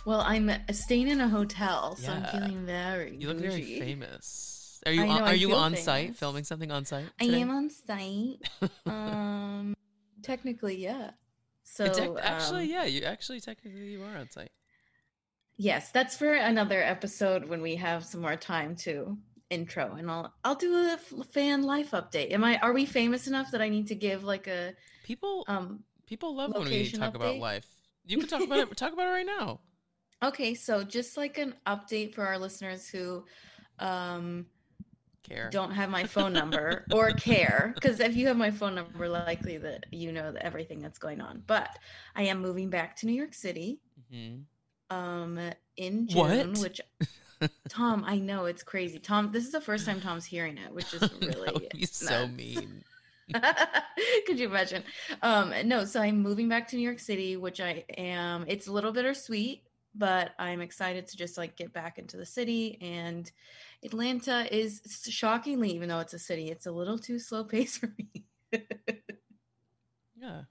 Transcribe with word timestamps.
Well, 0.06 0.22
I'm 0.22 0.52
staying 0.72 1.08
in 1.10 1.22
a 1.22 1.28
hotel, 1.28 1.96
so 1.96 2.12
Yeah. 2.12 2.30
I'm 2.34 2.42
feeling 2.42 2.66
very. 2.66 3.16
You 3.18 3.28
look 3.28 3.38
very 3.38 3.62
bougie. 3.62 3.80
famous. 3.80 4.82
Are 4.86 4.92
you 4.92 5.04
I 5.04 5.08
on, 5.08 5.22
are 5.22 5.28
I 5.28 5.34
you 5.34 5.54
on 5.56 5.76
site 5.76 6.16
filming 6.16 6.44
something 6.44 6.72
on 6.72 6.86
site? 6.86 7.10
I 7.20 7.26
am 7.26 7.50
on 7.50 7.70
site. 7.70 8.42
um, 8.86 9.76
technically, 10.22 10.78
yeah. 10.78 11.12
So 11.64 12.18
actually, 12.22 12.64
um, 12.64 12.70
yeah, 12.70 12.86
you 12.86 13.04
actually 13.04 13.40
technically 13.40 13.92
you 13.92 14.04
are 14.04 14.18
on 14.18 14.30
site. 14.30 14.52
yes, 15.58 15.90
that's 15.92 16.18
for 16.18 16.34
another 16.34 16.82
episode 16.82 17.46
when 17.46 17.62
we 17.62 17.76
have 17.78 18.04
some 18.06 18.22
more 18.22 18.36
time 18.36 18.76
to 18.78 19.18
intro, 19.54 19.96
and 19.96 20.10
I'll 20.12 20.34
I'll 20.44 20.56
do 20.56 20.74
a 20.76 20.94
f- 20.94 21.28
fan 21.32 21.64
life 21.64 21.92
update. 21.92 22.32
Am 22.34 22.44
I? 22.44 22.58
Are 22.60 22.74
we 22.74 22.86
famous 22.86 23.28
enough 23.28 23.52
that 23.52 23.62
I 23.62 23.70
need 23.70 23.88
to 23.88 23.96
give 23.96 24.24
like 24.24 24.48
a 24.48 24.74
People 25.04 25.46
um? 25.48 25.84
people 26.08 26.36
love 26.36 26.50
when 26.52 26.66
we 26.66 26.76
location 26.76 27.00
talk 27.00 27.16
about 27.16 27.38
life. 27.38 27.68
You 28.06 28.18
can 28.18 28.28
talk 28.28 28.46
about 28.46 28.60
it. 28.60 28.78
Talk 28.78 28.94
about 28.94 29.08
it 29.08 29.12
right 29.12 29.26
now. 29.26 29.62
Okay, 30.24 30.54
so 30.56 30.84
just 30.84 31.18
like 31.18 31.38
an 31.38 31.56
update 31.68 32.14
for 32.14 32.26
our 32.26 32.38
listeners 32.38 32.88
who 32.90 33.26
um 33.80 34.48
Care. 35.24 35.50
don't 35.52 35.72
have 35.72 35.90
my 35.90 36.06
phone 36.06 36.34
number 36.34 36.88
or 36.92 37.12
care 37.14 37.72
because 37.76 38.00
if 38.00 38.16
you 38.16 38.28
have 38.28 38.38
my 38.38 38.52
phone 38.52 38.76
number 38.76 39.10
likely 39.10 39.58
that 39.58 39.86
you 39.92 40.12
know 40.12 40.34
everything 40.42 40.80
that's 40.80 41.00
going 41.00 41.22
on 41.22 41.44
but 41.48 41.70
i 42.16 42.24
am 42.24 42.42
moving 42.42 42.70
back 42.70 42.96
to 42.96 43.06
new 43.06 43.14
york 43.14 43.34
city 43.34 43.80
hmm 44.10 44.46
um 44.90 45.40
in 45.78 46.08
june 46.08 46.60
What? 46.60 46.60
which 46.60 46.82
tom 47.70 48.04
i 48.06 48.18
know 48.18 48.46
it's 48.46 48.64
crazy 48.64 49.00
tom 49.00 49.32
this 49.32 49.46
is 49.46 49.52
the 49.52 49.62
first 49.62 49.86
time 49.86 50.00
tom's 50.02 50.26
hearing 50.26 50.58
it 50.58 50.74
which 50.74 50.94
is 50.94 51.02
really 51.22 51.46
that 51.46 51.54
would 51.54 51.70
be 51.70 51.86
so 51.86 52.28
mean. 52.28 52.84
could 54.26 54.38
you 54.38 54.48
imagine 54.48 54.84
um 55.22 55.54
no 55.66 55.86
so 55.86 56.02
i'm 56.02 56.22
moving 56.22 56.50
back 56.50 56.68
to 56.68 56.76
new 56.76 56.82
york 56.82 57.00
city 57.00 57.38
which 57.38 57.62
i 57.62 57.84
am 57.98 58.44
it's 58.48 58.68
a 58.68 58.72
little 58.72 58.92
bittersweet 58.92 59.64
but 59.96 60.32
i'm 60.40 60.60
excited 60.62 61.08
to 61.08 61.16
just 61.16 61.38
like 61.38 61.56
get 61.56 61.72
back 61.72 61.98
into 61.98 62.18
the 62.18 62.26
city 62.26 62.78
and 62.82 63.32
atlanta 63.84 64.46
is 64.54 64.82
shockingly 65.10 65.72
even 65.72 65.88
though 65.88 66.00
it's 66.00 66.14
a 66.14 66.20
city 66.20 66.50
it's 66.52 66.66
a 66.66 66.72
little 66.72 67.00
too 67.00 67.18
slow 67.18 67.44
paced 67.44 67.80
for 67.80 67.94
me 67.98 68.24
Yeah. 70.22 70.42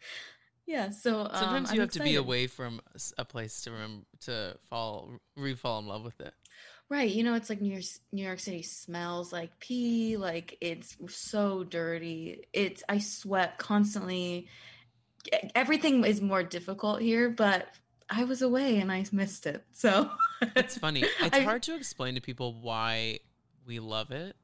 yeah 0.67 0.91
so 0.91 1.21
um, 1.23 1.31
Sometimes 1.35 1.71
you 1.71 1.77
I'm 1.77 1.81
have 1.83 1.91
to 1.93 2.03
be 2.03 2.17
away 2.17 2.47
from 2.47 2.81
a 3.17 3.25
place 3.25 3.63
to 3.63 3.71
remember 3.71 4.05
to 4.23 4.57
fall 4.69 5.11
re-fall 5.37 5.79
in 5.79 5.87
love 5.87 6.05
with 6.05 6.21
it. 6.21 6.35
Right 6.93 7.11
you 7.11 7.25
know 7.25 7.33
it's 7.35 7.49
like 7.49 7.61
new 7.63 7.73
york, 7.73 7.85
new 8.13 8.23
york 8.25 8.39
city 8.39 8.63
smells 8.63 9.33
like 9.33 9.59
pee 9.59 10.17
like 10.19 10.59
it's 10.61 10.95
so 11.09 11.65
dirty 11.65 12.45
it's 12.53 12.83
i 12.89 12.99
sweat 12.99 13.57
constantly 13.57 14.47
everything 15.55 16.05
is 16.05 16.21
more 16.21 16.43
difficult 16.43 17.01
here 17.01 17.31
but 17.31 17.67
i 18.11 18.25
was 18.25 18.43
away 18.43 18.79
and 18.79 18.93
i 18.93 19.05
missed 19.13 19.47
it 19.47 19.65
so 19.73 20.11
It's 20.57 20.77
funny. 20.77 21.03
It's 21.21 21.37
I- 21.37 21.41
hard 21.43 21.63
to 21.65 21.75
explain 21.77 22.15
to 22.17 22.21
people 22.21 22.61
why 22.61 23.21
we 23.67 23.79
love 23.79 24.11
it. 24.11 24.37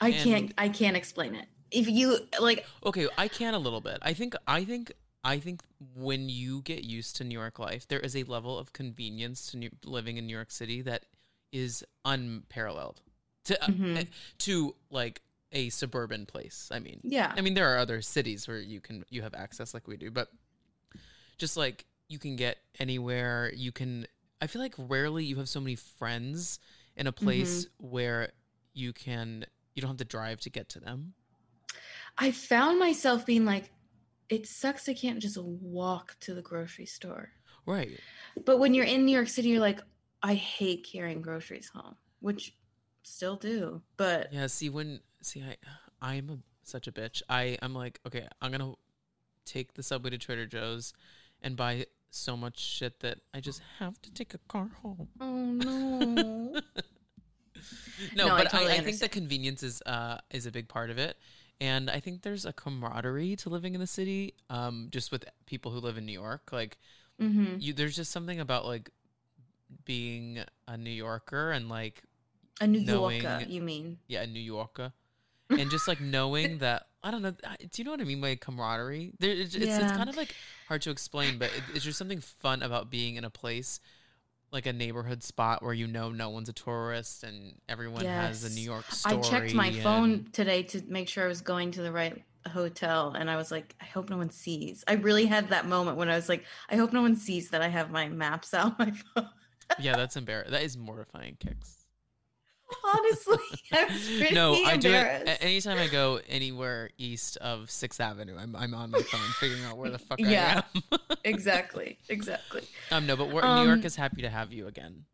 i 0.00 0.10
can't 0.12 0.52
i 0.58 0.68
can't 0.68 0.96
explain 0.96 1.34
it 1.34 1.46
if 1.70 1.88
you 1.88 2.18
like 2.40 2.66
Okay, 2.84 3.06
I 3.16 3.28
can 3.28 3.54
a 3.54 3.58
little 3.60 3.80
bit. 3.80 3.98
I 4.02 4.12
think 4.12 4.34
I 4.46 4.64
think 4.64 4.92
I 5.22 5.38
think 5.38 5.62
when 5.94 6.28
you 6.28 6.62
get 6.62 6.82
used 6.82 7.14
to 7.16 7.24
New 7.24 7.38
York 7.38 7.60
life, 7.60 7.86
there 7.86 8.00
is 8.00 8.16
a 8.16 8.24
level 8.24 8.58
of 8.58 8.72
convenience 8.72 9.46
to 9.52 9.56
New- 9.58 9.70
living 9.84 10.16
in 10.16 10.26
New 10.26 10.32
York 10.34 10.50
City 10.50 10.82
that 10.82 11.04
is 11.52 11.84
unparalleled. 12.04 13.00
To 13.44 13.62
uh, 13.62 13.66
Mhm. 13.68 14.00
uh, 14.00 14.04
to 14.38 14.74
like 14.90 15.22
a 15.52 15.68
suburban 15.70 16.26
place. 16.26 16.68
I 16.70 16.78
mean, 16.78 17.00
yeah 17.02 17.32
I 17.36 17.40
mean 17.40 17.54
there 17.54 17.74
are 17.74 17.78
other 17.78 18.02
cities 18.02 18.46
where 18.46 18.60
you 18.60 18.80
can 18.80 19.04
you 19.08 19.22
have 19.22 19.34
access 19.34 19.74
like 19.74 19.88
we 19.88 19.96
do, 19.96 20.10
but 20.10 20.28
just 21.38 21.56
like 21.56 21.86
you 22.08 22.18
can 22.18 22.36
get 22.36 22.58
anywhere, 22.78 23.50
you 23.54 23.72
can 23.72 24.06
I 24.40 24.46
feel 24.46 24.62
like 24.62 24.74
rarely 24.78 25.24
you 25.24 25.36
have 25.36 25.48
so 25.48 25.60
many 25.60 25.74
friends 25.76 26.58
in 26.96 27.06
a 27.06 27.12
place 27.12 27.66
where 27.78 28.30
you 28.74 28.92
can 28.92 29.44
you 29.74 29.80
don't 29.82 29.90
have 29.90 29.96
to 29.98 30.04
drive 30.04 30.40
to 30.40 30.50
get 30.50 30.68
to 30.70 30.80
them. 30.80 31.14
i 32.18 32.30
found 32.30 32.78
myself 32.78 33.24
being 33.24 33.44
like 33.44 33.70
it 34.28 34.46
sucks 34.46 34.88
i 34.88 34.92
can't 34.94 35.20
just 35.20 35.38
walk 35.38 36.16
to 36.20 36.34
the 36.34 36.42
grocery 36.42 36.86
store 36.86 37.30
Right. 37.66 37.98
but 38.44 38.58
when 38.58 38.74
you're 38.74 38.84
in 38.84 39.04
new 39.06 39.12
york 39.14 39.28
city 39.28 39.48
you're 39.50 39.60
like 39.60 39.80
i 40.22 40.34
hate 40.34 40.84
carrying 40.84 41.22
groceries 41.22 41.70
home 41.74 41.96
which 42.20 42.54
still 43.02 43.36
do 43.36 43.80
but 43.96 44.32
Yeah, 44.32 44.46
see 44.46 44.68
when 44.68 45.00
see 45.22 45.42
I 45.42 45.56
I'm 46.02 46.30
a, 46.30 46.38
such 46.62 46.86
a 46.86 46.92
bitch. 46.92 47.22
I 47.28 47.58
I'm 47.62 47.74
like, 47.74 48.00
okay, 48.06 48.26
I'm 48.40 48.50
going 48.50 48.60
to 48.60 48.78
take 49.44 49.74
the 49.74 49.82
subway 49.82 50.10
to 50.10 50.18
Trader 50.18 50.46
Joe's 50.46 50.92
and 51.42 51.56
buy 51.56 51.86
so 52.10 52.36
much 52.36 52.58
shit 52.58 53.00
that 53.00 53.18
I 53.34 53.40
just 53.40 53.62
have 53.78 54.00
to 54.02 54.12
take 54.12 54.34
a 54.34 54.38
car 54.48 54.70
home. 54.82 55.08
oh 55.20 55.46
no 55.52 56.60
no, 58.14 58.28
No, 58.28 58.36
but 58.36 58.46
I, 58.54 58.58
totally 58.58 58.72
I, 58.74 58.80
think 58.80 58.98
the 59.00 59.08
convenience 59.08 59.62
is 59.62 59.82
uh 59.86 60.18
is 60.30 60.46
a 60.46 60.50
big 60.50 60.68
part 60.68 60.90
of 60.90 60.98
it. 60.98 61.16
And 61.60 61.90
I 61.90 62.00
think 62.00 62.22
there's 62.22 62.46
a 62.46 62.52
camaraderie 62.54 63.36
to 63.36 63.50
living 63.50 63.74
in 63.74 63.80
the 63.80 63.86
city, 63.86 64.34
um, 64.48 64.88
just 64.90 65.12
with 65.12 65.26
people 65.44 65.70
who 65.72 65.78
live 65.78 65.98
in 65.98 66.06
New 66.06 66.12
York. 66.12 66.50
Like 66.52 66.78
hmm 67.18 67.56
you 67.58 67.72
there's 67.72 67.96
just 67.96 68.10
something 68.12 68.40
about 68.40 68.64
like 68.66 68.90
being 69.84 70.40
a 70.68 70.76
New 70.76 70.90
Yorker 70.90 71.52
and 71.52 71.68
like 71.68 72.02
A 72.60 72.66
New 72.66 72.80
knowing- 72.80 73.22
Yorker, 73.22 73.46
you 73.48 73.60
mean? 73.62 73.98
yeah, 74.08 74.22
a 74.22 74.26
New 74.26 74.40
Yorker, 74.40 74.92
and 75.50 75.70
just 75.70 75.88
like 75.88 76.00
knowing 76.00 76.58
that 76.64 76.86
I 77.02 77.10
don't 77.10 77.22
know. 77.22 77.30
Do 77.30 77.36
you 77.76 77.84
know 77.84 77.92
what 77.92 78.00
I 78.00 78.04
mean 78.04 78.20
by 78.20 78.34
camaraderie? 78.34 79.12
There, 79.18 79.30
it's, 79.30 79.54
it's, 79.54 79.64
it's 79.64 79.92
kind 79.92 80.10
of 80.10 80.16
like 80.16 80.34
hard 80.68 80.82
to 80.82 80.90
explain, 80.90 81.38
but 81.38 81.48
it, 81.56 81.62
it's 81.74 81.84
just 81.84 81.98
something 81.98 82.20
fun 82.20 82.62
about 82.62 82.90
being 82.90 83.16
in 83.16 83.24
a 83.24 83.30
place 83.30 83.80
like 84.52 84.66
a 84.66 84.72
neighborhood 84.72 85.22
spot 85.22 85.62
where 85.62 85.72
you 85.72 85.86
know 85.86 86.10
no 86.10 86.28
one's 86.30 86.48
a 86.48 86.52
tourist 86.52 87.22
and 87.22 87.54
everyone 87.68 88.04
has 88.04 88.44
a 88.44 88.50
New 88.50 88.60
York 88.60 88.90
story. 88.90 89.16
I 89.16 89.20
checked 89.20 89.54
my 89.54 89.72
phone 89.72 90.26
today 90.32 90.62
to 90.64 90.82
make 90.88 91.08
sure 91.08 91.24
I 91.24 91.28
was 91.28 91.40
going 91.40 91.70
to 91.72 91.82
the 91.82 91.92
right 91.92 92.22
hotel, 92.52 93.14
and 93.16 93.30
I 93.30 93.36
was 93.36 93.50
like, 93.50 93.74
I 93.80 93.84
hope 93.84 94.10
no 94.10 94.16
one 94.16 94.30
sees. 94.30 94.82
I 94.88 94.94
really 94.94 95.26
had 95.26 95.50
that 95.50 95.66
moment 95.66 95.96
when 95.96 96.08
I 96.08 96.16
was 96.16 96.28
like, 96.28 96.44
I 96.68 96.76
hope 96.76 96.92
no 96.92 97.02
one 97.02 97.16
sees 97.16 97.50
that 97.50 97.62
I 97.62 97.68
have 97.68 97.90
my 97.90 98.08
maps 98.08 98.52
out 98.54 98.74
on 98.80 98.86
my 98.86 98.92
phone. 99.14 99.30
Yeah, 99.78 99.96
that's 99.96 100.16
embarrassing. 100.16 100.52
That 100.52 100.62
is 100.62 100.76
mortifying. 100.76 101.36
Kix. 101.38 101.76
Honestly, 102.84 103.36
I 103.72 103.84
was 103.86 104.06
pretty 104.18 104.34
no, 104.34 104.54
I 104.64 104.76
do 104.76 104.92
it 104.92 105.38
anytime 105.40 105.78
I 105.78 105.88
go 105.88 106.20
anywhere 106.28 106.90
east 106.98 107.36
of 107.38 107.70
Sixth 107.70 108.00
Avenue. 108.00 108.36
I'm 108.38 108.54
I'm 108.54 108.74
on 108.74 108.90
my 108.92 109.02
phone 109.02 109.20
figuring 109.40 109.64
out 109.64 109.76
where 109.76 109.90
the 109.90 109.98
fuck 109.98 110.20
Yeah. 110.20 110.62
I 110.74 110.78
am. 110.92 110.98
exactly, 111.24 111.98
exactly. 112.08 112.62
um, 112.92 113.06
no, 113.06 113.16
but 113.16 113.30
we're, 113.30 113.42
New 113.42 113.66
York 113.66 113.80
Um, 113.80 113.84
is 113.86 113.96
happy 113.96 114.22
to 114.22 114.30
have 114.30 114.52
you 114.52 114.66
again. 114.68 115.04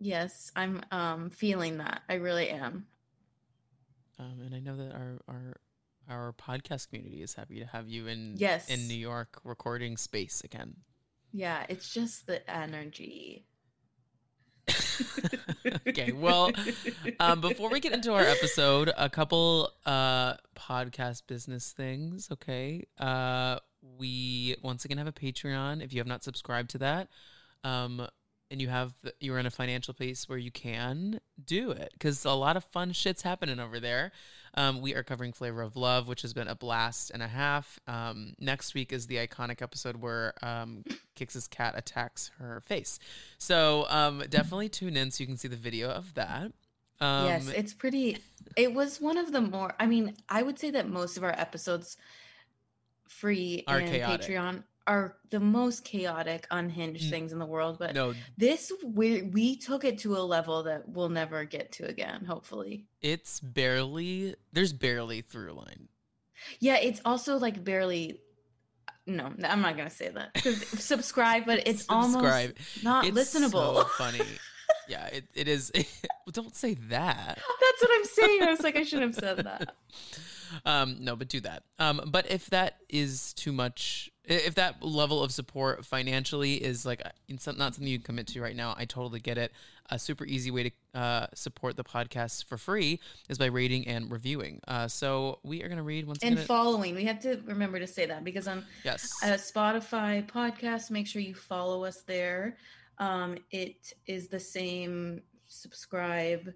Yes, 0.00 0.50
I'm 0.56 0.82
um 0.90 1.30
feeling 1.30 1.78
that. 1.78 2.02
I 2.08 2.14
really 2.14 2.50
am. 2.50 2.86
Um, 4.18 4.40
and 4.44 4.54
I 4.54 4.58
know 4.58 4.76
that 4.76 4.92
our 4.92 5.20
our 5.28 5.56
our 6.08 6.32
podcast 6.34 6.88
community 6.88 7.22
is 7.22 7.34
happy 7.34 7.60
to 7.60 7.66
have 7.66 7.88
you 7.88 8.06
in 8.08 8.34
Yes. 8.36 8.68
in 8.68 8.88
New 8.88 8.94
York 8.94 9.40
recording 9.44 9.96
space 9.96 10.40
again. 10.44 10.76
Yeah, 11.32 11.64
it's 11.68 11.92
just 11.92 12.26
the 12.26 12.48
energy. 12.50 13.44
Okay, 15.88 16.12
well, 16.12 16.50
um, 17.20 17.40
before 17.40 17.70
we 17.70 17.80
get 17.80 17.92
into 17.92 18.12
our 18.12 18.22
episode, 18.22 18.92
a 18.96 19.08
couple 19.08 19.70
uh 19.86 20.34
podcast 20.56 21.22
business 21.26 21.72
things. 21.72 22.28
Okay, 22.32 22.84
uh, 22.98 23.58
we 23.98 24.56
once 24.62 24.84
again 24.84 24.98
have 24.98 25.06
a 25.06 25.12
Patreon. 25.12 25.82
If 25.82 25.92
you 25.92 26.00
have 26.00 26.06
not 26.06 26.24
subscribed 26.24 26.70
to 26.70 26.78
that, 26.78 27.08
um, 27.62 28.06
and 28.50 28.60
you 28.60 28.68
have 28.68 28.92
you're 29.20 29.38
in 29.38 29.46
a 29.46 29.50
financial 29.50 29.94
place 29.94 30.28
where 30.28 30.38
you 30.38 30.50
can 30.50 31.20
do 31.44 31.70
it 31.70 31.90
because 31.92 32.24
a 32.24 32.32
lot 32.32 32.56
of 32.56 32.64
fun 32.64 32.92
shit's 32.92 33.22
happening 33.22 33.58
over 33.58 33.80
there. 33.80 34.12
Um, 34.56 34.80
we 34.80 34.94
are 34.94 35.02
covering 35.02 35.32
Flavor 35.32 35.62
of 35.62 35.76
Love, 35.76 36.06
which 36.06 36.22
has 36.22 36.32
been 36.32 36.46
a 36.46 36.54
blast 36.54 37.10
and 37.10 37.22
a 37.22 37.26
half. 37.26 37.80
Um, 37.88 38.34
next 38.38 38.74
week 38.74 38.92
is 38.92 39.08
the 39.08 39.16
iconic 39.16 39.60
episode 39.60 39.96
where 39.96 40.34
um, 40.42 40.84
Kix's 41.16 41.48
cat 41.48 41.74
attacks 41.76 42.30
her 42.38 42.62
face. 42.64 43.00
So 43.38 43.86
um, 43.88 44.22
definitely 44.30 44.68
tune 44.68 44.96
in 44.96 45.10
so 45.10 45.22
you 45.22 45.26
can 45.26 45.36
see 45.36 45.48
the 45.48 45.56
video 45.56 45.90
of 45.90 46.14
that. 46.14 46.52
Um, 47.00 47.26
yes, 47.26 47.48
it's 47.48 47.74
pretty. 47.74 48.18
It 48.56 48.72
was 48.72 49.00
one 49.00 49.18
of 49.18 49.32
the 49.32 49.40
more. 49.40 49.74
I 49.80 49.86
mean, 49.86 50.14
I 50.28 50.42
would 50.42 50.58
say 50.58 50.70
that 50.70 50.88
most 50.88 51.16
of 51.16 51.24
our 51.24 51.34
episodes, 51.36 51.96
free 53.08 53.64
Are 53.66 53.78
and 53.78 53.90
chaotic. 53.90 54.28
Patreon, 54.28 54.62
are 54.86 55.16
the 55.30 55.40
most 55.40 55.84
chaotic, 55.84 56.46
unhinged 56.50 57.06
Mm. 57.06 57.10
things 57.10 57.32
in 57.32 57.38
the 57.38 57.46
world. 57.46 57.78
But 57.78 57.94
no, 57.94 58.14
this, 58.36 58.70
we 58.84 59.22
we 59.22 59.56
took 59.56 59.84
it 59.84 59.98
to 60.00 60.16
a 60.16 60.20
level 60.20 60.62
that 60.64 60.88
we'll 60.88 61.08
never 61.08 61.44
get 61.44 61.72
to 61.72 61.86
again. 61.86 62.24
Hopefully, 62.24 62.86
it's 63.00 63.40
barely 63.40 64.34
there's 64.52 64.72
barely 64.72 65.22
through 65.22 65.52
line. 65.52 65.88
yeah. 66.60 66.76
It's 66.76 67.00
also 67.04 67.38
like 67.38 67.64
barely. 67.64 68.20
No, 69.06 69.32
I'm 69.44 69.60
not 69.60 69.76
gonna 69.76 69.90
say 69.90 70.08
that 70.10 70.36
subscribe, 70.78 71.44
but 71.44 71.66
it's 71.68 71.82
Subscribe. 71.84 72.54
almost 72.56 72.82
not 72.84 73.04
it's 73.06 73.16
listenable. 73.18 73.82
So 73.82 73.84
funny. 73.98 74.20
yeah, 74.88 75.06
it, 75.08 75.24
it 75.34 75.46
is. 75.48 75.70
Don't 76.32 76.56
say 76.56 76.72
that. 76.88 77.36
That's 77.36 77.82
what 77.82 77.90
I'm 77.92 78.04
saying. 78.06 78.42
I 78.42 78.50
was 78.50 78.62
like, 78.62 78.76
I 78.76 78.82
shouldn't 78.82 79.14
have 79.14 79.22
said 79.36 79.44
that. 79.44 79.74
um, 80.64 80.96
no, 81.00 81.16
but 81.16 81.28
do 81.28 81.40
that. 81.40 81.64
Um, 81.78 82.00
but 82.06 82.30
if 82.30 82.46
that 82.50 82.76
is 82.88 83.34
too 83.34 83.52
much, 83.52 84.10
if 84.26 84.54
that 84.54 84.82
level 84.82 85.22
of 85.22 85.32
support 85.32 85.84
financially 85.84 86.54
is 86.54 86.86
like 86.86 87.02
it's 87.28 87.46
not 87.46 87.56
something 87.56 87.86
you 87.86 87.98
commit 87.98 88.26
to 88.28 88.40
right 88.40 88.56
now, 88.56 88.74
I 88.76 88.84
totally 88.84 89.20
get 89.20 89.38
it. 89.38 89.52
A 89.90 89.98
super 89.98 90.24
easy 90.24 90.50
way 90.50 90.70
to 90.94 90.98
uh, 90.98 91.26
support 91.34 91.76
the 91.76 91.84
podcast 91.84 92.46
for 92.46 92.56
free 92.56 93.00
is 93.28 93.36
by 93.36 93.46
rating 93.46 93.86
and 93.86 94.10
reviewing. 94.10 94.60
Uh, 94.66 94.88
so 94.88 95.40
we 95.42 95.62
are 95.62 95.68
going 95.68 95.76
to 95.76 95.84
read 95.84 96.06
once 96.06 96.20
and 96.22 96.38
following. 96.40 96.94
We 96.94 97.04
have 97.04 97.20
to 97.20 97.40
remember 97.44 97.78
to 97.78 97.86
say 97.86 98.06
that 98.06 98.24
because 98.24 98.48
on 98.48 98.64
yes, 98.82 99.12
uh, 99.22 99.28
Spotify 99.34 100.26
podcast, 100.26 100.90
make 100.90 101.06
sure 101.06 101.20
you 101.20 101.34
follow 101.34 101.84
us 101.84 102.02
there. 102.02 102.56
Um, 102.98 103.36
it 103.50 103.92
is 104.06 104.28
the 104.28 104.40
same 104.40 105.20
subscribe 105.48 106.52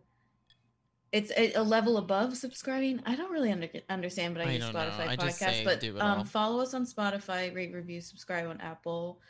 it's 1.12 1.32
a, 1.36 1.62
level 1.62 1.96
above 1.96 2.36
subscribing. 2.36 3.00
I 3.06 3.16
don't 3.16 3.30
really 3.30 3.50
under, 3.50 3.68
understand, 3.88 4.34
but 4.34 4.46
I, 4.46 4.50
I 4.50 4.52
use 4.52 4.64
Spotify 4.64 5.16
podcast. 5.16 5.64
But 5.64 6.02
um, 6.02 6.24
follow 6.24 6.60
us 6.60 6.74
on 6.74 6.84
Spotify, 6.84 7.54
rate, 7.54 7.72
review, 7.72 8.00
subscribe 8.00 8.48
on 8.48 8.60
Apple. 8.60 9.20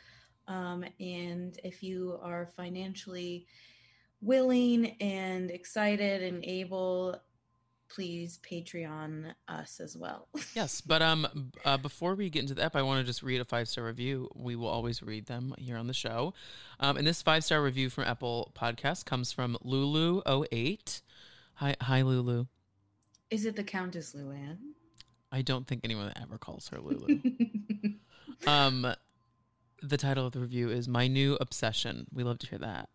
Um, 0.47 0.83
and 0.99 1.57
if 1.63 1.83
you 1.83 2.19
are 2.21 2.49
financially 2.57 3.45
willing 4.21 4.97
and 4.99 5.51
excited 5.51 6.23
and 6.23 6.43
able, 6.43 7.15
please 7.89 8.39
Patreon 8.49 9.33
us 9.47 9.79
as 9.79 9.95
well. 9.95 10.27
yes, 10.55 10.81
but 10.81 11.01
um, 11.01 11.51
uh, 11.65 11.77
before 11.77 12.15
we 12.15 12.29
get 12.29 12.41
into 12.41 12.55
the 12.55 12.63
app, 12.63 12.75
I 12.75 12.81
want 12.81 12.99
to 12.99 13.05
just 13.05 13.23
read 13.23 13.41
a 13.41 13.45
five 13.45 13.67
star 13.67 13.85
review. 13.85 14.29
We 14.35 14.55
will 14.55 14.67
always 14.67 15.01
read 15.01 15.27
them 15.27 15.53
here 15.57 15.77
on 15.77 15.87
the 15.87 15.93
show. 15.93 16.33
Um, 16.79 16.97
and 16.97 17.07
this 17.07 17.21
five 17.21 17.43
star 17.43 17.61
review 17.61 17.89
from 17.89 18.05
Apple 18.05 18.51
Podcast 18.55 19.05
comes 19.05 19.31
from 19.31 19.57
Lulu08. 19.65 21.01
Hi, 21.59 21.75
hi, 21.81 22.03
Lulu. 22.03 22.45
Is 23.29 23.45
it 23.45 23.57
the 23.57 23.65
Countess 23.65 24.15
Luann? 24.17 24.59
I 25.29 25.41
don't 25.41 25.67
think 25.67 25.81
anyone 25.83 26.09
ever 26.15 26.37
calls 26.37 26.69
her 26.69 26.79
Lulu. 26.79 27.19
um, 28.47 28.87
the 29.83 29.97
title 29.97 30.25
of 30.25 30.31
the 30.31 30.39
review 30.39 30.69
is 30.69 30.87
"My 30.87 31.07
New 31.07 31.37
Obsession." 31.41 32.07
We 32.13 32.23
love 32.23 32.39
to 32.39 32.47
hear 32.47 32.59
that. 32.59 32.87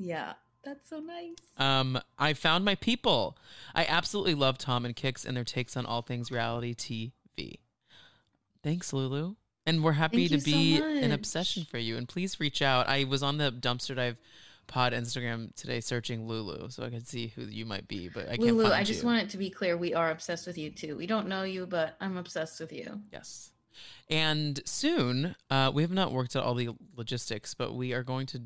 Yeah, 0.00 0.32
that's 0.64 0.90
so 0.90 0.98
nice. 0.98 1.36
Um, 1.56 2.00
I 2.18 2.32
found 2.32 2.64
my 2.64 2.74
people. 2.74 3.38
I 3.72 3.86
absolutely 3.88 4.34
love 4.34 4.58
Tom 4.58 4.84
and 4.84 4.96
Kix 4.96 5.24
and 5.24 5.36
their 5.36 5.44
takes 5.44 5.76
on 5.76 5.86
all 5.86 6.02
things 6.02 6.32
reality 6.32 6.74
TV. 6.74 7.60
Thanks, 8.64 8.92
Lulu. 8.92 9.36
And 9.64 9.84
we're 9.84 9.92
happy 9.92 10.26
Thank 10.26 10.42
to 10.42 10.44
be 10.44 10.78
so 10.78 10.88
an 10.88 11.12
obsession 11.12 11.64
for 11.70 11.78
you. 11.78 11.96
And 11.96 12.08
please 12.08 12.40
reach 12.40 12.62
out. 12.62 12.88
I 12.88 13.04
was 13.04 13.22
on 13.22 13.38
the 13.38 13.52
dumpster 13.52 13.94
dive 13.94 14.16
pod 14.66 14.92
Instagram 14.92 15.54
today 15.54 15.80
searching 15.80 16.26
Lulu 16.26 16.70
so 16.70 16.84
I 16.84 16.90
could 16.90 17.06
see 17.06 17.28
who 17.28 17.42
you 17.42 17.66
might 17.66 17.88
be, 17.88 18.08
but 18.08 18.24
I 18.24 18.36
can't 18.36 18.56
Lulu, 18.56 18.72
I 18.72 18.84
just 18.84 19.02
you. 19.02 19.06
want 19.06 19.22
it 19.22 19.30
to 19.30 19.38
be 19.38 19.50
clear 19.50 19.76
we 19.76 19.94
are 19.94 20.10
obsessed 20.10 20.46
with 20.46 20.58
you 20.58 20.70
too. 20.70 20.96
We 20.96 21.06
don't 21.06 21.28
know 21.28 21.42
you, 21.42 21.66
but 21.66 21.96
I'm 22.00 22.16
obsessed 22.16 22.60
with 22.60 22.72
you. 22.72 23.00
Yes. 23.12 23.50
And 24.08 24.60
soon, 24.64 25.34
uh, 25.50 25.70
we 25.74 25.82
have 25.82 25.90
not 25.90 26.12
worked 26.12 26.36
out 26.36 26.44
all 26.44 26.54
the 26.54 26.70
logistics, 26.96 27.54
but 27.54 27.74
we 27.74 27.92
are 27.92 28.02
going 28.02 28.26
to 28.26 28.42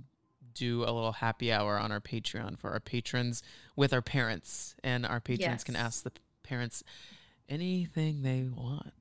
do 0.54 0.82
a 0.82 0.90
little 0.90 1.12
happy 1.12 1.52
hour 1.52 1.78
on 1.78 1.92
our 1.92 2.00
Patreon 2.00 2.58
for 2.58 2.70
our 2.70 2.80
patrons 2.80 3.42
with 3.76 3.92
our 3.92 4.02
parents, 4.02 4.74
and 4.82 5.06
our 5.06 5.20
patrons 5.20 5.40
yes. 5.40 5.64
can 5.64 5.76
ask 5.76 6.02
the 6.02 6.12
parents 6.42 6.82
anything 7.48 8.22
they 8.22 8.44
want. 8.44 8.92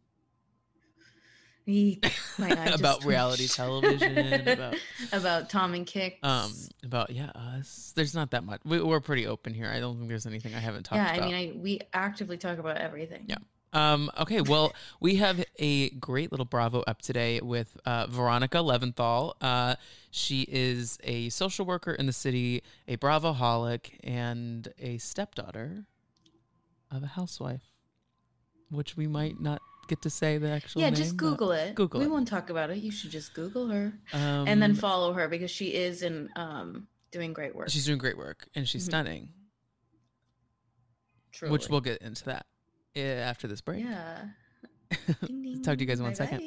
about 2.74 3.04
reality 3.04 3.48
television, 3.48 4.48
about 4.48 4.76
about 5.12 5.50
Tom 5.50 5.74
and 5.74 5.86
Kick, 5.86 6.18
um, 6.24 6.52
about 6.84 7.10
yeah 7.10 7.32
us. 7.36 7.92
There's 7.96 8.16
not 8.16 8.32
that 8.32 8.46
much. 8.46 8.62
We, 8.64 8.80
are 8.80 9.02
pretty 9.02 9.28
open 9.28 9.54
here. 9.54 9.70
I 9.70 9.82
don't 9.82 9.98
think 9.98 10.08
there's 10.08 10.26
anything 10.26 10.56
I 10.56 10.60
haven't 10.60 10.84
talked 10.84 10.98
yeah, 10.98 11.16
about. 11.16 11.30
Yeah, 11.30 11.36
I 11.36 11.42
mean, 11.42 11.56
I, 11.58 11.60
we 11.60 11.80
actively 11.94 12.38
talk 12.38 12.58
about 12.58 12.78
everything. 12.78 13.26
Yeah. 13.28 13.38
Um, 13.74 14.10
okay, 14.18 14.40
well, 14.40 14.74
we 15.02 15.18
have 15.18 15.44
a 15.60 15.90
great 15.90 16.32
little 16.32 16.46
Bravo 16.46 16.84
up 16.88 17.02
today 17.02 17.42
with 17.42 17.78
uh, 17.86 18.08
Veronica 18.08 18.60
Leventhal. 18.60 19.34
Uh, 19.42 19.76
she 20.10 20.48
is 20.50 20.98
a 21.04 21.28
social 21.30 21.66
worker 21.66 21.92
in 21.92 22.06
the 22.06 22.14
city, 22.14 22.64
a 22.88 22.96
Bravo 22.96 23.34
holic, 23.34 23.92
and 24.06 24.70
a 24.80 24.98
stepdaughter 25.00 25.84
of 26.90 27.04
a 27.04 27.08
housewife, 27.08 27.74
which 28.72 28.96
we 28.96 29.06
might 29.06 29.42
not 29.42 29.62
get 29.88 30.02
to 30.02 30.10
say 30.10 30.38
the 30.38 30.50
actual 30.50 30.82
yeah 30.82 30.88
name, 30.88 30.96
just 30.96 31.18
google 31.18 31.52
it 31.52 31.76
google 31.76 32.00
we 32.00 32.06
it. 32.06 32.10
won't 32.10 32.28
talk 32.28 32.50
about 32.50 32.70
it 32.70 32.78
you 32.78 32.92
should 32.92 33.12
just 33.12 33.34
google 33.34 33.68
her 33.68 33.94
um, 34.14 34.48
and 34.48 34.62
then 34.62 34.76
follow 34.76 35.14
her 35.14 35.28
because 35.28 35.52
she 35.52 35.74
is 35.74 36.02
in 36.02 36.30
um 36.36 36.88
doing 37.12 37.34
great 37.34 37.56
work 37.56 37.70
she's 37.70 37.86
doing 37.86 37.98
great 37.98 38.18
work 38.18 38.48
and 38.56 38.68
she's 38.68 38.84
mm-hmm. 38.84 38.92
stunning 38.92 39.30
Truly. 41.32 41.52
which 41.52 41.70
we'll 41.70 41.82
get 41.82 42.02
into 42.02 42.26
that 42.26 42.46
eh, 42.96 43.02
after 43.02 43.48
this 43.48 43.62
break 43.62 43.84
yeah 43.84 44.26
ding, 45.26 45.42
ding. 45.44 45.64
talk 45.64 45.78
to 45.78 45.84
you 45.84 45.88
guys 45.88 46.00
in 46.00 46.06
one 46.06 46.16
second. 46.16 46.42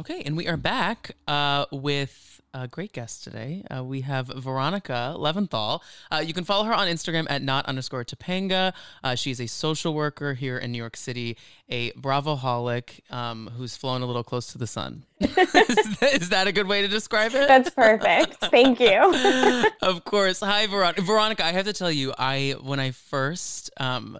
Okay, 0.00 0.22
and 0.24 0.34
we 0.34 0.48
are 0.48 0.56
back 0.56 1.10
uh, 1.28 1.66
with 1.70 2.40
a 2.54 2.66
great 2.66 2.94
guest 2.94 3.22
today. 3.22 3.62
Uh, 3.70 3.84
we 3.84 4.00
have 4.00 4.28
Veronica 4.28 5.14
Leventhal. 5.18 5.80
Uh, 6.10 6.22
you 6.24 6.32
can 6.32 6.42
follow 6.42 6.64
her 6.64 6.72
on 6.72 6.88
Instagram 6.88 7.26
at 7.28 7.42
not 7.42 7.66
underscore 7.66 8.02
Topanga. 8.02 8.72
Uh, 9.04 9.14
she's 9.14 9.42
a 9.42 9.46
social 9.46 9.92
worker 9.92 10.32
here 10.32 10.56
in 10.56 10.72
New 10.72 10.78
York 10.78 10.96
City, 10.96 11.36
a 11.68 11.90
Bravoholic 11.90 13.12
um, 13.12 13.50
who's 13.58 13.76
flown 13.76 14.00
a 14.00 14.06
little 14.06 14.24
close 14.24 14.50
to 14.52 14.56
the 14.56 14.66
sun. 14.66 15.04
is, 15.20 16.30
that 16.30 16.46
a 16.46 16.52
good 16.52 16.66
way 16.66 16.80
to 16.80 16.88
describe 16.88 17.34
it? 17.34 17.46
That's 17.46 17.68
perfect. 17.68 18.36
Thank 18.50 18.80
you. 18.80 19.66
of 19.82 20.04
course. 20.06 20.40
Hi, 20.40 20.66
Veronica. 20.66 21.02
Veronica, 21.02 21.44
I 21.44 21.52
have 21.52 21.66
to 21.66 21.74
tell 21.74 21.92
you, 21.92 22.14
I 22.16 22.54
when 22.62 22.80
I 22.80 22.92
first 22.92 23.70
um, 23.76 24.18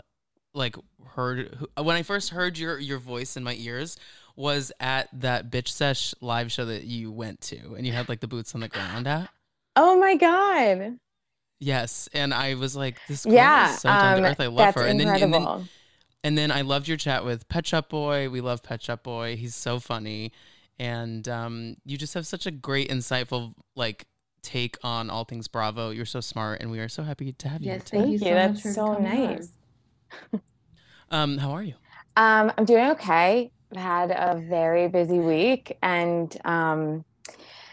like 0.52 0.76
heard 1.14 1.66
when 1.76 1.96
I 1.96 2.02
first 2.02 2.30
heard 2.30 2.58
your 2.58 2.78
your 2.78 2.98
voice 2.98 3.36
in 3.36 3.42
my 3.42 3.54
ears 3.54 3.96
was 4.40 4.72
at 4.80 5.08
that 5.20 5.50
bitch 5.50 5.68
sesh 5.68 6.14
live 6.20 6.50
show 6.50 6.64
that 6.64 6.84
you 6.84 7.12
went 7.12 7.40
to 7.42 7.74
and 7.74 7.86
you 7.86 7.92
had 7.92 8.08
like 8.08 8.20
the 8.20 8.26
boots 8.26 8.54
on 8.54 8.62
the 8.62 8.68
ground 8.68 9.06
at. 9.06 9.28
Oh 9.76 9.98
my 9.98 10.16
god. 10.16 10.98
Yes, 11.60 12.08
and 12.14 12.32
I 12.32 12.54
was 12.54 12.74
like, 12.74 12.96
this 13.06 13.24
girl 13.24 13.34
yeah, 13.34 13.74
is 13.74 13.80
so 13.80 13.88
down 13.90 14.16
to 14.16 14.24
um, 14.24 14.30
earth. 14.30 14.40
I 14.40 14.46
love 14.46 14.74
her. 14.74 14.86
And 14.86 14.98
then, 14.98 15.08
and 15.08 15.34
then 15.34 15.68
and 16.24 16.38
then 16.38 16.50
I 16.50 16.62
loved 16.62 16.88
your 16.88 16.96
chat 16.96 17.22
with 17.22 17.48
Pet 17.48 17.66
Shop 17.66 17.90
Boy. 17.90 18.30
We 18.30 18.40
love 18.40 18.62
Pet 18.62 18.82
Shop 18.82 19.02
Boy. 19.02 19.36
He's 19.36 19.54
so 19.54 19.78
funny, 19.78 20.32
and 20.78 21.28
um, 21.28 21.76
you 21.84 21.98
just 21.98 22.14
have 22.14 22.26
such 22.26 22.46
a 22.46 22.50
great, 22.50 22.88
insightful 22.88 23.52
like 23.76 24.06
take 24.42 24.78
on 24.82 25.10
all 25.10 25.24
things 25.24 25.48
Bravo. 25.48 25.90
You're 25.90 26.06
so 26.06 26.20
smart, 26.20 26.62
and 26.62 26.70
we 26.70 26.80
are 26.80 26.88
so 26.88 27.02
happy 27.02 27.32
to 27.32 27.48
have 27.48 27.60
you. 27.60 27.72
Yes, 27.72 27.82
thank 27.82 28.10
you. 28.10 28.18
So 28.18 28.24
That's 28.24 28.74
so 28.74 28.94
nice. 28.94 29.52
um, 31.10 31.36
how 31.36 31.50
are 31.50 31.62
you? 31.62 31.74
Um, 32.16 32.52
I'm 32.56 32.64
doing 32.64 32.86
okay. 32.92 33.52
I've 33.72 33.82
had 33.82 34.10
a 34.10 34.40
very 34.48 34.88
busy 34.88 35.18
week 35.18 35.76
and 35.82 36.36
um 36.44 37.04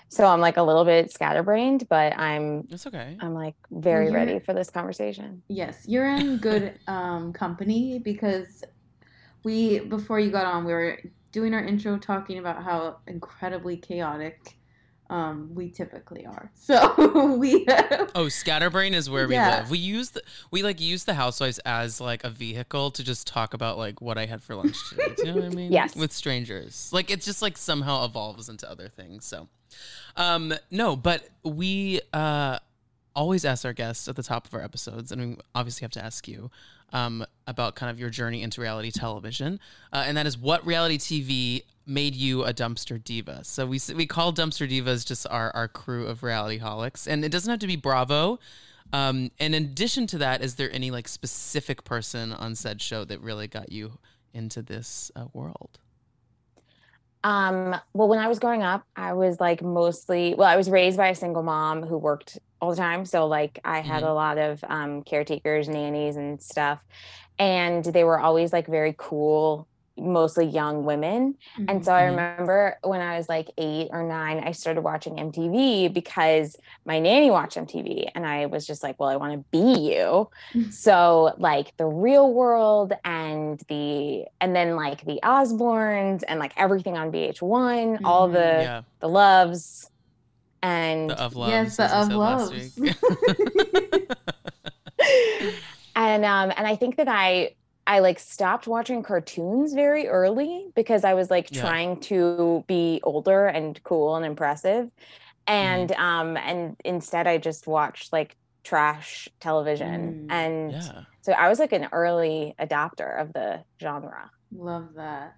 so 0.10 0.26
I'm 0.26 0.40
like 0.40 0.58
a 0.58 0.64
little 0.64 0.86
bit 0.86 1.12
scatterbrained, 1.12 1.88
but 1.90 2.18
I'm 2.18 2.64
it's 2.70 2.88
okay. 2.88 3.18
I'm 3.20 3.34
like 3.34 3.56
very 3.72 4.06
well, 4.06 4.16
ready 4.16 4.40
for 4.40 4.54
this 4.54 4.70
conversation. 4.70 5.44
Yes, 5.50 5.84
you're 5.88 6.08
in 6.08 6.38
good 6.38 6.80
um 6.88 7.34
company 7.34 8.00
because 8.00 8.64
we 9.44 9.80
before 9.80 10.20
you 10.20 10.32
got 10.32 10.46
on 10.46 10.66
we 10.66 10.74
were 10.74 11.00
doing 11.32 11.54
our 11.54 11.64
intro 11.64 11.98
talking 11.98 12.38
about 12.38 12.64
how 12.64 12.98
incredibly 13.08 13.78
chaotic 13.78 14.57
um, 15.10 15.52
we 15.56 15.70
typically 15.70 16.26
are. 16.26 16.52
So 16.56 17.36
we 17.38 17.66
Oh, 18.14 18.28
scatterbrain 18.30 18.94
is 18.94 19.10
where 19.10 19.32
yeah. 19.32 19.50
we 19.50 19.58
live. 19.62 19.70
We 19.72 19.78
use 19.78 20.10
the 20.12 20.22
we 20.52 20.64
like 20.64 20.82
use 20.82 21.06
the 21.06 21.14
housewives 21.14 21.60
as 21.60 22.02
like 22.02 22.24
a 22.24 22.30
vehicle 22.30 22.92
to 22.92 23.04
just 23.04 23.26
talk 23.28 23.54
about 23.54 23.78
like 23.78 24.02
what 24.02 24.18
I 24.18 24.26
had 24.26 24.44
for 24.44 24.56
lunch 24.56 24.76
today. 24.90 25.14
Do 25.16 25.28
you 25.28 25.34
know 25.34 25.42
what 25.42 25.52
I 25.52 25.56
mean? 25.56 25.72
Yes. 25.72 25.96
With 25.96 26.12
strangers. 26.12 26.90
Like 26.92 27.10
it's 27.10 27.26
just 27.26 27.42
like 27.42 27.58
somehow 27.58 28.04
evolves 28.06 28.50
into 28.50 28.70
other 28.70 28.90
things. 28.90 29.26
So 29.26 29.48
um 30.18 30.54
no, 30.72 30.96
but 30.96 31.30
we 31.44 32.02
uh 32.12 32.60
always 33.16 33.44
ask 33.46 33.66
our 33.66 33.74
guests 33.74 34.08
at 34.08 34.16
the 34.16 34.24
top 34.24 34.46
of 34.46 34.54
our 34.54 34.62
episodes, 34.62 35.12
and 35.12 35.22
we 35.22 35.38
obviously 35.56 35.84
have 35.84 35.92
to 35.92 36.04
ask 36.06 36.28
you 36.28 36.52
um, 36.94 37.26
about 37.48 37.76
kind 37.76 37.90
of 37.90 38.00
your 38.00 38.12
journey 38.12 38.44
into 38.44 38.62
reality 38.62 38.92
television, 38.92 39.60
uh, 39.92 40.04
and 40.06 40.16
that 40.16 40.28
is 40.28 40.38
what 40.38 40.64
reality 40.66 40.98
TV 41.00 41.64
made 41.88 42.16
you 42.16 42.44
a 42.44 42.54
dumpster 42.54 43.04
diva. 43.04 43.44
So 43.44 43.66
we 43.66 43.80
we 43.96 44.06
call 44.06 44.34
dumpster 44.34 44.70
divas 44.70 45.06
just 45.06 45.26
our 45.30 45.52
our 45.56 45.68
crew 45.68 46.08
of 46.08 46.24
reality 46.24 46.60
holics, 46.60 47.08
and 47.08 47.24
it 47.26 47.30
doesn't 47.32 47.50
have 47.50 47.60
to 47.60 47.68
be 47.68 47.76
Bravo. 47.76 48.40
Um, 48.94 49.32
and 49.40 49.54
in 49.56 49.64
addition 49.66 50.08
to 50.08 50.18
that, 50.20 50.42
is 50.42 50.56
there 50.56 50.72
any 50.72 50.92
like 50.92 51.08
specific 51.08 51.84
person 51.84 52.32
on 52.34 52.56
said 52.56 52.82
show 52.82 53.04
that 53.06 53.22
really 53.22 53.48
got 53.48 53.72
you 53.72 54.00
into 54.34 54.62
this 54.62 55.12
uh, 55.16 55.26
world? 55.34 55.80
Um, 57.24 57.76
well, 57.94 58.08
when 58.08 58.20
I 58.20 58.28
was 58.28 58.40
growing 58.40 58.64
up, 58.64 58.86
I 58.96 59.14
was 59.14 59.40
like 59.40 59.62
mostly 59.62 60.34
well, 60.36 60.48
I 60.48 60.56
was 60.56 60.70
raised 60.70 60.98
by 60.98 61.10
a 61.10 61.16
single 61.16 61.44
mom 61.44 61.84
who 61.84 61.98
worked 61.98 62.38
all 62.62 62.70
the 62.72 62.76
time. 62.78 63.06
So 63.06 63.28
like 63.28 63.60
I 63.64 63.82
had 63.82 64.04
Mhm. 64.04 64.08
a 64.08 64.14
lot 64.14 64.38
of 64.38 64.64
um, 64.68 65.04
caretakers, 65.04 65.68
nannies, 65.68 66.16
and 66.16 66.42
stuff, 66.42 66.80
and 67.40 67.84
they 67.84 68.04
were 68.04 68.20
always 68.20 68.54
like 68.54 68.68
very 68.68 68.96
cool, 68.98 69.68
mostly 69.98 70.46
young 70.46 70.84
women. 70.84 71.36
And 71.68 71.84
so 71.84 71.94
I 71.94 72.02
Mhm. 72.04 72.10
remember 72.12 72.78
when 72.84 73.02
I 73.02 73.18
was 73.18 73.28
like 73.30 73.50
eight 73.58 73.90
or 73.92 74.04
nine, 74.04 74.40
I 74.44 74.52
started 74.52 74.82
watching 74.82 75.18
MTV 75.20 75.94
because 75.94 76.56
my 76.86 77.00
nanny 77.00 77.32
watched 77.32 77.58
MTV, 77.58 78.10
and 78.16 78.26
I 78.26 78.46
was 78.48 78.66
just 78.66 78.84
like, 78.84 79.00
well, 79.00 79.10
I 79.10 79.16
want 79.16 79.34
to 79.34 79.46
be 79.52 79.94
you. 79.94 80.30
Mhm. 80.54 80.74
So 80.74 81.34
like 81.38 81.76
the 81.78 81.86
Real 81.86 82.32
World 82.34 82.94
and 83.04 83.60
the 83.70 84.26
and 84.40 84.56
then 84.56 84.76
like 84.76 85.04
the 85.06 85.20
Osbournes 85.24 86.24
and 86.28 86.40
like 86.40 86.54
everything 86.58 86.98
on 86.98 87.12
VH1, 87.12 88.00
all 88.06 88.30
Mhm. 88.30 88.34
the 88.34 88.62
yeah, 88.64 88.82
the 89.02 89.10
loves 89.10 89.90
and 90.62 91.12
the 91.12 91.20
of 91.20 91.36
loves. 91.36 91.52
Yes, 91.52 91.78
the 91.78 91.98
of 91.98 92.12
loves. 92.12 92.78
and 95.96 96.26
um 96.26 96.52
and 96.56 96.68
I 96.68 96.76
think 96.76 96.98
that 96.98 97.08
I 97.08 97.52
I 97.88 98.00
like 98.00 98.20
stopped 98.20 98.68
watching 98.68 99.02
cartoons 99.02 99.74
very 99.74 100.08
early 100.10 100.68
because 100.76 101.04
I 101.06 101.14
was 101.14 101.32
like 101.32 101.50
Yeah. 101.50 101.62
trying 101.62 102.02
to 102.02 102.66
be 102.68 103.00
older 103.04 103.48
and 103.48 103.82
cool 103.84 104.16
and 104.18 104.26
impressive. 104.26 104.86
Mm-hmm. 104.86 105.54
And 105.54 105.92
um 105.94 106.38
and 106.38 106.76
instead 106.84 107.26
I 107.26 107.38
just 107.38 107.66
watched 107.66 108.12
like 108.12 108.36
trash 108.66 109.30
television. 109.40 110.28
Mm, 110.28 110.32
and 110.32 110.72
yeah. 110.74 111.04
so 111.22 111.32
I 111.32 111.48
was 111.48 111.60
like 111.60 111.72
an 111.72 111.88
early 111.94 112.54
adopter 112.60 113.22
of 113.22 113.32
the 113.32 113.64
genre. 113.82 114.30
Love 114.52 114.90
that. 114.96 115.36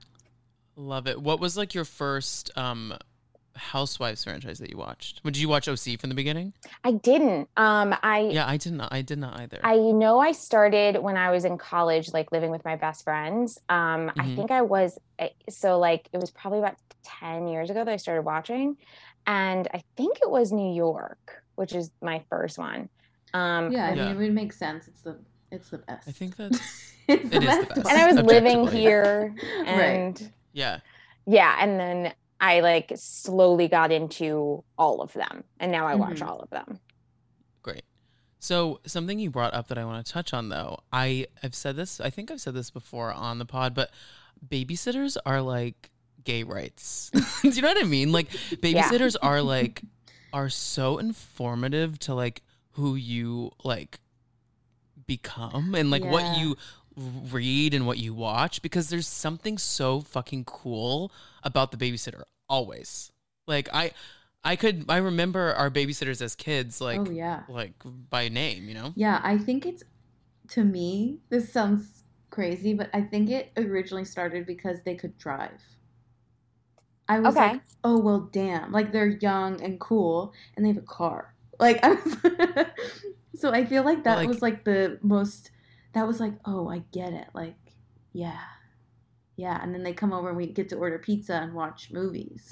Love 0.75 1.07
it. 1.07 1.21
What 1.21 1.39
was 1.39 1.55
like 1.55 1.75
your 1.75 1.85
first 1.85 2.49
um 2.57 2.95
Housewives 3.59 4.23
franchise 4.23 4.59
that 4.59 4.69
you 4.71 4.77
watched? 4.77 5.21
Would 5.23 5.37
you 5.37 5.47
watch 5.47 5.67
OC 5.67 5.99
from 5.99 6.09
the 6.09 6.15
beginning? 6.15 6.53
I 6.83 6.91
didn't. 6.93 7.49
Um 7.57 7.95
I 8.01 8.29
Yeah, 8.31 8.47
I 8.47 8.57
did 8.57 8.73
not. 8.73 8.91
I 8.91 9.01
did 9.01 9.19
not 9.19 9.39
either. 9.39 9.59
I 9.63 9.75
know 9.77 10.19
I 10.19 10.31
started 10.31 10.97
when 11.01 11.17
I 11.17 11.31
was 11.31 11.45
in 11.45 11.57
college, 11.57 12.11
like 12.13 12.31
living 12.31 12.51
with 12.51 12.63
my 12.65 12.75
best 12.75 13.03
friends. 13.03 13.57
Um, 13.69 14.11
I 14.17 14.23
Mhm. 14.25 14.35
think 14.35 14.51
I 14.51 14.61
was 14.63 14.97
eh, 15.19 15.29
so 15.49 15.77
like 15.79 16.09
it 16.13 16.19
was 16.19 16.31
probably 16.31 16.59
about 16.59 16.75
10 17.03 17.47
years 17.47 17.69
ago 17.69 17.83
that 17.83 17.91
I 17.91 17.97
started 17.97 18.23
watching. 18.23 18.77
And 19.27 19.67
I 19.73 19.83
think 19.97 20.17
it 20.21 20.29
was 20.29 20.51
New 20.51 20.73
York, 20.73 21.43
which 21.55 21.75
is 21.75 21.91
my 22.01 22.23
first 22.29 22.57
one. 22.57 22.89
Um, 23.33 23.71
Yeah, 23.71 23.85
I 23.87 23.93
Yeah. 23.93 24.05
mean, 24.05 24.15
it 24.15 24.17
would 24.17 24.33
make 24.33 24.53
sense. 24.53 24.87
It's 24.87 25.01
the 25.01 25.19
it's 25.51 25.69
the 25.69 25.79
best. 25.79 26.07
I 26.07 26.11
think 26.11 26.35
that's 26.37 26.59
it's 27.07 27.31
it 27.33 27.43
is 27.43 27.57
the 27.59 27.65
best. 27.73 27.89
and 27.89 27.97
I 27.97 28.05
was 28.07 28.15
living 28.17 28.59
Objectively. 28.59 28.79
here 28.81 29.35
Right. 29.59 29.67
and 29.67 30.31
yeah. 30.53 30.79
yeah, 31.25 31.55
and 31.59 31.79
then 31.79 32.13
I 32.41 32.62
like 32.62 32.91
slowly 32.96 33.67
got 33.67 33.91
into 33.91 34.63
all 34.77 35.01
of 35.01 35.13
them. 35.13 35.43
And 35.60 35.72
now 35.72 35.88
I 35.88 35.96
watch 35.96 36.19
Mhm. 36.19 36.27
all 36.27 36.39
of 36.39 36.50
them. 36.50 36.79
Great. 37.62 37.84
So 38.39 38.79
something 38.86 39.19
you 39.19 39.29
brought 39.29 39.53
up 39.53 39.67
that 39.67 39.77
I 39.77 39.84
want 39.86 40.05
to 40.05 40.12
touch 40.12 40.34
on 40.34 40.50
though, 40.50 40.79
I 40.93 41.27
have 41.41 41.53
said 41.53 41.75
this, 41.75 42.00
I 42.00 42.10
think 42.10 42.31
I've 42.31 42.39
said 42.41 42.53
this 42.53 42.69
before 42.72 43.12
on 43.12 43.39
the 43.39 43.46
pod, 43.46 43.74
but 43.75 43.91
babysitters 44.48 45.17
are 45.25 45.41
like 45.41 45.91
gay 46.24 46.43
rights. 46.43 47.12
Do 47.41 47.50
you 47.50 47.62
know 47.62 47.67
what 47.69 47.84
I 47.84 47.88
mean? 47.88 48.12
Like 48.13 48.29
babysitters 48.29 49.15
are 49.22 49.41
like 49.55 49.81
are 50.31 50.50
so 50.50 50.98
informative 50.98 52.00
to 52.00 52.13
like 52.13 52.41
who 52.74 52.96
you 52.96 53.51
like 53.63 54.00
become 55.08 55.74
and 55.75 55.89
like 55.89 56.03
what 56.03 56.38
you 56.38 56.55
read 57.31 57.73
and 57.73 57.85
what 57.87 57.97
you 57.97 58.13
watch 58.13 58.61
because 58.61 58.89
there's 58.89 59.07
something 59.07 59.57
so 59.57 60.01
fucking 60.01 60.43
cool 60.45 61.11
about 61.43 61.71
the 61.71 61.77
babysitter 61.77 62.23
always. 62.47 63.11
Like 63.47 63.69
I 63.73 63.91
I 64.43 64.55
could 64.55 64.85
I 64.89 64.97
remember 64.97 65.53
our 65.53 65.69
babysitters 65.69 66.21
as 66.21 66.35
kids 66.35 66.81
oh, 66.81 66.85
like 66.85 66.99
oh 67.01 67.09
yeah. 67.09 67.43
like 67.47 67.73
by 68.09 68.29
name, 68.29 68.67
you 68.67 68.73
know? 68.73 68.93
Yeah, 68.95 69.19
I 69.23 69.37
think 69.37 69.65
it's 69.65 69.83
to 70.49 70.63
me, 70.63 71.19
this 71.29 71.51
sounds 71.51 72.03
crazy, 72.31 72.73
but 72.73 72.89
I 72.93 73.01
think 73.01 73.29
it 73.29 73.51
originally 73.57 74.05
started 74.05 74.45
because 74.45 74.79
they 74.83 74.95
could 74.95 75.17
drive. 75.17 75.61
I 77.07 77.19
was 77.19 77.35
Okay. 77.35 77.53
like, 77.53 77.61
oh 77.83 77.99
well 77.99 78.29
damn. 78.31 78.71
Like 78.71 78.91
they're 78.91 79.07
young 79.07 79.61
and 79.61 79.79
cool 79.79 80.33
and 80.55 80.65
they 80.65 80.69
have 80.69 80.77
a 80.77 80.81
car. 80.81 81.33
Like 81.59 81.79
I 81.83 81.91
was 81.93 82.17
So 83.35 83.51
I 83.51 83.63
feel 83.65 83.83
like 83.83 84.03
that 84.03 84.17
like- 84.17 84.27
was 84.27 84.41
like 84.41 84.63
the 84.65 84.99
most 85.01 85.51
that 85.93 86.08
was 86.08 86.19
like, 86.19 86.34
oh, 86.46 86.69
I 86.69 86.84
get 86.91 87.13
it. 87.13 87.27
Like, 87.34 87.55
yeah. 88.13 88.39
Yeah. 89.36 89.60
And 89.62 89.74
then 89.74 89.84
they 89.84 89.93
come 89.93 90.13
over 90.13 90.29
and 90.29 90.38
we 90.38 90.48
get 90.48 90.69
to 90.69 90.75
order 90.75 91.00
pizza 91.00 91.36
and 91.36 91.53
watch 91.53 91.91
movies. 91.91 92.50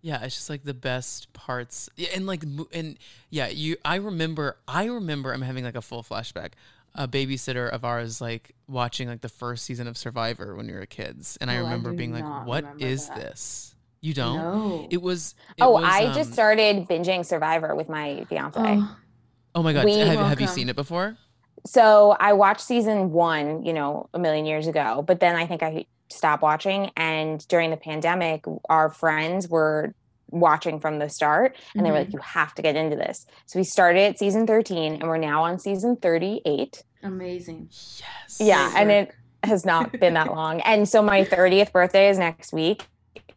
Yeah, 0.00 0.22
it's 0.22 0.34
just 0.34 0.50
like 0.50 0.64
the 0.64 0.74
best 0.74 1.32
parts. 1.32 1.88
Yeah, 1.96 2.08
and 2.14 2.26
like 2.26 2.42
and 2.74 2.98
yeah, 3.30 3.46
you 3.48 3.76
I 3.86 3.96
remember 3.96 4.58
I 4.68 4.84
remember 4.84 5.32
I'm 5.32 5.40
having 5.40 5.64
like 5.64 5.76
a 5.76 5.80
full 5.80 6.02
flashback. 6.02 6.52
A 6.94 7.08
babysitter 7.08 7.70
of 7.70 7.84
ours 7.84 8.20
like 8.20 8.54
watching 8.68 9.08
like 9.08 9.22
the 9.22 9.30
first 9.30 9.64
season 9.64 9.88
of 9.88 9.96
Survivor 9.96 10.54
when 10.54 10.66
we 10.66 10.74
were 10.74 10.84
kids 10.84 11.38
and 11.40 11.50
I 11.50 11.56
Oh, 11.56 11.60
I 11.60 11.62
remember 11.62 11.90
do 11.90 11.96
being 11.96 12.12
like 12.12 12.22
not 12.22 12.46
what 12.46 12.64
remember 12.64 12.84
is 12.84 13.08
that. 13.08 13.16
this? 13.16 13.74
You 14.02 14.12
don't? 14.12 14.36
No. 14.36 14.88
It 14.90 15.00
was 15.00 15.34
it 15.56 15.62
oh, 15.62 15.72
was, 15.72 15.84
I 15.84 16.12
just 16.12 16.28
um, 16.28 16.34
started 16.34 16.86
binging 16.86 17.24
Survivor 17.24 17.74
with 17.74 17.88
my 17.88 18.26
fiance. 18.28 18.60
Oh, 18.60 18.96
Oh 19.56 19.62
my 19.62 19.72
god, 19.72 19.88
have, 19.88 20.18
have 20.18 20.40
you 20.40 20.48
seen 20.48 20.68
it 20.68 20.76
before? 20.76 21.16
So 21.66 22.16
I 22.20 22.32
watched 22.34 22.60
season 22.62 23.10
one, 23.12 23.64
you 23.64 23.72
know, 23.72 24.08
a 24.14 24.18
million 24.18 24.46
years 24.46 24.66
ago, 24.66 25.02
but 25.06 25.20
then 25.20 25.34
I 25.36 25.46
think 25.46 25.62
I 25.62 25.86
stopped 26.10 26.42
watching. 26.42 26.90
And 26.96 27.46
during 27.48 27.70
the 27.70 27.76
pandemic, 27.76 28.44
our 28.68 28.90
friends 28.90 29.48
were 29.48 29.94
watching 30.30 30.80
from 30.80 30.98
the 30.98 31.08
start 31.08 31.56
and 31.74 31.86
they 31.86 31.90
were 31.90 31.98
like, 31.98 32.12
you 32.12 32.18
have 32.18 32.54
to 32.56 32.62
get 32.62 32.76
into 32.76 32.96
this. 32.96 33.24
So 33.46 33.58
we 33.58 33.64
started 33.64 34.00
at 34.00 34.18
season 34.18 34.46
13 34.46 34.94
and 34.94 35.02
we're 35.04 35.16
now 35.16 35.44
on 35.44 35.58
season 35.58 35.96
38. 35.96 36.82
amazing. 37.02 37.68
Yes. 37.70 38.38
Yeah. 38.40 38.70
Great 38.70 38.80
And 38.80 38.88
work. 38.90 39.16
it 39.42 39.46
has 39.48 39.64
not 39.64 39.92
been 40.00 40.14
that 40.14 40.32
long. 40.34 40.60
And 40.62 40.88
so 40.88 41.02
my 41.02 41.24
30th 41.24 41.70
birthday 41.72 42.08
is 42.08 42.18
next 42.18 42.52
week. 42.52 42.86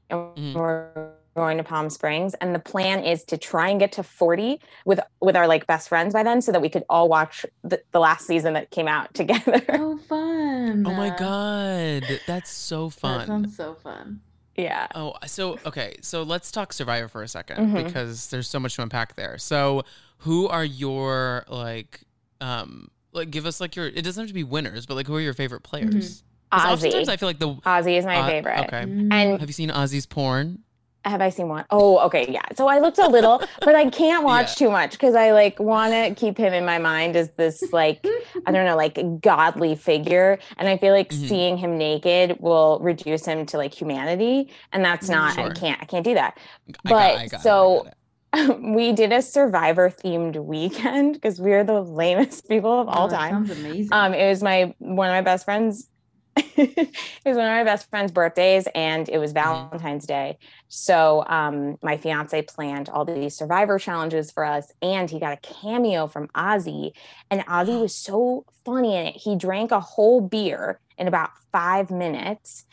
And 0.09 0.19
Mhm. 0.35 0.53
we're 0.55 1.11
going 1.37 1.57
to 1.57 1.63
Palm 1.63 1.89
Springs. 1.89 2.33
And 2.41 2.53
the 2.53 2.59
plan 2.59 3.03
is 3.05 3.23
to 3.25 3.37
try 3.37 3.69
and 3.69 3.79
get 3.79 3.93
to 3.93 4.03
40 4.03 4.59
with 4.85 4.99
with 5.21 5.35
our 5.37 5.47
like 5.47 5.65
best 5.67 5.87
friends 5.87 6.13
by 6.13 6.23
then 6.23 6.41
so 6.41 6.51
that 6.51 6.61
we 6.61 6.67
could 6.67 6.83
all 6.89 7.07
watch 7.07 7.45
the, 7.63 7.81
the 7.93 7.99
last 7.99 8.25
season 8.27 8.53
that 8.55 8.71
came 8.71 8.87
out 8.87 9.13
together. 9.13 9.63
Oh, 9.69 9.97
fun. 10.09 10.83
Oh 10.85 10.93
my 10.93 11.15
god, 11.17 12.03
that's 12.27 12.49
so 12.51 12.89
That 12.89 12.99
fun. 12.99 13.27
sounds 13.27 13.55
so 13.55 13.75
fun. 13.75 14.19
yeah. 14.57 14.87
Oh, 14.95 15.13
so 15.27 15.59
okay, 15.65 15.95
so 16.01 16.23
let's 16.23 16.51
talk 16.51 16.73
Survivor 16.73 17.07
for 17.07 17.21
a 17.23 17.27
2nd 17.27 17.57
Mhm. 17.57 17.85
because 17.85 18.27
there's 18.29 18.49
so 18.49 18.59
much 18.59 18.75
to 18.75 18.81
unpack 18.81 19.15
there. 19.15 19.37
So, 19.37 19.83
who 20.19 20.47
are 20.47 20.65
your 20.65 21.45
like, 21.47 22.01
um, 22.41 22.89
like 23.13 23.29
give 23.29 23.45
us 23.45 23.61
like 23.61 23.75
your? 23.75 23.85
It 23.85 24.01
doesn't 24.03 24.19
have 24.21 24.27
to 24.29 24.33
be 24.33 24.43
winners, 24.43 24.85
but 24.87 24.95
like 24.95 25.05
who 25.07 25.15
are 25.15 25.21
your 25.21 25.33
favorite 25.35 25.61
players? 25.61 25.93
'Cause 25.93 26.23
Oftentimes, 26.49 27.09
Ozzy. 27.09 27.11
I 27.11 27.17
feel 27.17 27.27
like 27.27 27.39
the. 27.39 27.49
Ozzy 27.55 27.97
is 27.97 28.05
my 28.05 28.19
uh, 28.19 28.27
favorite. 28.27 28.59
Okay. 28.67 28.83
Mm. 28.85 29.11
And 29.11 29.39
Have 29.41 29.49
you 29.49 29.53
seen 29.53 29.69
Ozzy's 29.69 30.05
porn? 30.05 30.59
Have 31.05 31.21
I 31.21 31.29
seen 31.29 31.47
one? 31.47 31.65
Oh, 31.69 31.99
okay, 32.07 32.25
yeah. 32.29 32.41
So 32.55 32.67
I 32.67 32.79
looked 32.79 32.97
a 32.97 33.07
little, 33.07 33.41
but 33.61 33.75
I 33.75 33.89
can't 33.89 34.23
watch 34.31 34.55
too 34.55 34.69
much 34.69 34.91
because 34.91 35.15
I 35.15 35.31
like 35.31 35.59
want 35.59 35.93
to 35.93 36.13
keep 36.15 36.37
him 36.37 36.53
in 36.53 36.65
my 36.65 36.77
mind 36.79 37.15
as 37.15 37.31
this 37.37 37.63
like 37.71 38.05
I 38.45 38.51
don't 38.51 38.65
know, 38.65 38.75
like 38.75 38.99
godly 39.21 39.75
figure, 39.75 40.39
and 40.57 40.67
I 40.67 40.77
feel 40.77 40.93
like 40.93 41.09
Mhm. 41.09 41.27
seeing 41.29 41.57
him 41.57 41.77
naked 41.77 42.37
will 42.39 42.79
reduce 42.81 43.25
him 43.25 43.45
to 43.47 43.57
like 43.57 43.73
humanity, 43.73 44.51
and 44.73 44.83
that's 44.83 45.07
not. 45.09 45.37
I 45.37 45.49
can't. 45.51 45.81
I 45.81 45.85
can't 45.85 46.03
do 46.03 46.13
that. 46.15 46.37
I 46.85 46.89
But 46.89 47.31
got 47.31 47.41
so- 47.41 47.85
it. 47.87 47.93
we 48.59 48.91
did 48.91 49.13
a 49.13 49.21
Survivor 49.21 49.89
themed 49.89 50.35
weekend 50.43 51.13
because 51.13 51.39
we're 51.39 51.63
the 51.63 51.81
lamest 52.01 52.47
people 52.49 52.81
of 52.81 52.89
all 52.89 53.07
Oh, 53.07 53.09
time. 53.09 53.47
Sounds 53.47 53.51
amazing. 53.51 53.87
Um, 53.93 54.13
it 54.13 54.27
was 54.27 54.43
my 54.43 54.75
one 54.79 55.07
of 55.07 55.13
my 55.13 55.21
best 55.21 55.45
friends. 55.45 55.89
it 56.57 56.95
was 57.25 57.37
one 57.37 57.45
of 57.45 57.51
my 57.51 57.63
best 57.63 57.89
friend's 57.89 58.11
birthdays, 58.11 58.67
and 58.75 59.09
it 59.09 59.17
was 59.17 59.31
Valentine's 59.31 60.05
Day. 60.05 60.37
So 60.67 61.23
um, 61.27 61.77
my 61.81 61.97
fiance 61.97 62.41
planned 62.43 62.89
all 62.89 63.05
these 63.05 63.35
Survivor 63.35 63.79
challenges 63.79 64.31
for 64.31 64.45
us, 64.45 64.71
and 64.81 65.09
he 65.09 65.19
got 65.19 65.33
a 65.33 65.37
cameo 65.37 66.07
from 66.07 66.27
Ozzy. 66.29 66.91
And 67.31 67.41
Ozzy 67.47 67.79
was 67.81 67.95
so 67.95 68.45
funny 68.65 68.95
in 68.95 69.07
it. 69.07 69.15
He 69.15 69.35
drank 69.35 69.71
a 69.71 69.79
whole 69.79 70.21
beer 70.21 70.79
in 70.97 71.07
about 71.07 71.31
five 71.51 71.89
minutes. 71.91 72.65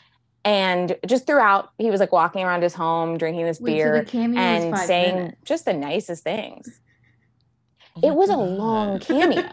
And 0.43 0.95
just 1.07 1.25
throughout, 1.25 1.69
he 1.79 1.89
was 1.89 1.99
like 1.99 2.11
walking 2.11 2.43
around 2.43 2.61
his 2.61 2.75
home, 2.75 3.17
drinking 3.17 3.45
this 3.45 3.59
Wait, 3.59 3.73
beer 3.73 4.03
the 4.03 4.05
cameo 4.05 4.39
is 4.39 4.63
and 4.63 4.77
saying 4.77 5.15
minutes. 5.15 5.37
just 5.43 5.65
the 5.65 5.73
nicest 5.73 6.23
things. 6.23 6.79
Oh 7.95 8.07
it 8.07 8.13
was 8.13 8.29
a 8.29 8.37
long 8.37 8.99
cameo. 8.99 9.43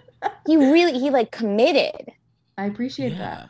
he 0.46 0.56
really, 0.56 0.98
he 0.98 1.10
like 1.10 1.32
committed. 1.32 2.12
I 2.56 2.64
appreciate 2.66 3.12
Yeah. 3.12 3.46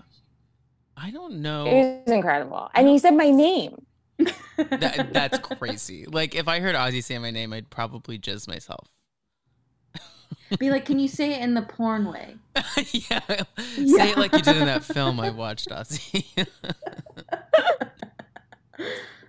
I 1.01 1.11
don't 1.11 1.41
know. 1.41 1.67
It 1.67 2.03
was 2.07 2.13
incredible. 2.15 2.71
And 2.75 2.89
he 2.89 2.99
said 2.99 3.15
my 3.15 3.31
name. 3.31 3.85
that. 4.19 4.35
that, 4.81 5.13
that's 5.13 5.39
crazy. 5.39 6.07
Like 6.07 6.35
if 6.35 6.49
I 6.49 6.61
heard 6.61 6.75
Ozzy 6.75 7.03
say 7.03 7.19
my 7.19 7.31
name, 7.31 7.53
I'd 7.53 7.71
probably 7.71 8.19
jizz 8.19 8.49
myself. 8.49 8.89
Be 10.59 10.71
like, 10.71 10.87
can 10.87 10.99
you 10.99 11.09
say 11.09 11.35
it 11.35 11.43
in 11.43 11.55
the 11.55 11.63
porn 11.63 12.11
way? 12.11 12.37
yeah. 12.93 13.21
Say 13.59 14.11
it 14.11 14.17
like 14.17 14.33
you 14.33 14.41
did 14.41 14.57
in 14.57 14.65
that 14.65 14.83
film 14.83 15.21
I 15.21 15.31
watched, 15.31 15.69
Ozzy. 15.69 16.25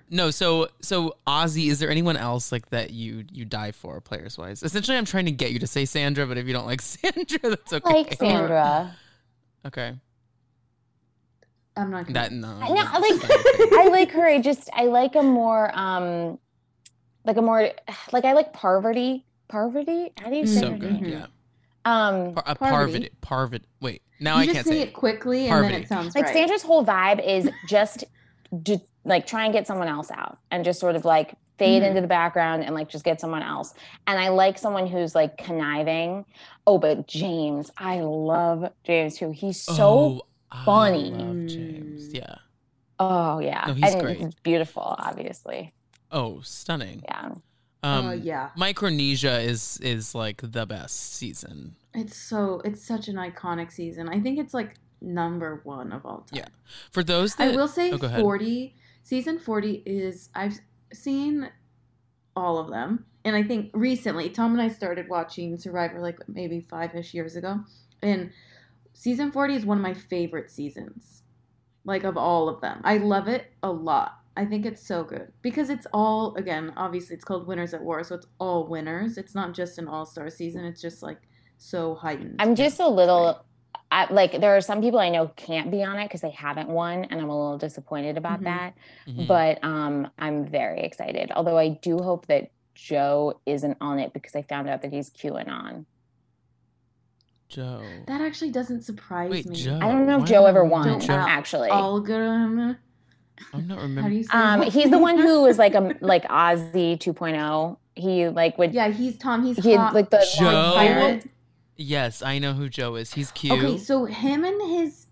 no. 0.10 0.32
So 0.32 0.70
so 0.82 1.18
Ozzy, 1.28 1.70
is 1.70 1.80
there 1.80 1.90
anyone 1.90 2.16
else 2.16 2.52
like 2.52 2.70
that 2.70 2.92
you 2.92 3.26
you 3.32 3.44
die 3.44 3.72
for 3.72 4.00
players 4.00 4.38
wise? 4.38 4.64
Essentially, 4.64 4.98
I'm 4.98 5.06
trying 5.06 5.26
to 5.26 5.32
get 5.32 5.52
you 5.52 5.60
to 5.60 5.68
say 5.68 5.86
Sandra, 5.86 6.26
but 6.26 6.38
if 6.38 6.48
you 6.48 6.54
don't 6.54 6.66
like 6.66 6.82
Sandra, 6.82 7.50
that's 7.50 7.74
okay. 7.74 7.90
I 7.90 7.94
Like 7.94 8.14
Sandra. 8.16 8.96
Okay. 9.68 9.96
I'm 11.80 11.92
not 11.92 12.06
gonna. 12.08 12.14
That 12.14 12.32
no. 12.32 12.58
I- 12.62 12.68
no, 12.68 12.74
like- 12.76 13.74
I 13.74 13.88
like 13.92 14.12
her. 14.12 14.26
I 14.28 14.40
just 14.42 14.70
I 14.74 14.86
like 14.86 15.16
a 15.16 15.24
more 15.24 15.72
um 15.78 16.38
like 17.26 17.38
a 17.38 17.42
more 17.42 17.72
like 18.12 18.26
I 18.26 18.34
like 18.34 18.54
Parvati. 18.54 19.26
Parvati? 19.48 20.12
How 20.22 20.30
do 20.30 20.36
you 20.36 20.46
say 20.48 20.60
so 20.62 20.72
her 20.72 20.78
good. 20.78 21.02
name? 21.02 21.06
Yeah. 21.06 21.26
Um 21.86 22.34
Par- 22.34 22.44
Parvati. 22.56 22.60
Parvati. 22.60 23.10
Parvati. 23.22 23.66
Wait. 23.82 24.02
Now 24.20 24.36
you 24.36 24.42
I 24.42 24.46
just 24.46 24.56
can't 24.56 24.68
say, 24.68 24.74
say 24.74 24.82
it 24.82 24.94
quickly 24.94 25.48
and 25.48 25.54
then 25.54 25.62
Parvati. 25.64 25.84
it 25.84 25.88
sounds 25.88 26.16
like 26.16 26.26
right. 26.26 26.34
Sandra's 26.34 26.62
whole 26.64 26.86
vibe 26.86 27.26
is 27.26 27.50
just 27.68 28.04
to 28.66 28.80
like 29.06 29.26
try 29.26 29.46
and 29.46 29.54
get 29.54 29.66
someone 29.66 29.88
else 29.88 30.12
out 30.12 30.38
and 30.52 30.66
just 30.66 30.80
sort 30.80 30.96
of 30.96 31.06
like 31.06 31.34
fade 31.58 31.84
Mhm. 31.84 31.88
into 31.90 32.02
the 32.02 32.08
background 32.08 32.64
and 32.64 32.76
like 32.76 32.90
just 32.90 33.04
get 33.06 33.20
someone 33.20 33.42
else. 33.44 33.74
And 34.08 34.20
I 34.20 34.30
like 34.30 34.58
someone 34.58 34.88
who's 34.88 35.16
like 35.16 35.38
conniving. 35.38 36.26
Oh, 36.68 36.78
but 36.78 37.08
James, 37.08 37.72
I 37.78 38.02
love 38.02 38.72
James 38.84 39.18
too. 39.18 39.32
He's 39.32 39.62
so 39.62 39.74
Oh, 39.80 40.22
I 40.52 40.66
funny. 40.66 41.12
love 41.12 41.48
James. 41.48 42.10
Mm. 42.10 42.16
Yeah. 42.16 42.36
oh 43.00 43.40
yeah. 43.40 43.66
No, 43.68 43.74
he's 43.74 43.94
and 43.94 44.02
great. 44.02 44.18
he's 44.18 44.36
beautiful, 44.36 44.96
obviously. 44.98 45.74
Oh, 46.12 46.42
stunning. 46.42 47.04
Yeah. 47.06 47.34
Um, 47.82 48.06
oh 48.08 48.12
yeah, 48.12 48.50
Micronesia 48.58 49.40
is 49.40 49.80
is 49.82 50.14
like 50.14 50.42
the 50.44 50.66
best 50.66 51.14
season. 51.14 51.76
it's 51.94 52.18
so 52.18 52.62
it's 52.66 52.84
such 52.84 53.08
an 53.08 53.16
iconic 53.16 53.72
season. 53.72 54.10
I 54.10 54.20
think 54.20 54.38
it's 54.38 54.54
like 54.54 54.76
number 55.02 55.62
one 55.64 55.92
of 55.92 56.06
all 56.06 56.26
time. 56.30 56.40
Yeah. 56.40 56.48
For 56.92 57.04
those 57.04 57.36
that 57.36 57.54
I 57.54 57.56
will 57.56 57.68
say 57.68 57.92
oh, 57.92 57.98
go 57.98 58.08
ahead. 58.08 58.22
40 58.22 58.76
season 59.04 59.40
40 59.40 59.84
is 59.86 60.30
I've 60.36 60.60
seen 60.94 61.50
all 62.36 62.58
of 62.58 62.70
them 62.70 63.06
and 63.24 63.36
I 63.36 63.44
think 63.44 63.72
recently 63.74 64.30
Tom 64.30 64.54
and 64.54 64.62
I 64.62 64.70
started 64.70 65.08
watching 65.10 65.58
Survivor 65.58 66.00
like 66.00 66.20
maybe 66.28 66.62
5ish 66.62 67.14
years 67.14 67.36
ago 67.36 67.62
and 68.02 68.32
season 68.94 69.32
40 69.32 69.56
is 69.56 69.66
one 69.66 69.78
of 69.78 69.84
my 69.84 69.94
favorite 69.94 70.50
seasons 70.52 71.24
like 71.86 72.04
of 72.04 72.18
all 72.18 72.50
of 72.50 72.60
them. 72.62 72.82
I 72.84 72.98
love 72.98 73.28
it 73.28 73.54
a 73.64 73.72
lot. 73.72 74.16
I 74.38 74.46
think 74.46 74.66
it's 74.66 74.86
so 74.86 75.04
good 75.04 75.32
because 75.42 75.70
it's 75.70 75.88
all 75.94 76.36
again 76.36 76.72
obviously 76.78 77.16
it's 77.16 77.26
called 77.26 77.48
Winners 77.48 77.74
at 77.74 77.82
War 77.82 78.04
so 78.04 78.16
it's 78.16 78.28
all 78.40 78.68
winners. 78.68 79.18
It's 79.18 79.36
not 79.36 79.54
just 79.54 79.78
an 79.80 79.88
all-star 79.88 80.30
season. 80.30 80.66
It's 80.66 80.82
just 80.82 81.02
like 81.04 81.20
so 81.58 81.96
heightened. 81.96 82.36
I'm 82.40 82.56
just 82.56 82.80
a 82.80 82.88
little 82.88 83.44
I, 83.92 84.12
like 84.14 84.40
there 84.40 84.56
are 84.56 84.62
some 84.62 84.82
people 84.82 85.00
I 85.00 85.10
know 85.10 85.30
can't 85.36 85.72
be 85.72 85.84
on 85.84 85.98
it 85.98 86.06
because 86.06 86.22
they 86.22 86.30
haven't 86.30 86.70
won, 86.70 87.06
and 87.06 87.20
I'm 87.20 87.30
a 87.30 87.36
little 87.36 87.58
disappointed 87.58 88.18
about 88.18 88.42
Mhm. 88.42 88.44
that. 88.44 88.74
Mhm. 89.08 89.28
But 89.28 89.64
um, 89.64 90.08
I'm 90.20 90.46
very 90.46 90.82
excited. 90.82 91.32
Although 91.36 91.58
I 91.58 91.70
do 91.70 91.98
hope 91.98 92.28
that 92.28 92.52
Joe 92.76 93.42
isn't 93.48 93.78
on 93.82 93.98
it 93.98 94.14
because 94.14 94.36
I 94.36 94.44
found 94.44 94.70
out 94.70 94.84
that 94.84 94.94
he's 94.94 95.10
QAnon. 95.10 95.86
Joe. 97.50 97.84
that 98.08 98.22
actually 98.22 98.52
doesn't 98.52 98.82
surprise 98.84 99.30
Wait, 99.32 99.46
me. 99.48 99.56
Joe. 99.56 99.76
I 99.82 99.92
don't 99.92 100.06
know 100.06 100.16
if 100.16 100.22
Why 100.22 100.28
Joe 100.28 100.46
ever 100.46 100.64
won, 100.64 101.00
Joe? 101.00 101.14
actually. 101.14 101.70
All 101.70 102.00
good. 102.00 102.16
I'm 102.22 102.56
not 102.56 102.78
How 103.52 103.60
do 103.60 103.82
remembering. 103.82 104.18
you 104.18 104.24
say 104.24 104.30
Um, 104.38 104.62
he's 104.64 104.90
the 104.92 105.00
one 105.00 105.16
name? 105.18 105.26
who 105.26 105.42
was 105.44 105.58
like 105.58 105.74
a 105.74 105.96
like 106.02 106.26
Ozzy 106.26 106.98
2.0. 106.98 107.78
He 107.96 108.28
like 108.30 108.58
would 108.58 108.74
Yeah, 108.74 108.90
he's 108.90 109.18
Tom. 109.18 109.44
He's 109.46 109.58
he 109.58 109.72
had 109.72 109.80
hot, 109.80 109.94
like 109.96 110.10
the 110.10 110.26
Joe? 110.38 110.46
long. 110.76 111.22
Yes, 111.76 112.22
I 112.22 112.40
know 112.40 112.54
who 112.54 112.70
Joe 112.70 112.96
is. 112.96 113.14
He's 113.14 113.32
cute. 113.32 113.58
Okay, 113.64 113.78
so 113.78 114.06
him 114.06 114.44
and 114.44 114.62
his 114.70 115.08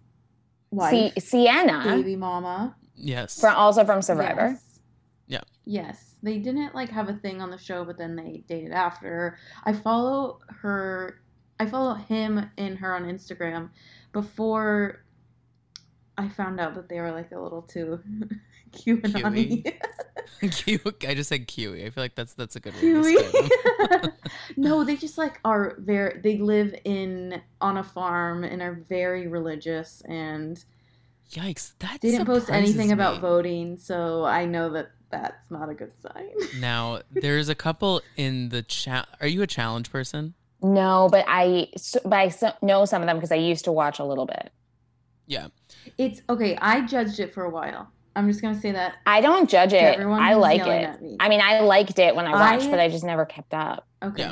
wife, 0.70 1.13
Sie- 1.15 1.20
Sierra 1.20 1.82
baby 1.84 2.15
mama, 2.17 2.75
yes. 2.96 3.39
from 3.39 3.56
also 3.56 3.84
from 3.86 4.01
Survivor. 4.01 4.50
Yes. 4.50 4.79
Yeah. 5.28 5.41
Yes, 5.65 6.15
they 6.21 6.38
didn't 6.39 6.76
like 6.76 6.89
have 6.89 7.08
a 7.10 7.13
thing 7.13 7.41
on 7.41 7.50
the 7.52 7.58
show, 7.58 7.84
but 7.86 7.97
then 7.97 8.15
they 8.17 8.43
dated 8.47 8.73
after. 8.73 9.38
I 9.63 9.73
follow 9.73 10.39
her. 10.62 11.21
I 11.60 11.65
follow 11.65 11.96
him 11.96 12.50
and 12.58 12.78
her 12.78 12.96
on 12.96 13.06
Instagram 13.06 13.70
before 14.12 15.04
I 16.17 16.30
found 16.30 16.60
out 16.60 16.76
that 16.76 16.89
they 16.89 17.00
were 17.00 17.12
like 17.12 17.32
a 17.32 17.39
little 17.39 17.62
too 17.62 18.00
QAnon. 18.72 19.74
I 21.08 21.13
just 21.15 21.30
said 21.30 21.48
Kiwi. 21.48 21.86
I 21.86 21.89
feel 21.89 22.04
like 22.04 22.15
that's 22.15 22.34
that's 22.34 22.56
a 22.56 22.60
good 22.60 22.74
way 22.76 22.82
to 22.82 23.02
Kiwi. 23.02 23.13
describe 23.13 24.13
no, 24.58 24.84
they 24.84 24.96
just 24.96 25.17
like 25.17 25.39
are 25.46 25.76
very. 25.80 26.20
They 26.20 26.38
live 26.38 26.76
in 26.84 27.41
on 27.62 27.78
a 27.78 27.84
farm 27.84 28.43
and 28.43 28.62
are 28.62 28.84
very 28.89 29.28
religious, 29.28 30.02
and 30.08 30.63
Yikes! 31.32 31.74
That 31.80 32.02
they 32.02 32.12
didn't 32.12 32.26
post 32.26 32.50
anything 32.50 32.89
surprises 32.89 32.91
about 32.91 33.22
voting. 33.22 33.78
So 33.78 34.26
I 34.26 34.46
know 34.46 34.70
that 34.72 34.91
that's 35.10 35.50
not 35.52 35.70
a 35.70 35.74
good 35.74 35.91
sign. 36.00 36.32
Now, 36.60 37.02
there's 37.12 37.50
a 37.50 37.56
couple 37.56 38.02
in 38.15 38.50
the 38.50 38.62
chat. 38.62 39.08
Are 39.22 39.28
you 39.28 39.41
a 39.41 39.48
challenge 39.48 39.91
person? 39.91 40.34
No, 40.62 41.08
but 41.12 41.26
I 41.28 41.70
but 42.04 42.13
I 42.13 42.32
know 42.62 42.86
some 42.86 43.02
of 43.02 43.08
them 43.08 43.17
because 43.17 43.32
I 43.32 43.36
used 43.36 43.65
to 43.65 43.72
watch 43.72 44.00
a 44.00 44.04
little 44.04 44.26
bit. 44.26 44.52
Yeah. 45.28 45.48
It's 45.98 46.22
okay. 46.30 46.58
I 46.62 46.82
judged 46.86 47.20
it 47.20 47.34
for 47.34 47.43
a 47.43 47.50
while. 47.50 47.91
I'm 48.15 48.28
just 48.28 48.41
gonna 48.41 48.60
say 48.60 48.72
that. 48.72 48.96
I 49.06 49.22
don't 49.22 49.48
judge 49.50 49.74
it. 49.74 49.84
everyone 49.84 50.22
I 50.22 50.34
like 50.34 50.65
it. 50.65 51.02
me. 51.02 51.17
I 51.20 51.30
mean, 51.30 51.41
I 51.41 51.60
liked 51.60 52.00
it 52.00 52.15
when 52.15 52.26
I 52.26 52.32
watched, 52.32 52.65
I- 52.65 52.72
but 52.72 52.80
I 52.80 52.89
just 52.89 53.04
never 53.04 53.26
kept 53.26 53.54
up. 53.54 53.86
Okay. 54.02 54.24
Yeah. 54.24 54.32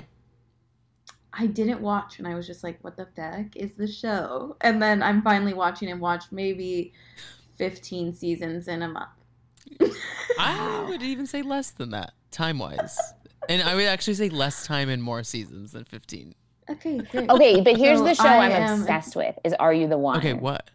I 1.37 1.47
didn't 1.47 1.81
watch, 1.81 2.17
and 2.17 2.27
I 2.27 2.33
was 2.33 2.47
just 2.47 2.63
like, 2.63 2.79
"What 2.81 2.95
the 2.95 3.07
heck 3.17 3.55
is 3.57 3.73
the 3.73 3.87
show?" 3.87 4.55
And 4.61 4.81
then 4.81 5.03
I'm 5.03 5.21
finally 5.21 5.53
watching 5.53 5.91
and 5.91 5.99
watched 5.99 6.31
maybe 6.31 6.93
15 7.57 8.13
seasons 8.13 8.67
in 8.69 8.81
a 8.81 8.87
month. 8.87 9.09
I 10.39 10.85
would 10.89 11.03
even 11.03 11.27
say 11.27 11.41
less 11.41 11.71
than 11.71 11.89
that, 11.91 12.13
time 12.31 12.57
wise. 12.59 12.97
And 13.49 13.61
I 13.63 13.75
would 13.75 13.85
actually 13.85 14.13
say 14.15 14.29
less 14.29 14.65
time 14.65 14.89
and 14.89 15.01
more 15.01 15.23
seasons 15.23 15.71
than 15.73 15.83
15. 15.85 16.33
Okay, 16.69 16.97
great. 16.97 17.29
Okay, 17.29 17.61
but 17.61 17.77
here's 17.77 17.99
So 17.99 18.05
the 18.05 18.15
show 18.15 18.23
I 18.25 18.45
I'm 18.45 18.51
am- 18.51 18.79
obsessed 18.81 19.15
with: 19.15 19.37
is 19.43 19.53
Are 19.53 19.73
You 19.73 19.87
the 19.87 19.97
One? 19.97 20.17
Okay, 20.17 20.33
what? 20.33 20.69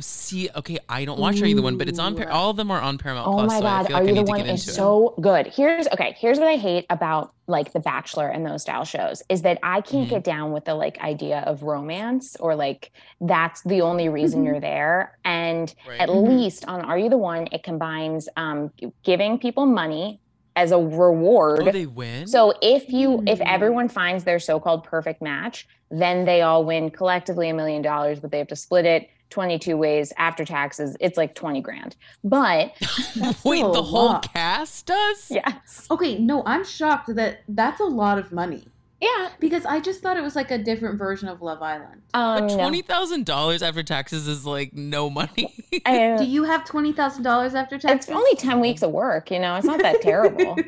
See, 0.00 0.48
okay, 0.56 0.78
I 0.88 1.04
don't 1.04 1.20
watch 1.20 1.40
Are 1.42 1.46
You 1.46 1.54
the 1.54 1.62
One, 1.62 1.76
but 1.76 1.86
it's 1.88 1.98
on. 1.98 2.16
Par- 2.16 2.30
all 2.30 2.50
of 2.50 2.56
them 2.56 2.70
are 2.72 2.80
on 2.80 2.96
Paramount 2.98 3.28
Oh 3.28 3.32
Plus. 3.34 3.48
my 3.48 3.60
so 3.60 3.66
I 3.66 3.70
god, 3.82 3.86
feel 3.86 3.96
Are 3.96 4.00
like 4.00 4.06
I 4.06 4.08
You 4.08 4.14
the 4.24 4.30
One 4.30 4.38
get 4.38 4.46
is 4.48 4.62
into 4.62 4.70
it. 4.72 4.74
so 4.74 5.14
good. 5.20 5.46
Here's 5.46 5.86
okay, 5.88 6.16
here's 6.18 6.38
what 6.38 6.48
I 6.48 6.56
hate 6.56 6.86
about 6.90 7.34
like 7.46 7.72
The 7.72 7.78
Bachelor 7.80 8.26
and 8.28 8.44
those 8.44 8.62
style 8.62 8.84
shows 8.86 9.22
is 9.28 9.42
that 9.42 9.58
I 9.62 9.80
can't 9.82 10.06
Mhm. 10.08 10.10
get 10.10 10.24
down 10.24 10.50
with 10.52 10.64
the 10.64 10.74
like 10.74 10.98
idea 11.02 11.40
of 11.46 11.62
romance 11.62 12.34
or 12.40 12.56
like 12.56 12.90
that's 13.20 13.60
the 13.62 13.82
only 13.82 14.08
reason 14.08 14.44
you're 14.44 14.60
there. 14.60 15.18
And 15.24 15.72
Right. 15.86 16.00
at 16.00 16.08
Mhm. 16.08 16.26
least 16.26 16.66
on 16.66 16.80
Are 16.80 16.98
You 16.98 17.10
the 17.10 17.18
One, 17.18 17.46
it 17.52 17.62
combines 17.62 18.28
um 18.36 18.72
giving 19.04 19.38
people 19.38 19.66
money 19.66 20.20
as 20.56 20.70
a 20.70 20.78
reward. 20.78 21.60
Oh, 21.68 21.70
they 21.72 21.86
win. 21.86 22.26
So 22.26 22.54
if 22.62 22.90
you 22.90 23.22
if 23.26 23.38
Hmm. 23.38 23.44
everyone 23.46 23.88
finds 23.88 24.24
their 24.24 24.38
so-called 24.38 24.84
perfect 24.84 25.22
match, 25.22 25.66
then 25.90 26.24
they 26.24 26.42
all 26.42 26.64
win 26.64 26.90
collectively 26.90 27.48
a 27.48 27.54
million 27.54 27.82
dollars, 27.82 28.20
but 28.20 28.30
they 28.30 28.38
have 28.38 28.48
to 28.48 28.56
split 28.56 28.84
it 28.86 29.08
22 29.30 29.76
ways 29.78 30.12
after 30.18 30.44
taxes. 30.44 30.94
It's 31.00 31.16
like 31.16 31.34
20 31.34 31.60
grand. 31.62 31.96
But 32.22 32.72
wait, 33.44 33.62
the 33.62 33.78
a 33.78 33.82
whole 33.82 34.06
lot. 34.06 34.32
cast 34.32 34.86
does? 34.86 35.30
yes. 35.30 35.86
Okay, 35.90 36.18
no, 36.18 36.42
I'm 36.44 36.64
shocked 36.64 37.14
that 37.14 37.40
that's 37.48 37.80
a 37.80 37.84
lot 37.84 38.18
of 38.18 38.30
money 38.32 38.68
Yeah. 39.02 39.30
because 39.40 39.66
I 39.66 39.80
just 39.80 40.00
thought 40.00 40.16
it 40.16 40.22
was 40.22 40.34
like 40.36 40.50
a 40.50 40.58
different 40.58 40.98
version 40.98 41.28
of 41.28 41.42
Love 41.42 41.60
Island. 41.60 42.02
Um 42.14 42.46
But 42.46 42.54
twenty 42.54 42.80
thousand 42.82 43.26
dollars 43.26 43.62
after 43.62 43.82
taxes 43.82 44.26
is 44.28 44.46
like 44.46 44.72
no 44.72 45.10
money. 45.10 45.52
I- 45.84 46.16
Do 46.16 46.24
you 46.24 46.44
have 46.44 46.64
twenty 46.64 46.92
thousand 46.92 47.24
dollars 47.24 47.54
after 47.54 47.78
taxes? 47.78 48.08
it's 48.08 48.16
only 48.16 48.34
10 48.36 48.60
weeks 48.60 48.82
of 48.82 48.92
work, 48.92 49.30
you 49.30 49.38
know. 49.40 49.56
It's 49.56 49.66
not 49.66 49.80
that 49.80 50.00
terrible. 50.02 50.56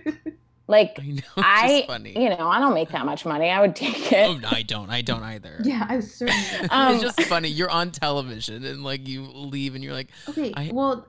Like 0.66 0.98
I 0.98 1.06
know. 1.08 1.22
I 1.36 1.84
funny. 1.86 2.18
you 2.18 2.30
know, 2.30 2.48
I 2.48 2.58
don't 2.58 2.72
make 2.72 2.88
that 2.92 3.04
much 3.04 3.26
money. 3.26 3.50
I 3.50 3.60
would 3.60 3.76
take 3.76 4.10
it. 4.10 4.26
oh, 4.26 4.38
no, 4.38 4.48
I 4.50 4.62
don't. 4.62 4.88
I 4.88 5.02
don't 5.02 5.22
either. 5.22 5.58
yeah, 5.62 5.84
I 5.86 5.96
was 5.96 6.14
certainly. 6.14 6.42
Um, 6.70 6.94
it's 6.94 7.02
just 7.02 7.20
funny. 7.28 7.48
You're 7.50 7.68
on 7.70 7.90
television 7.90 8.64
and 8.64 8.82
like 8.82 9.06
you 9.06 9.24
leave 9.24 9.74
and 9.74 9.84
you're 9.84 9.92
like, 9.92 10.08
Okay, 10.26 10.54
I- 10.56 10.70
well, 10.72 11.06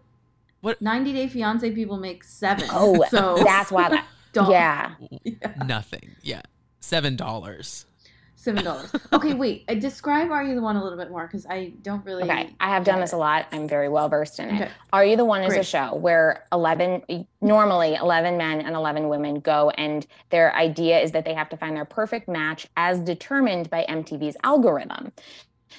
What- 0.60 0.82
90 0.82 1.14
Day 1.14 1.30
Fiance 1.30 1.72
people 1.72 1.96
make 1.96 2.26
seven. 2.26 2.68
Oh, 2.70 3.06
so 3.10 3.38
That's 3.46 3.72
why 3.72 3.84
I- 3.88 4.04
don't. 4.34 4.52
yeah. 4.52 4.96
Yeah. 5.24 5.54
nothing. 5.66 6.16
Yeah, 6.22 6.42
seven 6.86 7.16
dollars. 7.16 7.86
Seven 8.36 8.64
dollars. 8.64 8.92
Okay, 9.12 9.34
wait. 9.44 9.66
Uh, 9.68 9.74
describe 9.74 10.30
Are 10.30 10.44
You 10.44 10.54
the 10.54 10.62
One 10.62 10.76
a 10.76 10.84
little 10.84 11.00
bit 11.00 11.10
more 11.10 11.26
because 11.26 11.48
I 11.48 11.74
don't 11.82 12.06
really. 12.06 12.24
Okay, 12.24 12.54
I 12.60 12.70
have 12.70 12.84
done 12.84 13.00
this 13.00 13.12
a 13.14 13.18
lot. 13.18 13.48
I'm 13.52 13.68
very 13.68 13.90
well 13.90 14.08
versed 14.08 14.40
in 14.40 14.50
it. 14.50 14.62
Okay. 14.62 14.72
Are 14.94 15.04
You 15.04 15.16
the 15.18 15.26
One 15.26 15.44
is 15.44 15.56
a 15.56 15.64
show 15.64 15.96
where 15.96 16.46
11, 16.52 17.26
normally 17.42 17.96
11 17.96 18.38
men 18.38 18.62
and 18.62 18.76
11 18.76 19.10
women 19.10 19.40
go, 19.40 19.72
and 19.72 20.06
their 20.30 20.54
idea 20.56 21.00
is 21.00 21.12
that 21.14 21.26
they 21.26 21.34
have 21.34 21.50
to 21.50 21.58
find 21.58 21.76
their 21.76 21.86
perfect 21.86 22.28
match 22.28 22.68
as 22.78 23.00
determined 23.00 23.70
by 23.72 23.84
MTV's 23.90 24.38
algorithm. 24.44 25.12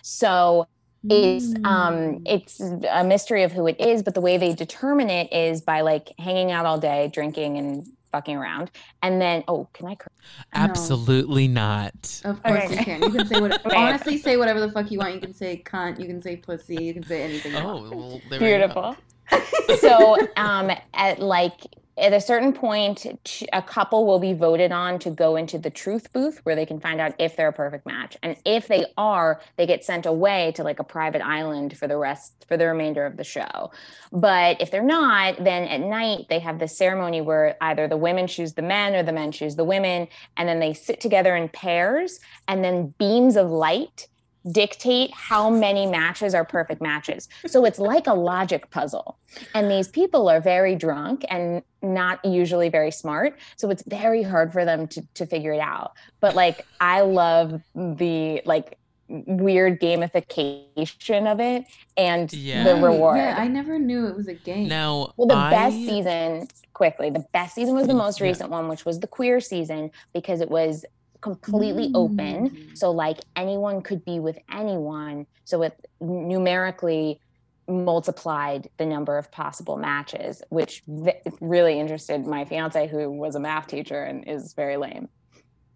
So 0.02 0.66
it's 1.08 1.54
um 1.62 1.94
Mm. 1.94 2.22
it's 2.26 2.60
a 2.60 3.04
mystery 3.04 3.44
of 3.44 3.52
who 3.52 3.68
it 3.68 3.80
is, 3.80 4.02
but 4.02 4.14
the 4.14 4.20
way 4.20 4.38
they 4.38 4.52
determine 4.54 5.08
it 5.08 5.32
is 5.32 5.60
by 5.60 5.82
like 5.82 6.12
hanging 6.18 6.50
out 6.50 6.66
all 6.66 6.78
day, 6.78 7.08
drinking 7.12 7.58
and 7.58 7.86
fucking 8.12 8.36
around. 8.36 8.70
And 9.02 9.20
then 9.20 9.44
oh, 9.48 9.68
can 9.72 9.86
I 9.88 9.94
curse? 9.94 10.12
No. 10.54 10.60
Absolutely 10.60 11.48
not. 11.48 12.22
Of 12.24 12.42
course 12.42 12.64
Okay. 12.64 12.78
you 12.78 12.84
can. 12.84 13.02
You 13.02 13.10
can 13.10 13.26
say 13.26 13.40
what. 13.40 13.66
Okay. 13.66 13.76
honestly, 13.76 14.18
say 14.18 14.36
whatever 14.36 14.60
the 14.60 14.70
fuck 14.70 14.90
you 14.90 14.98
want. 14.98 15.14
You 15.14 15.20
can 15.20 15.34
say 15.34 15.62
cunt. 15.64 16.00
You 16.00 16.06
can 16.06 16.20
say 16.22 16.36
pussy. 16.36 16.76
You 16.82 16.94
can 16.94 17.04
say 17.04 17.22
anything. 17.22 17.54
Oh, 17.56 17.88
well, 17.90 18.20
there 18.30 18.40
we 18.40 18.46
go. 18.46 18.58
Beautiful. 18.58 18.96
so 19.80 20.16
um 20.36 20.70
at 20.94 21.18
like 21.18 21.60
at 21.98 22.12
a 22.12 22.20
certain 22.20 22.52
point 22.52 23.06
a 23.52 23.62
couple 23.62 24.06
will 24.06 24.18
be 24.18 24.34
voted 24.34 24.70
on 24.70 24.98
to 24.98 25.10
go 25.10 25.36
into 25.36 25.58
the 25.58 25.70
truth 25.70 26.12
booth 26.12 26.40
where 26.44 26.54
they 26.54 26.66
can 26.66 26.78
find 26.78 27.00
out 27.00 27.14
if 27.18 27.36
they're 27.36 27.48
a 27.48 27.52
perfect 27.52 27.86
match. 27.86 28.16
And 28.22 28.36
if 28.44 28.68
they 28.68 28.86
are 28.96 29.40
they 29.56 29.66
get 29.66 29.84
sent 29.84 30.06
away 30.06 30.52
to 30.56 30.62
like 30.62 30.78
a 30.78 30.84
private 30.84 31.22
island 31.22 31.76
for 31.76 31.86
the 31.86 31.96
rest 31.96 32.44
for 32.48 32.56
the 32.56 32.66
remainder 32.66 33.06
of 33.06 33.16
the 33.16 33.24
show. 33.24 33.70
But 34.12 34.60
if 34.60 34.70
they're 34.70 34.82
not 34.82 35.42
then 35.42 35.64
at 35.64 35.80
night 35.80 36.26
they 36.28 36.40
have 36.40 36.58
this 36.58 36.76
ceremony 36.76 37.20
where 37.20 37.56
either 37.60 37.88
the 37.88 37.96
women 37.96 38.26
choose 38.26 38.52
the 38.52 38.62
men 38.62 38.94
or 38.94 39.02
the 39.02 39.12
men 39.12 39.32
choose 39.32 39.56
the 39.56 39.64
women 39.64 40.08
and 40.36 40.48
then 40.48 40.60
they 40.60 40.74
sit 40.74 41.00
together 41.00 41.34
in 41.34 41.48
pairs 41.48 42.20
and 42.46 42.62
then 42.62 42.94
beams 42.98 43.36
of 43.36 43.50
light 43.50 44.08
dictate 44.50 45.10
how 45.12 45.50
many 45.50 45.86
matches 45.86 46.34
are 46.34 46.44
perfect 46.44 46.80
matches. 46.80 47.28
So 47.46 47.64
it's 47.64 47.78
like 47.78 48.06
a 48.06 48.14
logic 48.14 48.70
puzzle. 48.70 49.18
And 49.54 49.70
these 49.70 49.88
people 49.88 50.28
are 50.28 50.40
very 50.40 50.76
drunk 50.76 51.24
and 51.28 51.62
not 51.82 52.24
usually 52.24 52.68
very 52.68 52.90
smart. 52.90 53.38
So 53.56 53.70
it's 53.70 53.82
very 53.86 54.22
hard 54.22 54.52
for 54.52 54.64
them 54.64 54.86
to, 54.88 55.02
to 55.14 55.26
figure 55.26 55.52
it 55.52 55.60
out. 55.60 55.92
But 56.20 56.34
like, 56.34 56.64
I 56.80 57.00
love 57.02 57.60
the 57.74 58.42
like, 58.44 58.78
weird 59.08 59.80
gamification 59.80 61.30
of 61.30 61.38
it 61.38 61.64
and 61.96 62.32
Yeah. 62.32 62.64
the 62.64 62.74
reward. 62.74 63.18
Yeah, 63.18 63.36
I 63.38 63.46
never 63.46 63.78
knew 63.78 64.06
it 64.08 64.16
was 64.16 64.26
a 64.26 64.34
game. 64.34 64.66
Now, 64.66 65.12
Well, 65.16 65.28
the 65.28 65.34
I, 65.36 65.50
best 65.50 65.76
season, 65.76 66.48
quickly, 66.72 67.10
the 67.10 67.24
best 67.32 67.54
season 67.54 67.76
was 67.76 67.86
the 67.86 67.94
most 67.94 68.18
Yeah. 68.20 68.26
recent 68.26 68.50
one, 68.50 68.66
which 68.68 68.84
was 68.84 68.98
the 68.98 69.06
queer 69.06 69.40
season 69.40 69.92
because 70.12 70.40
it 70.40 70.50
was 70.50 70.84
completely 71.20 71.90
open. 71.94 72.50
Mm. 72.50 72.78
So, 72.78 72.90
like, 72.90 73.18
anyone 73.34 73.82
could 73.82 74.04
be 74.04 74.20
with 74.20 74.38
anyone. 74.50 75.26
So, 75.44 75.62
it 75.62 75.88
numerically 76.00 77.20
multiplied 77.68 78.68
the 78.76 78.86
number 78.86 79.18
of 79.18 79.30
possible 79.32 79.76
matches, 79.76 80.42
which 80.50 80.82
v- 80.86 81.12
really 81.40 81.80
interested 81.80 82.24
my 82.26 82.44
fiance, 82.44 82.86
who 82.86 83.10
was 83.10 83.34
a 83.34 83.40
math 83.40 83.66
teacher 83.66 84.02
and 84.02 84.26
is 84.28 84.52
very 84.54 84.76
lame. 84.76 85.08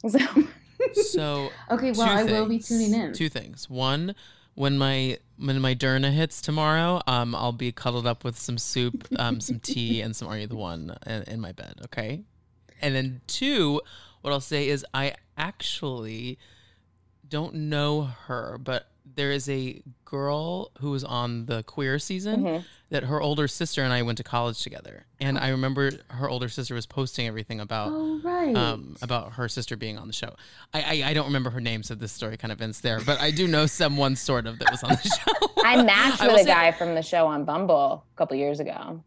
So, 0.08 0.18
So 0.94 1.50
Okay, 1.70 1.92
well, 1.92 2.06
two 2.06 2.12
I 2.12 2.24
will 2.24 2.46
be 2.46 2.58
tuning 2.58 2.94
in. 2.94 3.12
Two 3.12 3.28
things. 3.28 3.68
One, 3.68 4.14
when 4.54 4.78
my 4.78 5.18
when 5.38 5.60
my 5.60 5.74
Derna 5.74 6.10
hits 6.10 6.40
tomorrow, 6.40 7.00
um, 7.06 7.34
I'll 7.34 7.52
be 7.52 7.72
cuddled 7.72 8.06
up 8.06 8.24
with 8.24 8.38
some 8.38 8.58
soup, 8.58 9.06
um, 9.18 9.40
some 9.40 9.58
tea, 9.62 10.00
and 10.00 10.14
some 10.14 10.28
Are 10.28 10.38
You 10.38 10.46
the 10.46 10.56
One 10.56 10.96
in, 11.06 11.22
in 11.24 11.40
my 11.40 11.52
bed. 11.52 11.80
Okay. 11.86 12.24
And 12.82 12.94
then 12.94 13.20
two, 13.26 13.80
what 14.22 14.32
I'll 14.32 14.40
say 14.40 14.68
is 14.68 14.84
I 14.94 15.14
actually 15.40 16.38
don't 17.28 17.54
know 17.54 18.02
her, 18.26 18.58
but 18.58 18.86
there 19.12 19.32
is 19.32 19.48
a 19.48 19.82
girl 20.04 20.70
who 20.80 20.90
was 20.90 21.02
on 21.04 21.46
the 21.46 21.62
queer 21.64 21.98
season 21.98 22.42
Mhm. 22.44 22.64
that 22.90 23.04
her 23.04 23.20
older 23.20 23.48
sister 23.48 23.82
and 23.82 23.92
I 23.92 24.02
went 24.02 24.18
to 24.18 24.24
college 24.24 24.62
together, 24.62 25.06
and 25.20 25.38
I 25.38 25.48
remember 25.48 25.90
her 26.08 26.28
older 26.28 26.48
sister 26.48 26.74
was 26.74 26.86
posting 26.86 27.26
everything 27.26 27.58
about 27.60 27.88
Oh 27.92 28.20
right. 28.22 28.54
um, 28.54 28.96
about 29.02 29.32
her 29.34 29.48
sister 29.48 29.76
being 29.76 29.98
on 29.98 30.06
the 30.06 30.12
show. 30.12 30.34
I, 30.74 30.80
I 31.04 31.10
I 31.10 31.14
don't 31.14 31.26
remember 31.26 31.50
her 31.50 31.60
name, 31.60 31.82
so 31.82 31.94
this 31.94 32.12
story 32.12 32.36
kind 32.36 32.52
of 32.52 32.60
ends 32.60 32.80
there. 32.82 33.00
But 33.00 33.20
I 33.20 33.30
do 33.30 33.46
know 33.48 33.66
someone 33.66 34.16
sort 34.16 34.46
of 34.46 34.58
that 34.60 34.70
was 34.70 34.82
on 34.84 34.90
the 34.90 34.96
show. 35.18 35.62
I 35.64 35.82
matched 35.82 36.20
with 36.20 36.30
will 36.32 36.40
a 36.40 36.44
guy 36.44 36.70
from 36.72 36.94
the 36.94 37.02
show 37.02 37.26
on 37.26 37.44
Bumble 37.44 38.04
a 38.14 38.16
couple 38.16 38.36
years 38.36 38.60
ago. 38.60 39.02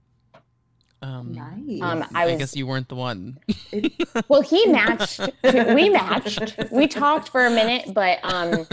Um, 1.03 1.33
nice. 1.33 1.81
Um, 1.81 2.05
I, 2.15 2.27
I 2.31 2.35
guess 2.37 2.55
you 2.55 2.65
weren't 2.65 2.87
the 2.87 2.95
one. 2.95 3.37
Well, 4.29 4.41
he 4.41 4.65
matched. 4.67 5.19
we 5.43 5.89
matched. 5.89 6.55
We 6.71 6.87
talked 6.87 7.29
for 7.29 7.45
a 7.45 7.49
minute, 7.49 7.93
but 7.93 8.19
um, 8.23 8.65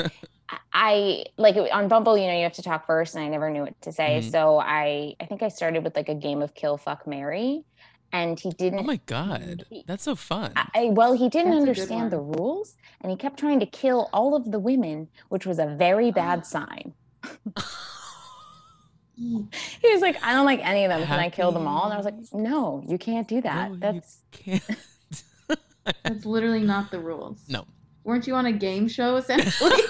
I 0.73 1.25
like 1.37 1.57
on 1.57 1.89
Bumble. 1.89 2.17
You 2.17 2.27
know, 2.29 2.35
you 2.37 2.43
have 2.45 2.53
to 2.55 2.63
talk 2.63 2.87
first, 2.87 3.15
and 3.17 3.25
I 3.25 3.29
never 3.29 3.51
knew 3.51 3.63
what 3.63 3.81
to 3.83 3.93
say. 3.93 4.21
Mhm. 4.23 4.31
So 4.31 4.59
I, 4.61 5.15
I 5.21 5.25
think 5.27 5.43
I 5.43 5.49
started 5.49 5.83
with 5.83 5.97
like 5.97 6.09
a 6.09 6.15
game 6.15 6.41
of 6.43 6.55
kill, 6.55 6.77
fuck, 6.77 7.07
Mary, 7.07 7.65
and 8.13 8.39
he 8.39 8.51
didn't. 8.51 8.81
Oh 8.81 8.83
my 8.85 9.01
god, 9.07 9.65
that's 9.87 10.05
so 10.05 10.15
fun. 10.15 10.53
I, 10.57 10.69
I- 10.75 10.85
well, 10.91 11.15
he 11.15 11.29
didn't 11.29 11.51
That's 11.53 11.61
understand 11.61 12.11
the 12.13 12.21
rules, 12.21 12.77
and 13.01 13.11
he 13.11 13.17
kept 13.17 13.39
trying 13.39 13.61
to 13.61 13.67
kill 13.67 14.09
all 14.13 14.37
of 14.37 14.51
the 14.53 14.59
women, 14.59 15.09
which 15.31 15.47
was 15.47 15.59
a 15.59 15.67
very 15.67 16.11
bad 16.13 16.47
sign. 16.47 16.93
He 19.17 19.93
was 19.93 20.01
like, 20.01 20.23
"I 20.23 20.33
don't 20.33 20.47
like 20.47 20.61
any 20.67 20.85
of 20.85 20.91
them. 20.91 21.07
Can 21.07 21.19
I 21.19 21.31
kill 21.31 21.53
them 21.53 21.67
all?" 21.67 21.85
And 21.85 21.93
I 21.93 21.97
was 21.97 22.05
like, 22.05 22.15
"No, 22.33 22.83
you 22.87 22.99
can't 22.99 23.29
do 23.29 23.41
that. 23.43 23.71
No, 23.71 23.77
That's 23.77 24.19
can't. 24.33 24.63
That's 26.03 26.25
literally 26.25 26.63
not 26.63 26.91
the 26.91 27.01
rules. 27.01 27.39
no. 27.49 27.67
Weren't 28.03 28.27
you 28.27 28.35
on 28.35 28.47
a 28.47 28.53
game 28.53 28.89
show 28.89 29.17
essentially? 29.17 29.73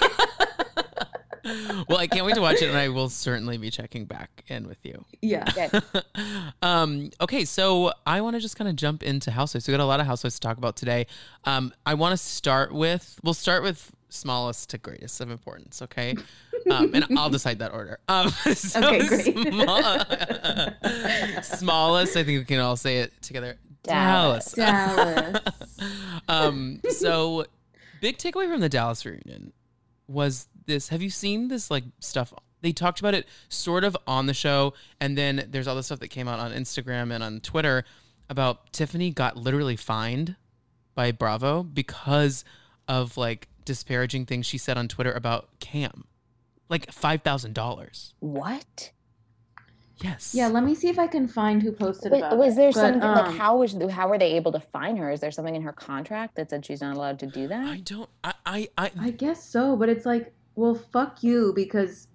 well, 1.89 1.97
I 1.97 2.07
can't 2.07 2.25
wait 2.25 2.35
to 2.35 2.41
watch 2.41 2.61
it, 2.61 2.69
and 2.69 2.77
I 2.77 2.89
will 2.89 3.09
certainly 3.09 3.57
be 3.57 3.69
checking 3.71 4.05
back 4.05 4.43
in 4.47 4.67
with 4.67 4.77
you. 4.83 5.05
yeah. 5.21 5.51
um, 6.61 7.09
okay, 7.19 7.45
so 7.45 7.91
I 8.05 8.21
want 8.21 8.35
to 8.35 8.39
just 8.39 8.55
kind 8.57 8.69
of 8.69 8.75
jump 8.75 9.03
into 9.03 9.31
housewives. 9.31 9.67
We 9.67 9.71
got 9.71 9.79
a 9.79 9.85
lot 9.85 9.99
of 9.99 10.05
housewives 10.05 10.35
to 10.35 10.39
talk 10.41 10.57
about 10.57 10.75
today. 10.75 11.07
Um, 11.45 11.73
I 11.85 11.95
want 11.95 12.13
to 12.13 12.17
start 12.17 12.73
with 12.73 13.19
we'll 13.23 13.33
start 13.33 13.63
with 13.63 13.91
smallest 14.11 14.69
to 14.71 14.77
greatest 14.77 15.19
of 15.21 15.31
importance. 15.31 15.81
Okay, 15.81 16.15
um, 16.69 16.91
and 16.93 17.05
I'll 17.17 17.29
decide 17.37 17.59
that 17.59 17.73
order. 17.73 17.99
Um, 18.07 18.29
so 18.53 18.79
Okay, 18.79 19.07
great. 19.07 19.53
small- 19.53 21.41
smallest. 21.43 22.17
I 22.17 22.23
think 22.23 22.39
we 22.39 22.45
can 22.45 22.59
all 22.59 22.75
say 22.77 22.99
it 22.99 23.13
together. 23.21 23.57
Dallas. 23.83 24.51
Dallas. 24.51 25.39
um, 26.27 26.81
so 26.89 27.45
big 27.99 28.17
takeaway 28.17 28.47
from 28.49 28.61
the 28.61 28.69
Dallas 28.69 29.05
reunion 29.05 29.53
was 30.07 30.47
this. 30.65 30.89
Have 30.89 31.01
you 31.01 31.09
seen 31.09 31.47
this 31.47 31.71
like 31.71 31.83
stuff? 31.99 32.33
They 32.61 32.71
talked 32.71 32.99
about 32.99 33.15
it 33.15 33.25
sort 33.49 33.83
of 33.83 33.97
on 34.05 34.27
the 34.27 34.35
show, 34.35 34.73
and 34.99 35.17
then 35.17 35.47
there's 35.49 35.67
all 35.67 35.75
the 35.75 35.81
stuff 35.83 35.99
that 35.99 36.09
came 36.09 36.27
out 36.27 36.39
on 36.39 36.51
Instagram 36.51 37.11
and 37.11 37.23
on 37.23 37.39
Twitter 37.39 37.83
about 38.29 38.71
Tiffany 38.71 39.09
got 39.09 39.35
literally 39.35 39.75
fined 39.75 40.35
by 40.93 41.11
Bravo 41.11 41.63
because 41.63 42.45
of 42.87 43.17
like 43.17 43.47
disparaging 43.65 44.25
things 44.25 44.45
she 44.45 44.57
said 44.57 44.77
on 44.77 44.87
Twitter 44.87 45.11
about 45.11 45.49
Kam, 45.59 46.05
like 46.69 46.91
five 46.91 47.21
thousand 47.21 47.53
dollars. 47.53 48.13
What? 48.19 48.91
Yes. 50.03 50.33
Yeah, 50.33 50.47
let 50.47 50.63
me 50.63 50.73
see 50.73 50.89
if 50.89 50.97
I 50.97 51.05
can 51.07 51.27
find 51.27 51.61
who 51.61 51.71
posted 51.71 52.11
Wait, 52.11 52.19
about 52.19 52.37
was 52.37 52.53
it. 52.53 52.57
there 52.57 52.71
But, 52.71 52.79
something 52.79 53.01
like 53.01 53.27
um, 53.27 53.37
how 53.37 53.57
was 53.57 53.75
how 53.91 54.09
were 54.09 54.17
they 54.17 54.33
able 54.33 54.51
to 54.53 54.59
find 54.59 54.97
her? 54.97 55.11
Is 55.11 55.19
there 55.19 55.31
something 55.31 55.55
in 55.55 55.61
her 55.61 55.73
contract 55.73 56.35
that 56.35 56.49
said 56.49 56.65
she's 56.65 56.81
not 56.81 56.95
allowed 56.95 57.19
to 57.19 57.27
do 57.27 57.47
that? 57.47 57.65
I 57.65 57.77
don't. 57.77 58.09
I. 58.23 58.33
I. 58.45 58.69
I 58.77 58.91
I 58.99 59.11
guess 59.11 59.43
so, 59.47 59.75
but 59.75 59.89
it's 59.89 60.05
like, 60.05 60.33
well, 60.55 60.75
fuck 60.75 61.23
you 61.23 61.53
because 61.55 62.07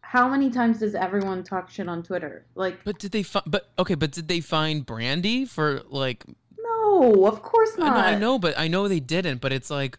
how 0.00 0.28
many 0.28 0.50
times 0.50 0.80
does 0.80 0.94
everyone 0.94 1.44
talk 1.44 1.70
shit 1.70 1.88
on 1.88 2.02
Twitter? 2.02 2.46
Like, 2.54 2.82
but 2.84 2.98
did 2.98 3.12
they? 3.12 3.22
Fi- 3.22 3.42
but 3.46 3.70
okay. 3.78 3.94
But 3.94 4.10
did 4.10 4.28
they 4.28 4.40
find 4.40 4.84
Brandi 4.86 5.48
for 5.48 5.82
like 5.88 6.24
no, 6.58 7.26
of 7.26 7.42
course 7.42 7.70
I 7.76 7.80
know, 7.80 7.86
not. 7.86 8.06
I 8.06 8.18
know, 8.18 8.38
but 8.38 8.58
I 8.58 8.68
know 8.68 8.88
they 8.88 9.00
didn't. 9.00 9.40
But 9.40 9.52
it's 9.52 9.70
like, 9.70 9.98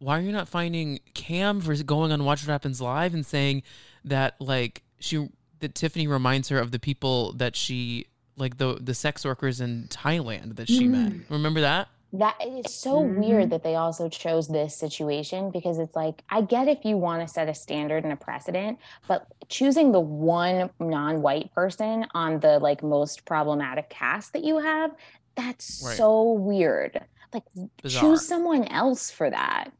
why 0.00 0.18
are 0.18 0.22
you 0.22 0.32
not 0.32 0.48
finding 0.48 0.98
Kam 1.14 1.60
for 1.60 1.74
going 1.82 2.10
on 2.10 2.24
Watch 2.24 2.42
What 2.42 2.50
Happens 2.50 2.80
Live 2.80 3.14
and 3.14 3.24
saying 3.24 3.62
that 4.04 4.34
like 4.40 4.82
she 4.98 5.28
that 5.60 5.74
Tiffany 5.74 6.06
reminds 6.06 6.48
her 6.48 6.58
of 6.58 6.72
the 6.72 6.78
people 6.78 7.32
that 7.34 7.54
she 7.54 8.06
like 8.36 8.56
the 8.58 8.74
the 8.80 8.94
sex 8.94 9.24
workers 9.24 9.60
in 9.60 9.86
Thailand 9.88 10.56
that 10.56 10.68
she 10.68 10.88
met. 10.88 11.12
Mm. 11.12 11.30
Remember 11.30 11.60
that? 11.60 11.88
That 12.14 12.34
is 12.44 12.74
so 12.74 13.02
Mhm. 13.04 13.18
weird 13.18 13.50
that 13.50 13.62
they 13.62 13.76
also 13.76 14.08
chose 14.08 14.48
this 14.48 14.74
situation 14.74 15.50
because 15.52 15.78
it's 15.78 15.94
like 15.94 16.24
I 16.28 16.40
get 16.40 16.66
if 16.66 16.84
you 16.84 16.96
want 16.96 17.20
to 17.22 17.28
set 17.32 17.48
a 17.48 17.54
standard 17.54 18.02
and 18.02 18.12
a 18.12 18.16
precedent, 18.16 18.78
but 19.06 19.26
choosing 19.48 19.92
the 19.92 20.00
one 20.00 20.70
non-white 20.80 21.54
person 21.54 22.06
on 22.14 22.40
the 22.40 22.58
like 22.58 22.82
most 22.82 23.24
problematic 23.26 23.90
cast 23.90 24.32
that 24.32 24.42
you 24.42 24.58
have, 24.58 24.90
that's 25.36 25.84
Right. 25.86 25.96
so 25.96 26.32
weird. 26.32 27.00
Like 27.32 27.44
Bizarre. 27.82 28.02
choose 28.02 28.26
someone 28.26 28.64
else 28.64 29.08
for 29.10 29.30
that. 29.30 29.70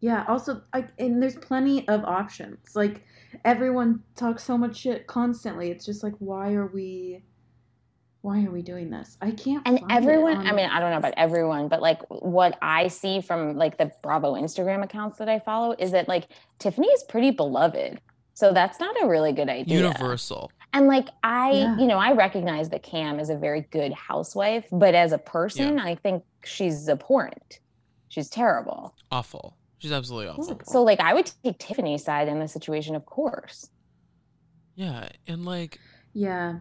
Yeah, 0.00 0.24
also, 0.28 0.62
I, 0.72 0.84
and 0.98 1.22
there's 1.22 1.36
plenty 1.36 1.86
of 1.88 2.04
options. 2.04 2.76
Like, 2.76 3.02
everyone 3.44 4.02
talks 4.14 4.44
so 4.44 4.56
much 4.58 4.76
shit 4.76 5.06
constantly. 5.06 5.70
It's 5.70 5.84
just 5.86 6.02
like, 6.02 6.14
why 6.18 6.52
are 6.52 6.66
we, 6.66 7.24
why 8.20 8.44
are 8.44 8.50
we 8.50 8.60
doing 8.62 8.90
this? 8.90 9.16
I 9.22 9.30
can't. 9.30 9.62
And 9.66 9.80
find 9.80 9.92
everyone, 9.92 10.36
on- 10.38 10.46
I 10.46 10.52
mean, 10.52 10.68
I 10.68 10.80
don't 10.80 10.90
know 10.90 10.98
about 10.98 11.14
everyone, 11.16 11.68
but 11.68 11.80
like 11.80 12.02
what 12.08 12.58
I 12.60 12.88
see 12.88 13.20
from 13.20 13.56
like 13.56 13.78
the 13.78 13.90
Bravo 14.02 14.34
Instagram 14.34 14.82
accounts 14.84 15.18
that 15.18 15.28
I 15.28 15.38
follow 15.38 15.74
is 15.78 15.92
that 15.92 16.08
like 16.08 16.28
Tiffany 16.58 16.88
is 16.88 17.02
pretty 17.04 17.30
beloved. 17.30 18.00
So 18.34 18.52
that's 18.52 18.78
not 18.78 18.94
a 19.02 19.06
really 19.08 19.32
good 19.32 19.48
idea. 19.48 19.78
Universal. 19.78 20.50
And 20.74 20.88
like 20.88 21.08
I, 21.22 21.52
Yeah. 21.52 21.78
you 21.78 21.86
know, 21.86 21.96
I 21.98 22.12
recognize 22.12 22.68
that 22.68 22.82
Kam 22.82 23.18
is 23.18 23.30
a 23.30 23.36
very 23.36 23.62
good 23.70 23.94
housewife, 23.94 24.66
but 24.70 24.94
as 24.94 25.12
a 25.12 25.18
person, 25.18 25.78
I 25.80 25.94
think 25.94 26.22
she's 26.44 26.86
abhorrent. 26.88 27.60
She's 28.08 28.28
terrible. 28.28 28.94
Awful. 29.10 29.56
She's 29.78 29.92
absolutely 29.92 30.28
awful. 30.28 30.60
So 30.64 30.82
like 30.82 31.00
I 31.00 31.12
would 31.14 31.30
take 31.44 31.58
Tiffany's 31.58 32.04
side 32.04 32.28
in 32.28 32.38
the 32.40 32.48
situation, 32.48 32.94
of 32.94 33.04
course. 33.06 33.70
Yeah, 34.74 35.08
and 35.26 35.44
like 35.44 35.78
Yeah. 36.12 36.60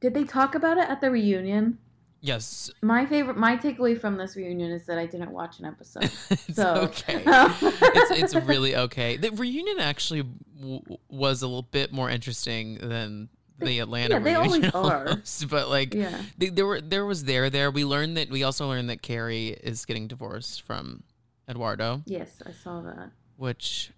Did 0.00 0.14
they 0.14 0.24
talk 0.24 0.54
about 0.54 0.78
it 0.78 0.88
at 0.88 1.00
the 1.00 1.10
reunion? 1.10 1.78
Yes. 2.20 2.70
My 2.82 3.06
favorite, 3.06 3.36
my 3.36 3.56
takeaway 3.56 4.00
from 4.00 4.16
this 4.16 4.34
reunion 4.36 4.72
is 4.72 4.86
that 4.86 4.98
I 4.98 5.06
didn't 5.06 5.30
watch 5.30 5.60
an 5.60 5.66
episode. 5.66 6.04
it's 6.30 6.56
So 6.56 6.74
okay. 6.88 7.22
it's 7.26 8.34
it's 8.34 8.34
really 8.46 8.74
okay. 8.76 9.16
The 9.16 9.30
reunion 9.30 9.78
actually 9.78 10.24
w- 10.60 10.82
was 11.08 11.42
a 11.42 11.46
little 11.46 11.62
bit 11.62 11.92
more 11.92 12.10
interesting 12.10 12.78
than 12.78 13.28
the 13.60 13.80
Atlanta 13.80 14.14
yeah, 14.14 14.20
they 14.20 14.36
reunion, 14.36 14.70
always 14.72 15.22
are. 15.42 15.48
But 15.48 15.68
like, 15.68 15.94
yeah. 15.94 16.20
they, 16.36 16.48
there 16.48 16.66
were 16.66 16.80
there 16.80 17.06
was 17.06 17.24
there 17.24 17.50
there. 17.50 17.70
We 17.70 17.84
learned 17.84 18.16
that 18.16 18.30
we 18.30 18.42
also 18.42 18.68
learned 18.68 18.90
that 18.90 19.02
Kary 19.02 19.48
is 19.48 19.84
getting 19.84 20.06
divorced 20.08 20.62
from 20.62 21.02
Eduardo, 21.48 22.02
Yes, 22.06 22.42
I 22.46 22.52
saw 22.52 22.80
that. 22.82 23.10
which 23.36 23.90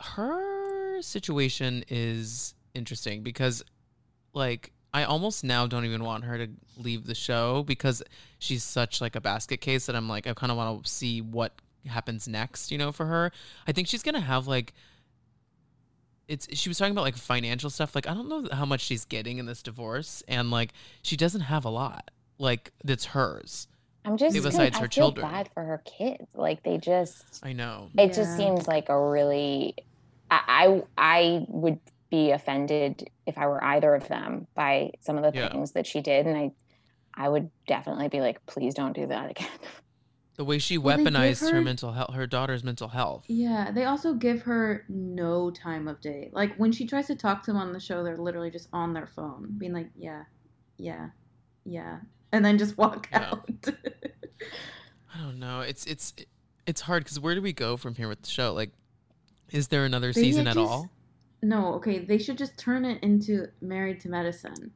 her 0.00 1.00
situation 1.00 1.84
is 1.88 2.54
interesting 2.74 3.22
because 3.22 3.62
like 4.32 4.72
I 4.94 5.04
almost 5.04 5.44
now 5.44 5.66
don't 5.66 5.84
even 5.84 6.04
want 6.04 6.24
her 6.24 6.36
to 6.38 6.48
leave 6.76 7.06
the 7.06 7.14
show 7.14 7.62
because 7.62 8.02
she's 8.38 8.62
such 8.64 9.00
like 9.00 9.16
a 9.16 9.20
basket 9.20 9.60
case 9.60 9.86
that 9.86 9.96
I'm 9.96 10.08
like 10.08 10.26
I 10.26 10.34
kind 10.34 10.50
of 10.50 10.58
want 10.58 10.84
to 10.84 10.90
see 10.90 11.20
what 11.20 11.52
happens 11.86 12.28
next, 12.28 12.70
you 12.70 12.78
know, 12.78 12.92
for 12.92 13.06
her. 13.06 13.32
I 13.66 13.72
think 13.72 13.88
she's 13.88 14.02
going 14.02 14.14
to 14.14 14.20
have 14.20 14.46
like 14.46 14.72
it's 16.28 16.46
she 16.56 16.68
was 16.68 16.78
talking 16.78 16.92
about 16.92 17.02
like 17.04 17.16
financial 17.16 17.70
stuff 17.70 17.94
like 17.94 18.06
I 18.08 18.14
don't 18.14 18.28
know 18.28 18.48
how 18.52 18.64
much 18.64 18.80
she's 18.80 19.04
getting 19.04 19.38
in 19.38 19.46
this 19.46 19.62
divorce 19.62 20.22
and 20.28 20.50
like 20.50 20.72
she 21.02 21.16
doesn't 21.16 21.42
have 21.42 21.64
a 21.64 21.70
lot 21.70 22.10
like 22.38 22.72
that's 22.84 23.06
hers. 23.06 23.68
I'm 24.04 24.16
just 24.16 24.34
Besides 24.34 24.76
I 24.76 24.80
her 24.80 24.88
feel 24.88 24.88
children. 25.12 25.30
bad 25.30 25.48
for 25.54 25.62
her 25.62 25.82
kids. 25.84 26.26
Like 26.34 26.62
they 26.64 26.78
just 26.78 27.40
I 27.42 27.52
know. 27.52 27.90
it 27.96 28.12
just 28.14 28.36
seems 28.36 28.66
like 28.66 28.88
a 28.88 29.00
really 29.10 29.76
I, 30.30 30.40
I 30.48 30.82
I 30.98 31.46
would 31.48 31.78
be 32.10 32.30
offended 32.32 33.08
if 33.26 33.38
I 33.38 33.46
were 33.46 33.62
either 33.62 33.94
of 33.94 34.08
them 34.08 34.46
by 34.54 34.90
some 35.00 35.16
of 35.16 35.22
the 35.22 35.38
Yeah. 35.38 35.50
things 35.50 35.72
that 35.72 35.86
she 35.86 36.00
did 36.00 36.26
and 36.26 36.36
I 36.36 36.50
I 37.14 37.28
would 37.28 37.50
definitely 37.68 38.08
be 38.08 38.20
like 38.20 38.44
please 38.46 38.74
don't 38.74 38.92
do 38.94 39.06
that 39.06 39.30
again. 39.30 39.48
The 40.38 40.46
way 40.46 40.58
she 40.58 40.78
Well, 40.78 40.96
weaponized 40.96 41.42
her 41.42 41.56
her- 41.56 41.60
mental 41.60 41.92
health 41.92 42.14
her 42.14 42.26
daughter's 42.26 42.64
mental 42.64 42.88
health. 42.88 43.26
Yeah, 43.28 43.70
they 43.70 43.84
also 43.84 44.14
give 44.14 44.40
her 44.42 44.86
no 44.88 45.50
time 45.50 45.86
of 45.86 46.00
day. 46.00 46.30
Like 46.32 46.56
when 46.56 46.72
she 46.72 46.86
tries 46.86 47.06
to 47.08 47.14
talk 47.14 47.42
to 47.44 47.52
them 47.52 47.60
on 47.60 47.74
the 47.74 47.78
show, 47.78 48.02
they're 48.02 48.16
literally 48.16 48.50
just 48.50 48.68
on 48.72 48.94
their 48.94 49.06
phone, 49.06 49.54
being 49.58 49.74
like, 49.74 49.90
"Yeah, 49.94 50.22
yeah, 50.78 51.10
yeah," 51.66 51.98
and 52.32 52.44
then 52.44 52.58
just 52.58 52.76
walk 52.78 53.08
Yeah. 53.12 53.30
out. 53.32 53.48
I 55.14 55.20
don't 55.20 55.38
know. 55.38 55.60
It's 55.60 55.84
it's 55.86 56.14
it's 56.66 56.80
hard 56.82 57.04
because 57.04 57.20
where 57.20 57.34
do 57.34 57.42
we 57.42 57.52
go 57.52 57.76
from 57.76 57.94
here 57.94 58.08
with 58.08 58.22
the 58.22 58.30
show? 58.30 58.52
Like, 58.54 58.70
is 59.50 59.68
there 59.68 59.84
another 59.84 60.12
They 60.12 60.22
season 60.22 60.46
at 60.46 60.54
just- 60.54 60.70
all? 60.70 60.90
no, 61.42 61.74
okay, 61.74 61.98
they 61.98 62.18
should 62.18 62.38
just 62.38 62.56
turn 62.56 62.84
it 62.84 63.02
into 63.02 63.48
Married 63.60 64.00
to 64.00 64.08
Medicine, 64.08 64.70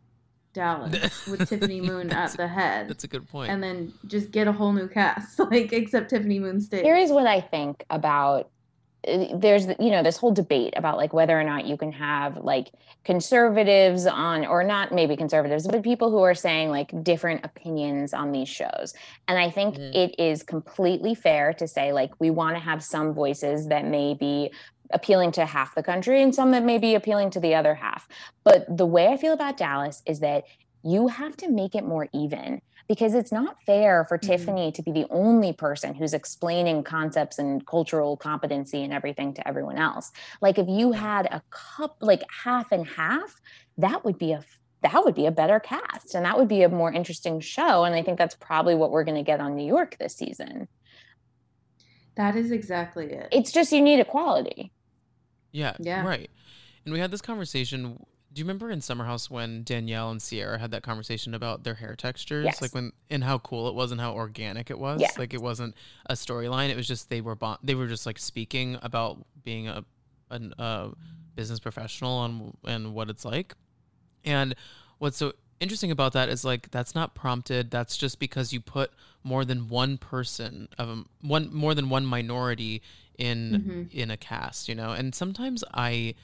Dallas, 0.53 1.27
with 1.29 1.49
Tiffany 1.49 1.81
Moon 1.81 2.11
at 2.11 2.33
the 2.33 2.49
head, 2.49 2.89
That's 2.89 3.05
a 3.05 3.09
good 3.09 3.29
point. 3.29 3.51
and 3.53 3.63
then 3.63 3.93
just 4.07 4.31
get 4.33 4.49
a 4.49 4.53
whole 4.53 4.73
new 4.73 4.89
cast, 4.89 5.39
like 5.51 5.73
except 5.73 6.11
Tiffany 6.11 6.39
Moon 6.41 6.61
stays. 6.61 6.83
Here 6.83 6.97
is 6.97 7.11
what 7.13 7.27
I 7.27 7.41
think 7.41 7.85
about 7.89 8.51
there's 9.05 9.67
you 9.79 9.91
know 9.91 10.03
this 10.03 10.17
whole 10.17 10.33
debate 10.33 10.75
about 10.77 10.97
like 10.97 11.13
whether 11.13 11.39
or 11.39 11.45
not 11.45 11.65
you 11.67 11.77
can 11.77 11.93
have 11.93 12.39
like 12.39 12.73
conservatives 13.05 14.05
on 14.07 14.45
or 14.45 14.65
not 14.65 14.93
maybe 14.93 15.17
conservatives 15.17 15.67
but 15.69 15.83
people 15.83 16.11
who 16.11 16.21
are 16.23 16.35
saying 16.35 16.71
like 16.71 16.91
different 17.05 17.45
opinions 17.45 18.13
on 18.13 18.33
these 18.33 18.49
shows. 18.49 18.95
And 19.29 19.39
i 19.39 19.49
think 19.51 19.77
Mhm. 19.77 19.95
it 19.95 20.19
is 20.19 20.43
completely 20.43 21.15
fair 21.15 21.53
to 21.55 21.69
say 21.69 21.93
like 21.93 22.11
we 22.21 22.31
want 22.31 22.57
to 22.57 22.61
have 22.61 22.83
some 22.83 23.13
voices 23.15 23.69
that 23.69 23.85
may 23.85 24.15
be 24.15 24.51
appealing 24.91 25.33
to 25.33 25.47
half 25.47 25.75
the 25.75 25.83
country 25.83 26.23
and 26.23 26.35
some 26.35 26.51
that 26.53 26.65
may 26.65 26.79
be 26.79 26.95
appealing 26.95 27.31
to 27.31 27.41
the 27.41 27.55
other 27.57 27.75
half. 27.75 28.07
But 28.45 28.65
the 28.77 28.87
way 28.87 29.09
i 29.09 29.17
feel 29.17 29.33
about 29.33 29.57
dallas 29.57 30.03
is 30.07 30.21
that 30.21 30.45
you 30.83 31.09
have 31.09 31.37
to 31.39 31.49
make 31.51 31.75
it 31.75 31.85
more 31.85 32.09
even 32.13 32.61
because 32.89 33.15
it's 33.15 33.33
not 33.33 33.57
fair 33.65 34.05
for 34.05 34.17
Mhm. 34.19 34.27
Tiffany 34.27 34.73
to 34.73 34.83
be 34.83 34.93
the 34.93 35.07
only 35.11 35.53
person 35.53 35.95
who's 35.95 36.15
explaining 36.15 36.85
concepts 36.85 37.39
and 37.39 37.67
cultural 37.67 38.17
competency 38.17 38.83
and 38.85 38.93
everything 38.93 39.35
to 39.35 39.47
everyone 39.49 39.77
else. 39.79 40.13
Like 40.41 40.59
if 40.59 40.69
you 40.69 40.93
had 40.93 41.27
a 41.27 41.43
cup 41.51 41.97
like 42.01 42.23
half 42.45 42.71
and 42.73 42.87
half, 42.87 43.41
that 43.79 44.05
would 44.05 44.19
be 44.19 44.33
a 44.33 44.45
that 44.83 45.05
would 45.05 45.15
be 45.17 45.27
a 45.27 45.31
better 45.33 45.59
cast 45.59 46.15
and 46.15 46.25
that 46.25 46.39
would 46.39 46.47
be 46.47 46.63
a 46.63 46.69
more 46.69 46.93
interesting 46.93 47.41
show 47.41 47.83
and 47.85 47.95
I 47.95 48.03
think 48.03 48.19
that's 48.19 48.37
probably 48.37 48.75
what 48.77 48.91
we're 48.93 49.03
going 49.05 49.17
to 49.17 49.23
get 49.23 49.41
on 49.41 49.57
New 49.57 49.67
York 49.67 49.97
this 49.99 50.15
season. 50.15 50.69
that 52.15 52.37
is 52.37 52.51
exactly 52.51 53.07
it. 53.13 53.29
It's 53.33 53.53
just 53.53 53.73
you 53.73 53.83
need 53.83 54.01
equality. 54.01 54.73
yeah, 55.53 55.77
Yeah. 55.81 56.03
right. 56.07 56.31
And 56.85 56.93
we 56.95 57.01
had 57.01 57.11
this 57.11 57.21
conversation. 57.21 58.05
Do 58.37 58.41
you 58.41 58.45
remember 58.45 58.71
in 58.71 58.83
Summer 58.83 59.07
House 59.07 59.31
when 59.31 59.63
Danielle 59.63 60.11
and 60.11 60.21
Ciara 60.21 60.59
had 60.59 60.71
that 60.73 60.83
conversation 60.83 61.33
about 61.33 61.65
their 61.65 61.73
hair 61.73 61.97
textures? 61.97 62.45
Yes. 62.45 62.61
Like 62.61 62.75
when 62.75 62.93
and 63.09 63.25
how 63.25 63.39
cool 63.39 63.67
it 63.67 63.75
was 63.75 63.93
and 63.93 63.99
how 63.99 64.13
organic 64.13 64.71
it 64.71 64.79
was. 64.79 65.01
Yeah. 65.01 65.09
Like 65.17 65.33
it 65.33 65.41
wasn't 65.41 65.75
a 66.05 66.13
storyline. 66.13 66.69
It 66.69 66.77
was 66.77 66.87
just 66.87 67.09
they 67.09 67.23
were 67.23 67.35
bon- 67.35 67.57
they 67.63 67.75
were 67.75 67.87
just 67.87 68.05
like 68.05 68.19
speaking 68.19 68.77
about 68.83 69.25
being 69.43 69.69
a 69.69 69.87
an 70.31 70.53
uh, 70.59 70.91
business 71.35 71.61
professional 71.61 72.27
and 72.27 72.55
and 72.67 72.93
what 72.93 73.09
it's 73.09 73.25
like. 73.25 73.55
And 74.23 74.55
what's 74.99 75.17
so 75.17 75.33
interesting 75.59 75.91
about 75.91 76.13
that 76.13 76.29
is 76.29 76.45
like 76.45 76.71
that's 76.71 76.95
not 76.95 77.15
prompted. 77.15 77.71
That's 77.71 77.97
just 77.97 78.19
because 78.21 78.53
you 78.53 78.61
put 78.61 78.91
more 79.25 79.47
than 79.47 79.69
one 79.71 79.97
person 79.97 80.69
of 80.77 80.91
a, 80.91 81.05
one 81.23 81.55
more 81.55 81.75
than 81.75 81.89
one 81.89 82.05
minority 82.05 82.83
in 83.17 83.89
Mhm. 83.91 83.95
in 83.95 84.11
a 84.11 84.19
cast, 84.19 84.69
you 84.69 84.75
know. 84.75 84.91
And 84.93 85.15
sometimes 85.15 85.65
I 85.73 86.15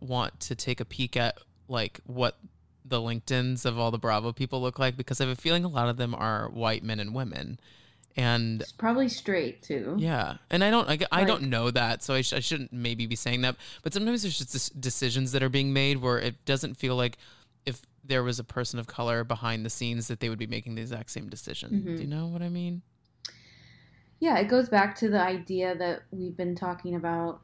want 0.00 0.40
to 0.40 0.54
take 0.54 0.80
a 0.80 0.84
peek 0.84 1.16
at 1.16 1.38
like 1.68 2.00
what 2.06 2.36
the 2.84 2.98
LinkedIn's 3.00 3.64
of 3.64 3.78
all 3.78 3.90
the 3.90 3.98
Bravo 3.98 4.32
people 4.32 4.60
look 4.60 4.78
like 4.78 4.96
because 4.96 5.20
I 5.20 5.24
have 5.26 5.36
a 5.38 5.40
feeling 5.40 5.64
a 5.64 5.68
lot 5.68 5.88
of 5.88 5.96
them 5.96 6.14
are 6.14 6.48
white 6.48 6.82
men 6.82 6.98
and 7.00 7.14
women. 7.14 7.60
And 8.16 8.60
It's 8.62 8.72
probably 8.72 9.08
straight 9.08 9.62
too. 9.62 9.94
yeah, 9.98 10.38
and 10.50 10.64
I 10.64 10.70
don't, 10.70 10.88
I, 10.90 10.98
I 11.12 11.24
don't 11.24 11.44
know 11.44 11.70
that, 11.70 12.02
so 12.02 12.12
I, 12.14 12.22
sh- 12.22 12.32
I 12.32 12.40
shouldn't 12.40 12.72
maybe 12.72 13.06
be 13.06 13.14
saying 13.14 13.42
that. 13.42 13.54
But 13.84 13.94
sometimes 13.94 14.22
there's 14.22 14.36
just 14.38 14.80
decisions 14.80 15.30
that 15.30 15.44
are 15.44 15.48
being 15.48 15.72
made 15.72 15.98
where 15.98 16.18
it 16.18 16.44
doesn't 16.44 16.74
feel 16.74 16.96
like 16.96 17.18
if 17.64 17.82
there 18.04 18.24
was 18.24 18.40
a 18.40 18.44
person 18.44 18.80
of 18.80 18.88
color 18.88 19.22
behind 19.22 19.64
the 19.64 19.70
scenes 19.70 20.08
that 20.08 20.18
they 20.18 20.28
would 20.28 20.40
be 20.40 20.48
making 20.48 20.74
the 20.74 20.82
exact 20.82 21.10
same 21.12 21.28
decision. 21.28 21.84
Mhm. 21.86 21.96
Do 21.98 22.02
you 22.02 22.08
know 22.08 22.26
what 22.26 22.42
I 22.42 22.48
mean? 22.48 22.82
Yeah, 24.18 24.38
it 24.38 24.48
goes 24.48 24.68
back 24.68 24.96
to 24.96 25.08
the 25.08 25.20
idea 25.20 25.76
that 25.76 26.02
we've 26.10 26.36
been 26.36 26.56
talking 26.56 26.96
about 26.96 27.40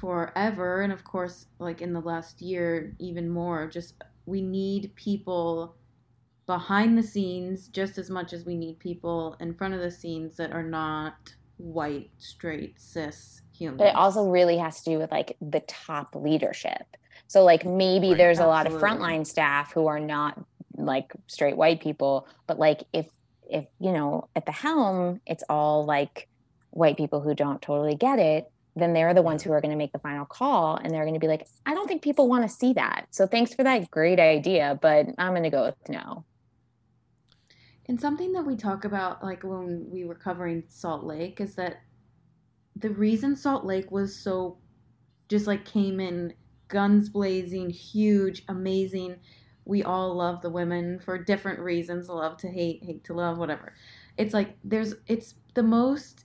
forever. 0.00 0.82
And 0.82 0.92
of 0.92 1.04
course, 1.04 1.46
like 1.58 1.82
in 1.82 1.92
the 1.92 2.00
last 2.00 2.40
year, 2.42 2.94
even 2.98 3.28
more. 3.28 3.66
Just 3.68 3.94
we 4.26 4.40
need 4.42 4.94
people 4.94 5.76
behind 6.46 6.98
the 6.98 7.02
scenes 7.02 7.68
just 7.68 7.98
as 7.98 8.10
much 8.10 8.32
as 8.32 8.44
we 8.44 8.56
need 8.56 8.78
people 8.78 9.36
in 9.40 9.54
front 9.54 9.74
of 9.74 9.80
the 9.80 9.90
scenes 9.90 10.36
that 10.36 10.52
are 10.52 10.62
not 10.62 11.32
white, 11.56 12.10
straight, 12.18 12.80
cis 12.80 13.42
humans. 13.52 13.78
But 13.78 13.88
it 13.88 13.94
also 13.94 14.28
really 14.28 14.58
has 14.58 14.82
to 14.82 14.90
do 14.90 14.98
with 14.98 15.10
like 15.10 15.36
the 15.40 15.60
top 15.60 16.14
leadership. 16.14 16.82
So 17.28 17.44
like 17.44 17.64
maybe 17.64 18.08
Right. 18.08 18.18
there's 18.18 18.40
a 18.40 18.46
lot 18.46 18.66
of 18.66 18.72
frontline 18.74 19.26
staff 19.26 19.72
who 19.72 19.86
are 19.86 20.00
not 20.00 20.38
like 20.76 21.12
straight 21.28 21.56
white 21.56 21.80
people, 21.80 22.26
but 22.46 22.58
like 22.58 22.84
if 22.92 23.08
if 23.50 23.66
you 23.80 23.92
know 23.92 24.28
at 24.36 24.46
the 24.46 24.52
helm 24.52 25.20
it's 25.26 25.44
all 25.48 25.84
like 25.84 26.28
white 26.70 26.96
people 26.96 27.20
who 27.20 27.34
don't 27.34 27.60
totally 27.62 27.94
get 27.94 28.18
it, 28.18 28.51
then 28.74 28.92
they're 28.94 29.14
the 29.14 29.22
ones 29.22 29.42
who 29.42 29.52
are 29.52 29.60
going 29.60 29.70
to 29.70 29.76
make 29.76 29.92
the 29.92 29.98
final 29.98 30.24
call 30.24 30.76
and 30.76 30.92
they're 30.92 31.04
going 31.04 31.14
to 31.14 31.20
be 31.20 31.28
like, 31.28 31.46
I 31.66 31.74
don't 31.74 31.86
think 31.86 32.02
people 32.02 32.28
want 32.28 32.48
to 32.48 32.54
see 32.54 32.72
that. 32.74 33.06
So 33.10 33.26
thanks 33.26 33.54
for 33.54 33.62
that 33.64 33.90
great 33.90 34.18
idea, 34.18 34.78
but 34.80 35.06
I'm 35.18 35.32
going 35.32 35.42
to 35.42 35.50
go 35.50 35.64
with 35.64 35.88
no. 35.88 36.24
And 37.86 38.00
something 38.00 38.32
that 38.32 38.46
we 38.46 38.56
talk 38.56 38.84
about, 38.84 39.22
like 39.22 39.42
when 39.42 39.86
we 39.90 40.04
were 40.04 40.14
covering 40.14 40.62
Salt 40.68 41.04
Lake, 41.04 41.40
is 41.40 41.54
that 41.56 41.82
the 42.76 42.90
reason 42.90 43.36
Salt 43.36 43.66
Lake 43.66 43.90
was 43.90 44.16
so 44.16 44.58
just 45.28 45.46
like 45.46 45.64
came 45.64 46.00
in 46.00 46.32
guns 46.68 47.10
blazing, 47.10 47.68
huge, 47.68 48.44
amazing. 48.48 49.16
We 49.64 49.82
all 49.82 50.14
love 50.14 50.40
the 50.40 50.50
women 50.50 50.98
for 51.00 51.18
different 51.18 51.60
reasons 51.60 52.08
love 52.08 52.38
to 52.38 52.48
hate, 52.48 52.82
hate 52.82 53.04
to 53.04 53.14
love, 53.14 53.36
whatever. 53.36 53.74
It's 54.16 54.32
like 54.32 54.56
there's, 54.64 54.94
it's 55.06 55.34
the 55.54 55.62
most, 55.62 56.24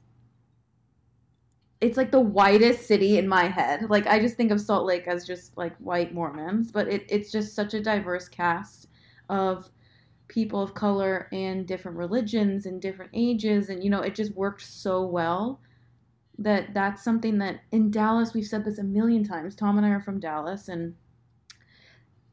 it's 1.79 1.97
like 1.97 2.11
the 2.11 2.19
whitest 2.19 2.87
city 2.87 3.17
in 3.17 3.27
my 3.27 3.45
head. 3.45 3.89
Like 3.89 4.07
I 4.07 4.19
just 4.19 4.35
think 4.35 4.51
of 4.51 4.59
Salt 4.59 4.85
Lake 4.85 5.07
as 5.07 5.25
just 5.25 5.55
like 5.57 5.75
white 5.77 6.13
Mormons, 6.13 6.71
but 6.71 6.87
it, 6.87 7.05
it's 7.09 7.31
just 7.31 7.53
such 7.55 7.73
a 7.73 7.81
diverse 7.81 8.27
cast 8.27 8.87
of 9.29 9.69
people 10.27 10.61
of 10.61 10.73
color 10.73 11.29
and 11.31 11.65
different 11.67 11.97
religions 11.97 12.65
and 12.65 12.81
different 12.81 13.11
ages 13.13 13.69
and 13.69 13.81
you 13.81 13.89
know 13.89 14.01
it 14.01 14.13
just 14.13 14.33
worked 14.35 14.61
so 14.61 15.01
well 15.05 15.61
that 16.37 16.73
that's 16.73 17.01
something 17.01 17.37
that 17.37 17.61
in 17.71 17.89
Dallas 17.89 18.33
we've 18.33 18.45
said 18.45 18.65
this 18.65 18.77
a 18.77 18.83
million 18.83 19.23
times 19.23 19.55
Tom 19.55 19.77
and 19.77 19.85
I 19.85 19.89
are 19.91 20.01
from 20.01 20.19
Dallas 20.19 20.67
and 20.67 20.95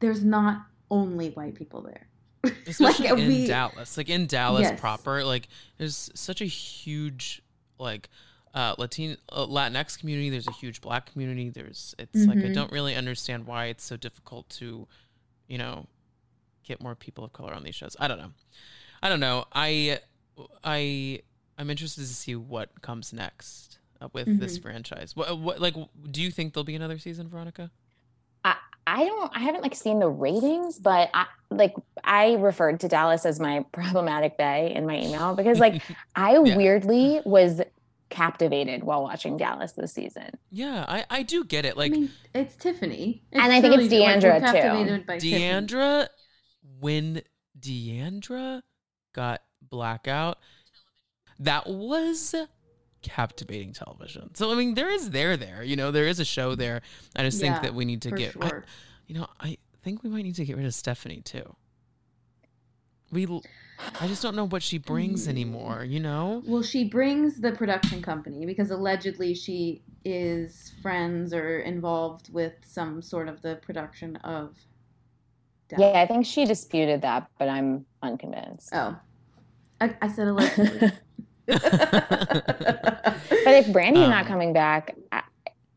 there's 0.01 0.25
not 0.25 0.65
only 0.91 1.29
white 1.29 1.55
people 1.55 1.81
there 1.81 2.09
especially 2.67 3.07
in 3.07 3.15
we- 3.27 3.47
Dallas. 3.47 3.95
Like 3.97 4.09
in 4.09 4.27
Dallas 4.27 4.63
Yes. 4.63 4.79
proper, 4.79 5.23
like 5.23 5.47
there's 5.77 6.11
such 6.13 6.41
a 6.41 6.45
huge 6.45 7.41
like 7.79 8.09
uh 8.55 8.73
Latin 8.77 9.17
uh, 9.29 9.45
Latinx 9.45 9.99
community. 9.99 10.29
There's 10.31 10.47
a 10.47 10.51
huge 10.51 10.81
Black 10.81 11.11
community. 11.11 11.49
There's 11.49 11.93
it's 11.99 12.25
like 12.25 12.37
I 12.39 12.47
Mhm. 12.49 12.53
don't 12.53 12.71
really 12.71 12.95
understand 12.95 13.45
why 13.45 13.65
it's 13.65 13.83
so 13.83 13.97
difficult 13.97 14.49
to, 14.61 14.87
you 15.47 15.57
know, 15.57 15.85
get 16.63 16.81
more 16.81 16.95
people 16.95 17.23
of 17.23 17.33
color 17.33 17.53
on 17.53 17.63
these 17.63 17.75
shows. 17.75 17.95
I 17.99 18.07
don't 18.07 18.17
know. 18.17 18.31
I 19.03 19.09
don't 19.09 19.19
know. 19.19 19.45
I 19.53 19.99
I 20.63 21.21
I'm 21.57 21.69
interested 21.69 22.01
to 22.01 22.07
see 22.07 22.35
what 22.35 22.81
comes 22.81 23.13
next 23.13 23.79
uh, 24.01 24.07
with 24.13 24.39
this 24.39 24.57
Mhm. 24.57 24.61
franchise. 24.63 25.15
What, 25.15 25.37
what 25.37 25.59
like 25.61 25.75
do 26.09 26.21
you 26.21 26.31
think 26.31 26.53
there'll 26.53 26.63
be 26.65 26.75
another 26.75 26.97
season, 26.97 27.27
Veronica? 27.27 27.71
I 28.87 29.03
don't 29.03 29.31
I 29.35 29.39
haven't 29.39 29.63
like 29.63 29.73
seen 29.73 29.97
the 29.97 30.07
ratings, 30.07 30.77
but 30.77 31.09
I 31.15 31.25
like 31.49 31.73
I 32.03 32.33
referred 32.35 32.79
to 32.81 32.87
Dallas 32.87 33.25
as 33.25 33.39
my 33.39 33.65
problematic 33.71 34.37
bay 34.37 34.73
in 34.75 34.85
my 34.85 34.97
email 34.99 35.33
because 35.35 35.57
like 35.57 35.81
I 36.15 36.33
Yeah. 36.33 36.55
weirdly 36.55 37.19
was 37.25 37.61
captivated 38.09 38.83
while 38.83 39.03
watching 39.03 39.35
Dallas 39.37 39.71
this 39.73 39.93
season. 39.93 40.29
yeah, 40.49 40.85
I 40.87 41.05
I 41.09 41.23
do 41.23 41.43
get 41.43 41.65
it. 41.65 41.75
Like 41.77 41.91
I 41.91 41.95
mean, 41.95 42.11
it's 42.33 42.55
Tiffany, 42.55 43.23
And 43.31 43.41
I 43.51 43.61
think 43.61 43.73
it's 43.75 43.87
truly, 43.87 43.99
like, 44.05 44.15
we're 44.15 44.21
D'Andra, 44.21 44.39
too. 44.39 44.45
captivated 44.59 45.05
by 45.07 45.17
Tiffany. 45.19 45.39
D'Andra, 45.41 46.09
when 46.79 47.21
D'Andra 47.59 48.63
got 49.13 49.41
blackout, 49.61 50.37
that 51.39 51.67
was 51.67 52.35
captivating 53.01 53.73
television. 53.73 54.33
So 54.35 54.51
I 54.51 54.55
mean, 54.55 54.73
there 54.75 54.89
is 54.91 55.09
there 55.11 55.35
there. 55.37 55.63
You 55.63 55.75
know, 55.75 55.91
there 55.91 56.07
is 56.07 56.19
a 56.19 56.25
show 56.25 56.55
there. 56.55 56.81
I 57.15 57.23
just 57.23 57.41
Yeah, 57.41 57.53
think 57.53 57.63
that 57.63 57.73
we 57.75 57.85
need 57.85 58.01
to 58.03 58.09
for 58.09 58.17
get. 58.17 58.35
I- 58.41 58.61
you 59.07 59.13
know, 59.15 59.27
I 59.39 59.57
think 59.83 60.01
we 60.03 60.09
might 60.09 60.23
need 60.23 60.35
to 60.35 60.45
get 60.45 60.57
rid 60.57 60.65
of 60.65 60.73
Stephanie 60.73 61.21
too. 61.21 61.55
We, 63.11 63.27
l- 63.27 63.43
I 63.99 64.07
just 64.07 64.21
don't 64.21 64.35
know 64.35 64.47
what 64.47 64.63
she 64.63 64.77
brings 64.77 65.27
anymore. 65.27 65.83
You 65.83 65.99
know. 65.99 66.43
Well, 66.45 66.63
she 66.63 66.85
brings 66.85 67.39
the 67.41 67.51
production 67.51 68.01
company 68.01 68.45
because 68.45 68.71
allegedly 68.71 69.33
she 69.33 69.81
is 70.03 70.71
friends 70.81 71.33
or 71.33 71.59
involved 71.59 72.33
with 72.33 72.53
some 72.65 73.01
sort 73.01 73.27
of 73.27 73.41
the 73.41 73.55
production 73.57 74.15
of. 74.17 74.55
Dallas. 75.67 75.93
Yeah, 75.93 76.01
I 76.01 76.05
think 76.05 76.25
she 76.27 76.45
disputed 76.45 77.01
that, 77.01 77.27
but 77.39 77.49
I'm 77.49 77.87
unconvinced. 78.03 78.69
Oh, 78.71 78.95
I, 79.81 79.95
I 80.01 80.07
said 80.09 80.27
allegedly. 80.27 80.91
But 83.45 83.53
if 83.53 83.71
Brandi's 83.71 84.09
not 84.09 84.21
Um, 84.23 84.27
coming 84.27 84.53
back, 84.53 84.95
I, 85.11 85.21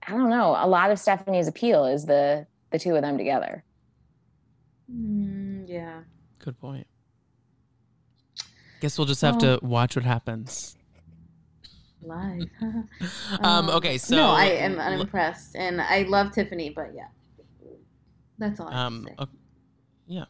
I 0.07 0.13
don't 0.13 0.31
know. 0.31 0.57
A 0.59 0.67
lot 0.67 0.91
of 0.91 0.99
Stephanie's 0.99 1.49
appeal 1.49 1.85
is 1.85 2.07
the 2.07 2.47
the 2.71 2.79
two 2.79 2.95
of 2.97 3.03
them 3.03 3.19
together. 3.19 3.63
Mm, 4.91 5.65
yeah. 5.69 6.01
Good 6.39 6.59
point. 6.59 6.87
Guess 8.81 8.99
we'll 8.99 9.07
just 9.07 9.23
have 9.23 9.41
Well- 9.43 9.59
to 9.59 9.65
watch 9.67 9.97
what 9.97 10.05
happens. 10.05 10.77
Live. 12.03 12.43
Um. 13.41 13.69
Okay. 13.71 13.99
So 13.99 14.17
no, 14.17 14.31
I 14.31 14.45
am 14.47 14.79
l- 14.79 14.93
unimpressed, 14.93 15.57
and 15.57 15.81
I 15.81 16.03
love 16.03 16.33
Tiffany, 16.33 16.71
but 16.71 16.93
yeah, 16.95 17.09
that's 18.39 18.61
all 18.61 18.69
I 18.69 18.85
Um. 18.87 19.05
say. 19.09 19.15
ok- 19.19 19.33
yeah. 20.07 20.25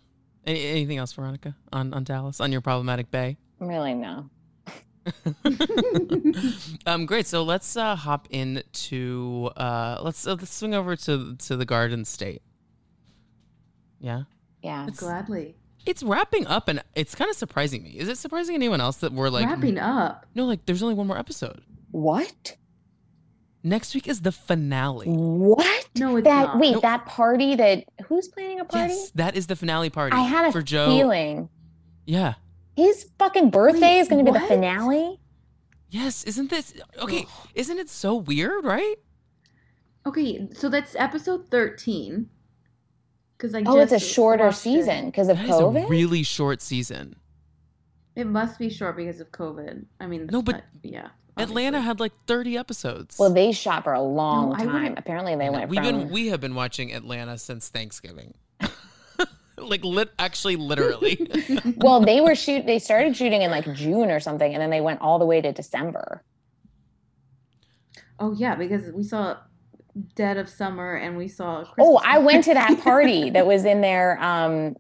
Any, 0.47 0.65
anything 0.65 0.97
else, 0.99 1.13
Veronica, 1.13 1.55
on 1.73 1.93
on 1.93 2.05
Dallas 2.05 2.41
on 2.41 2.53
your 2.53 2.63
problematic 2.63 3.11
bay? 3.11 3.37
Really, 3.61 3.93
no. 3.95 4.31
um, 6.87 7.07
great. 7.07 7.27
So 7.27 7.43
let's 7.43 7.77
uh, 7.77 7.97
hop 7.97 8.29
into 8.31 9.51
uh, 9.57 10.01
let's 10.03 10.27
uh, 10.27 10.33
let's 10.39 10.53
swing 10.55 10.75
over 10.75 10.97
to 10.97 11.37
to 11.37 11.57
the 11.57 11.65
Garden 11.67 12.05
State. 12.05 12.43
Yeah, 14.01 14.23
Yeah. 14.63 14.83
It's- 14.85 15.01
Gladly 15.01 15.55
it's 15.87 16.03
wrapping 16.03 16.47
up, 16.47 16.69
and 16.69 16.83
it's 16.95 17.15
kind 17.15 17.31
of 17.31 17.37
surprising 17.37 17.83
me. 17.83 17.91
Is 17.91 18.09
it 18.09 18.19
surprising 18.19 18.55
anyone 18.55 18.81
else 18.81 18.97
that 18.99 19.13
we're 19.13 19.29
like 19.31 19.47
wrapping 19.47 19.79
up. 19.79 20.27
No, 20.35 20.45
like 20.45 20.67
there's 20.67 20.83
only 20.83 20.95
one 20.95 21.07
more 21.07 21.19
episode. 21.19 21.63
What? 21.91 22.57
Next 23.65 23.95
week 23.95 24.07
is 24.07 24.23
the 24.23 24.33
finale. 24.33 25.07
What? 25.07 25.89
No, 25.97 26.17
it's 26.17 26.25
that 26.25 26.47
not. 26.49 26.59
wait, 26.61 26.73
No. 26.75 26.81
that 26.81 27.07
party 27.07 27.57
that 27.57 27.85
who's 28.07 28.29
planning 28.29 28.61
a 28.61 28.65
party? 28.65 28.95
Yes, 28.95 29.11
that 29.17 29.37
is 29.37 29.47
the 29.49 29.57
finale 29.57 29.91
party. 29.91 30.17
I 30.17 30.21
had 30.23 30.47
a 30.47 30.53
for 30.53 30.63
Joe. 30.63 30.87
feeling 30.97 31.49
Yeah. 32.07 32.35
his 32.77 33.11
fucking 33.19 33.51
birthday 33.51 33.97
Wait, 33.97 34.01
is 34.01 34.09
going 34.09 34.25
to 34.25 34.31
be 34.33 34.39
the 34.39 34.47
finale. 34.47 35.19
Yes. 35.91 36.23
Isn't 36.25 36.51
this 36.51 36.75
okay? 37.03 37.27
Isn't 37.55 37.79
it 37.79 37.89
so 37.91 38.15
weird, 38.15 38.65
right? 38.65 38.97
Okay, 40.07 40.49
so 40.55 40.69
that's 40.69 40.95
episode 40.97 41.49
thirteen. 41.51 42.31
Because 43.39 43.55
I 43.55 43.63
Oh, 43.65 43.79
it's 43.79 43.93
a 43.93 44.01
shorter 44.01 44.51
season 44.51 45.07
because 45.07 45.29
of 45.29 45.37
That 45.39 45.49
is 45.49 45.55
COVID. 45.55 45.85
a 45.85 45.89
really 45.89 46.25
short 46.25 46.61
season. 46.61 47.15
It 48.17 48.27
must 48.27 48.59
be 48.59 48.69
short 48.69 48.97
because 48.97 49.21
of 49.21 49.31
COVID. 49.31 49.85
I 50.01 50.07
mean, 50.09 50.29
No, 50.31 50.43
but 50.43 50.57
uh, 50.57 50.61
yeah, 50.83 51.09
Atlanta 51.37 51.81
had 51.81 52.01
like 52.01 52.13
30 52.27 52.59
episodes. 52.59 53.17
well, 53.17 53.33
they 53.33 53.53
shot 53.53 53.85
for 53.85 53.93
a 53.93 54.03
long 54.03 54.51
No, 54.51 54.57
time. 54.57 54.95
Apparently, 54.97 55.37
they 55.37 55.51
went 55.51 55.69
We've 55.71 55.81
from 55.83 55.99
been 56.01 56.11
we 56.11 56.27
have 56.29 56.41
been 56.41 56.57
watching 56.57 56.93
Atlanta 56.93 57.39
since 57.39 57.69
Thanksgiving. 57.69 58.35
like 59.57 59.85
lit 59.85 60.11
actually 60.19 60.57
literally. 60.57 61.31
well, 61.77 62.01
they 62.01 62.21
were 62.21 62.35
shoot. 62.35 62.67
They 62.67 62.81
started 62.81 63.17
shooting 63.17 63.43
in 63.43 63.53
like 63.53 63.73
June 63.73 64.11
or 64.11 64.19
something, 64.19 64.53
and 64.53 64.61
then 64.61 64.71
they 64.71 64.81
went 64.81 65.01
all 65.01 65.21
the 65.21 65.27
way 65.27 65.41
to 65.41 65.53
December. 65.53 66.25
Oh 68.19 68.33
yeah, 68.33 68.57
because 68.57 68.91
we 68.93 69.05
saw 69.05 69.37
Dead 70.15 70.37
of 70.37 70.49
Summer 70.49 70.95
and 70.95 71.17
we 71.17 71.29
saw. 71.29 71.61
Oh, 71.79 71.97
Christmas 71.99 72.03
I 72.05 72.19
went 72.19 72.45
to 72.45 72.55
that 72.55 72.67
Party. 72.69 72.83
party 72.83 73.31
that 73.31 73.47
was 73.47 73.65
in 73.65 73.81
their 73.81 74.21
um 74.23 74.77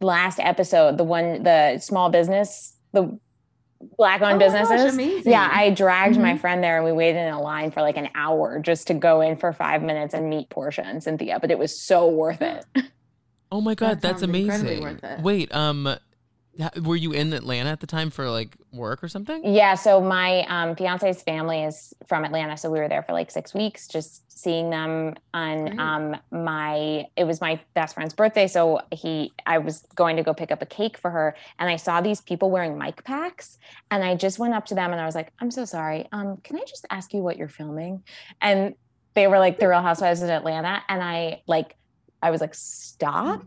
last 0.00 0.38
episode. 0.40 0.98
The 0.98 1.04
one, 1.04 1.42
the 1.42 1.78
small 1.78 2.10
business, 2.10 2.76
the 2.92 3.18
black 3.98 4.22
owned 4.22 4.40
Oh 4.42 4.46
my 4.48 4.52
gosh, 4.52 4.68
businesses. 4.68 4.94
amazing. 4.94 5.32
Yeah, 5.32 5.48
I 5.52 5.70
dragged 5.70 6.16
my 6.18 6.34
Mhm. 6.34 6.40
friend 6.40 6.62
there, 6.62 6.76
and 6.76 6.84
we 6.84 6.92
waited 6.92 7.18
in 7.18 7.32
a 7.32 7.40
line 7.40 7.70
for 7.72 7.82
like 7.82 7.96
an 7.96 8.08
hour 8.14 8.60
just 8.60 8.86
to 8.88 8.94
go 8.94 9.20
in 9.20 9.36
for 9.36 9.52
five 9.52 9.82
minutes 9.82 10.14
and 10.14 10.30
meet 10.30 10.48
Portia 10.50 10.84
and 10.86 11.02
Cynthia. 11.02 11.38
But 11.40 11.50
it 11.50 11.58
was 11.58 11.76
so 11.80 12.08
worth 12.08 12.40
it. 12.42 12.64
oh 13.50 13.60
my 13.60 13.74
god, 13.74 13.96
That 13.96 14.00
that's 14.02 14.20
sounds 14.22 14.34
incredibly 14.36 14.76
amazing. 14.78 14.82
worth 14.82 15.04
it. 15.04 15.20
Wait, 15.22 15.54
um 15.54 15.86
ha- 15.86 15.98
were 16.82 16.96
you 16.96 17.12
in 17.12 17.32
Atlanta 17.32 17.70
at 17.70 17.80
the 17.80 17.86
time 17.86 18.10
for 18.10 18.28
like 18.30 18.56
work 18.72 19.02
or 19.02 19.08
something? 19.08 19.42
Yeah, 19.44 19.74
so 19.74 20.00
my 20.00 20.44
um, 20.48 20.76
fiance's 20.76 21.22
family 21.22 21.62
is 21.62 21.94
from 22.06 22.24
Atlanta, 22.24 22.56
so 22.56 22.70
we 22.70 22.78
were 22.78 22.88
there 22.88 23.02
for 23.02 23.12
like 23.12 23.30
six 23.30 23.54
weeks, 23.54 23.88
just 23.88 24.30
seeing 24.30 24.70
them 24.70 25.14
on 25.32 25.66
Great. 25.66 25.78
um, 25.80 26.16
my. 26.30 27.06
It 27.16 27.24
was 27.24 27.40
my 27.40 27.60
best 27.74 27.94
friend's 27.94 28.12
birthday, 28.12 28.46
so 28.46 28.80
he. 28.90 29.32
I 29.46 29.58
was 29.58 29.86
going 29.94 30.16
to 30.16 30.22
go 30.22 30.34
pick 30.34 30.50
up 30.50 30.60
a 30.60 30.66
cake 30.66 30.98
for 30.98 31.10
her, 31.10 31.34
and 31.58 31.70
I 31.70 31.76
saw 31.76 32.00
these 32.00 32.20
people 32.20 32.50
wearing 32.50 32.76
mic 32.76 33.02
packs, 33.04 33.58
and 33.90 34.04
I 34.04 34.14
just 34.14 34.38
went 34.38 34.52
up 34.52 34.66
to 34.66 34.74
them 34.74 34.92
and 34.92 35.00
I 35.00 35.06
was 35.06 35.14
like, 35.14 35.32
"I'm 35.40 35.50
so 35.50 35.64
sorry. 35.64 36.06
Um, 36.12 36.36
can 36.44 36.56
I 36.56 36.64
just 36.66 36.86
ask 36.90 37.14
you 37.14 37.22
what 37.22 37.38
you're 37.38 37.48
filming?" 37.48 38.02
And 38.40 38.74
they 39.14 39.26
were 39.26 39.38
like, 39.38 39.58
"The 39.58 39.68
Real 39.68 39.82
Housewives 39.82 40.22
of 40.22 40.28
Atlanta," 40.28 40.82
and 40.88 41.02
I 41.02 41.42
like, 41.46 41.76
I 42.22 42.30
was 42.30 42.40
like, 42.42 42.54
"Stop." 42.54 43.42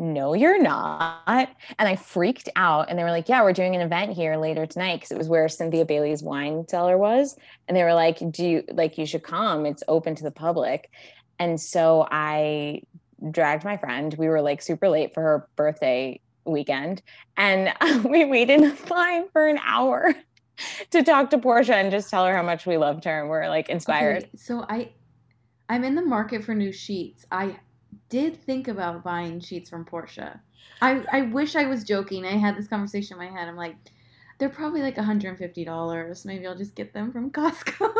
No, 0.00 0.32
you're 0.32 0.60
not. 0.60 1.50
And 1.78 1.86
I 1.86 1.94
freaked 1.94 2.48
out. 2.56 2.88
And 2.88 2.98
they 2.98 3.04
were 3.04 3.10
like, 3.10 3.28
yeah, 3.28 3.42
we're 3.42 3.52
doing 3.52 3.76
an 3.76 3.82
event 3.82 4.14
here 4.14 4.36
later 4.36 4.64
tonight 4.64 4.96
because 4.96 5.12
it 5.12 5.18
was 5.18 5.28
where 5.28 5.46
Cynthia 5.46 5.84
Bailey's 5.84 6.22
wine 6.22 6.66
cellar 6.66 6.96
was. 6.96 7.36
And 7.68 7.76
they 7.76 7.84
were 7.84 7.92
like, 7.92 8.18
do 8.30 8.46
you 8.46 8.64
like, 8.72 8.96
you 8.96 9.04
should 9.04 9.22
come? 9.22 9.66
It's 9.66 9.82
open 9.88 10.14
to 10.14 10.22
the 10.22 10.30
public. 10.30 10.90
And 11.38 11.60
so 11.60 12.08
I 12.10 12.80
dragged 13.30 13.62
my 13.62 13.76
friend. 13.76 14.14
We 14.18 14.28
were 14.28 14.40
like 14.40 14.62
super 14.62 14.88
late 14.88 15.12
for 15.12 15.22
her 15.22 15.48
birthday 15.54 16.18
weekend. 16.46 17.02
And 17.36 17.70
we 18.08 18.24
waited 18.24 18.62
in 18.62 18.76
line 18.88 19.28
for 19.34 19.48
an 19.48 19.58
hour 19.62 20.14
to 20.92 21.02
talk 21.02 21.28
to 21.28 21.38
Portia 21.38 21.76
and 21.76 21.90
just 21.90 22.08
tell 22.08 22.24
her 22.24 22.34
how 22.34 22.42
much 22.42 22.64
we 22.64 22.78
loved 22.78 23.04
her 23.04 23.20
and 23.20 23.28
we're 23.28 23.50
like 23.50 23.68
inspired. 23.68 24.22
Okay, 24.22 24.30
so 24.34 24.64
I, 24.66 24.92
I'm 25.68 25.84
in 25.84 25.94
the 25.94 26.06
market 26.06 26.42
for 26.42 26.54
new 26.54 26.72
sheets. 26.72 27.26
I 27.30 27.58
did 28.08 28.42
think 28.42 28.68
about 28.68 29.02
buying 29.04 29.40
sheets 29.40 29.70
from 29.70 29.84
Portia. 29.84 30.40
I 30.82 31.04
I 31.12 31.22
wish 31.22 31.56
I 31.56 31.66
was 31.66 31.84
joking. 31.84 32.24
I 32.24 32.36
had 32.36 32.56
this 32.56 32.68
conversation 32.68 33.20
in 33.20 33.26
my 33.26 33.38
head. 33.38 33.48
I'm 33.48 33.56
like, 33.56 33.76
they're 34.38 34.48
probably 34.48 34.82
like 34.82 34.96
150 34.96 35.64
dollars. 35.64 36.24
Maybe 36.24 36.46
I'll 36.46 36.56
just 36.56 36.74
get 36.74 36.92
them 36.92 37.12
from 37.12 37.30
Costco 37.32 37.90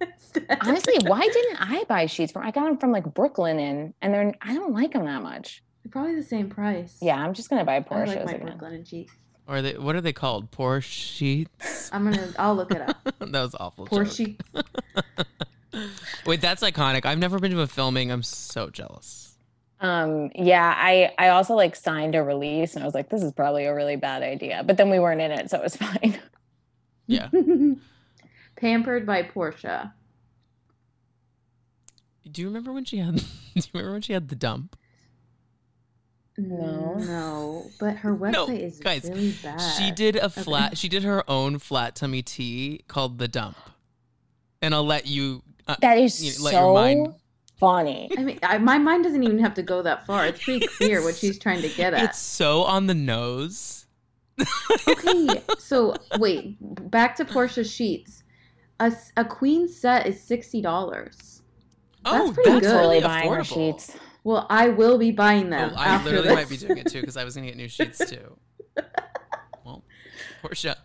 instead. 0.00 0.58
Honestly, 0.60 0.94
why 1.06 1.20
didn't 1.20 1.60
I 1.60 1.84
buy 1.84 2.06
sheets 2.06 2.32
from? 2.32 2.42
I 2.46 2.50
got 2.50 2.64
them 2.64 2.78
from 2.78 2.92
like 2.92 3.04
Brooklinen 3.04 3.92
and 4.02 4.14
they're 4.14 4.34
I 4.40 4.54
don't 4.54 4.72
like 4.72 4.92
them 4.92 5.04
that 5.06 5.22
much. 5.22 5.62
They're 5.82 5.90
probably 5.92 6.16
the 6.16 6.22
same 6.22 6.48
price. 6.50 6.98
Yeah, 7.00 7.16
I'm 7.16 7.32
just 7.32 7.48
gonna 7.48 7.64
buy 7.64 7.76
I 7.76 8.04
like 8.04 8.24
my 8.24 8.32
again. 8.32 8.58
Brooklinen 8.58 8.88
sheets. 8.88 9.12
Or 9.48 9.62
they 9.62 9.78
what 9.78 9.94
are 9.94 10.00
they 10.00 10.12
called? 10.12 10.50
Porsche 10.50 10.82
sheets? 10.82 11.88
I'm 11.92 12.04
gonna. 12.04 12.32
I'll 12.38 12.56
look 12.56 12.72
it 12.72 12.82
up. 12.82 12.96
that 13.20 13.32
was 13.32 13.54
awful. 13.58 13.86
Poor 13.86 14.04
joke. 14.04 14.12
sheets. 14.12 14.44
Wait, 16.26 16.40
that's 16.40 16.62
iconic. 16.62 17.04
I've 17.04 17.18
never 17.18 17.38
been 17.38 17.52
to 17.52 17.60
a 17.60 17.66
filming. 17.66 18.10
I'm 18.10 18.22
so 18.24 18.70
jealous. 18.70 19.35
Um, 19.80 20.30
yeah, 20.34 20.74
I 20.76 21.12
I 21.18 21.28
also 21.28 21.54
like 21.54 21.76
signed 21.76 22.14
a 22.14 22.22
release 22.22 22.74
and 22.74 22.82
I 22.82 22.86
was 22.86 22.94
like, 22.94 23.10
this 23.10 23.22
is 23.22 23.32
probably 23.32 23.66
a 23.66 23.74
really 23.74 23.96
bad 23.96 24.22
idea. 24.22 24.62
But 24.64 24.76
then 24.78 24.90
we 24.90 24.98
weren't 24.98 25.20
in 25.20 25.30
it, 25.30 25.50
so 25.50 25.58
it 25.58 25.62
was 25.62 25.76
fine. 25.86 26.18
Yeah. 27.06 27.28
Pampered 28.56 29.04
by 29.06 29.22
Portia. 29.22 29.94
Do 32.30 32.42
you 32.42 32.48
remember 32.48 32.72
when 32.72 32.84
she 32.84 32.98
had 32.98 33.16
do 33.16 33.22
you 33.54 33.62
remember 33.74 33.92
when 33.92 34.02
she 34.02 34.12
had 34.12 34.28
the 34.28 34.36
dump? 34.36 34.76
No. 36.38 36.94
No, 36.94 37.66
but 37.80 37.96
her 37.96 38.14
website 38.14 38.32
No, 38.32 38.48
is 38.48 38.78
guys, 38.78 39.04
really 39.04 39.34
bad. 39.42 39.58
She 39.58 39.90
did 39.90 40.16
a 40.16 40.28
flat 40.28 40.76
she 40.76 40.88
did 40.88 41.02
her 41.02 41.28
own 41.30 41.58
flat 41.58 41.94
tummy 41.96 42.22
tea 42.22 42.82
called 42.88 43.18
the 43.18 43.28
dump. 43.28 43.56
And 44.62 44.74
I'll 44.74 44.84
let 44.84 45.06
you 45.06 45.42
uh, 45.68 45.76
That 45.80 45.98
is 45.98 46.22
you 46.24 46.32
know, 46.38 46.44
let 46.44 46.54
so 46.54 46.60
your 46.60 46.74
mind 46.74 47.14
funny. 47.58 48.10
I 48.16 48.22
mean, 48.22 48.38
I, 48.42 48.58
my 48.58 48.78
mind 48.78 49.04
doesn't 49.04 49.22
even 49.22 49.38
have 49.40 49.54
to 49.54 49.62
go 49.62 49.82
that 49.82 50.06
far. 50.06 50.26
It's 50.26 50.42
pretty 50.42 50.66
clear 50.78 51.02
what 51.02 51.14
she's 51.14 51.38
trying 51.38 51.62
to 51.62 51.68
get 51.68 51.94
at. 51.94 52.04
It's 52.04 52.18
so 52.18 52.62
on 52.62 52.86
the 52.86 52.94
nose. 52.94 53.86
okay, 54.88 55.42
so 55.58 55.94
wait, 56.18 56.56
back 56.90 57.16
to 57.16 57.24
Portia 57.24 57.64
sheets. 57.64 58.22
A, 58.80 58.92
a 59.16 59.24
queen 59.24 59.66
set 59.68 60.06
is 60.06 60.20
sixty 60.22 60.60
dollars. 60.60 61.42
oh, 62.04 62.30
pretty 62.34 62.50
that's 62.50 62.66
good. 62.66 62.74
really 62.76 63.00
buying 63.00 63.32
her 63.32 63.40
affordable. 63.40 63.78
sheets. 63.80 63.96
Well, 64.24 64.46
I 64.50 64.68
will 64.68 64.98
be 64.98 65.12
buying 65.12 65.50
them. 65.50 65.70
Oh, 65.72 65.78
I 65.78 65.86
after 65.86 66.10
literally 66.10 66.28
this. 66.28 66.36
might 66.36 66.48
be 66.48 66.56
doing 66.66 66.78
it 66.78 66.86
too 66.90 67.00
because 67.00 67.16
I 67.16 67.24
was 67.24 67.34
gonna 67.34 67.46
get 67.46 67.56
new 67.56 67.68
sheets 67.68 67.98
too. 67.98 68.36
Well, 69.64 69.82
Portia, 70.42 70.76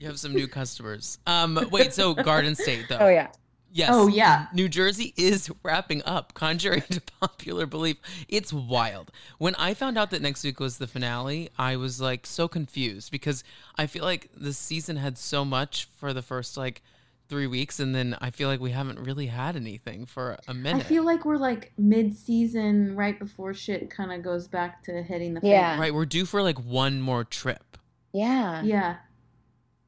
you 0.00 0.08
have 0.08 0.18
some 0.18 0.32
new 0.32 0.48
customers. 0.48 1.18
Um, 1.28 1.68
wait, 1.70 1.94
so 1.94 2.12
Garden 2.12 2.56
State 2.56 2.86
though. 2.88 2.98
Oh 2.98 3.08
yeah. 3.08 3.28
Yes. 3.74 3.88
Oh, 3.92 4.06
yeah. 4.06 4.46
New 4.52 4.68
Jersey 4.68 5.14
is 5.16 5.50
wrapping 5.62 6.02
up, 6.04 6.34
contrary 6.34 6.82
to 6.90 7.00
popular 7.20 7.64
belief. 7.66 7.96
It's 8.28 8.52
wild. 8.52 9.10
When 9.38 9.54
I 9.54 9.72
found 9.74 9.96
out 9.96 10.10
that 10.10 10.20
next 10.20 10.44
week 10.44 10.60
was 10.60 10.78
the 10.78 10.86
finale, 10.86 11.48
I 11.58 11.76
was 11.76 12.00
like 12.00 12.26
so 12.26 12.48
confused 12.48 13.10
because 13.10 13.42
I 13.76 13.86
feel 13.86 14.04
like 14.04 14.28
the 14.36 14.52
season 14.52 14.96
had 14.96 15.16
so 15.16 15.44
much 15.44 15.88
for 15.96 16.12
the 16.12 16.22
first 16.22 16.56
like 16.56 16.82
three 17.28 17.46
weeks, 17.46 17.80
and 17.80 17.94
then 17.94 18.14
I 18.20 18.30
feel 18.30 18.46
like 18.48 18.60
we 18.60 18.72
haven't 18.72 18.98
really 18.98 19.28
had 19.28 19.56
anything 19.56 20.04
for 20.04 20.36
a 20.46 20.52
minute. 20.52 20.84
I 20.84 20.88
feel 20.88 21.02
like 21.02 21.24
we're 21.24 21.38
like 21.38 21.72
mid-season, 21.78 22.94
right 22.94 23.18
before 23.18 23.54
shit 23.54 23.88
kind 23.88 24.12
of 24.12 24.22
goes 24.22 24.46
back 24.48 24.82
to 24.82 25.02
hitting 25.02 25.32
the 25.32 25.40
fan. 25.40 25.50
Yeah. 25.50 25.80
right, 25.80 25.94
we're 25.94 26.04
due 26.04 26.26
for 26.26 26.42
like 26.42 26.58
one 26.58 27.00
more 27.00 27.24
trip. 27.24 27.78
Yeah. 28.12 28.62
Yeah. 28.62 28.96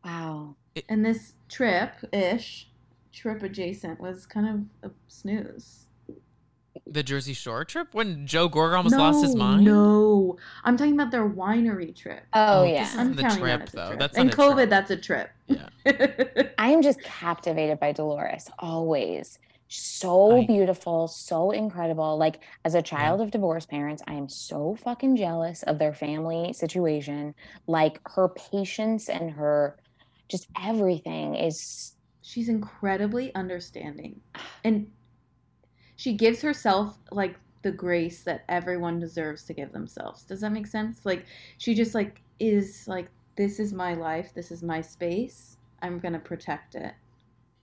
Wow. 0.03 0.57
And 0.89 1.05
this 1.05 1.35
trip 1.51 1.93
ish, 2.15 2.69
trip 3.15 3.43
adjacent, 3.43 4.01
was 4.01 4.27
kind 4.27 4.69
of 4.83 4.91
a 4.91 4.95
snooze. 5.09 5.87
The 6.87 7.03
Jersey 7.05 7.33
Shore 7.33 7.65
trip 7.65 7.89
when 7.95 8.27
Joe 8.27 8.49
Gorga 8.49 8.77
almost 8.77 8.97
lost 8.97 9.25
his 9.25 9.35
mind. 9.37 9.65
No, 9.65 10.37
I'm 10.65 10.77
talking 10.77 10.95
about 10.95 11.11
their 11.13 11.29
winery 11.29 11.95
trip. 11.95 12.25
Oh, 12.33 12.61
Oh, 12.61 12.65
yeah. 12.65 12.81
this 12.83 12.93
is- 12.93 12.99
I'm 12.99 13.15
the 13.15 13.23
counting 13.23 13.39
trip, 13.41 13.61
that 13.61 13.69
as 13.69 13.73
a 13.73 13.77
though. 13.77 13.87
trip. 13.89 14.01
That's 14.01 14.19
in 14.19 14.29
COVID. 14.31 14.55
trip. 14.55 14.71
That's 14.71 14.91
a 14.91 14.97
trip. 14.97 15.31
Yeah. 15.47 15.69
I 16.59 16.71
am 16.71 16.83
just 16.83 17.01
captivated 17.03 17.79
by 17.79 17.93
Dolores 17.93 18.51
always. 18.59 19.39
So 19.69 20.37
I- 20.39 20.47
beautiful, 20.47 21.07
so 21.09 21.53
incredible. 21.53 22.19
Like 22.19 22.41
as 22.65 22.75
a 22.75 22.83
child 22.83 23.21
of 23.21 23.31
divorced 23.31 23.71
parents, 23.71 24.03
I 24.09 24.15
am 24.15 24.29
so 24.29 24.77
fucking 24.83 25.17
jealous 25.17 25.63
of 25.63 25.79
their 25.79 25.95
family 25.95 26.53
situation. 26.53 27.35
Like 27.69 28.01
her 28.11 28.29
patience 28.29 29.09
and 29.09 29.31
her 29.31 29.77
just 30.29 30.49
everything 30.61 31.35
is 31.37 31.93
She's 32.35 32.49
incredibly 32.49 33.33
understanding, 33.37 34.21
and 34.65 34.91
she 35.95 36.15
gives 36.15 36.43
herself 36.43 36.99
like 37.13 37.37
the 37.63 37.71
grace 37.71 38.25
that 38.25 38.45
everyone 38.49 38.99
deserves 38.99 39.45
to 39.45 39.53
give 39.55 39.71
themselves. 39.71 40.25
Does 40.25 40.41
that 40.41 40.51
make 40.51 40.67
sense? 40.67 41.07
Like 41.07 41.27
she 41.59 41.77
just 41.77 41.95
like 41.95 42.23
is 42.41 42.89
like 42.89 43.07
this 43.37 43.61
is 43.61 43.73
my 43.73 43.95
life, 43.95 44.33
this 44.35 44.51
is 44.51 44.65
my 44.65 44.81
space. 44.81 45.59
I'm 45.81 46.01
going 46.01 46.15
to 46.15 46.19
protect 46.19 46.75
it. 46.75 46.95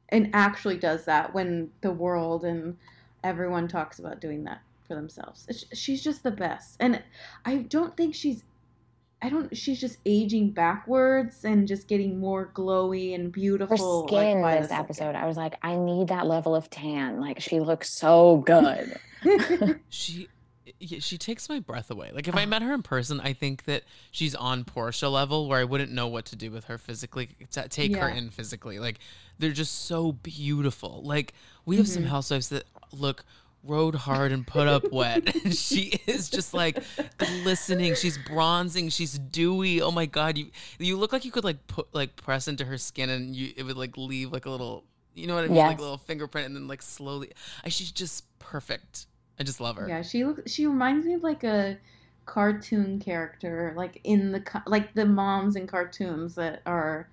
And 0.07 0.30
actually 0.32 0.78
does 0.78 1.03
that 1.03 1.34
when 1.34 1.72
the 1.82 1.91
world 1.91 2.45
and 2.45 2.78
everyone 3.26 3.67
talks 3.67 3.99
about 3.99 4.22
doing 4.22 4.45
that 4.45 4.61
for 4.88 4.95
themselves. 4.95 5.65
She's 5.74 6.01
just 6.01 6.24
the 6.24 6.32
best. 6.32 6.78
And 6.80 7.03
I 7.43 7.57
don't 7.57 7.97
think 7.97 8.15
she's 8.15 8.45
I 9.24 9.30
don't 9.30 9.55
she's 9.55 9.80
just 9.80 9.99
aging 10.05 10.51
backwards 10.51 11.45
and 11.45 11.67
just 11.67 11.88
getting 11.88 12.19
more 12.19 12.51
glowy 12.55 13.13
and 13.13 13.32
beautiful. 13.32 14.03
Her 14.03 14.07
skin 14.07 14.41
by 14.41 14.55
the 14.55 14.61
this 14.61 14.69
second. 14.69 14.84
episode. 14.86 15.15
I 15.15 15.28
was 15.28 15.38
like, 15.38 15.55
I 15.61 15.76
need 15.76 16.07
that 16.07 16.26
level 16.26 16.55
of 16.55 16.69
tan. 16.69 17.19
Like 17.22 17.39
she 17.39 17.59
looks 17.59 17.89
so 17.89 18.38
good. 18.45 18.99
She 19.89 20.28
yeah, 20.80 20.99
she 20.99 21.17
takes 21.17 21.47
my 21.49 21.59
breath 21.59 21.91
away. 21.91 22.11
Like 22.13 22.28
if 22.28 22.36
I 22.36 22.45
met 22.45 22.61
her 22.63 22.74
in 22.74 22.82
person, 22.82 23.19
I 23.19 23.34
think 23.34 23.65
that 23.65 23.84
she's 24.09 24.34
on 24.34 24.63
Portia 24.63 25.09
level 25.09 25.47
where 25.47 25.59
I 25.59 25.63
wouldn't 25.63 25.91
know 25.91 26.07
what 26.07 26.26
to 26.26 26.36
do 26.36 26.49
with 26.49 26.65
her 26.65 26.78
physically. 26.80 27.30
To 27.51 27.67
take 27.67 27.95
her 27.95 28.09
in 28.09 28.30
physically, 28.32 28.80
like 28.80 28.97
they're 29.38 29.51
just 29.51 29.86
so 29.86 30.11
beautiful. 30.11 31.01
Like 31.03 31.34
we 31.65 31.78
have 31.78 31.88
some 31.88 32.03
Mhm. 32.03 32.07
housewives 32.07 32.49
that 32.49 32.63
look 32.91 33.24
rode 33.64 33.95
hard 33.95 34.32
and 34.32 34.45
put 34.45 34.68
up 34.68 34.91
wet. 34.91 35.36
She 35.51 35.99
is 36.07 36.30
just 36.30 36.53
like 36.53 36.82
glistening. 37.18 37.95
She's 37.95 38.18
bronzing. 38.18 38.89
She's 38.89 39.18
dewy. 39.18 39.82
Oh 39.82 39.91
my 39.91 40.05
god, 40.05 40.38
you 40.38 40.47
you 40.80 40.97
look 40.97 41.12
like 41.14 41.26
you 41.26 41.32
could 41.32 41.43
like 41.43 41.68
put 41.68 41.93
like 41.93 42.16
press 42.16 42.47
into 42.47 42.66
her 42.66 42.78
skin 42.78 43.09
and 43.09 43.36
you 43.36 43.53
it 43.55 43.64
would 43.64 43.78
like 43.78 43.97
leave 43.97 44.32
like 44.32 44.45
a 44.45 44.49
little. 44.49 44.84
You 45.14 45.28
know 45.28 45.36
what 45.36 45.43
I 45.43 45.47
mean? 45.47 45.57
Like 45.57 45.78
a 45.78 45.82
little 45.82 45.97
fingerprint, 45.97 46.47
and 46.47 46.55
then 46.55 46.68
like 46.68 46.82
slowly. 46.82 47.32
I, 47.66 47.70
she's 47.70 47.91
just 47.91 48.24
perfect. 48.39 49.07
I 49.39 49.43
just 49.43 49.59
love 49.59 49.76
her. 49.76 49.88
Yeah, 49.88 50.01
she 50.01 50.24
looks. 50.24 50.51
She 50.51 50.66
reminds 50.66 51.05
me 51.05 51.16
of 51.16 51.24
like 51.24 51.43
a 51.43 51.78
cartoon 52.26 52.99
character, 52.99 53.74
like 53.76 53.99
in 54.03 54.32
the 54.32 54.43
like 54.66 54.93
the 54.93 55.05
moms 55.05 55.55
in 55.55 55.68
cartoons 55.68 56.36
that 56.36 56.62
are. 56.66 57.09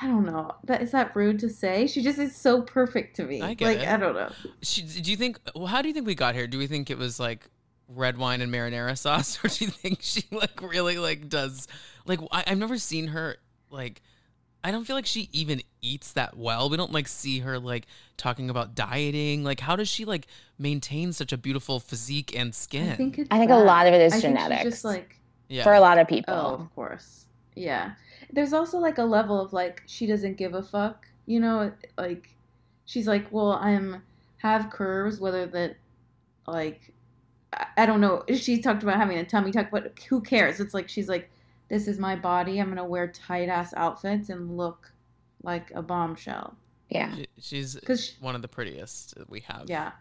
I 0.00 0.06
don't 0.06 0.24
know. 0.24 0.52
That 0.64 0.82
is 0.82 0.90
that 0.92 1.14
rude 1.14 1.38
to 1.40 1.48
say? 1.48 1.86
She 1.86 2.02
just 2.02 2.18
is 2.18 2.34
so 2.34 2.62
perfect 2.62 3.16
to 3.16 3.24
me. 3.24 3.42
I 3.42 3.54
get 3.54 3.66
like 3.66 3.78
it. 3.78 3.88
I 3.88 3.96
don't 3.96 4.14
know. 4.14 4.30
She, 4.62 4.82
do 4.82 5.10
you 5.10 5.16
think? 5.16 5.38
Well, 5.54 5.66
how 5.66 5.82
do 5.82 5.88
you 5.88 5.94
think 5.94 6.06
we 6.06 6.14
got 6.14 6.34
here? 6.34 6.46
Do 6.46 6.58
we 6.58 6.66
think 6.66 6.90
it 6.90 6.98
was 6.98 7.20
like 7.20 7.46
red 7.88 8.16
wine 8.16 8.40
and 8.40 8.52
marinara 8.52 8.96
sauce, 8.96 9.38
or 9.44 9.48
do 9.48 9.64
you 9.66 9.70
think 9.70 9.98
she 10.00 10.24
like 10.30 10.60
really 10.62 10.98
like 10.98 11.28
does 11.28 11.68
like 12.06 12.20
I, 12.30 12.44
I've 12.46 12.58
never 12.58 12.78
seen 12.78 13.08
her 13.08 13.36
like. 13.70 14.02
I 14.64 14.70
don't 14.70 14.84
feel 14.84 14.94
like 14.94 15.06
she 15.06 15.28
even 15.32 15.60
eats 15.80 16.12
that 16.12 16.36
well. 16.36 16.70
We 16.70 16.76
don't 16.76 16.92
like 16.92 17.08
see 17.08 17.40
her 17.40 17.58
like 17.58 17.86
talking 18.16 18.48
about 18.48 18.76
dieting. 18.76 19.42
Like, 19.42 19.58
how 19.58 19.74
does 19.74 19.88
she 19.88 20.04
like 20.04 20.28
maintain 20.56 21.12
such 21.12 21.32
a 21.32 21.36
beautiful 21.36 21.80
physique 21.80 22.36
and 22.38 22.54
skin? 22.54 22.90
I 22.90 22.94
think 22.94 23.18
it's. 23.18 23.28
I 23.32 23.38
think 23.38 23.50
a 23.50 23.56
lot 23.56 23.88
of 23.88 23.92
it 23.92 24.00
is 24.00 24.12
I 24.12 24.20
think 24.20 24.36
she's 24.36 24.40
genetics. 24.40 24.62
just 24.62 24.84
like 24.84 25.18
yeah, 25.52 25.64
For 25.64 25.74
a 25.74 25.80
lot 25.80 25.98
of 25.98 26.08
people. 26.08 26.32
Oh, 26.32 26.54
of 26.54 26.74
course. 26.74 27.26
Yeah. 27.54 27.92
There's 28.32 28.52
also 28.52 28.78
like 28.78 28.98
a 28.98 29.04
level 29.04 29.40
of 29.40 29.52
like 29.52 29.82
she 29.86 30.06
doesn't 30.06 30.36
give 30.36 30.54
a 30.54 30.62
fuck. 30.62 31.06
You 31.26 31.40
know, 31.40 31.72
like 31.98 32.28
she's 32.86 33.06
like, 33.06 33.30
well, 33.30 33.52
I'm 33.52 34.02
have 34.38 34.70
curves, 34.70 35.20
whether 35.20 35.46
that 35.46 35.76
like 36.46 36.92
I- 37.52 37.66
I 37.78 37.86
don't 37.86 38.00
know. 38.00 38.24
She 38.34 38.60
talked 38.60 38.82
about 38.82 38.96
having 38.96 39.18
a 39.18 39.24
tummy 39.24 39.52
tuck, 39.52 39.68
but 39.70 39.98
who 40.08 40.20
cares? 40.20 40.58
It's 40.60 40.74
like 40.74 40.88
she's 40.88 41.08
like, 41.08 41.30
this 41.68 41.86
is 41.86 41.98
my 41.98 42.16
body. 42.16 42.58
I'm 42.60 42.68
gonna 42.68 42.84
wear 42.84 43.08
tight 43.08 43.48
ass 43.48 43.72
outfits 43.76 44.28
and 44.30 44.56
look 44.56 44.90
like 45.42 45.70
a 45.74 45.82
bombshell. 45.82 46.56
Yeah. 46.88 47.14
She- 47.14 47.26
she's 47.40 47.74
Because 47.74 48.14
one 48.20 48.34
of 48.34 48.42
the 48.42 48.48
prettiest 48.48 49.14
that 49.16 49.28
we 49.30 49.40
have. 49.40 49.64
yeah, 49.68 49.92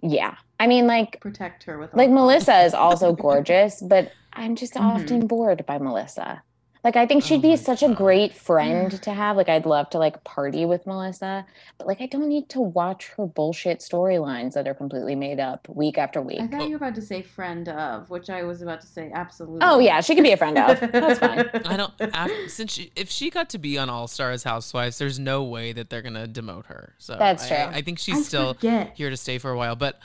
Yeah. 0.00 0.36
I 0.60 0.66
mean, 0.68 0.86
like, 0.86 1.20
protect 1.20 1.64
her 1.64 1.78
with 1.78 1.92
like 1.94 2.10
Melissa 2.10 2.60
is 2.62 2.74
also 2.74 3.12
gorgeous, 3.12 3.80
but 3.82 4.12
I'm 4.32 4.54
just 4.56 4.74
Mhm. 4.74 4.80
often 4.80 5.26
bored 5.26 5.64
by 5.66 5.78
Melissa. 5.78 6.42
Like 6.84 6.96
I 6.96 7.06
think 7.06 7.24
Oh 7.24 7.26
she'd 7.26 7.42
be 7.42 7.48
oh 7.48 7.50
my 7.52 7.56
such 7.56 7.82
a 7.82 7.92
great 7.92 8.32
friend 8.32 8.90
to 9.02 9.12
have. 9.12 9.36
Like 9.36 9.48
I'd 9.48 9.66
love 9.66 9.90
to 9.90 9.98
like 9.98 10.22
party 10.24 10.64
with 10.64 10.86
Melissa, 10.86 11.44
but 11.76 11.86
like 11.86 12.00
I 12.00 12.06
don't 12.06 12.28
need 12.28 12.48
to 12.50 12.60
watch 12.60 13.08
her 13.16 13.26
bullshit 13.26 13.80
storylines 13.80 14.52
that 14.54 14.68
are 14.68 14.74
completely 14.74 15.14
made 15.14 15.40
up 15.40 15.68
week 15.68 15.98
after 15.98 16.22
week. 16.22 16.40
I 16.40 16.46
thought 16.46 16.64
you 16.64 16.70
were 16.70 16.76
about 16.76 16.94
to 16.94 17.02
say 17.02 17.22
friend 17.22 17.68
of, 17.68 18.08
which 18.10 18.30
I 18.30 18.42
was 18.44 18.62
about 18.62 18.80
to 18.82 18.86
say 18.86 19.10
absolutely. 19.12 19.60
Oh 19.62 19.78
yeah, 19.78 20.00
she 20.00 20.14
could 20.14 20.24
be 20.24 20.32
a 20.32 20.36
friend 20.36 20.56
of. 20.56 20.80
That's 20.92 21.18
fine. 21.18 21.50
I 21.66 21.76
don't. 21.76 21.92
After, 22.00 22.48
since 22.48 22.72
she, 22.72 22.92
if 22.94 23.10
she 23.10 23.30
got 23.30 23.50
to 23.50 23.58
be 23.58 23.76
on 23.76 23.90
All 23.90 24.06
Stars 24.06 24.44
Housewives, 24.44 24.98
there's 24.98 25.18
no 25.18 25.42
way 25.44 25.72
that 25.72 25.90
they're 25.90 26.02
gonna 26.02 26.28
demote 26.28 26.66
her. 26.66 26.94
So 26.98 27.16
That's 27.18 27.44
I- 27.44 27.48
true. 27.48 27.76
I, 27.76 27.82
think 27.82 27.98
she's 27.98 28.18
I 28.18 28.22
still 28.22 28.54
forget. 28.54 28.92
here 28.96 29.10
to 29.10 29.16
stay 29.16 29.38
for 29.38 29.50
a 29.50 29.56
while. 29.56 29.76
But 29.76 29.98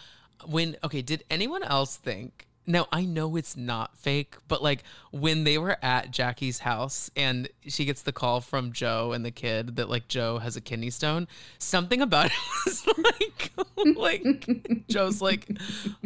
when 0.46 0.76
okay, 0.84 1.02
did 1.02 1.24
anyone 1.30 1.64
else 1.64 1.98
think? 1.98 2.48
Now 2.66 2.88
I 2.92 3.06
know 3.06 3.36
it's 3.36 3.58
not 3.58 3.98
fake, 3.98 4.36
but 4.48 4.64
like 4.64 4.84
when 5.12 5.44
they 5.44 5.58
were 5.58 5.78
at 5.82 6.12
Jackie's 6.12 6.60
house 6.60 7.12
and 7.16 7.50
she 7.68 7.86
gets 7.86 8.02
the 8.02 8.14
call 8.14 8.42
from 8.42 8.72
Joe 8.72 9.12
and 9.12 9.26
the 9.26 9.32
kid 9.32 9.76
that 9.76 9.90
like 9.90 10.08
Joe 10.08 10.38
has 10.38 10.56
a 10.56 10.62
kidney 10.62 10.90
stone, 10.90 11.28
something 11.58 12.02
about 12.02 12.28
it 12.28 12.32
was 12.66 12.88
like 12.88 13.52
like 13.98 14.88
Joe's 14.88 15.22
like, 15.22 15.48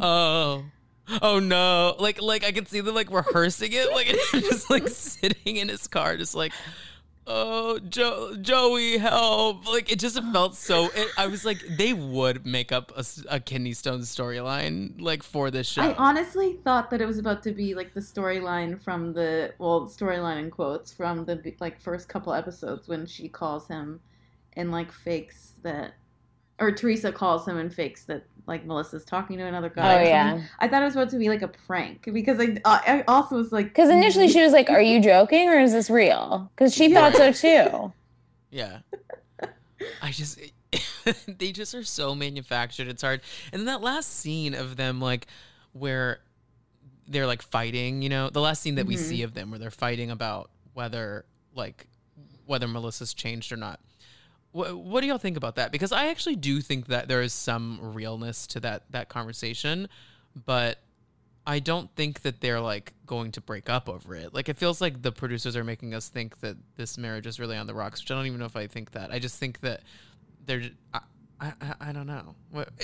oh. 0.01 0.65
Oh 1.21 1.39
no! 1.39 1.95
Like, 1.99 2.21
like 2.21 2.43
I 2.43 2.51
could 2.51 2.67
see 2.67 2.81
them 2.81 2.93
like 2.93 3.09
rehearsing 3.09 3.71
it, 3.71 3.93
like 3.93 4.07
just 4.31 4.69
like 4.69 4.89
sitting 4.89 5.55
in 5.55 5.69
his 5.69 5.87
car, 5.87 6.17
just 6.17 6.35
like, 6.35 6.51
oh 7.27 7.79
Joe, 7.79 8.35
Joey, 8.41 8.97
help! 8.97 9.67
Like 9.67 9.91
it 9.91 9.99
just 9.99 10.21
felt 10.31 10.55
so. 10.55 10.85
It, 10.95 11.09
I 11.17 11.27
was 11.27 11.45
like, 11.45 11.59
they 11.69 11.93
would 11.93 12.45
make 12.45 12.71
up 12.71 12.91
a, 12.95 13.05
a 13.29 13.39
kidney 13.39 13.73
stone 13.73 13.99
storyline 14.01 14.99
like 14.99 15.23
for 15.23 15.51
this 15.51 15.67
show. 15.67 15.81
I 15.81 15.93
honestly 15.95 16.59
thought 16.63 16.89
that 16.89 17.01
it 17.01 17.05
was 17.05 17.17
about 17.17 17.43
to 17.43 17.51
be 17.51 17.75
like 17.75 17.93
the 17.93 17.99
storyline 17.99 18.81
from 18.81 19.13
the 19.13 19.53
well, 19.59 19.87
storyline 19.87 20.39
in 20.39 20.51
quotes 20.51 20.91
from 20.93 21.25
the 21.25 21.53
like 21.59 21.79
first 21.79 22.09
couple 22.09 22.33
episodes 22.33 22.87
when 22.87 23.05
she 23.05 23.27
calls 23.27 23.67
him 23.67 23.99
and 24.53 24.71
like 24.71 24.91
fakes 24.91 25.53
that, 25.63 25.93
or 26.59 26.71
Teresa 26.71 27.11
calls 27.11 27.47
him 27.47 27.57
and 27.57 27.73
fakes 27.73 28.03
that 28.05 28.23
like 28.47 28.65
Melissa's 28.65 29.03
talking 29.05 29.37
to 29.37 29.43
another 29.43 29.69
guy. 29.69 29.99
Oh 29.99 30.07
yeah. 30.07 30.41
I 30.59 30.67
thought 30.67 30.81
it 30.81 30.85
was 30.85 30.95
about 30.95 31.09
to 31.09 31.17
be 31.17 31.29
like 31.29 31.41
a 31.41 31.47
prank 31.49 32.09
because 32.13 32.39
I 32.39 32.57
I 32.65 33.03
also 33.07 33.35
was 33.35 33.51
like 33.51 33.67
Because 33.67 33.89
initially 33.89 34.27
she 34.29 34.41
was 34.41 34.53
like, 34.53 34.69
"Are 34.69 34.81
you 34.81 35.01
joking 35.01 35.49
or 35.49 35.59
is 35.59 35.71
this 35.73 35.89
real?" 35.89 36.49
Because 36.55 36.73
she 36.73 36.87
Yeah. 36.89 37.11
thought 37.11 37.15
so 37.15 37.31
too. 37.31 37.93
yeah. 38.49 38.79
I 40.01 40.11
just 40.11 40.39
they 41.27 41.51
just 41.51 41.75
are 41.75 41.83
so 41.83 42.15
manufactured. 42.15 42.87
It's 42.87 43.01
hard. 43.01 43.21
And 43.51 43.59
then 43.59 43.65
that 43.67 43.81
last 43.81 44.11
scene 44.19 44.53
of 44.53 44.75
them, 44.75 44.99
like, 44.99 45.27
where 45.73 46.19
they're 47.07 47.27
like 47.27 47.41
fighting, 47.41 48.01
you 48.01 48.09
know, 48.09 48.29
the 48.29 48.41
last 48.41 48.61
scene 48.61 48.75
that 48.75 48.85
we 48.85 48.95
Mhm. 48.95 48.99
see 48.99 49.21
of 49.23 49.33
them 49.33 49.49
where 49.49 49.59
they're 49.59 49.71
fighting 49.71 50.09
about 50.11 50.49
whether, 50.73 51.25
like, 51.55 51.87
whether 52.45 52.67
Melissa's 52.67 53.13
changed 53.13 53.51
or 53.51 53.55
not. 53.57 53.79
What, 54.57 55.01
do 55.01 55.07
y'all 55.07 55.17
think 55.17 55.37
about 55.37 55.55
that? 55.55 55.71
Because 55.71 55.91
I 55.91 56.07
actually 56.07 56.35
do 56.35 56.61
think 56.61 56.87
that 56.87 57.07
there 57.07 57.21
is 57.21 57.33
some 57.33 57.79
realness 57.93 58.47
to 58.47 58.59
that 58.61 58.83
that 58.91 59.09
conversation, 59.09 59.87
but 60.45 60.79
I 61.45 61.59
don't 61.59 61.89
think 61.95 62.23
that 62.23 62.41
they're 62.41 62.59
like 62.59 62.93
going 63.05 63.31
to 63.33 63.41
break 63.41 63.69
up 63.69 63.87
over 63.87 64.15
it. 64.15 64.33
Like 64.33 64.49
it 64.49 64.57
feels 64.57 64.81
like 64.81 65.01
the 65.01 65.11
producers 65.11 65.55
are 65.55 65.63
making 65.63 65.93
us 65.93 66.09
think 66.09 66.39
that 66.39 66.57
this 66.75 66.97
marriage 66.97 67.25
is 67.25 67.39
really 67.39 67.55
on 67.55 67.67
the 67.67 67.73
rocks, 67.73 68.01
which 68.01 68.11
I 68.11 68.15
don't 68.15 68.25
even 68.25 68.39
know 68.39 68.45
if 68.45 68.55
I 68.55 68.67
think 68.67 68.91
that. 68.91 69.11
I 69.11 69.19
just 69.19 69.37
think 69.37 69.61
that 69.61 69.81
they're. 70.45 70.63
I 70.93 71.01
I 71.79 71.91
don't 71.91 72.07
know. 72.07 72.35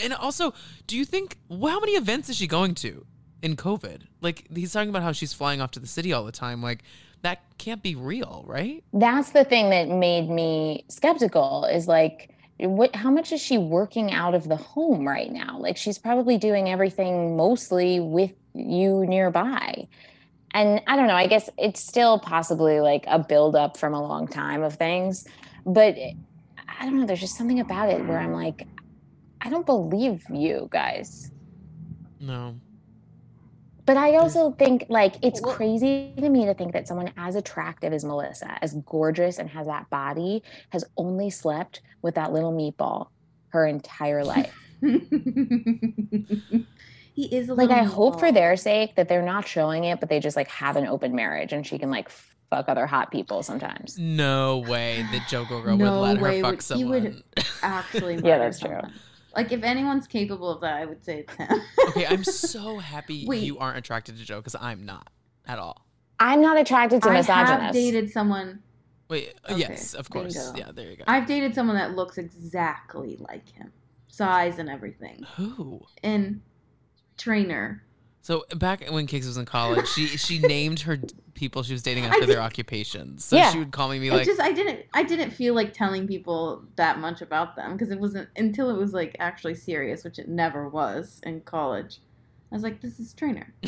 And 0.03 0.13
also, 0.13 0.53
do 0.85 0.95
you 0.95 1.05
think 1.05 1.37
well, 1.49 1.71
how 1.71 1.79
many 1.79 1.93
events 1.93 2.29
is 2.29 2.37
she 2.37 2.47
going 2.47 2.75
to 2.75 3.05
in 3.41 3.55
COVID? 3.55 4.03
Like 4.21 4.47
he's 4.53 4.71
talking 4.71 4.89
about 4.89 5.01
how 5.01 5.11
she's 5.11 5.33
flying 5.33 5.59
off 5.59 5.71
to 5.71 5.79
the 5.79 5.87
city 5.87 6.13
all 6.13 6.23
the 6.23 6.31
time. 6.31 6.61
Like 6.61 6.83
that 7.23 7.41
can't 7.57 7.81
be 7.81 7.95
real, 7.95 8.43
right? 8.45 8.83
That's 8.93 9.31
the 9.31 9.43
thing 9.43 9.71
that 9.71 9.89
made 9.89 10.29
me 10.29 10.85
skeptical 10.89 11.65
is 11.65 11.87
like 11.87 12.29
what 12.59 12.95
how 12.95 13.09
much 13.09 13.31
is 13.31 13.41
she 13.41 13.57
working 13.57 14.11
out 14.11 14.35
of 14.35 14.47
the 14.47 14.55
home 14.55 15.07
right 15.07 15.31
now? 15.31 15.57
Like 15.59 15.75
she's 15.75 15.97
probably 15.97 16.37
doing 16.37 16.69
everything 16.69 17.35
mostly 17.35 17.99
with 17.99 18.33
you 18.53 19.05
nearby. 19.05 19.87
And 20.51 20.81
I 20.85 20.95
don't 20.95 21.07
know, 21.07 21.15
I 21.15 21.27
guess 21.27 21.49
it's 21.57 21.81
still 21.81 22.19
possibly 22.19 22.79
like 22.79 23.05
a 23.07 23.17
buildup 23.17 23.75
from 23.77 23.93
a 23.93 24.01
long 24.01 24.27
time 24.27 24.61
of 24.61 24.75
things. 24.75 25.25
But 25.65 25.95
I 25.97 26.85
don't 26.85 26.99
know, 26.99 27.05
there's 27.05 27.21
just 27.21 27.37
something 27.37 27.59
about 27.59 27.89
it 27.89 28.05
where 28.05 28.19
I'm 28.19 28.33
like, 28.33 28.67
I 29.41 29.49
don't 29.49 29.65
believe 29.65 30.23
you 30.29 30.69
guys. 30.71 31.31
No. 32.19 32.55
But 33.85 33.97
I 33.97 34.15
also 34.15 34.51
think 34.51 34.85
like 34.89 35.15
it's 35.21 35.41
Well- 35.41 35.53
crazy 35.55 36.13
to 36.17 36.29
me 36.29 36.45
to 36.45 36.53
think 36.53 36.71
that 36.73 36.87
someone 36.87 37.11
as 37.17 37.35
attractive 37.35 37.91
as 37.93 38.05
Melissa, 38.05 38.57
as 38.61 38.75
gorgeous 38.85 39.39
and 39.39 39.49
has 39.49 39.67
that 39.67 39.89
body, 39.89 40.43
has 40.69 40.85
only 40.97 41.29
slept 41.29 41.81
with 42.01 42.15
that 42.15 42.31
little 42.31 42.53
meatball 42.53 43.07
her 43.49 43.65
entire 43.67 44.23
life. 44.23 44.53
he 44.81 44.87
is 47.35 47.49
a 47.49 47.53
like 47.53 47.69
I 47.69 47.81
little 47.81 47.93
hope 47.95 48.19
for 48.19 48.31
their 48.31 48.55
sake 48.55 48.95
that 48.95 49.07
they're 49.09 49.21
not 49.21 49.47
showing 49.47 49.83
it, 49.83 49.99
but 49.99 50.09
they 50.09 50.19
just 50.19 50.35
like 50.35 50.47
have 50.49 50.75
an 50.77 50.87
open 50.87 51.13
marriage 51.15 51.53
and 51.53 51.65
she 51.65 51.77
can 51.77 51.91
like 51.91 52.09
fuck 52.49 52.65
other 52.69 52.87
hot 52.87 53.11
people 53.11 53.43
sometimes. 53.43 53.97
No 53.99 54.59
way 54.59 55.05
that 55.11 55.27
Joe 55.27 55.45
Gorga 55.45 55.77
No 55.77 56.01
would 56.01 56.21
let 56.21 56.27
her 56.35 56.41
fuck 56.41 56.51
would- 56.51 56.55
he 56.55 56.61
someone. 56.61 56.89
would- 57.03 57.23
actually 57.61 58.15
Yeah, 58.15 58.21
murder 58.21 58.39
that's 58.39 58.59
true. 58.59 58.79
Someone. 59.33 59.43
Like 59.43 59.51
if 59.51 59.63
anyone's 59.63 60.07
capable 60.07 60.49
of 60.49 60.61
that, 60.61 60.75
I 60.75 60.85
would 60.85 61.03
say 61.03 61.19
it's 61.27 61.33
him. 61.35 61.61
okay, 61.89 62.05
I'm 62.05 62.23
so 62.23 62.77
happy 62.79 63.25
Wait. 63.27 63.43
you 63.43 63.57
aren't 63.59 63.77
attracted 63.77 64.17
to 64.17 64.23
Joe 64.23 64.37
because 64.37 64.55
I'm 64.59 64.85
not 64.85 65.09
at 65.45 65.59
all. 65.59 65.85
I'm 66.19 66.41
not 66.41 66.57
attracted 66.57 67.01
to 67.03 67.09
misogynists. 67.11 67.29
I 67.29 67.63
have 67.65 67.73
dated 67.73 68.09
someone. 68.11 68.61
Wait, 69.09 69.33
uh, 69.47 69.53
Okay, 69.53 69.59
yes, 69.59 69.93
of 69.93 70.09
course. 70.09 70.33
bingo. 70.33 70.57
Yeah, 70.57 70.71
there 70.71 70.89
you 70.91 70.97
go. 70.97 71.03
I've 71.07 71.25
dated 71.25 71.53
someone 71.53 71.75
that 71.75 71.95
looks 71.95 72.17
exactly 72.17 73.17
like 73.19 73.49
him, 73.49 73.71
size 74.07 74.59
and 74.59 74.69
everything, 74.69 75.23
Who? 75.35 75.81
and 76.01 76.41
trainer. 77.17 77.82
So 78.23 78.45
back 78.55 78.89
when 78.89 79.05
Kix 79.05 79.25
was 79.27 79.37
in 79.37 79.45
college, 79.45 79.87
she 79.87 80.07
she 80.07 80.39
named 80.47 80.79
her 80.81 80.97
people 81.35 81.63
she 81.63 81.73
was 81.73 81.81
dating 81.83 82.05
after 82.05 82.25
their 82.25 82.41
occupations. 82.41 83.25
So 83.25 83.35
Yeah. 83.35 83.51
she 83.51 83.59
would 83.59 83.71
call 83.71 83.89
me, 83.89 83.99
be 83.99 84.11
like, 84.11 84.25
just 84.25 84.39
I 84.41 84.51
didn't 84.51 84.79
I 84.93 85.03
didn't 85.03 85.31
feel 85.31 85.53
like 85.53 85.73
telling 85.73 86.07
people 86.07 86.63
that 86.77 86.99
much 86.99 87.21
about 87.21 87.55
them 87.55 87.73
because 87.73 87.91
it 87.91 87.99
wasn't 87.99 88.29
until 88.35 88.69
it 88.69 88.77
was 88.77 88.93
like 88.93 89.15
actually 89.19 89.55
serious, 89.55 90.03
which 90.03 90.17
it 90.19 90.29
never 90.29 90.67
was 90.69 91.19
in 91.23 91.41
college. 91.41 91.99
I 92.51 92.55
was 92.55 92.63
like, 92.63 92.81
this 92.81 92.99
is 92.99 93.13
trainer. 93.13 93.53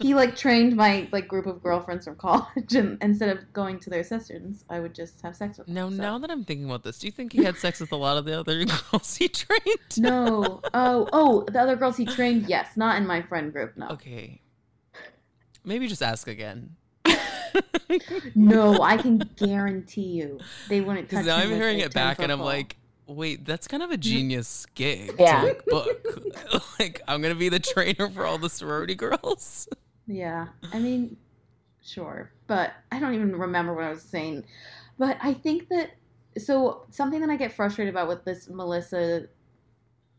he 0.00 0.14
like 0.14 0.36
trained 0.36 0.76
my 0.76 1.08
like 1.12 1.28
group 1.28 1.46
of 1.46 1.62
girlfriends 1.62 2.04
from 2.04 2.16
college, 2.16 2.74
and 2.74 2.98
instead 3.02 3.28
of 3.28 3.52
going 3.52 3.78
to 3.80 3.90
their 3.90 4.04
sessions, 4.04 4.64
I 4.68 4.80
would 4.80 4.94
just 4.94 5.20
have 5.22 5.36
sex 5.36 5.58
with 5.58 5.66
them. 5.66 5.74
now, 5.74 5.88
so. 5.88 5.96
now 5.96 6.18
that 6.18 6.30
I'm 6.30 6.44
thinking 6.44 6.66
about 6.66 6.82
this, 6.82 6.98
do 6.98 7.06
you 7.06 7.12
think 7.12 7.32
he 7.32 7.44
had 7.44 7.56
sex 7.56 7.80
with 7.80 7.92
a 7.92 7.96
lot 7.96 8.16
of 8.16 8.24
the 8.24 8.38
other 8.38 8.64
girls 8.90 9.16
he 9.16 9.28
trained? 9.28 9.98
no, 9.98 10.60
oh, 10.74 11.08
oh, 11.12 11.44
the 11.50 11.60
other 11.60 11.76
girls 11.76 11.96
he 11.96 12.06
trained, 12.06 12.48
yes, 12.48 12.76
not 12.76 12.96
in 12.96 13.06
my 13.06 13.22
friend 13.22 13.52
group, 13.52 13.76
no, 13.76 13.88
Okay. 13.88 14.40
Maybe 15.64 15.88
just 15.88 16.02
ask 16.02 16.28
again. 16.28 16.76
no, 18.34 18.82
I 18.82 18.96
can 18.96 19.18
guarantee 19.36 20.02
you 20.02 20.40
they 20.68 20.80
wouldn't. 20.80 21.08
Because 21.10 21.26
now 21.26 21.36
I'm 21.36 21.50
hearing 21.50 21.78
it 21.78 21.94
back 21.94 22.18
and 22.18 22.30
I'm 22.30 22.40
like, 22.40 22.76
wait, 23.06 23.44
that's 23.44 23.66
kind 23.68 23.82
of 23.82 23.90
a 23.90 23.96
genius 23.96 24.66
gig 24.74 25.14
Yeah. 25.18 25.40
to 25.40 25.46
like 25.46 25.64
book. 25.66 26.06
like, 26.78 27.00
I'm 27.06 27.22
gonna 27.22 27.34
be 27.34 27.48
the 27.48 27.58
trainer 27.58 28.08
for 28.10 28.24
all 28.26 28.38
the 28.38 28.50
sorority 28.50 28.94
girls. 28.94 29.68
Yeah, 30.06 30.48
I 30.72 30.78
mean, 30.78 31.16
sure, 31.82 32.32
but 32.46 32.72
I 32.92 33.00
don't 33.00 33.14
even 33.14 33.36
remember 33.36 33.74
what 33.74 33.84
I 33.84 33.90
was 33.90 34.02
saying. 34.02 34.44
But 34.98 35.16
I 35.22 35.34
think 35.34 35.68
that 35.70 35.90
so 36.38 36.84
something 36.90 37.20
that 37.20 37.30
I 37.30 37.36
get 37.36 37.52
frustrated 37.52 37.94
about 37.94 38.08
with 38.08 38.24
this 38.24 38.48
Melissa 38.48 39.26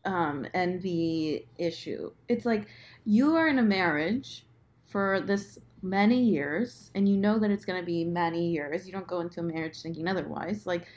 um, 0.05 0.47
envy 0.53 1.47
issue, 1.57 2.11
it's 2.27 2.45
like 2.45 2.67
you 3.05 3.35
are 3.35 3.47
in 3.47 3.59
a 3.59 3.63
marriage 3.63 4.45
for 4.87 5.21
this 5.21 5.59
many 5.81 6.21
years, 6.23 6.89
and 6.95 7.07
you 7.07 7.17
know 7.17 7.37
that 7.39 7.51
it's 7.51 7.65
going 7.65 7.79
to 7.79 7.85
be 7.85 8.03
many 8.03 8.49
years. 8.49 8.85
You 8.87 8.91
don't 8.91 9.07
go 9.07 9.19
into 9.19 9.39
a 9.39 9.43
marriage 9.43 9.81
thinking 9.81 10.07
otherwise. 10.07 10.65
Like 10.65 10.87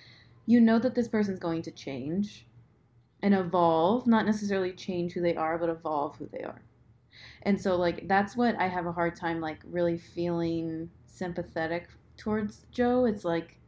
you 0.48 0.62
know 0.62 0.78
that 0.78 0.94
this 0.94 1.08
person's 1.08 1.38
going 1.38 1.60
to 1.60 1.70
change 1.70 2.46
and 3.22 3.34
evolve, 3.34 4.06
not 4.06 4.24
necessarily 4.24 4.72
change 4.72 5.12
who 5.12 5.20
they 5.20 5.36
are, 5.36 5.58
but 5.58 5.68
evolve 5.68 6.16
who 6.16 6.26
they 6.32 6.42
are. 6.42 6.62
And 7.42 7.60
so 7.60 7.76
like 7.76 8.08
that's 8.08 8.34
what 8.34 8.56
I 8.58 8.66
have 8.66 8.86
a 8.86 8.92
hard 8.92 9.14
time 9.14 9.42
like 9.42 9.58
really 9.70 9.98
feeling 9.98 10.88
sympathetic 11.06 11.88
towards 12.16 12.64
Joe. 12.72 13.04
It's 13.04 13.26
like 13.26 13.58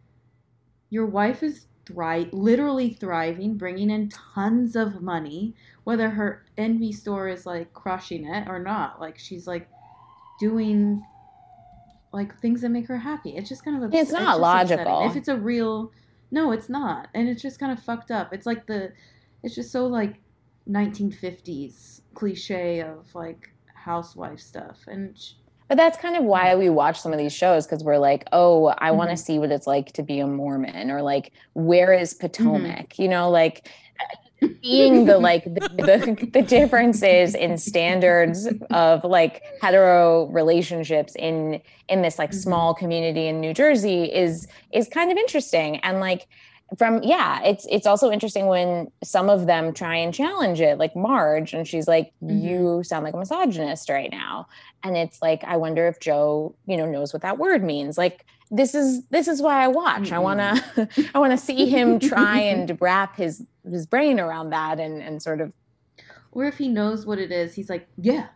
your 0.89 1.05
wife 1.05 1.43
is 1.43 1.67
thri- 1.85 2.31
literally 2.33 2.95
thriving, 2.95 3.59
bringing 3.59 3.91
in 3.91 4.09
tons 4.09 4.75
of 4.75 5.03
money, 5.03 5.55
whether 5.85 6.09
her 6.09 6.47
envy 6.57 6.93
store 6.93 7.29
is 7.29 7.45
like 7.45 7.75
crushing 7.75 8.25
it 8.25 8.49
or 8.49 8.59
not. 8.59 9.03
Like 9.03 9.19
she's 9.19 9.47
like 9.47 9.69
doing 10.39 11.05
like 12.11 12.35
things 12.41 12.63
that 12.63 12.71
make 12.71 12.89
her 12.89 12.97
happy. 12.97 13.37
It's 13.37 13.51
just 13.51 13.67
kind 13.67 13.77
of 13.77 13.93
a—it's 13.93 14.11
not 14.11 14.41
upsetting. 14.41 14.87
logical. 14.87 15.11
If 15.11 15.17
it's 15.17 15.29
a 15.29 15.37
real 15.37 15.93
no, 16.31 16.53
it's 16.53 16.69
not. 16.69 17.09
And 17.15 17.29
it's 17.29 17.43
just 17.43 17.59
kind 17.59 17.73
of 17.73 17.83
fucked 17.83 18.11
up. 18.11 18.33
It's 18.33 18.47
like 18.47 18.67
the 18.67 18.93
it's 19.43 19.55
just 19.55 19.73
so 19.73 19.87
like 19.87 20.17
1950s 20.69 22.03
cliche 22.15 22.81
of 22.81 23.07
like 23.15 23.51
housewife 23.75 24.41
stuff 24.41 24.79
and 24.87 25.19
sh- 25.19 25.33
But 25.69 25.77
that's 25.77 25.99
kind 25.99 26.17
of 26.17 26.25
why 26.25 26.55
we 26.55 26.69
watch 26.69 27.01
some 27.01 27.13
of 27.13 27.19
these 27.19 27.33
shows 27.33 27.67
because 27.67 27.83
we're 27.83 27.99
like, 27.99 28.27
oh, 28.33 28.67
I 28.79 28.91
want 28.91 29.11
to 29.11 29.15
mm-hmm. 29.15 29.25
see 29.25 29.39
what 29.39 29.51
it's 29.51 29.67
like 29.67 29.93
to 29.93 30.03
be 30.03 30.21
a 30.21 30.27
Mormon, 30.27 30.91
or 30.91 31.03
like, 31.03 31.33
where 31.55 31.93
is 31.93 32.15
Potomac? 32.15 32.91
Mm-hmm. 32.91 33.03
You 33.03 33.09
know, 33.09 33.31
like 33.31 33.71
seeing 34.63 35.05
the 35.07 35.19
like 35.19 35.45
the, 35.45 35.61
the, 35.61 36.29
the 36.33 36.43
differences 36.43 37.35
in 37.35 37.57
standards 37.59 38.49
of 38.71 39.05
like 39.05 39.43
hetero 39.61 40.27
relationships 40.27 41.15
in 41.17 41.61
in 41.89 42.03
this 42.03 42.19
like 42.19 42.31
Mhm. 42.31 42.43
small 42.43 42.75
community 42.75 43.27
in 43.27 43.41
New 43.41 43.55
Jersey 43.55 44.05
is 44.05 44.47
is 44.73 44.89
kind 44.89 45.11
of 45.11 45.17
interesting 45.19 45.77
and 45.79 46.01
like 46.01 46.27
from 46.79 47.03
yeah 47.03 47.43
it's 47.43 47.67
it's 47.69 47.87
also 47.87 48.11
interesting 48.13 48.47
when 48.47 48.87
some 49.03 49.29
of 49.29 49.47
them 49.47 49.75
try 49.75 49.97
and 49.97 50.15
challenge 50.15 50.61
it 50.61 50.79
like 50.79 50.95
marge 50.95 51.53
and 51.53 51.67
she's 51.67 51.89
like 51.89 52.13
Mhm. 52.23 52.43
you 52.43 52.83
sound 52.85 53.05
like 53.05 53.15
a 53.15 53.17
misogynist 53.17 53.89
right 53.91 54.11
now 54.13 54.47
and 54.85 54.97
it's 54.97 55.21
like 55.21 55.43
i 55.45 55.57
wonder 55.57 55.89
if 55.89 55.99
joe 55.99 56.55
you 56.67 56.77
know 56.77 56.87
knows 56.87 57.13
what 57.13 57.23
that 57.23 57.39
word 57.39 57.65
means 57.65 57.99
like 57.99 58.25
this 58.51 58.75
is 58.75 59.05
this 59.11 59.29
is 59.29 59.41
why 59.41 59.63
i 59.65 59.69
watch. 59.69 60.13
I 60.13 60.19
want 60.19 60.41
to 60.41 60.89
i 61.15 61.19
want 61.19 61.33
to 61.33 61.39
see 61.39 61.67
him 61.69 61.99
try 62.01 62.39
and 62.53 62.77
wrap 62.81 63.17
his 63.17 63.45
his 63.69 63.87
brain 63.87 64.19
around 64.19 64.51
that 64.51 64.81
and 64.81 65.01
and 65.03 65.23
sort 65.23 65.41
of 65.41 65.53
or 66.33 66.45
if 66.47 66.59
he 66.59 66.69
knows 66.69 67.07
what 67.07 67.19
it 67.19 67.31
is 67.31 67.55
he's 67.55 67.69
like 67.71 67.87
yeah 67.97 68.27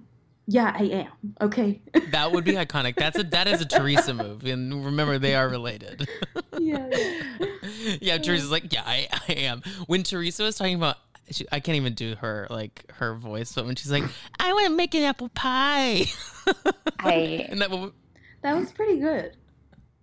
yeah 0.47 0.73
i 0.79 0.85
am. 0.85 1.09
Okay. 1.41 1.81
That 2.11 2.31
would 2.31 2.45
be 2.45 2.53
iconic. 2.53 2.95
That's 2.95 3.19
a 3.19 3.25
that 3.25 3.49
is 3.49 3.61
a 3.61 3.65
Teresa 3.65 4.15
move, 4.15 4.45
and 4.45 4.85
remember 4.85 5.19
they 5.19 5.35
are 5.35 5.49
related. 5.49 6.07
yeah, 6.61 6.89
yeah, 8.01 8.19
Teresa's 8.19 8.53
like, 8.53 8.73
yeah, 8.73 8.83
I, 8.87 9.09
I 9.29 9.33
am. 9.33 9.63
When 9.89 10.05
Teresa 10.05 10.45
was 10.45 10.57
talking 10.57 10.77
about, 10.77 10.97
she, 11.31 11.45
I 11.51 11.59
can't 11.59 11.75
even 11.75 11.95
do 11.95 12.15
her 12.17 12.47
like 12.51 12.85
her 12.99 13.17
voice, 13.17 13.53
but 13.53 13.67
when 13.67 13.75
she's 13.75 13.91
like, 13.91 14.05
I 14.39 14.53
want 14.53 14.67
to 14.69 14.77
make 14.77 14.95
an 14.95 15.03
apple 15.03 15.29
pie, 15.31 16.05
I- 17.01 17.47
and 17.49 17.61
that 17.61 17.71
that 18.43 18.55
was 18.57 18.71
pretty 18.71 19.01
good 19.01 19.35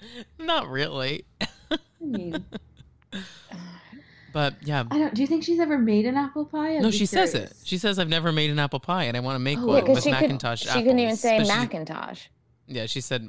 not 0.40 0.68
really, 0.70 1.26
i 1.72 1.78
mean 2.00 2.46
but 4.34 4.56
yeah. 4.62 4.84
i 4.92 4.98
don't 4.98 5.14
do 5.14 5.22
you 5.22 5.28
think 5.28 5.44
she's 5.44 5.60
ever 5.60 5.78
made 5.78 6.06
an 6.06 6.16
apple 6.16 6.46
pie 6.46 6.76
I'd 6.78 6.82
No, 6.82 6.90
be 6.90 6.98
she 6.98 7.06
says 7.06 7.34
it. 7.36 7.54
She 7.64 7.78
says, 7.78 8.00
"I've 8.00 8.10
never 8.10 8.32
made 8.32 8.50
an 8.50 8.60
apple 8.60 8.80
pie, 8.80 9.04
and 9.06 9.18
I 9.18 9.20
want 9.20 9.36
to 9.36 9.40
make 9.40 9.58
Oh, 9.60 9.66
one 9.68 9.78
yeah, 9.78 9.82
'cause 9.86 9.96
with 9.96 10.04
she 10.06 10.10
could 10.12 10.22
Macintosh 10.22 10.62
she 10.62 10.82
couldn't 10.84 11.00
even 11.00 11.16
say 11.18 11.38
But 11.38 11.48
she- 11.48 11.54
macintosh 11.54 12.28
Yeah, 12.68 12.86
she 12.86 13.02
said, 13.02 13.28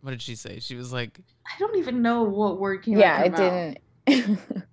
"What 0.00 0.10
did 0.12 0.22
she 0.22 0.34
say?" 0.34 0.58
She 0.60 0.74
was 0.74 0.92
like, 0.92 1.20
i 1.46 1.58
don't 1.58 1.76
even 1.76 2.02
know 2.02 2.22
what 2.22 2.58
word 2.58 2.82
came 2.82 2.98
yeah 2.98 3.18
out 3.18 3.26
it 3.26 3.32
mouth. 3.32 3.74
didn't 4.06 4.38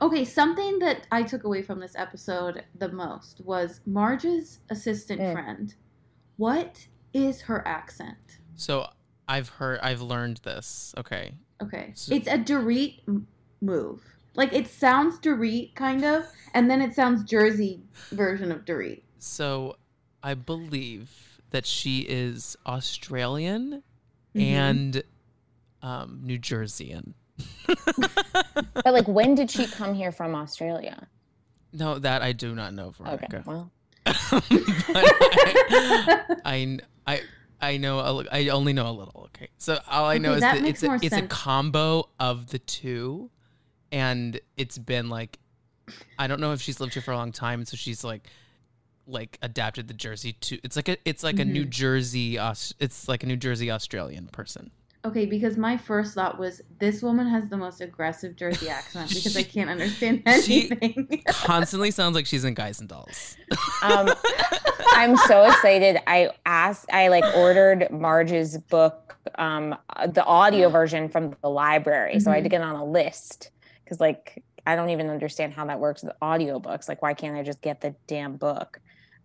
Okay, 0.00 0.24
something 0.24 0.78
that 0.78 1.06
I 1.10 1.22
took 1.22 1.44
away 1.44 1.60
from 1.62 1.78
this 1.80 1.94
episode 1.96 2.64
the 2.78 2.88
most 2.90 3.40
was 3.44 3.80
Marge's 3.84 4.60
assistant 4.70 5.20
Mm. 5.20 5.32
friend. 5.32 5.74
What 6.36 6.86
is 7.12 7.42
her 7.42 7.66
accent? 7.66 8.38
So 8.54 8.88
I've 9.28 9.48
heard, 9.48 9.80
I've 9.82 10.02
learned 10.02 10.38
this. 10.44 10.94
Okay. 10.98 11.34
Okay, 11.62 11.92
So- 11.94 12.14
it's 12.14 12.28
a 12.28 12.38
Dorit 12.38 13.00
m- 13.08 13.26
move. 13.60 14.02
Like 14.34 14.52
it 14.52 14.66
sounds 14.68 15.18
Dorit 15.18 15.74
kind 15.74 16.04
of, 16.04 16.24
and 16.54 16.70
then 16.70 16.80
it 16.82 16.94
sounds 16.94 17.22
Jersey 17.24 17.82
version 18.10 18.50
of 18.50 18.64
Dorit. 18.64 19.02
So 19.18 19.76
I 20.22 20.34
believe 20.34 21.40
that 21.50 21.66
she 21.66 22.00
is 22.00 22.56
Australian 22.66 23.82
Mhm. 24.34 24.42
and 24.42 25.02
um, 25.82 26.20
New 26.24 26.38
Jerseyan. 26.38 27.14
But 28.84 28.94
like, 28.94 29.06
when 29.08 29.34
did 29.34 29.50
she 29.50 29.66
come 29.66 29.94
here 29.94 30.12
from 30.12 30.34
Australia? 30.34 31.06
no, 31.74 31.98
that 31.98 32.20
I 32.22 32.32
do 32.32 32.54
not 32.54 32.74
know, 32.74 32.92
Okay, 33.06 33.40
well, 33.46 33.70
I, 34.06 34.12
I, 36.44 36.78
I, 37.06 37.20
I 37.62 37.76
know. 37.76 38.00
A, 38.00 38.24
I 38.30 38.48
only 38.48 38.72
know 38.72 38.88
a 38.88 38.92
little. 38.92 39.30
Okay, 39.34 39.48
so 39.56 39.78
all 39.88 40.04
I 40.06 40.18
know 40.18 40.30
Okay, 40.30 40.36
is 40.36 40.40
that 40.42 40.60
that 40.60 40.68
it's 40.68 40.82
a, 40.82 40.94
it's 40.96 41.16
a 41.16 41.22
combo 41.28 42.08
of 42.20 42.48
the 42.48 42.58
two, 42.58 43.30
and 43.92 44.38
it's 44.56 44.76
been 44.78 45.08
like, 45.08 45.38
I 46.18 46.26
don't 46.26 46.40
know 46.40 46.52
if 46.52 46.60
she's 46.60 46.80
lived 46.80 46.94
here 46.94 47.02
for 47.02 47.12
a 47.12 47.16
long 47.16 47.32
time, 47.32 47.64
so 47.64 47.76
she's 47.76 48.02
like, 48.04 48.26
like 49.06 49.38
adapted 49.42 49.88
the 49.88 49.94
Jersey 49.94 50.32
to. 50.34 50.58
It's 50.64 50.76
like 50.76 50.88
a, 50.88 50.96
it's 51.04 51.22
like 51.22 51.38
a 51.38 51.44
New 51.44 51.64
Mhm. 51.64 51.70
Jersey. 51.70 52.36
It's 52.36 53.08
like 53.08 53.22
a 53.22 53.26
New 53.26 53.36
Jersey 53.36 53.70
Australian 53.70 54.26
person. 54.26 54.70
Okay, 55.04 55.26
because 55.26 55.56
my 55.56 55.76
first 55.76 56.14
thought 56.14 56.38
was 56.38 56.62
this 56.78 57.02
woman 57.02 57.26
has 57.26 57.48
the 57.48 57.56
most 57.56 57.80
aggressive 57.80 58.36
Jersey 58.36 58.68
accent 58.68 59.08
because 59.08 59.36
I 59.36 59.42
can't 59.54 59.68
understand 59.68 60.22
anything. 60.26 61.08
she- 61.10 61.22
Constantly 61.26 61.90
sounds 61.90 62.14
like 62.14 62.24
she's 62.26 62.44
in 62.44 62.54
Guys 62.54 62.78
and 62.78 62.88
Dolls. 62.88 63.36
um, 63.82 64.10
I'm 64.94 65.16
so 65.16 65.44
excited. 65.44 65.98
I 66.06 66.30
asked, 66.46 66.86
I 66.92 67.08
like 67.08 67.24
ordered 67.36 67.90
Marge's 67.90 68.56
book, 68.58 69.16
um, 69.38 69.74
the 70.08 70.24
audio 70.24 70.68
version 70.68 71.08
from 71.08 71.34
the 71.42 71.50
library. 71.50 72.20
So 72.20 72.30
I 72.30 72.36
had 72.36 72.44
to 72.44 72.50
get 72.50 72.62
on 72.62 72.76
a 72.76 72.84
list 72.84 73.50
because, 73.84 73.98
like, 73.98 74.44
I 74.66 74.76
don't 74.76 74.90
even 74.90 75.10
understand 75.10 75.52
how 75.52 75.66
that 75.66 75.80
works 75.80 76.04
with 76.04 76.12
audiobooks. 76.22 76.88
Like, 76.88 77.02
why 77.02 77.14
can't 77.14 77.36
I 77.36 77.42
just 77.42 77.60
get 77.60 77.80
the 77.80 77.96
damn 78.06 78.36
book? 78.36 78.80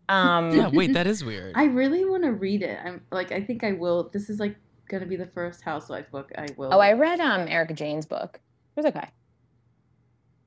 Um, 0.10 0.56
yeah, 0.56 0.70
wait, 0.70 0.94
that 0.94 1.06
is 1.14 1.24
weird. 1.24 1.54
I 1.56 1.66
really 1.66 2.04
want 2.06 2.24
to 2.24 2.32
read 2.32 2.64
it. 2.64 2.80
I'm 2.84 3.02
like, 3.12 3.32
I 3.32 3.42
think 3.44 3.64
I 3.64 3.74
will. 3.74 4.10
This 4.12 4.30
is 4.30 4.40
like 4.40 4.56
gonna 4.88 5.06
be 5.06 5.16
the 5.16 5.26
first 5.28 5.62
housewife 5.62 6.10
book 6.12 6.32
I 6.38 6.48
will. 6.58 6.74
oh, 6.74 6.80
I 6.80 6.94
read 6.94 7.20
um 7.20 7.48
Erika 7.48 7.74
Jayne's 7.74 8.06
book. 8.06 8.40
It 8.76 8.80
was 8.82 8.86
okay. 8.88 9.08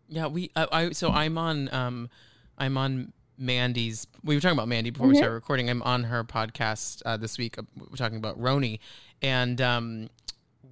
Yeah, 0.09 0.27
we. 0.27 0.51
I, 0.57 0.67
I 0.73 0.91
so 0.91 1.11
I'm 1.11 1.39
on. 1.39 1.73
Um, 1.73 2.11
I'm 2.59 2.77
on 2.77 3.13
Mandy's. 3.39 4.07
We 4.25 4.35
were 4.35 4.41
talking 4.41 4.57
about 4.59 4.69
Mandy 4.69 4.91
before 4.91 5.07
we 5.09 5.15
Mhm. 5.15 5.19
started 5.19 5.35
recording. 5.35 5.71
I'm 5.71 5.83
on 5.83 6.05
her 6.05 6.25
podcast 6.25 7.03
uh, 7.07 7.17
this 7.17 7.39
week. 7.39 7.59
uh, 7.59 7.63
We're 7.77 7.97
talking 7.97 8.19
about 8.19 8.39
Roni, 8.41 8.81
and 9.23 9.61
um, 9.61 10.11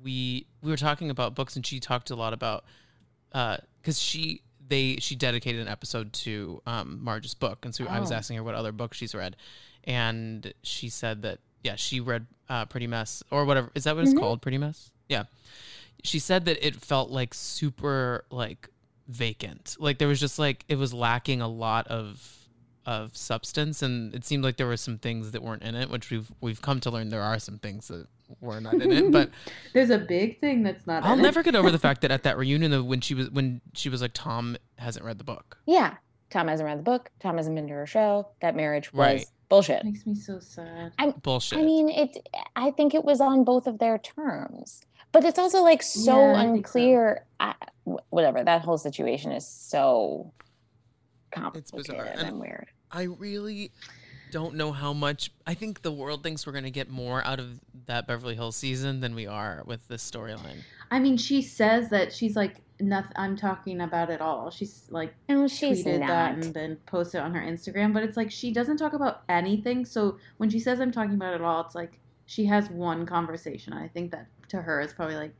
we 0.02 0.46
we 0.62 0.70
were 0.70 0.76
talking 0.76 1.08
about 1.10 1.34
books, 1.34 1.54
and 1.56 1.64
she 1.64 1.78
talked 1.80 2.10
a 2.10 2.16
lot 2.16 2.32
about 2.32 2.64
uh 3.32 3.58
because 3.80 4.00
she 4.00 4.42
they 4.66 4.96
she 4.96 5.14
dedicated 5.14 5.60
an 5.62 5.68
episode 5.68 6.12
to 6.12 6.60
um, 6.66 6.98
Marge's 7.02 7.34
book, 7.34 7.64
and 7.64 7.74
so 7.74 7.86
I 7.86 8.00
was 8.00 8.10
Oh. 8.10 8.16
asking 8.16 8.36
her 8.38 8.42
what 8.42 8.54
other 8.56 8.72
books 8.72 8.96
she's 8.98 9.14
read, 9.14 9.36
and 9.84 10.52
she 10.62 10.88
said 10.88 11.22
that 11.22 11.38
yeah 11.64 11.76
she 11.76 12.00
read 12.00 12.26
uh, 12.48 12.64
Pretty 12.66 12.86
Mess 12.86 13.22
or 13.30 13.44
whatever 13.44 13.70
is 13.74 13.84
that 13.84 13.94
what 13.96 14.04
it's 14.04 14.14
Mhm. 14.14 14.18
called 14.20 14.42
Pretty 14.42 14.58
Mess 14.58 14.90
yeah 15.08 15.24
she 16.04 16.18
said 16.18 16.44
that 16.44 16.64
it 16.66 16.76
felt 16.76 17.10
like 17.10 17.34
super 17.34 18.24
like 18.30 18.68
vacant 19.06 19.76
like 19.78 19.98
there 19.98 20.08
was 20.08 20.20
just 20.20 20.38
like 20.38 20.64
it 20.68 20.76
was 20.76 20.92
lacking 20.92 21.40
a 21.40 21.48
lot 21.48 21.86
of 21.88 22.34
of 22.86 23.14
substance 23.16 23.82
and 23.82 24.14
it 24.14 24.24
seemed 24.24 24.42
like 24.44 24.56
there 24.56 24.66
were 24.66 24.76
some 24.76 24.96
things 24.98 25.32
that 25.32 25.42
weren't 25.42 25.62
in 25.62 25.74
it 25.74 25.90
which 25.90 26.10
we've 26.10 26.30
we've 26.40 26.62
come 26.62 26.80
to 26.80 26.90
learn 26.90 27.08
there 27.10 27.22
are 27.22 27.38
some 27.38 27.58
things 27.58 27.88
that 27.88 28.06
were 28.40 28.60
not 28.60 28.74
in 28.74 28.92
it 28.92 29.10
but 29.12 29.30
There's 29.74 29.90
a 29.90 29.98
big 29.98 30.40
thing 30.40 30.62
that's 30.62 30.86
not. 30.86 31.02
i'll 31.04 31.14
in 31.14 31.18
it. 31.20 31.22
never 31.22 31.42
get 31.42 31.54
over 31.54 31.70
the 31.70 31.78
fact 31.78 32.00
that 32.02 32.10
at 32.10 32.22
that 32.22 32.38
reunion 32.42 32.72
of 32.72 32.86
when 32.86 33.00
she 33.00 33.14
was 33.14 33.30
when 33.30 33.60
she 33.74 33.88
was 33.88 34.00
like 34.00 34.12
tom 34.14 34.56
hasn't 34.76 35.04
read 35.04 35.18
the 35.18 35.24
book 35.24 35.58
Yeah. 35.66 35.96
Tom 36.30 36.46
hasn't 36.48 36.66
read 36.66 36.78
the 36.78 36.82
book. 36.82 37.10
Tom 37.20 37.38
hasn't 37.38 37.56
been 37.56 37.66
to 37.68 37.72
her 37.72 37.86
show. 37.86 38.28
That 38.42 38.54
marriage 38.54 38.92
was 38.92 38.98
Right. 38.98 39.26
Bullshit. 39.48 39.84
makes 39.84 40.06
me 40.06 40.14
so 40.14 40.38
sad. 40.40 40.92
i 40.98 41.10
bullshit 41.10 41.58
I 41.58 41.62
mean, 41.62 41.88
it. 41.88 42.28
I 42.56 42.70
think 42.70 42.94
it 42.94 43.04
was 43.04 43.20
on 43.20 43.44
both 43.44 43.66
of 43.66 43.78
their 43.78 43.98
terms, 43.98 44.82
but 45.12 45.24
it's 45.24 45.38
also 45.38 45.62
like 45.62 45.82
so 45.82 46.16
Yeah, 46.32 46.34
I 46.40 46.44
so. 46.44 46.52
unclear. 46.54 47.24
I, 47.40 47.54
whatever 48.10 48.42
that 48.44 48.62
whole 48.62 48.78
situation 48.78 49.32
is 49.32 49.46
so 49.46 50.32
complicated 51.30 51.76
bizarre, 51.76 52.04
and, 52.04 52.28
and- 52.28 52.40
weird. 52.40 52.68
I 52.90 53.02
really 53.02 53.70
don't 54.30 54.54
know 54.54 54.72
how 54.72 54.92
much. 54.92 55.30
I 55.46 55.54
think 55.54 55.82
the 55.82 55.92
world 55.92 56.22
thinks 56.22 56.46
we're 56.46 56.52
going 56.52 56.64
to 56.64 56.70
get 56.70 56.88
more 56.90 57.24
out 57.24 57.38
of 57.40 57.60
that 57.86 58.06
Beverly 58.06 58.34
Hills 58.34 58.56
season 58.56 59.00
than 59.00 59.14
we 59.14 59.26
are 59.26 59.62
with 59.66 59.86
this 59.88 60.08
storyline. 60.08 60.62
I 60.90 60.98
mean, 60.98 61.16
she 61.16 61.42
says 61.42 61.90
that 61.90 62.12
she's 62.12 62.36
like, 62.36 62.56
nothing. 62.80 63.12
I'm 63.16 63.36
talking 63.36 63.80
about 63.80 64.08
it 64.10 64.20
all. 64.20 64.50
She's 64.50 64.86
like 64.90 65.14
No, 65.28 65.48
she's 65.48 65.84
tweeted 65.84 66.06
that 66.06 66.34
and 66.34 66.54
then 66.54 66.76
posted 66.86 67.20
on 67.20 67.34
her 67.34 67.40
Instagram, 67.40 67.92
but 67.92 68.02
it's 68.04 68.16
like 68.16 68.30
she 68.30 68.52
doesn't 68.52 68.76
talk 68.76 68.92
about 68.92 69.22
anything. 69.28 69.84
So 69.84 70.18
when 70.36 70.48
she 70.48 70.60
says 70.60 70.80
I'm 70.80 70.92
talking 70.92 71.14
about 71.14 71.34
it 71.34 71.40
all, 71.40 71.60
it's 71.62 71.74
like 71.74 71.98
she 72.26 72.44
has 72.46 72.70
one 72.70 73.04
conversation. 73.06 73.72
I 73.72 73.88
think 73.88 74.12
that 74.12 74.26
to 74.50 74.62
her 74.62 74.80
is 74.80 74.92
probably 74.92 75.16
like 75.16 75.34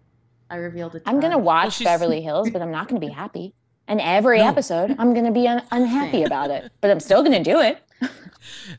I 0.51 0.57
revealed 0.57 0.97
it. 0.97 1.05
To 1.05 1.09
I'm 1.11 1.21
gonna 1.21 1.39
watch 1.39 1.75
she's- 1.77 1.87
Beverly 1.87 2.21
Hills, 2.29 2.51
but 2.51 2.61
I'm 2.61 2.71
not 2.73 2.89
gonna 2.89 2.99
be 3.01 3.09
happy. 3.09 3.55
And 3.87 4.01
every 4.01 4.39
No. 4.39 4.49
episode, 4.49 4.97
I'm 4.99 5.15
gonna 5.15 5.31
be 5.31 5.47
un- 5.47 5.63
unhappy 5.71 6.19
Same. 6.19 6.27
about 6.27 6.51
it, 6.51 6.73
but 6.81 6.91
I'm 6.91 7.01
still 7.01 7.23
gonna 7.23 7.43
do 7.45 7.61
it. 7.61 7.79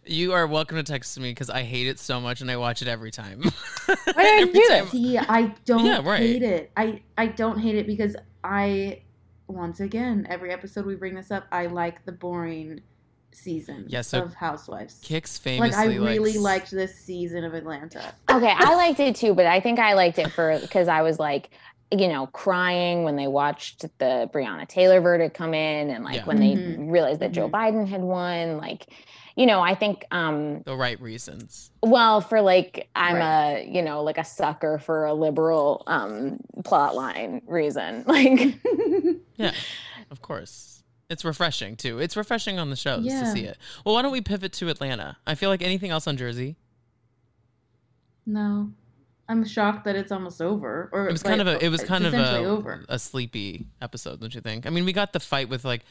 You 0.06 0.34
are 0.34 0.48
welcome 0.48 0.78
to 0.78 0.84
text 0.84 1.20
me 1.20 1.32
because 1.32 1.50
I 1.50 1.64
hate 1.64 1.88
it 1.88 2.00
so 2.00 2.20
much 2.20 2.42
and 2.42 2.50
I 2.52 2.58
watch 2.58 2.82
it 2.82 2.88
every 2.88 3.12
time. 3.12 3.42
Why 3.86 3.96
did 4.06 4.16
I 4.18 4.42
Every 4.42 4.54
do 4.54 4.68
time- 4.68 4.82
this? 4.84 4.92
See, 4.92 5.18
I 5.18 5.54
don't 5.66 5.86
Yeah, 5.86 6.02
right. 6.04 6.20
hate 6.20 6.44
it. 6.44 6.72
I 6.78 7.02
I 7.18 7.28
don't 7.28 7.60
hate 7.60 7.76
it 7.76 7.88
because 7.88 8.16
I 8.44 9.02
once 9.48 9.80
again 9.80 10.28
every 10.30 10.52
episode 10.52 10.86
we 10.86 10.96
bring 10.96 11.16
this 11.16 11.32
up. 11.32 11.46
I 11.52 11.66
like 11.68 12.06
the 12.06 12.12
boring 12.12 12.82
season 13.32 13.86
Yeah, 13.88 14.02
so 14.02 14.24
of 14.24 14.34
Housewives. 14.34 15.02
Kix 15.04 15.38
like 15.46 15.72
famously 15.74 15.82
I 15.82 15.86
really 15.98 16.34
likes- 16.34 16.38
liked 16.40 16.72
this 16.72 16.96
season 16.96 17.44
of 17.44 17.54
Atlanta. 17.54 18.14
Okay, 18.30 18.54
I 18.56 18.76
liked 18.76 19.00
it 19.00 19.16
too, 19.16 19.34
but 19.34 19.46
I 19.46 19.60
think 19.60 19.80
I 19.80 19.94
liked 19.94 20.20
it 20.20 20.32
for 20.32 20.58
because 20.60 20.88
I 20.88 21.02
was 21.04 21.20
like, 21.20 21.50
you 21.92 22.08
know, 22.08 22.28
crying 22.28 23.04
when 23.04 23.16
they 23.16 23.28
watched 23.28 23.82
the 24.00 24.30
Breonna 24.34 24.68
Taylor 24.68 25.02
verdict 25.02 25.36
come 25.36 25.54
in, 25.56 25.90
and 25.90 26.04
like 26.04 26.18
Yeah. 26.18 26.26
when 26.26 26.40
they 26.40 26.54
Mhm. 26.56 26.92
realized 26.92 27.20
that 27.22 27.32
Joe 27.32 27.50
Biden 27.50 27.88
had 27.88 28.02
won. 28.02 28.58
Like, 28.58 28.88
you 29.40 29.46
know, 29.46 29.62
I 29.62 29.74
think, 29.74 30.04
um, 30.12 30.62
the 30.64 30.76
right 30.76 31.00
reasons. 31.00 31.72
well, 31.82 32.20
for 32.20 32.42
like 32.42 32.90
I'm 32.94 33.16
Right. 33.16 33.62
a, 33.62 33.68
you 33.72 33.82
know, 33.82 34.04
like 34.04 34.18
a 34.18 34.26
sucker 34.26 34.78
for 34.80 35.06
a 35.06 35.14
liberal 35.14 35.84
um 35.88 36.40
plot 36.66 36.94
line 36.96 37.42
reason. 37.48 38.04
Like, 38.08 38.58
Yeah, 39.38 39.54
of 40.12 40.22
course. 40.22 40.84
It's 41.10 41.24
refreshing 41.24 41.76
too. 41.78 42.00
It's 42.00 42.18
refreshing 42.18 42.60
on 42.60 42.70
the 42.70 42.76
shows 42.76 43.06
to 43.06 43.26
see 43.32 43.46
it. 43.46 43.58
Well, 43.86 43.96
why 43.96 44.02
don't 44.02 44.12
we 44.12 44.22
pivot 44.22 44.52
to 44.54 44.68
Atlanta? 44.70 45.18
I 45.26 45.36
feel 45.36 45.50
like 45.50 45.62
anything 45.64 45.90
else 45.90 46.06
on 46.06 46.18
Jersey. 46.18 46.58
no, 48.26 48.72
I'm 49.28 49.46
shocked 49.46 49.86
that 49.86 49.96
it's 49.96 50.12
almost 50.12 50.42
over. 50.42 50.90
Or 50.92 51.08
It 51.08 51.12
was 51.12 51.24
like, 51.24 51.30
kind 51.38 51.42
of 51.42 51.48
a. 51.48 51.64
It 51.64 51.70
was 51.70 51.84
kind 51.84 52.06
of 52.06 52.14
a, 52.14 52.38
over. 52.40 52.84
a 52.90 53.00
sleepy 53.00 53.68
episode, 53.82 54.20
don't 54.20 54.34
you 54.36 54.42
think? 54.42 54.66
I 54.68 54.70
mean, 54.70 54.86
we 54.86 54.94
got 54.94 55.14
the 55.14 55.20
fight 55.20 55.50
with 55.50 55.64
like, 55.66 55.84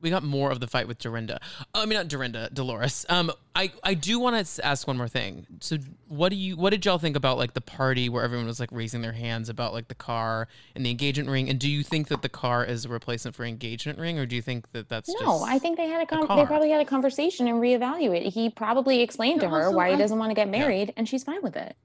we 0.00 0.10
got 0.10 0.22
more 0.22 0.50
of 0.50 0.60
the 0.60 0.66
fight 0.66 0.88
with 0.88 0.98
Dorinda. 0.98 1.40
I 1.74 1.86
mean, 1.86 1.96
not 1.96 2.08
Dorinda, 2.08 2.48
Dolores. 2.52 3.06
Um, 3.08 3.30
I 3.54 3.72
I 3.82 3.94
do 3.94 4.18
want 4.18 4.46
to 4.46 4.66
ask 4.66 4.86
one 4.86 4.96
more 4.96 5.08
thing. 5.08 5.46
So, 5.60 5.78
what 6.08 6.30
do 6.30 6.36
you 6.36 6.56
what 6.56 6.70
did 6.70 6.84
y'all 6.84 6.98
think 6.98 7.16
about 7.16 7.38
like 7.38 7.54
the 7.54 7.60
party 7.60 8.08
where 8.08 8.22
everyone 8.24 8.46
was 8.46 8.60
like 8.60 8.70
raising 8.72 9.02
their 9.02 9.12
hands 9.12 9.48
about 9.48 9.72
like 9.72 9.88
the 9.88 9.94
car 9.94 10.48
and 10.74 10.84
the 10.84 10.90
engagement 10.90 11.28
ring? 11.28 11.48
And 11.48 11.58
do 11.58 11.68
you 11.68 11.82
think 11.82 12.08
that 12.08 12.22
the 12.22 12.28
car 12.28 12.64
is 12.64 12.84
a 12.84 12.88
replacement 12.88 13.34
for 13.34 13.44
engagement 13.44 13.98
ring, 13.98 14.18
or 14.18 14.26
do 14.26 14.36
you 14.36 14.42
think 14.42 14.70
that 14.72 14.88
that's 14.88 15.08
no, 15.08 15.18
just 15.20 15.44
I 15.44 15.58
think 15.58 15.76
they 15.76 15.88
had 15.88 16.02
a 16.02 16.06
con- 16.06 16.26
car. 16.26 16.36
they 16.36 16.46
probably 16.46 16.70
had 16.70 16.80
a 16.80 16.84
conversation 16.84 17.48
and 17.48 17.60
reevaluate. 17.60 18.32
He 18.32 18.50
probably 18.50 19.02
explained 19.02 19.40
But 19.40 19.46
to 19.46 19.50
her 19.50 19.64
also, 19.66 19.76
why 19.76 19.90
he 19.90 19.96
doesn't 19.96 20.18
want 20.18 20.30
to 20.30 20.34
get 20.34 20.48
married, 20.48 20.92
and 20.96 21.08
she's 21.08 21.24
fine 21.24 21.42
with 21.42 21.56
it. 21.56 21.76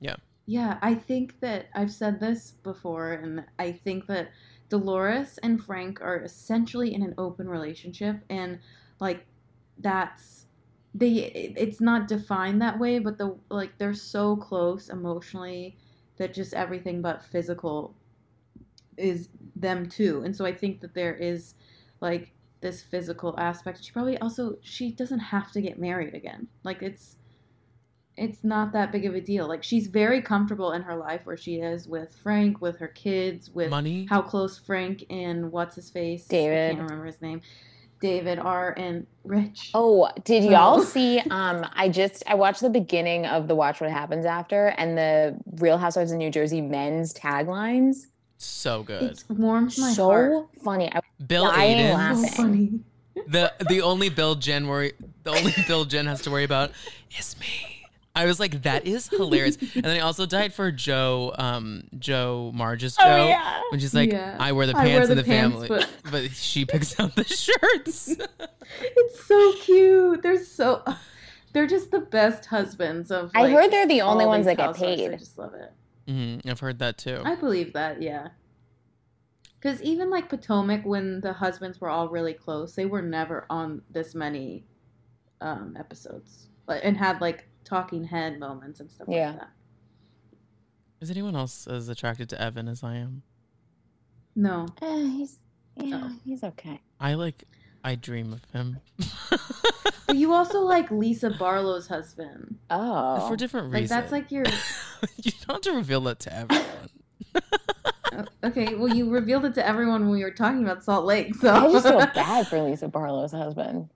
Yeah. 0.00 0.16
Yeah, 0.46 0.78
I 0.80 0.94
think 0.94 1.40
that 1.40 1.66
I've 1.74 1.90
said 1.90 2.20
this 2.20 2.52
before, 2.62 3.12
and 3.12 3.44
I 3.58 3.72
think 3.72 4.06
that 4.06 4.30
Dolores 4.68 5.38
and 5.42 5.62
Frank 5.62 6.00
are 6.00 6.22
essentially 6.22 6.94
in 6.94 7.02
an 7.02 7.14
open 7.18 7.48
relationship, 7.48 8.20
and 8.28 8.58
like 9.00 9.24
that's 9.78 10.46
they. 10.94 11.52
It's 11.56 11.80
not 11.80 12.08
defined 12.08 12.60
that 12.62 12.78
way, 12.78 12.98
but 12.98 13.18
the 13.18 13.36
like 13.50 13.78
they're 13.78 13.94
so 13.94 14.36
close 14.36 14.88
emotionally 14.88 15.76
that 16.16 16.34
just 16.34 16.54
everything 16.54 17.02
but 17.02 17.22
physical 17.24 17.94
is 18.96 19.28
them 19.54 19.88
too, 19.88 20.22
and 20.24 20.34
so 20.34 20.44
I 20.44 20.52
think 20.52 20.80
that 20.80 20.94
there 20.94 21.14
is 21.14 21.54
like 22.00 22.32
this 22.60 22.82
physical 22.82 23.34
aspect. 23.38 23.84
She 23.84 23.92
probably 23.92 24.18
also 24.18 24.56
she 24.62 24.90
doesn't 24.90 25.20
have 25.20 25.52
to 25.52 25.60
get 25.60 25.78
married 25.78 26.14
again. 26.14 26.48
Like 26.64 26.82
it's 26.82 27.16
it's 28.16 28.42
not 28.44 28.72
that 28.72 28.92
big 28.92 29.04
of 29.04 29.14
a 29.14 29.20
deal. 29.20 29.46
Like 29.46 29.62
she's 29.62 29.86
very 29.88 30.22
comfortable 30.22 30.72
in 30.72 30.82
her 30.82 30.96
life 30.96 31.22
where 31.24 31.36
she 31.36 31.56
is 31.56 31.86
with 31.86 32.16
Frank, 32.22 32.60
with 32.60 32.78
her 32.78 32.88
kids, 32.88 33.50
with 33.50 33.70
Money. 33.70 34.06
how 34.08 34.22
close 34.22 34.58
Frank 34.58 35.04
and 35.10 35.52
what's 35.52 35.74
his 35.76 35.90
face, 35.90 36.24
David. 36.26 36.52
I 36.52 36.56
David. 36.56 36.76
can't 36.76 36.90
remember 36.90 37.06
his 37.06 37.20
name, 37.22 37.40
David 38.00 38.38
R 38.38 38.74
and 38.76 39.06
Rich. 39.24 39.70
Oh, 39.74 40.08
did 40.24 40.44
y'all 40.44 40.80
see? 40.82 41.18
Um, 41.30 41.66
I 41.74 41.88
just 41.88 42.22
I 42.26 42.34
watched 42.34 42.60
the 42.60 42.70
beginning 42.70 43.26
of 43.26 43.48
the 43.48 43.54
Watch 43.54 43.80
What 43.80 43.90
Happens 43.90 44.24
After 44.26 44.68
and 44.78 44.96
the 44.96 45.36
Real 45.58 45.76
Housewives 45.78 46.12
of 46.12 46.18
New 46.18 46.30
Jersey 46.30 46.60
men's 46.60 47.12
taglines. 47.14 48.06
so 48.38 48.82
good. 48.82 49.02
it 49.12 49.24
warms 49.30 49.78
my 49.78 49.92
so 49.92 50.04
heart. 50.06 50.46
funny. 50.64 50.90
I, 50.92 51.00
Bill 51.26 51.44
dying 51.46 51.94
Aydin. 51.94 52.24
So 52.26 52.28
funny. 52.42 52.80
the 53.26 53.52
the 53.68 53.80
only 53.82 54.08
Bill 54.10 54.34
Jen 54.36 54.68
worry 54.68 54.92
the 55.24 55.30
only 55.30 55.52
Bill 55.66 55.84
Jen 55.84 56.06
has 56.06 56.20
to 56.22 56.30
worry 56.30 56.44
about 56.44 56.70
is 57.18 57.34
me. 57.40 57.75
I 58.16 58.24
was 58.26 58.40
like, 58.40 58.62
that 58.62 58.86
is 58.86 59.08
hilarious. 59.10 59.56
And 59.56 59.84
then 59.84 59.96
I 59.96 60.00
also 60.00 60.26
died 60.26 60.52
for 60.54 60.72
Joe, 60.72 61.34
um, 61.38 61.84
Joe 61.98 62.50
Marge's 62.54 62.96
Joe. 62.96 63.04
Oh, 63.04 63.28
yeah. 63.28 63.60
When 63.70 63.78
she's 63.78 63.94
like, 63.94 64.10
Yeah. 64.10 64.36
I 64.40 64.52
wear 64.52 64.66
the 64.66 64.76
I 64.76 64.84
wear 64.84 64.98
pants 64.98 65.10
in 65.10 65.16
the 65.16 65.22
the 65.22 65.28
pants, 65.28 65.54
family. 65.54 65.68
but- 65.68 65.90
But... 66.10 66.30
she 66.32 66.64
picks 66.64 66.98
out 66.98 67.14
the 67.14 67.24
shirts. 67.24 68.16
It's 68.80 69.24
so 69.24 69.52
cute. 69.60 70.22
They're 70.22 70.42
so. 70.44 70.82
They're 71.52 71.68
just 71.68 71.90
the 71.92 72.00
best 72.00 72.46
husbands 72.46 73.10
of. 73.10 73.30
I 73.34 73.48
heard 73.48 73.70
they're 73.70 73.86
the 73.86 74.02
only 74.02 74.26
ones 74.26 74.44
that 74.46 74.56
get 74.56 74.74
paid. 74.74 75.10
I 75.10 75.16
just 75.16 75.38
love 75.38 75.54
it. 75.54 75.72
Mm-hmm. 76.10 76.50
I've 76.50 76.60
heard 76.60 76.80
that 76.80 76.98
too. 76.98 77.22
I 77.24 77.34
believe 77.36 77.72
that, 77.74 78.02
yeah. 78.02 78.28
Because 79.58 79.80
even 79.82 80.10
like 80.10 80.28
Potomac, 80.28 80.84
when 80.84 81.20
the 81.20 81.32
husbands 81.32 81.80
were 81.80 81.88
all 81.88 82.08
really 82.08 82.34
close, 82.34 82.74
they 82.74 82.84
were 82.86 83.00
never 83.00 83.46
on 83.48 83.82
this 83.90 84.14
many 84.14 84.64
um, 85.40 85.76
episodes, 85.78 86.48
like, 86.66 86.82
and 86.84 86.96
had 86.96 87.20
like 87.20 87.48
talking 87.66 88.04
head 88.04 88.38
moments 88.38 88.80
and 88.80 88.90
stuff 88.90 89.08
Yeah. 89.10 89.30
like 89.32 89.38
that. 89.40 89.50
Is 91.00 91.10
anyone 91.10 91.36
else 91.36 91.66
as 91.66 91.88
attracted 91.90 92.30
to 92.30 92.40
Evan 92.40 92.68
as 92.68 92.82
I 92.82 92.94
am? 92.96 93.22
No, 94.34 94.66
Eh, 94.80 95.08
he's 95.08 95.38
yeah, 95.76 96.00
Oh. 96.04 96.16
he's 96.24 96.42
okay. 96.42 96.80
I 96.98 97.14
like, 97.14 97.44
I 97.84 97.94
dream 97.96 98.32
of 98.32 98.44
him. 98.52 98.78
but 100.06 100.16
you 100.16 100.32
also 100.32 100.60
like 100.60 100.90
Lisa 100.90 101.30
Barlow's 101.30 101.86
husband. 101.86 102.58
Oh, 102.70 103.28
For 103.28 103.36
different 103.36 103.68
Like 103.72 103.82
reasons. 103.82 103.90
that's 103.90 104.12
like 104.12 104.30
your 104.30 104.44
you 105.22 105.32
don't 105.46 105.56
have 105.56 105.60
to 105.62 105.72
reveal 105.72 106.00
that 106.02 106.18
to 106.20 106.34
everyone. 106.34 106.64
uh, 108.12 108.24
okay. 108.44 108.74
Well, 108.74 108.94
you 108.94 109.10
revealed 109.10 109.44
it 109.44 109.54
to 109.54 109.66
everyone 109.66 110.02
when 110.02 110.10
we 110.12 110.22
were 110.24 110.30
talking 110.30 110.62
about 110.62 110.82
Salt 110.84 111.04
Lake. 111.04 111.34
So 111.34 111.52
I 111.52 111.70
just 111.72 111.86
feel 111.86 111.98
bad 112.14 112.46
for 112.46 112.60
Lisa 112.62 112.88
Barlow's 112.88 113.32
husband. 113.32 113.90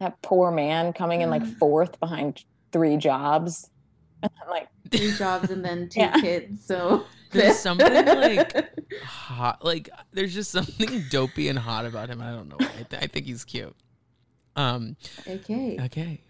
That 0.00 0.20
poor 0.22 0.50
man 0.50 0.92
coming 0.92 1.20
in 1.20 1.30
like 1.30 1.44
fourth 1.44 2.00
behind 2.00 2.44
three 2.72 2.96
jobs. 2.96 3.68
And 4.22 4.30
then, 4.40 4.48
like 4.50 4.68
three 4.90 5.12
jobs 5.16 5.50
and 5.50 5.64
then 5.64 5.88
two 5.88 6.00
Yeah. 6.00 6.20
kids. 6.20 6.64
So 6.64 7.04
There's 7.32 7.58
something 7.58 7.92
like 7.92 8.52
hot, 9.04 9.64
like 9.64 9.88
there's 10.12 10.34
just 10.34 10.50
something 10.50 11.04
dopey 11.10 11.48
and 11.48 11.56
hot 11.58 11.86
about 11.86 12.10
him. 12.10 12.20
I 12.20 12.30
don't 12.32 12.48
know. 12.48 12.56
why. 12.58 12.66
I, 12.66 12.82
th- 12.82 13.02
I 13.02 13.06
think 13.06 13.26
he's 13.26 13.44
cute. 13.44 13.74
Um. 14.56 14.96
okay. 15.28 15.78
Okay. 15.80 16.20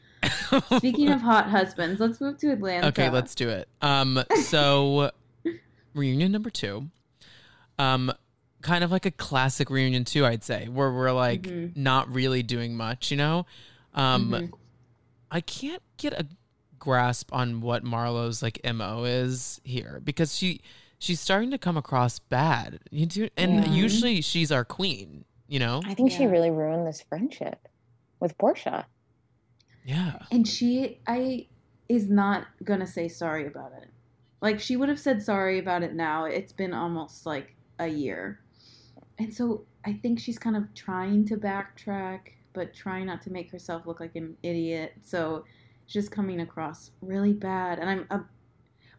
Speaking 0.76 1.08
of 1.08 1.22
hot 1.22 1.48
husbands, 1.48 1.98
let's 2.00 2.20
move 2.20 2.36
to 2.40 2.52
Atlanta. 2.52 2.88
Okay, 2.88 3.08
let's 3.08 3.34
do 3.34 3.48
it. 3.48 3.66
Um, 3.80 4.22
so 4.42 5.10
reunion 5.94 6.30
number 6.32 6.50
two, 6.50 6.90
um, 7.78 8.12
kind 8.60 8.84
of 8.84 8.90
like 8.92 9.06
a 9.06 9.10
classic 9.10 9.70
reunion 9.70 10.04
too, 10.04 10.26
I'd 10.26 10.44
say, 10.44 10.68
where 10.68 10.92
we're 10.92 11.12
like 11.12 11.42
Mhm. 11.44 11.74
not 11.78 12.12
really 12.12 12.42
doing 12.42 12.76
much, 12.76 13.10
you 13.10 13.16
know. 13.16 13.46
Um, 13.94 14.30
Mhm. 14.32 14.52
I 15.30 15.40
can't 15.40 15.82
get 15.96 16.12
a 16.12 16.26
grasp 16.78 17.32
on 17.32 17.60
what 17.60 17.84
Marlo's 17.84 18.42
like 18.42 18.60
mo 18.64 19.04
is 19.04 19.60
here 19.64 20.00
because 20.02 20.36
she 20.36 20.60
she's 20.98 21.20
starting 21.20 21.50
to 21.50 21.58
come 21.58 21.76
across 21.76 22.18
bad. 22.18 22.80
You 22.90 23.06
do, 23.06 23.28
and 23.36 23.64
Yeah. 23.66 23.72
usually 23.72 24.20
she's 24.22 24.50
our 24.50 24.64
queen, 24.64 25.24
you 25.46 25.58
know. 25.58 25.82
I 25.84 25.94
think 25.94 26.10
she 26.12 26.26
really 26.26 26.50
ruined 26.50 26.86
this 26.86 27.02
friendship 27.02 27.68
with 28.18 28.36
Portia. 28.38 28.86
Yeah. 29.84 30.18
And 30.30 30.46
she, 30.46 31.00
I, 31.06 31.46
is 31.88 32.08
not 32.08 32.46
gonna 32.64 32.86
say 32.86 33.08
sorry 33.08 33.46
about 33.46 33.72
it. 33.80 33.88
Like 34.40 34.60
she 34.60 34.76
would 34.76 34.88
have 34.88 35.00
said 35.00 35.22
sorry 35.22 35.58
about 35.58 35.82
it 35.82 35.94
now. 35.94 36.24
It's 36.24 36.52
been 36.52 36.72
almost 36.72 37.26
like 37.26 37.54
a 37.78 37.86
year, 37.88 38.40
and 39.18 39.32
so 39.34 39.64
I 39.84 39.94
think 39.94 40.18
she's 40.20 40.38
kind 40.38 40.56
of 40.56 40.72
trying 40.74 41.24
to 41.26 41.36
backtrack, 41.36 42.20
but 42.52 42.74
trying 42.74 43.06
not 43.06 43.22
to 43.22 43.30
make 43.30 43.50
herself 43.50 43.86
look 43.86 44.00
like 44.00 44.16
an 44.16 44.36
idiot. 44.42 44.94
So 45.02 45.44
just 45.86 46.10
coming 46.10 46.40
across 46.40 46.90
really 47.00 47.32
bad. 47.32 47.78
And 47.78 47.90
I'm, 47.90 48.06
uh, 48.10 48.20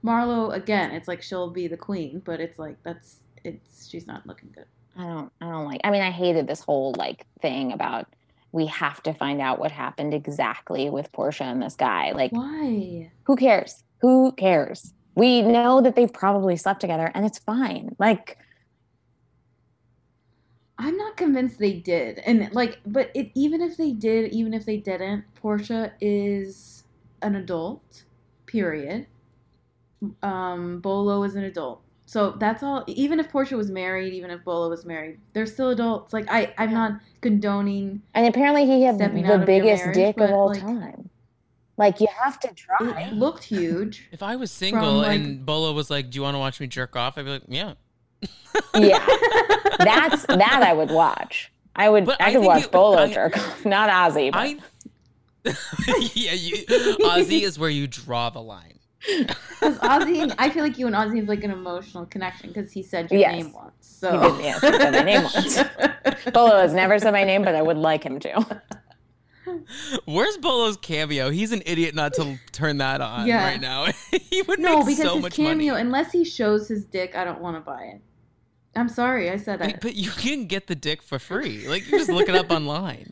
Marlo 0.03 0.53
again. 0.53 0.91
It's 0.91 1.07
like 1.07 1.21
she'll 1.21 1.49
be 1.49 1.67
the 1.67 1.77
queen, 1.77 2.21
but 2.25 2.39
it's 2.39 2.57
like 2.57 2.77
that's 2.83 3.17
it's 3.43 3.87
she's 3.87 4.07
not 4.07 4.25
looking 4.25 4.49
good. 4.53 4.65
I 4.97 5.03
don't 5.03 5.31
I 5.39 5.49
don't 5.49 5.65
like 5.65 5.81
I 5.83 5.91
mean 5.91 6.01
I 6.01 6.11
hated 6.11 6.47
this 6.47 6.61
whole 6.61 6.93
like 6.97 7.25
thing 7.41 7.71
about 7.71 8.07
we 8.51 8.65
have 8.65 9.01
to 9.03 9.13
find 9.13 9.39
out 9.39 9.59
what 9.59 9.71
happened 9.71 10.13
exactly 10.13 10.89
with 10.89 11.11
Portia 11.11 11.45
and 11.45 11.61
this 11.61 11.75
guy. 11.75 12.11
Like 12.11 12.31
Why? 12.31 13.11
who 13.23 13.35
cares? 13.35 13.83
Who 14.01 14.33
cares? 14.33 14.93
We 15.15 15.41
know 15.41 15.81
that 15.81 15.95
they've 15.95 16.11
probably 16.11 16.57
slept 16.57 16.81
together 16.81 17.11
and 17.13 17.25
it's 17.25 17.39
fine. 17.39 17.95
Like 17.99 18.37
I'm 20.83 20.97
not 20.97 21.15
convinced 21.15 21.59
they 21.59 21.73
did. 21.73 22.19
And 22.19 22.51
like, 22.53 22.79
but 22.85 23.11
it, 23.13 23.31
even 23.35 23.61
if 23.61 23.77
they 23.77 23.91
did, 23.91 24.31
even 24.33 24.53
if 24.53 24.65
they 24.65 24.77
didn't, 24.77 25.25
Portia 25.35 25.93
is 26.01 26.83
an 27.21 27.35
adult. 27.35 28.03
Period. 28.47 29.05
Um, 30.23 30.79
Bolo 30.79 31.23
is 31.23 31.35
an 31.35 31.43
adult. 31.43 31.81
So 32.05 32.31
that's 32.31 32.63
all. 32.63 32.83
Even 32.87 33.19
if 33.19 33.29
Portia 33.29 33.55
was 33.55 33.69
married, 33.69 34.13
even 34.13 34.31
if 34.31 34.43
Bolo 34.43 34.69
was 34.69 34.83
married, 34.85 35.19
they're 35.33 35.45
still 35.45 35.69
adults. 35.69 36.11
Like 36.11 36.25
I, 36.29 36.53
I'm 36.57 36.73
not 36.73 36.99
condoning. 37.21 38.01
and 38.13 38.27
apparently 38.27 38.65
he 38.65 38.81
had 38.81 38.95
Stepping 38.95 39.23
out 39.25 39.27
the 39.29 39.39
of 39.41 39.45
biggest 39.45 39.83
marriage, 39.83 39.95
dick 39.95 40.17
of 40.19 40.31
all 40.31 40.47
like- 40.47 40.59
time. 40.59 41.09
Like 41.77 41.99
you 42.01 42.07
have 42.21 42.39
to 42.41 42.53
try. 42.53 43.07
It 43.09 43.13
looked 43.13 43.43
huge. 43.45 44.07
If 44.11 44.21
I 44.21 44.35
was 44.35 44.51
single 44.51 44.97
like- 44.97 45.19
and 45.19 45.45
Bolo 45.45 45.71
was 45.73 45.89
like, 45.89 46.09
"Do 46.11 46.17
you 46.17 46.21
want 46.23 46.35
to 46.35 46.39
watch 46.39 46.59
me 46.59 46.67
jerk 46.67 46.95
off?" 46.95 47.17
I'd 47.17 47.25
be 47.25 47.31
like, 47.31 47.43
"Yeah." 47.47 47.73
Yeah. 48.75 49.05
That's 49.79 50.25
that 50.27 50.61
I 50.63 50.73
would 50.73 50.91
watch. 50.91 51.51
I 51.75 51.89
would 51.89 52.05
But 52.05 52.21
I 52.21 52.25
I 52.25 52.31
could 52.31 52.41
think 52.41 52.47
watch 52.53 52.61
you- 52.63 52.69
Bolo 52.69 52.97
I- 52.99 53.13
jerk 53.13 53.37
off, 53.37 53.65
not 53.65 53.89
Ozzy. 53.89 54.31
But 54.31 54.39
I. 54.39 54.57
yeah, 56.13 56.33
you. 56.33 56.57
Ozzy 56.67 57.41
is 57.41 57.57
where 57.57 57.69
you 57.69 57.87
draw 57.87 58.29
the 58.29 58.41
line. 58.41 58.79
Because 59.07 59.77
Ozzy, 59.79 60.31
I 60.37 60.49
feel 60.51 60.63
like 60.63 60.77
you 60.77 60.85
and 60.85 60.95
Ozzy 60.95 61.17
have 61.17 61.27
like 61.27 61.43
an 61.43 61.49
emotional 61.51 62.05
connection 62.05 62.49
because 62.49 62.71
he 62.71 62.83
said 62.83 63.09
your 63.09 63.19
Yes. 63.21 63.43
name 63.43 63.53
once. 63.53 63.73
He 63.79 64.07
So 64.07 64.35
did, 64.37 64.43
yes, 64.43 64.61
he 64.61 64.67
said 64.71 64.91
my 64.93 65.01
name 65.01 65.23
once. 65.23 65.59
Bolo 66.33 66.57
has 66.59 66.73
never 66.73 66.99
said 66.99 67.11
my 67.11 67.23
name, 67.23 67.41
but 67.43 67.55
I 67.55 67.61
would 67.63 67.77
like 67.77 68.03
him 68.03 68.19
to. 68.19 68.61
Where's 70.05 70.37
Bolo's 70.37 70.77
cameo? 70.77 71.29
He's 71.31 71.51
an 71.51 71.63
idiot 71.65 71.95
not 71.95 72.13
to 72.13 72.37
turn 72.51 72.77
that 72.77 73.01
on 73.01 73.25
Yeah. 73.27 73.43
right 73.43 73.59
now. 73.59 73.87
he 74.11 74.41
would 74.43 74.59
No, 74.59 74.77
make 74.79 74.85
because 74.97 75.03
so 75.03 75.13
his 75.15 75.21
much 75.23 75.33
cameo, 75.33 75.73
money. 75.73 75.81
unless 75.85 76.11
he 76.11 76.23
shows 76.23 76.67
his 76.67 76.85
dick, 76.85 77.15
I 77.15 77.23
don't 77.23 77.41
want 77.41 77.57
to 77.57 77.61
buy 77.61 77.83
it. 77.95 78.01
I'm 78.75 78.89
sorry, 78.89 79.29
I 79.29 79.37
said 79.37 79.59
that. 79.59 79.81
but 79.81 79.95
you 79.95 80.09
can 80.11 80.45
get 80.45 80.67
the 80.67 80.75
dick 80.75 81.01
for 81.01 81.19
free. 81.19 81.67
Like 81.67 81.85
you 81.89 81.97
just 81.97 82.09
look 82.09 82.29
it 82.29 82.35
up 82.35 82.49
online. 82.59 83.11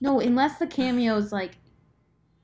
No, 0.00 0.20
unless 0.20 0.58
the 0.58 0.66
cameo's 0.66 1.32
like 1.32 1.52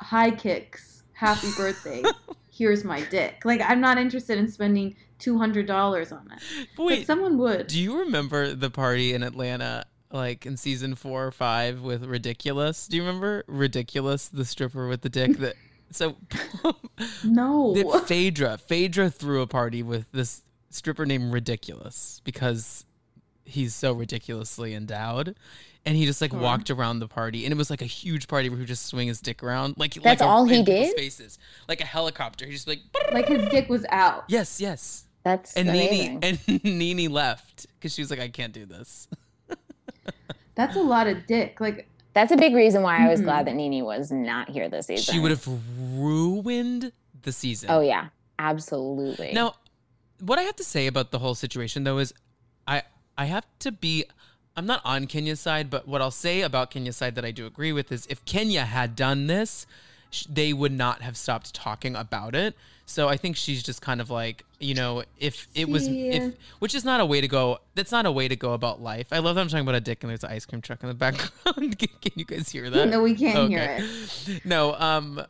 high 0.01 0.31
kicks, 0.31 1.03
happy 1.13 1.49
birthday, 1.57 2.03
here's 2.51 2.83
my 2.83 3.03
dick. 3.03 3.43
Like 3.45 3.61
I'm 3.63 3.81
not 3.81 3.99
interested 3.99 4.39
in 4.39 4.51
spending 4.51 4.97
two 5.19 5.37
hundred 5.39 5.67
dollars 5.67 6.13
on 6.13 6.29
it. 6.33 6.43
But 6.59 6.69
But 6.77 6.87
wait, 6.87 7.07
someone 7.07 7.37
would. 7.39 7.67
do 7.67 7.79
you 7.81 8.01
remember 8.01 8.55
the 8.55 8.71
party 8.71 9.13
in 9.13 9.23
Atlanta, 9.23 9.85
like 10.11 10.47
in 10.47 10.57
season 10.57 10.95
four 10.95 11.27
or 11.27 11.31
five 11.31 11.83
with 11.83 12.05
Ridiculous? 12.05 12.89
Do 12.89 12.97
you 12.97 13.03
remember 13.05 13.45
Ridiculous, 13.47 14.29
the 14.29 14.47
stripper 14.47 14.89
with 14.89 15.03
the 15.03 15.11
dick? 15.11 15.37
That 15.37 15.55
so 15.91 16.17
no. 17.25 18.01
Phaedra, 18.07 18.57
Phaedra 18.59 19.11
threw 19.11 19.43
a 19.43 19.47
party 19.47 19.83
with 19.83 20.11
this 20.13 20.43
stripper 20.75 21.07
named 21.07 21.33
Ridiculous 21.33 22.21
because 22.25 22.85
he's 23.45 23.75
so 23.75 23.93
ridiculously 23.93 24.75
endowed. 24.75 25.37
And 25.85 25.97
he 25.97 26.07
just 26.07 26.21
like 26.21 26.31
Sure. 26.31 26.39
walked 26.39 26.71
around 26.71 27.01
the 27.01 27.09
party, 27.09 27.45
and 27.45 27.53
it 27.53 27.57
was 27.59 27.69
like 27.69 27.83
a 27.83 27.87
huge 27.87 28.29
party 28.29 28.49
where 28.49 28.57
he 28.57 28.61
would 28.63 28.69
just 28.69 28.87
swing 28.87 29.09
his 29.09 29.21
dick 29.21 29.43
around, 29.43 29.75
like 29.79 29.95
That's 29.95 30.21
like 30.21 30.21
a- 30.21 30.25
all 30.25 30.45
he 30.45 30.63
did? 30.63 30.95
Faces, 30.95 31.41
like 31.69 31.81
a 31.81 31.85
helicopter. 31.85 32.47
He 32.47 32.53
just 32.53 32.69
like 32.69 32.79
like 33.13 33.27
his 33.27 33.49
dick 33.49 33.69
was 33.69 33.85
out. 33.91 34.23
yes, 34.29 34.61
yes. 34.61 35.05
That's 35.25 35.55
And 35.57 35.69
amazing. 35.69 36.21
Nene 36.21 36.39
and 36.49 36.65
Nini 36.65 37.09
left 37.09 37.67
because 37.75 37.93
she 37.95 38.01
was 38.03 38.11
like, 38.11 38.21
I 38.21 38.29
can't 38.29 38.53
do 38.53 38.65
this. 38.65 39.09
That's 40.55 40.77
a 40.77 40.83
lot 40.83 41.07
of 41.09 41.27
dick. 41.27 41.61
Like 41.61 41.89
That's 42.15 42.31
a 42.31 42.37
big 42.37 42.55
reason 42.55 42.83
why 42.83 43.05
I 43.05 43.09
was 43.09 43.21
Mhm. 43.21 43.25
glad 43.25 43.47
that 43.47 43.55
Nini 43.57 43.83
was 43.83 44.13
not 44.13 44.51
here 44.51 44.69
this 44.69 44.87
season. 44.87 45.15
She 45.15 45.19
would 45.21 45.31
have 45.31 45.49
ruined 45.91 46.93
the 47.23 47.33
season. 47.33 47.71
Oh 47.71 47.81
yeah, 47.81 48.09
absolutely. 48.39 49.33
Now, 49.33 49.55
what 50.23 50.39
I 50.39 50.43
have 50.43 50.57
to 50.57 50.65
say 50.65 50.87
about 50.87 51.11
the 51.11 51.19
whole 51.19 51.35
situation 51.35 51.85
though 51.85 51.99
is 51.99 52.15
I 52.67 52.83
I 53.19 53.27
have 53.27 53.47
to 53.61 53.73
be 53.73 54.05
I'm 54.57 54.67
not 54.67 54.83
on 54.85 55.07
Kenya's 55.07 55.41
side, 55.41 55.71
but 55.71 55.89
what 55.89 56.03
I'll 56.03 56.11
say 56.11 56.43
about 56.43 56.71
Kenya's 56.71 56.97
side 56.97 57.15
that 57.15 57.25
I 57.25 57.31
do 57.31 57.47
agree 57.47 57.73
with 57.73 57.91
is 57.91 58.07
if 58.09 58.25
Kenya 58.25 58.65
had 58.65 58.95
done 58.95 59.27
this, 59.27 59.67
sh- 60.11 60.27
they 60.29 60.53
would 60.53 60.73
not 60.73 61.01
have 61.01 61.17
stopped 61.17 61.55
talking 61.55 61.97
about 61.97 62.35
it. 62.35 62.55
So 62.85 63.09
I 63.09 63.17
think 63.17 63.37
she's 63.37 63.63
just 63.63 63.81
kind 63.81 64.01
of 64.01 64.11
like, 64.11 64.45
you 64.61 64.75
know, 64.75 65.05
if 65.19 65.49
it 65.55 65.69
was, 65.69 65.89
if 65.89 66.35
which 66.59 66.75
is 66.75 66.85
not 66.85 67.01
a 67.01 67.07
way 67.07 67.23
to 67.23 67.29
go. 67.29 67.59
That's 67.75 67.93
not 67.93 68.05
a 68.05 68.13
way 68.13 68.29
to 68.29 68.37
go 68.37 68.53
about 68.53 68.83
life. 68.83 69.07
I 69.13 69.21
love 69.21 69.37
that 69.37 69.41
I'm 69.41 69.49
talking 69.49 69.63
about 69.63 69.77
a 69.77 69.81
dick 69.81 70.03
and 70.03 70.11
there's 70.11 70.25
an 70.25 70.31
ice 70.31 70.45
cream 70.45 70.61
truck 70.61 70.83
in 70.83 70.89
the 70.89 70.95
background. 70.95 71.33
can, 71.79 71.89
can 72.01 72.13
you 72.17 72.25
guys 72.27 72.51
hear 72.51 72.69
that? 72.69 72.89
No, 72.89 73.03
we 73.03 73.15
can't 73.15 73.49
hear 73.49 73.79
it. 73.81 74.45
No, 74.45 74.75
um, 74.75 75.25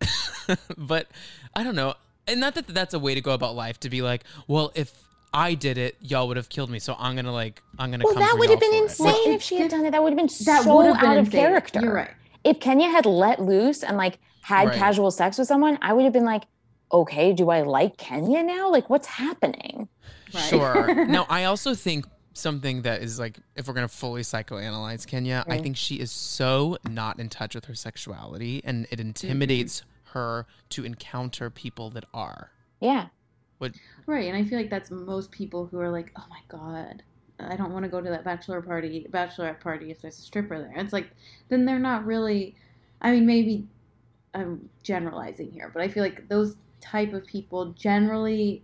but 0.78 1.08
I 1.54 1.62
don't 1.62 1.74
know, 1.74 1.94
and 2.26 2.40
not 2.40 2.54
that 2.54 2.66
that's 2.68 2.94
a 2.94 2.98
way 2.98 3.14
to 3.14 3.20
go 3.20 3.32
about 3.32 3.54
life 3.54 3.78
to 3.80 3.90
be 3.90 4.02
like, 4.02 4.24
well, 4.48 4.72
if 4.74 4.92
I 5.32 5.54
did 5.54 5.76
it, 5.78 5.96
y'all 6.00 6.28
would 6.28 6.36
have 6.36 6.48
killed 6.48 6.70
me, 6.70 6.78
so 6.78 6.96
I'm 6.98 7.14
gonna 7.16 7.32
like, 7.32 7.62
I'm 7.78 7.90
gonna. 7.90 8.04
Well, 8.04 8.14
come 8.14 8.22
that 8.22 8.36
would 8.38 8.50
have 8.50 8.60
been 8.60 8.74
insane 8.74 9.06
Well, 9.06 9.34
if 9.34 9.42
she 9.42 9.56
had 9.58 9.70
done 9.70 9.84
it. 9.84 9.90
That 9.90 10.02
would 10.02 10.12
have 10.12 10.16
been 10.18 10.30
That 10.46 10.62
so 10.62 10.76
would 10.76 10.86
have 10.86 11.00
been 11.00 11.10
out 11.10 11.18
of 11.18 11.26
insane. 11.26 11.40
character. 11.40 11.80
You're 11.82 11.94
right. 11.94 12.10
If 12.44 12.60
Kenya 12.60 12.88
had 12.88 13.06
let 13.06 13.40
loose 13.40 13.82
and 13.82 13.96
like 13.96 14.18
had 14.42 14.68
Right. 14.68 14.76
casual 14.78 15.10
sex 15.10 15.36
with 15.38 15.48
someone, 15.48 15.78
I 15.82 15.92
would 15.92 16.04
have 16.04 16.12
been 16.12 16.24
like, 16.24 16.44
okay, 16.92 17.32
do 17.32 17.50
I 17.50 17.62
like 17.62 17.96
Kenya 17.96 18.42
now? 18.42 18.70
Like, 18.70 18.88
what's 18.88 19.08
happening? 19.08 19.88
Right. 20.32 20.44
Sure. 20.44 20.94
now, 21.08 21.26
I 21.28 21.44
also 21.44 21.74
think 21.74 22.06
something 22.32 22.82
that 22.82 23.02
is 23.02 23.18
like, 23.18 23.38
if 23.56 23.66
we're 23.66 23.74
gonna 23.74 23.88
fully 23.88 24.22
psychoanalyze 24.22 25.06
Kenya, 25.06 25.44
I 25.48 25.58
Mm. 25.58 25.62
think 25.62 25.76
she 25.76 25.96
is 25.96 26.12
so 26.12 26.78
not 26.88 27.18
in 27.18 27.28
touch 27.28 27.54
with 27.54 27.64
her 27.64 27.74
sexuality, 27.74 28.62
and 28.64 28.86
it 28.90 29.00
intimidates 29.00 29.82
her 30.16 30.46
to 30.70 30.84
encounter 30.84 31.50
people 31.50 31.90
that 31.90 32.04
are. 32.14 32.50
Yeah. 32.80 33.08
What? 33.58 33.74
Right, 34.06 34.26
and 34.28 34.36
I 34.36 34.44
feel 34.44 34.58
like 34.58 34.70
that's 34.70 34.90
most 34.90 35.30
people 35.30 35.66
who 35.66 35.78
are 35.78 35.90
like, 35.90 36.10
"Oh 36.16 36.24
my 36.30 36.40
god, 36.48 37.02
I 37.38 37.54
don't 37.56 37.72
want 37.72 37.84
to 37.84 37.90
go 37.90 38.00
to 38.00 38.08
that 38.10 38.24
bachelor 38.24 38.62
party, 38.62 39.06
bachelorette 39.10 39.60
party 39.60 39.90
if 39.90 40.00
there's 40.00 40.18
a 40.18 40.22
stripper 40.22 40.58
there." 40.58 40.72
It's 40.76 40.92
like 40.92 41.10
then 41.48 41.64
they're 41.66 41.78
not 41.78 42.04
really. 42.06 42.54
I 43.02 43.10
mean, 43.12 43.26
maybe 43.26 43.66
I'm 44.34 44.70
generalizing 44.82 45.50
here, 45.52 45.70
but 45.72 45.82
I 45.82 45.88
feel 45.88 46.02
like 46.02 46.28
those 46.28 46.56
type 46.80 47.12
of 47.12 47.26
people 47.26 47.72
generally, 47.72 48.62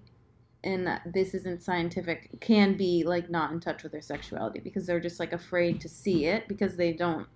and 0.65 1.01
this 1.07 1.35
isn't 1.35 1.63
scientific, 1.63 2.41
can 2.41 2.77
be 2.77 3.05
like 3.05 3.31
not 3.31 3.53
in 3.53 3.61
touch 3.61 3.83
with 3.83 3.93
their 3.93 4.03
sexuality 4.03 4.61
because 4.61 4.87
they're 4.87 5.01
just 5.01 5.21
like 5.21 5.33
afraid 5.35 5.81
to 5.83 5.89
see 5.89 6.27
it 6.27 6.49
because 6.49 6.77
they 6.77 6.93
don't 6.93 7.27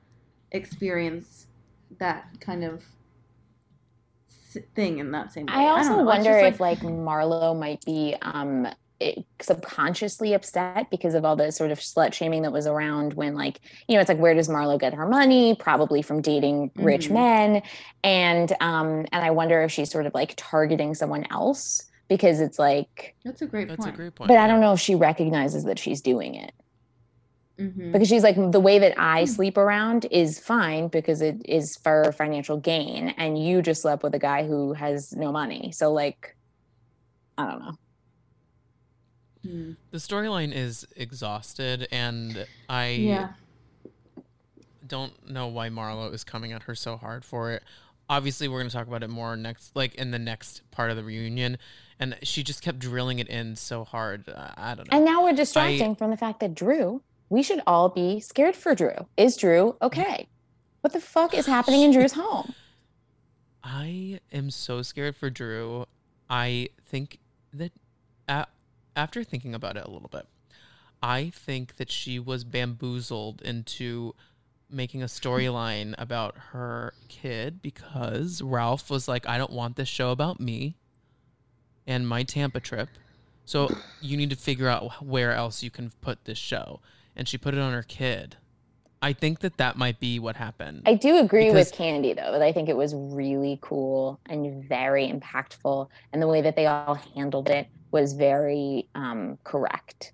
experience 0.52 1.46
that 1.98 2.26
kind 2.40 2.64
of 2.64 2.82
s- 2.82 2.95
thing 4.74 4.98
in 4.98 5.10
that 5.12 5.32
same 5.32 5.46
way. 5.46 5.52
I 5.54 5.64
also 5.68 5.90
know, 5.90 6.00
it's 6.00 6.06
wonder 6.06 6.40
just 6.40 6.54
if 6.54 6.60
like 6.60 6.80
Marlo 6.80 7.58
might 7.58 7.84
be 7.84 8.14
um 8.22 8.66
it- 8.98 9.24
subconsciously 9.42 10.32
upset 10.32 10.88
because 10.90 11.14
of 11.14 11.24
all 11.24 11.36
the 11.36 11.52
sort 11.52 11.70
of 11.70 11.78
slut 11.80 12.14
shaming 12.14 12.42
that 12.42 12.52
was 12.52 12.66
around 12.66 13.12
when 13.14 13.34
like 13.34 13.60
you 13.88 13.94
know 13.94 14.00
it's 14.00 14.08
like 14.08 14.18
where 14.18 14.34
does 14.34 14.48
Marlo 14.48 14.78
get 14.80 14.94
her 14.94 15.06
money 15.06 15.54
probably 15.54 16.00
from 16.02 16.22
dating 16.22 16.70
rich 16.76 17.08
Mhm. 17.08 17.12
men 17.12 17.62
and 18.02 18.52
um 18.60 19.04
and 19.12 19.24
I 19.24 19.30
wonder 19.32 19.62
if 19.62 19.70
she's 19.72 19.90
sort 19.90 20.06
of 20.06 20.14
like 20.14 20.32
targeting 20.36 20.94
someone 20.94 21.26
else 21.30 21.82
because 22.08 22.40
it's 22.40 22.58
like 22.58 23.14
That's 23.24 23.42
a 23.42 23.46
great 23.46 23.68
That's 23.68 23.84
point. 23.84 23.94
a 23.94 23.96
great 23.96 24.14
point. 24.14 24.28
but 24.28 24.38
I 24.38 24.46
don't 24.46 24.60
know 24.60 24.72
if 24.72 24.80
she 24.80 24.94
recognizes 24.94 25.64
that 25.64 25.78
she's 25.78 26.00
doing 26.00 26.34
it 26.34 26.52
hmm 27.58 27.92
because 27.92 28.08
she's 28.08 28.22
like 28.22 28.36
the 28.52 28.60
way 28.60 28.78
that 28.78 28.98
I 29.00 29.20
Hmm. 29.24 29.30
sleep 29.30 29.56
around 29.56 30.06
is 30.10 30.38
fine 30.38 30.88
because 30.88 31.22
it 31.22 31.36
is 31.44 31.76
for 31.82 32.12
financial 32.12 32.58
gain 32.58 33.10
and 33.16 33.42
you 33.42 33.62
just 33.62 33.82
slept 33.82 34.02
with 34.02 34.14
a 34.14 34.18
guy 34.18 34.46
who 34.46 34.74
has 34.74 35.12
no 35.12 35.32
money 35.32 35.72
so 35.72 35.92
like 35.92 36.36
I 37.38 37.50
don't 37.50 37.60
know 37.60 37.74
Hmm. 39.44 39.72
The 39.92 39.98
storyline 39.98 40.52
is 40.52 40.84
exhausted, 40.96 41.86
and 41.92 42.46
I 42.68 42.88
Yeah. 42.88 43.28
don't 44.86 45.28
know 45.30 45.46
why 45.48 45.68
Marlo 45.68 46.12
is 46.12 46.24
coming 46.24 46.52
at 46.52 46.64
her 46.64 46.74
so 46.74 46.96
hard 46.96 47.24
for 47.24 47.52
it. 47.52 47.62
Obviously, 48.08 48.48
we're 48.48 48.58
going 48.60 48.70
to 48.70 48.76
talk 48.76 48.86
about 48.86 49.02
it 49.02 49.10
more 49.10 49.36
next, 49.36 49.74
like 49.76 49.94
in 49.96 50.10
the 50.10 50.18
next 50.18 50.62
part 50.70 50.90
of 50.90 50.96
the 50.96 51.04
reunion. 51.04 51.58
And 51.98 52.16
she 52.22 52.42
just 52.42 52.62
kept 52.62 52.78
drilling 52.78 53.18
it 53.18 53.28
in 53.28 53.56
so 53.56 53.84
hard. 53.84 54.28
Uh, 54.28 54.50
I 54.56 54.74
don't 54.74 54.90
know. 54.90 54.96
And 54.96 55.04
now 55.04 55.22
we're 55.24 55.32
distracting 55.32 55.94
from 55.96 56.10
the 56.10 56.16
fact 56.16 56.40
that 56.40 56.54
Drew, 56.54 57.02
we 57.28 57.42
should 57.42 57.60
all 57.66 57.88
be 57.88 58.20
scared 58.20 58.56
for 58.56 58.74
Drew. 58.74 59.06
Is 59.16 59.36
Drew 59.36 59.72
mm. 59.72 59.86
okay? 59.86 60.28
What 60.80 60.92
the 60.92 61.00
fuck 61.00 61.34
is 61.34 61.46
happening 61.46 61.82
in 61.82 61.90
Drew's 61.92 62.12
home? 62.12 62.54
I 63.62 64.20
am 64.32 64.50
so 64.50 64.82
scared 64.82 65.16
for 65.16 65.30
Drew. 65.30 65.86
I 66.30 66.68
think 66.86 67.18
that 67.52 67.72
a- 68.28 68.46
after 68.94 69.24
thinking 69.24 69.54
about 69.54 69.76
it 69.76 69.84
a 69.84 69.90
little 69.90 70.08
bit, 70.08 70.26
I 71.02 71.30
think 71.30 71.76
that 71.76 71.90
she 71.90 72.18
was 72.18 72.44
bamboozled 72.44 73.42
into 73.42 74.14
making 74.70 75.02
a 75.02 75.06
storyline 75.06 75.94
about 75.98 76.36
her 76.52 76.92
kid 77.08 77.62
because 77.62 78.42
Ralph 78.42 78.90
was 78.90 79.06
like, 79.06 79.28
I 79.28 79.38
don't 79.38 79.52
want 79.52 79.76
this 79.76 79.88
show 79.88 80.10
about 80.10 80.40
me 80.40 80.76
and 81.86 82.08
my 82.08 82.22
Tampa 82.22 82.60
trip. 82.60 82.88
So 83.44 83.70
you 84.00 84.16
need 84.16 84.30
to 84.30 84.36
figure 84.36 84.68
out 84.68 85.04
where 85.04 85.32
else 85.32 85.62
you 85.62 85.70
can 85.70 85.92
put 86.00 86.24
this 86.24 86.38
show. 86.38 86.80
And 87.16 87.26
she 87.28 87.38
put 87.38 87.54
it 87.54 87.60
on 87.60 87.72
her 87.72 87.82
kid. 87.82 88.36
I 89.02 89.12
think 89.12 89.40
that 89.40 89.58
that 89.58 89.76
might 89.76 90.00
be 90.00 90.18
what 90.18 90.36
happened. 90.36 90.82
I 90.86 90.94
do 90.94 91.18
agree 91.18 91.46
Because- 91.46 91.70
with 91.70 91.78
Kandi 91.78 92.14
though, 92.16 92.32
that 92.32 92.42
I 92.42 92.52
think 92.52 92.68
it 92.68 92.76
was 92.76 92.94
really 92.94 93.58
cool 93.60 94.18
and 94.28 94.64
very 94.64 95.08
impactful. 95.08 95.88
And 96.12 96.20
the 96.22 96.26
way 96.28 96.40
that 96.40 96.56
they 96.56 96.66
all 96.66 96.94
handled 97.14 97.48
it 97.48 97.68
was 97.90 98.14
very 98.14 98.88
um, 98.94 99.38
correct. 99.44 100.12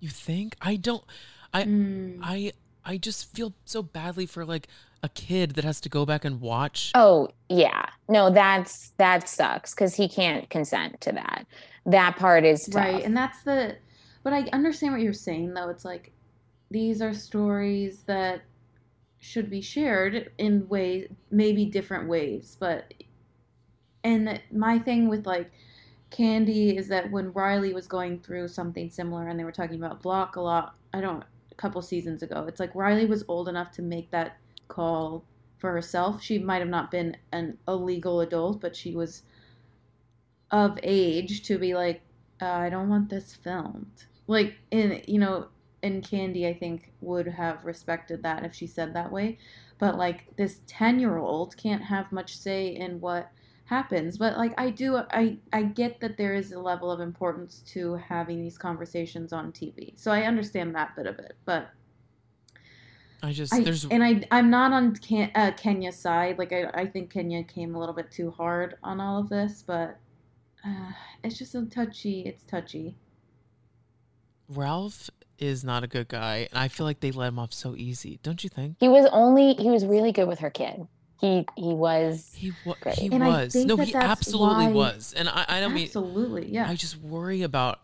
You 0.00 0.08
think? 0.10 0.56
I 0.60 0.76
don't. 0.76 1.04
I 1.52 1.64
Mm. 1.64 2.18
I 2.22 2.52
I 2.84 2.98
just 2.98 3.34
feel 3.34 3.54
so 3.64 3.82
badly 3.82 4.26
for 4.26 4.44
like 4.44 4.68
a 5.02 5.08
kid 5.08 5.52
that 5.52 5.64
has 5.64 5.80
to 5.82 5.88
go 5.88 6.04
back 6.04 6.24
and 6.24 6.40
watch. 6.40 6.92
Oh 6.94 7.28
yeah. 7.48 7.86
No, 8.08 8.28
that's 8.30 8.90
that 8.98 9.28
sucks 9.28 9.74
because 9.74 9.94
he 9.94 10.08
can't 10.08 10.48
consent 10.50 11.00
to 11.02 11.12
that. 11.12 11.46
That 11.86 12.16
part 12.16 12.44
is 12.44 12.66
tough. 12.66 12.74
Right, 12.74 13.02
and 13.04 13.16
that's 13.16 13.42
the. 13.44 13.76
But 14.24 14.32
I 14.32 14.48
understand 14.52 14.92
what 14.92 15.02
you're 15.02 15.12
saying, 15.12 15.54
though. 15.54 15.68
It's 15.68 15.84
like 15.84 16.10
these 16.70 17.00
are 17.00 17.14
stories 17.14 18.02
that 18.06 18.42
should 19.20 19.48
be 19.48 19.60
shared 19.60 20.32
in 20.38 20.68
ways, 20.68 21.08
maybe 21.30 21.66
different 21.66 22.08
ways, 22.08 22.56
but. 22.58 22.92
And 24.02 24.38
my 24.52 24.78
thing 24.78 25.08
with 25.08 25.26
like 25.26 25.50
Kandi 26.10 26.76
is 26.76 26.88
that 26.88 27.10
when 27.10 27.32
Riley 27.32 27.72
was 27.72 27.86
going 27.86 28.20
through 28.20 28.48
something 28.48 28.90
similar 28.90 29.28
and 29.28 29.38
they 29.38 29.44
were 29.44 29.52
talking 29.52 29.76
about 29.76 30.02
Block 30.02 30.36
a 30.36 30.40
lot, 30.40 30.74
I 30.92 31.00
don't, 31.00 31.24
a 31.50 31.54
couple 31.56 31.80
seasons 31.82 32.22
ago, 32.22 32.44
it's 32.46 32.60
like 32.60 32.74
Riley 32.74 33.06
was 33.06 33.24
old 33.28 33.48
enough 33.48 33.72
to 33.72 33.82
make 33.82 34.10
that 34.10 34.36
call 34.68 35.24
for 35.58 35.72
herself. 35.72 36.22
She 36.22 36.38
might 36.38 36.60
have 36.60 36.68
not 36.68 36.90
been 36.90 37.16
an 37.32 37.56
illegal 37.66 38.20
adult, 38.20 38.60
but 38.60 38.76
she 38.76 38.94
was 38.94 39.22
of 40.50 40.78
age 40.82 41.42
to 41.44 41.58
be 41.58 41.74
like, 41.74 42.02
uh, 42.42 42.46
I 42.46 42.68
don't 42.68 42.88
want 42.88 43.08
this 43.08 43.34
filmed. 43.34 44.04
Like 44.26 44.56
in 44.70 45.02
you 45.06 45.18
know, 45.18 45.48
in 45.82 46.00
Kandi, 46.00 46.46
I 46.48 46.54
think 46.54 46.92
would 47.00 47.26
have 47.26 47.64
respected 47.64 48.22
that 48.22 48.44
if 48.44 48.54
she 48.54 48.66
said 48.66 48.94
that 48.94 49.12
way, 49.12 49.38
but 49.78 49.96
like 49.96 50.34
this 50.36 50.60
ten 50.66 50.98
year 50.98 51.18
old 51.18 51.56
can't 51.56 51.82
have 51.82 52.10
much 52.10 52.36
say 52.36 52.74
in 52.74 53.00
what 53.00 53.30
happens. 53.66 54.18
But 54.18 54.36
like 54.36 54.54
I 54.58 54.70
do, 54.70 54.96
I 54.96 55.38
I 55.52 55.62
get 55.62 56.00
that 56.00 56.16
there 56.16 56.34
is 56.34 56.52
a 56.52 56.58
level 56.58 56.90
of 56.90 57.00
importance 57.00 57.62
to 57.68 57.94
having 57.96 58.40
these 58.40 58.58
conversations 58.58 59.32
on 59.32 59.52
TV, 59.52 59.92
so 59.96 60.10
I 60.10 60.22
understand 60.22 60.74
that 60.74 60.96
bit 60.96 61.06
of 61.06 61.18
it, 61.18 61.36
but. 61.44 61.70
I 63.22 63.32
just 63.32 63.54
I, 63.54 63.62
there's 63.62 63.86
and 63.86 64.04
I 64.04 64.22
I'm 64.30 64.50
not 64.50 64.72
on 64.72 64.96
Ken, 64.96 65.30
uh, 65.34 65.52
Kenya's 65.56 65.98
side. 65.98 66.38
Like 66.38 66.52
I 66.52 66.66
I 66.74 66.84
think 66.84 67.10
Kenya 67.10 67.42
came 67.42 67.74
a 67.74 67.78
little 67.78 67.94
bit 67.94 68.10
too 68.10 68.30
hard 68.30 68.74
on 68.82 69.00
all 69.00 69.18
of 69.18 69.30
this, 69.30 69.64
but 69.66 69.98
uh, 70.62 70.92
it's 71.22 71.38
just 71.38 71.54
a 71.54 71.64
touchy. 71.64 72.20
It's 72.26 72.44
touchy. 72.44 72.98
Ralph 74.48 75.10
is 75.38 75.64
not 75.64 75.82
a 75.84 75.86
good 75.86 76.08
guy, 76.08 76.48
and 76.50 76.58
I 76.58 76.68
feel 76.68 76.86
like 76.86 77.00
they 77.00 77.10
let 77.10 77.28
him 77.28 77.38
off 77.38 77.52
so 77.52 77.74
easy. 77.76 78.18
Don't 78.22 78.42
you 78.44 78.50
think? 78.50 78.76
He 78.80 78.88
was 78.88 79.06
only 79.12 79.54
he 79.54 79.70
was 79.70 79.84
really 79.84 80.12
good 80.12 80.28
with 80.28 80.40
her 80.40 80.50
kid. 80.50 80.86
He 81.20 81.46
he 81.56 81.72
was 81.74 82.32
He 82.36 82.52
wa- 82.66 82.74
Great. 82.80 82.96
he 82.98 83.08
was 83.08 83.54
no, 83.54 83.76
that 83.76 83.88
he 83.88 83.94
absolutely 83.94 84.66
why- 84.66 84.72
was, 84.72 85.14
and 85.16 85.28
I 85.28 85.44
I 85.48 85.60
don't 85.60 85.74
mean 85.74 85.84
Absolutely, 85.86 86.46
yeah. 86.52 86.68
I 86.68 86.74
just 86.74 86.96
worry 87.00 87.42
about 87.42 87.80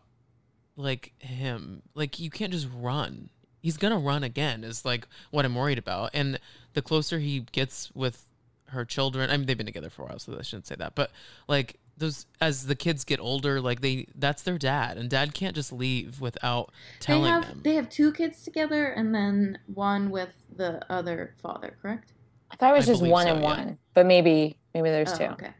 like 0.77 1.13
him. 1.19 1.83
Like 1.95 2.19
you 2.21 2.31
can't 2.31 2.53
just 2.53 2.69
run. 2.75 3.31
He's 3.61 3.77
gonna 3.77 3.99
run 3.99 4.23
again. 4.25 4.65
Is 4.65 4.85
like 4.85 5.07
what 5.31 5.45
I'm 5.45 5.55
worried 5.55 5.79
about. 5.79 6.11
And 6.15 6.39
the 6.75 6.83
closer 6.83 7.19
he 7.19 7.41
gets 7.53 7.91
with 7.95 8.27
her 8.69 8.85
children, 8.85 9.31
I 9.31 9.37
mean 9.37 9.47
they've 9.47 9.57
been 9.57 9.67
together 9.67 9.91
for 9.91 10.03
a 10.03 10.07
while, 10.07 10.19
so 10.19 10.37
I 10.39 10.43
shouldn't 10.43 10.67
say 10.67 10.77
that. 10.77 10.95
But 10.95 11.11
like 11.49 11.79
those, 12.01 12.27
as 12.41 12.67
the 12.67 12.75
kids 12.75 13.05
get 13.05 13.21
older, 13.21 13.61
like 13.61 13.81
they 13.81 14.07
that's 14.17 14.43
their 14.43 14.59
dad, 14.59 14.99
and 14.99 15.09
dad 15.09 15.33
can't 15.35 15.55
just 15.55 15.73
leave 15.73 16.21
without 16.21 16.73
they 16.99 17.07
telling 17.07 17.31
have 17.33 17.47
them. 17.47 17.61
they 17.63 17.75
have 17.77 17.89
two 17.89 18.13
kids 18.13 18.43
together, 18.43 18.87
and 18.89 19.15
then 19.15 19.59
one 19.67 20.11
with 20.11 20.31
the 20.57 20.81
other 20.93 21.35
father. 21.41 21.77
Correct? 21.81 22.13
I 22.51 22.57
thought 22.57 22.75
it 22.75 22.79
was 22.79 22.89
I 22.89 22.93
just 22.93 23.03
one 23.05 23.27
so, 23.27 23.33
and 23.35 23.41
yeah. 23.43 23.47
one, 23.49 23.79
but 23.95 24.07
maybe 24.07 24.57
maybe 24.75 24.91
there's 24.91 25.13
Oh, 25.13 25.17
two. 25.19 25.25
okay. 25.25 25.51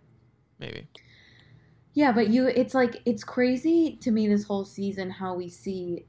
Maybe. 0.59 0.89
Yeah, 1.95 2.13
but 2.13 2.29
you 2.31 2.47
it's 2.49 2.75
like 2.75 3.01
it's 3.05 3.23
crazy 3.25 3.97
to 4.01 4.11
me 4.11 4.27
this 4.29 4.45
whole 4.45 4.65
season 4.65 5.11
how 5.11 5.35
we 5.35 5.49
see 5.49 6.07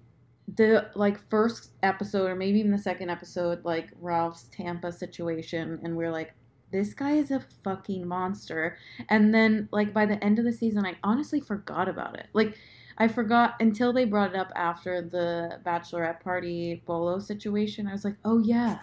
the 0.55 0.89
like 0.95 1.17
first 1.29 1.71
episode 1.81 2.29
or 2.29 2.35
maybe 2.35 2.59
even 2.59 2.71
the 2.71 2.77
second 2.77 3.09
episode 3.09 3.63
like 3.63 3.89
Ralph's 3.99 4.43
Tampa 4.51 4.91
situation 4.91 5.79
and 5.83 5.95
we're 5.95 6.11
like 6.11 6.33
this 6.71 6.93
guy 6.93 7.11
is 7.11 7.31
a 7.31 7.41
fucking 7.63 8.07
monster. 8.07 8.77
And 9.09 9.33
then, 9.33 9.69
like, 9.71 9.93
by 9.93 10.05
the 10.05 10.23
end 10.23 10.39
of 10.39 10.45
the 10.45 10.53
season, 10.53 10.85
I 10.85 10.95
honestly 11.03 11.39
forgot 11.39 11.87
about 11.89 12.17
it. 12.17 12.27
Like, 12.33 12.57
I 12.97 13.07
forgot 13.07 13.55
until 13.59 13.93
they 13.93 14.05
brought 14.05 14.31
it 14.31 14.35
up 14.35 14.51
after 14.55 15.01
the 15.01 15.59
bachelorette 15.65 16.21
party 16.21 16.81
Bolo 16.85 17.19
situation. 17.19 17.87
I 17.87 17.93
was 17.93 18.05
like, 18.05 18.15
oh, 18.25 18.39
yeah, 18.39 18.79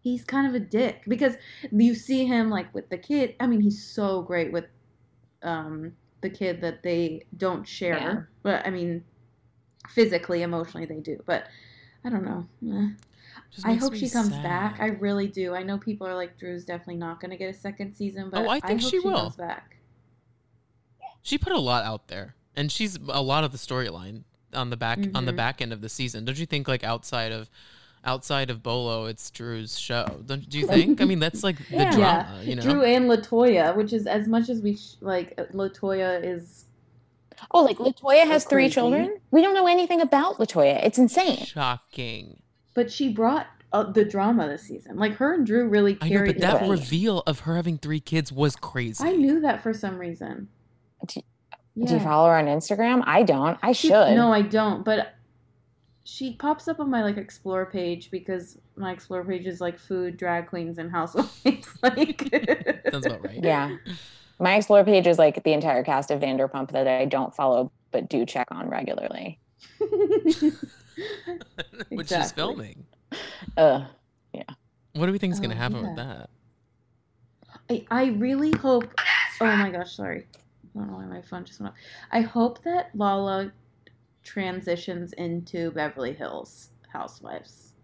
he's 0.00 0.24
kind 0.24 0.46
of 0.46 0.54
a 0.54 0.60
dick. 0.60 1.02
Because 1.08 1.36
you 1.72 1.94
see 1.94 2.26
him, 2.26 2.50
like, 2.50 2.72
with 2.74 2.88
the 2.88 2.98
kid. 2.98 3.34
I 3.40 3.46
mean, 3.46 3.60
he's 3.60 3.82
so 3.82 4.22
great 4.22 4.52
with 4.52 4.66
um, 5.42 5.92
the 6.20 6.30
kid 6.30 6.60
that 6.60 6.82
they 6.82 7.26
don't 7.36 7.66
share. 7.66 7.98
Yeah. 7.98 8.20
But, 8.42 8.66
I 8.66 8.70
mean, 8.70 9.04
physically, 9.88 10.42
emotionally, 10.42 10.86
they 10.86 11.00
do. 11.00 11.22
But 11.26 11.46
I 12.04 12.08
don't 12.08 12.24
know. 12.24 12.46
Eh. 12.72 12.88
Just 13.50 13.66
I 13.66 13.72
hope 13.74 13.94
she 13.94 14.08
comes 14.10 14.30
back. 14.30 14.78
I 14.80 14.86
really 14.88 15.28
do. 15.28 15.54
I 15.54 15.62
know 15.62 15.78
people 15.78 16.06
are 16.06 16.14
like, 16.14 16.38
Drew's 16.38 16.64
definitely 16.64 16.96
not 16.96 17.20
going 17.20 17.30
to 17.30 17.36
get 17.36 17.48
a 17.48 17.58
second 17.58 17.94
season, 17.94 18.28
but 18.30 18.44
Oh, 18.44 18.48
I 18.50 18.60
think 18.60 18.82
hope 18.82 18.90
she 18.90 18.98
will. 18.98 19.14
comes 19.16 19.36
back. 19.36 19.76
she 21.22 21.38
put 21.38 21.52
a 21.52 21.58
lot 21.58 21.84
out 21.84 22.08
there, 22.08 22.34
and 22.54 22.70
she's 22.70 22.98
a 23.08 23.22
lot 23.22 23.44
of 23.44 23.52
the 23.52 23.58
storyline 23.58 24.22
on 24.54 24.70
the 24.70 24.76
back 24.76 24.98
on 25.14 25.24
the 25.26 25.32
Mhm. 25.32 25.36
back 25.36 25.60
end 25.62 25.72
of 25.72 25.80
the 25.80 25.88
season. 25.88 26.24
Don't 26.24 26.38
you 26.38 26.46
think? 26.46 26.68
Like 26.68 26.84
outside 26.84 27.32
of 27.32 27.50
outside 28.04 28.50
of 28.50 28.62
Bolo, 28.62 29.06
it's 29.06 29.30
Drew's 29.32 29.78
show. 29.78 30.22
Don't 30.24 30.48
do 30.48 30.58
you 30.58 30.66
think? 30.66 31.00
I 31.00 31.04
mean, 31.04 31.18
that's 31.18 31.42
like 31.42 31.58
the 31.68 31.76
Yeah. 31.76 31.90
drama. 31.90 32.40
You 32.44 32.54
know, 32.56 32.62
Drew 32.62 32.82
and 32.84 33.10
Latoya, 33.10 33.74
which 33.76 33.92
is 33.92 34.06
as 34.06 34.28
much 34.28 34.48
as 34.48 34.60
we 34.62 34.76
sh- 34.76 34.94
like, 35.00 35.34
uh, 35.38 35.44
Latoya 35.52 36.22
is. 36.24 36.66
Oh, 37.50 37.62
like 37.64 37.78
Latoya 37.78 38.26
has 38.26 38.44
three 38.44 38.68
children. 38.70 39.18
We 39.30 39.42
don't 39.42 39.54
know 39.54 39.66
anything 39.66 40.00
about 40.00 40.36
Latoya. 40.38 40.84
It's 40.84 40.98
insane. 40.98 41.44
shocking. 41.44 42.40
But 42.76 42.92
she 42.92 43.08
brought 43.08 43.48
uh, 43.72 43.82
the 43.90 44.04
drama 44.04 44.46
this 44.46 44.62
season. 44.62 44.96
Like 44.96 45.14
her 45.14 45.34
and 45.34 45.44
Drew 45.44 45.66
really 45.68 45.96
carried. 45.96 46.12
I 46.12 46.14
know, 46.14 46.18
carried. 46.20 46.34
but 46.34 46.40
that 46.42 46.62
it. 46.66 46.70
reveal 46.70 47.22
of 47.26 47.40
her 47.40 47.56
having 47.56 47.78
three 47.78 47.98
kids 48.00 48.30
was 48.30 48.54
crazy. 48.54 49.02
I 49.02 49.12
knew 49.16 49.40
that 49.40 49.62
for 49.62 49.72
some 49.74 49.98
reason. 49.98 50.48
Do- 51.06 51.22
Yeah. 51.74 51.86
Do 51.88 51.94
you 51.94 52.00
follow 52.00 52.28
her 52.28 52.36
on 52.36 52.44
Instagram? 52.46 53.02
I 53.06 53.22
don't. 53.24 53.58
I 53.62 53.72
She- 53.72 53.88
should. 53.88 54.14
No, 54.14 54.32
I 54.32 54.42
don't. 54.42 54.84
But 54.84 55.14
she 56.04 56.34
pops 56.34 56.68
up 56.68 56.78
on 56.80 56.88
my 56.88 57.02
like 57.02 57.16
explore 57.16 57.66
page 57.66 58.10
because 58.12 58.58
my 58.76 58.92
explore 58.92 59.24
page 59.24 59.46
is 59.46 59.60
like 59.60 59.78
food, 59.78 60.16
drag 60.16 60.46
queens, 60.46 60.78
and 60.78 60.90
housewives. 60.90 61.32
like 61.82 62.28
Sounds 62.92 63.06
about 63.06 63.24
right. 63.24 63.42
Yeah. 63.42 63.76
My 64.38 64.54
explore 64.56 64.84
page 64.84 65.06
is 65.06 65.18
like 65.18 65.42
the 65.44 65.52
entire 65.54 65.82
cast 65.82 66.10
of 66.10 66.20
Vanderpump 66.20 66.70
that 66.72 66.86
I 66.86 67.06
don't 67.06 67.34
follow 67.34 67.72
but 67.90 68.08
do 68.10 68.24
check 68.26 68.48
on 68.50 68.68
regularly. 68.68 69.38
Which 71.88 72.06
is 72.06 72.12
Exactly. 72.12 72.34
filming. 72.42 72.86
Ugh. 73.56 73.84
What 74.92 75.04
do 75.06 75.12
we 75.12 75.18
think 75.18 75.34
is 75.34 75.40
going 75.40 75.50
to 75.50 75.56
Oh, 75.56 75.58
happen 75.58 75.76
yeah. 75.82 75.86
with 75.88 75.96
that? 75.96 76.30
I, 77.68 77.86
I 77.90 78.04
really 78.12 78.50
hope. 78.52 78.84
Oh 79.40 79.44
my 79.56 79.70
gosh, 79.70 79.94
sorry. 79.94 80.26
I 80.74 80.78
don't 80.78 80.90
know 80.90 80.96
why 80.96 81.04
my 81.04 81.20
phone 81.20 81.44
just 81.44 81.60
went 81.60 81.72
off. 81.74 81.78
I 82.10 82.20
hope 82.22 82.62
that 82.62 82.90
Lala 82.94 83.52
transitions 84.22 85.12
into 85.14 85.70
Beverly 85.72 86.14
Hills 86.14 86.70
Housewives. 86.88 87.74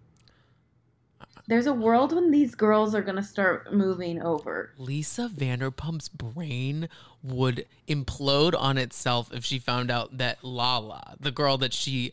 There's 1.49 1.67
a 1.67 1.73
world 1.75 2.15
when 2.15 2.31
these 2.31 2.55
girls 2.55 2.95
are 2.95 3.03
gonna 3.03 3.23
start 3.23 3.75
moving 3.75 4.23
over. 4.23 4.73
Lisa 4.79 5.29
Vanderpump's 5.29 6.09
brain 6.09 6.89
would 7.23 7.67
implode 7.89 8.55
on 8.59 8.79
itself 8.79 9.31
if 9.35 9.45
she 9.45 9.59
found 9.59 9.91
out 9.91 10.17
that 10.19 10.43
Lala, 10.43 11.17
the 11.21 11.31
girl 11.33 11.59
that 11.59 11.75
she 11.75 12.13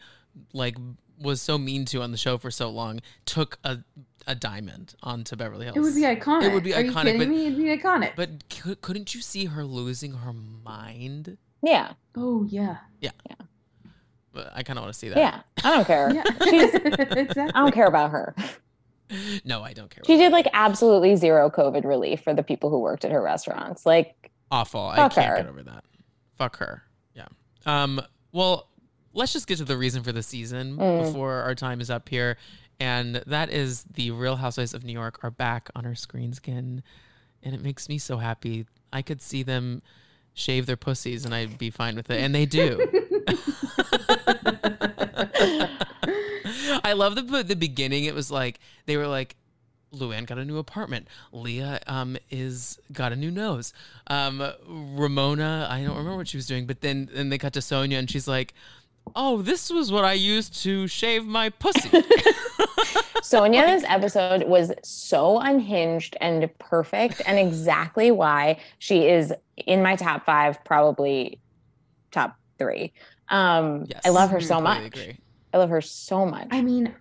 like 0.54 0.76
was 1.22 1.42
so 1.42 1.58
mean 1.58 1.84
to 1.86 2.02
on 2.02 2.12
the 2.12 2.18
show 2.18 2.38
for 2.38 2.50
so 2.52 2.70
long, 2.70 3.02
took 3.26 3.58
a 3.64 3.80
a 4.28 4.36
diamond 4.36 4.96
onto 5.02 5.36
Beverly 5.36 5.66
Hills. 5.66 5.78
It 5.78 5.82
would 5.82 5.96
be 5.96 6.02
iconic. 6.02 6.44
It 6.44 6.54
would 6.54 6.64
be 6.64 6.74
Are 6.76 6.82
you 6.82 6.92
iconic, 6.92 7.04
kidding 7.04 7.18
but- 7.20 7.28
me? 7.30 7.46
It'd 7.48 7.58
be 7.58 7.64
iconic. 7.66 8.12
But 8.16 8.30
c- 8.52 8.76
couldn't 8.82 9.16
you 9.16 9.22
see 9.22 9.46
her 9.46 9.64
losing 9.64 10.14
her 10.14 10.34
mind? 10.34 11.38
Yeah. 11.64 11.94
oh 12.16 12.44
yeah, 12.50 12.78
Yeah. 13.02 13.12
But 14.32 14.52
I 14.54 14.62
kind 14.64 14.78
of 14.78 14.84
want 14.84 14.94
to 14.94 15.00
see 15.00 15.10
that. 15.10 15.18
Yeah. 15.18 15.42
I 15.64 15.76
don't 15.76 15.86
care. 15.86 16.14
yeah, 16.14 16.24
She's, 16.50 16.74
exactly. 16.76 17.42
I 17.56 17.60
don't 17.62 17.74
care 17.74 17.88
about 17.88 18.12
her. 18.12 18.36
No, 19.44 19.64
I 19.64 19.74
don't 19.74 19.90
care. 19.90 20.04
She 20.06 20.14
about 20.14 20.22
did 20.24 20.32
like 20.32 20.48
absolutely 20.54 21.16
zero 21.16 21.50
COVID 21.50 21.84
relief 21.84 22.22
for 22.22 22.34
the 22.36 22.44
people 22.44 22.70
who 22.70 22.80
worked 22.80 23.04
at 23.06 23.12
her 23.12 23.22
restaurants. 23.22 23.86
Like, 23.86 24.30
awful. 24.52 24.82
I 24.88 25.10
can't 25.10 25.14
her. 25.16 25.36
get 25.38 25.48
over 25.48 25.64
that. 25.64 25.84
Fuck 26.38 26.58
her. 26.58 26.84
Yeah. 27.16 27.26
Um. 27.66 28.00
Well, 28.32 28.69
let's 29.14 29.34
just 29.34 29.48
get 29.48 29.58
to 29.58 29.66
the 29.66 29.78
reason 29.78 30.04
for 30.04 30.12
the 30.12 30.24
season 30.24 30.78
Mm. 30.78 31.06
before 31.06 31.34
our 31.34 31.56
time 31.56 31.82
is 31.82 31.90
up 31.90 32.10
here, 32.10 32.38
and 32.80 33.16
that 33.28 33.50
is 33.52 33.84
the 33.84 34.12
Real 34.12 34.38
Housewives 34.38 34.74
of 34.74 34.84
New 34.84 34.94
York 34.94 35.20
are 35.24 35.32
back 35.32 35.70
on 35.76 35.86
our 35.86 35.96
screens 35.96 36.38
again, 36.38 36.84
and 37.44 37.54
it 37.56 37.62
makes 37.62 37.90
me 37.90 37.98
so 37.98 38.18
happy. 38.18 38.66
I 38.94 39.02
could 39.02 39.22
see 39.22 39.44
them 39.44 39.82
shave 40.34 40.66
their 40.66 40.78
pussies, 40.78 41.26
and 41.26 41.34
I'd 41.36 41.58
be 41.58 41.70
fine 41.70 41.96
with 41.96 42.10
it, 42.10 42.22
and 42.22 42.34
they 42.34 42.46
do. 42.46 42.80
I 46.84 46.94
love 46.94 47.16
the 47.16 47.44
the 47.44 47.56
beginning. 47.56 48.06
It 48.06 48.16
was 48.16 48.32
like 48.32 48.60
they 48.86 48.98
were 48.98 49.08
like, 49.08 49.36
Luann 49.94 50.26
got 50.26 50.38
a 50.38 50.46
new 50.46 50.58
apartment. 50.58 51.08
Leah 51.32 51.80
um 51.88 52.18
is 52.30 52.80
got 52.92 53.12
a 53.12 53.16
new 53.16 53.32
nose. 53.32 53.74
Um, 54.08 54.42
Ramona, 54.68 55.68
I 55.70 55.84
don't 55.84 55.98
remember 55.98 56.18
what 56.18 56.28
she 56.28 56.38
was 56.38 56.48
doing, 56.48 56.66
but 56.66 56.82
then 56.82 57.10
then 57.14 57.30
they 57.30 57.38
cut 57.38 57.54
to 57.54 57.60
Sonja 57.60 57.98
and 58.00 58.10
she's 58.10 58.28
like, 58.28 58.54
"Oh, 59.16 59.42
this 59.42 59.70
was 59.70 59.92
what 59.92 60.06
I 60.06 60.14
used 60.14 60.62
to 60.64 60.88
shave 60.88 61.26
my 61.26 61.50
pussy." 61.50 61.90
Sonja, 63.22 63.66
this 63.66 63.84
episode 63.88 64.44
was 64.44 64.72
so 64.84 65.40
unhinged 65.40 66.16
and 66.22 66.50
perfect, 66.60 67.22
and 67.26 67.38
exactly 67.38 68.12
why 68.12 68.60
she 68.80 69.08
is 69.08 69.34
in 69.58 69.84
my 69.84 69.96
top 69.96 70.26
five, 70.26 70.64
probably 70.64 71.40
top 72.12 72.38
three. 72.58 72.94
Um, 73.30 73.86
yes, 73.88 74.02
I 74.06 74.10
love 74.10 74.32
her 74.32 74.42
so 74.42 74.56
completely 74.56 74.84
much. 74.84 75.00
agree. 75.00 75.18
I 75.54 75.58
love 75.58 75.70
her 75.70 75.82
so 75.82 76.26
much. 76.26 76.48
I 76.52 76.62
mean, 76.62 76.96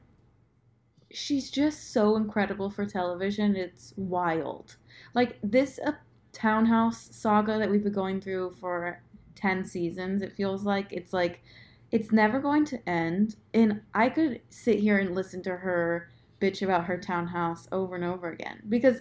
she's 1.11 1.51
just 1.51 1.93
so 1.93 2.17
incredible 2.17 2.71
for 2.71 2.87
television. 2.87 3.57
It's 3.57 3.95
wild. 3.97 4.77
Like 5.15 5.39
this 5.43 5.79
uh, 5.85 5.93
townhouse 6.33 7.09
saga 7.13 7.59
that 7.59 7.71
we've 7.71 7.85
been 7.85 7.93
going 7.93 8.21
through 8.21 8.53
for 8.61 9.03
10 9.35 9.65
seasons, 9.65 10.23
it 10.23 10.33
feels 10.33 10.65
like 10.65 10.93
it's 10.93 11.13
like 11.13 11.43
it's 11.91 12.13
never 12.13 12.41
going 12.41 12.65
to 12.67 12.89
end. 12.89 13.37
And 13.55 13.81
I 13.95 14.09
could 14.09 14.41
sit 14.51 14.79
here 14.79 14.99
and 14.99 15.15
listen 15.15 15.43
to 15.45 15.57
her 15.57 16.11
bitch 16.41 16.63
about 16.63 16.85
her 16.85 16.99
townhouse 16.99 17.67
over 17.73 17.95
and 17.95 18.05
over 18.05 18.31
again 18.31 18.63
because 18.69 19.01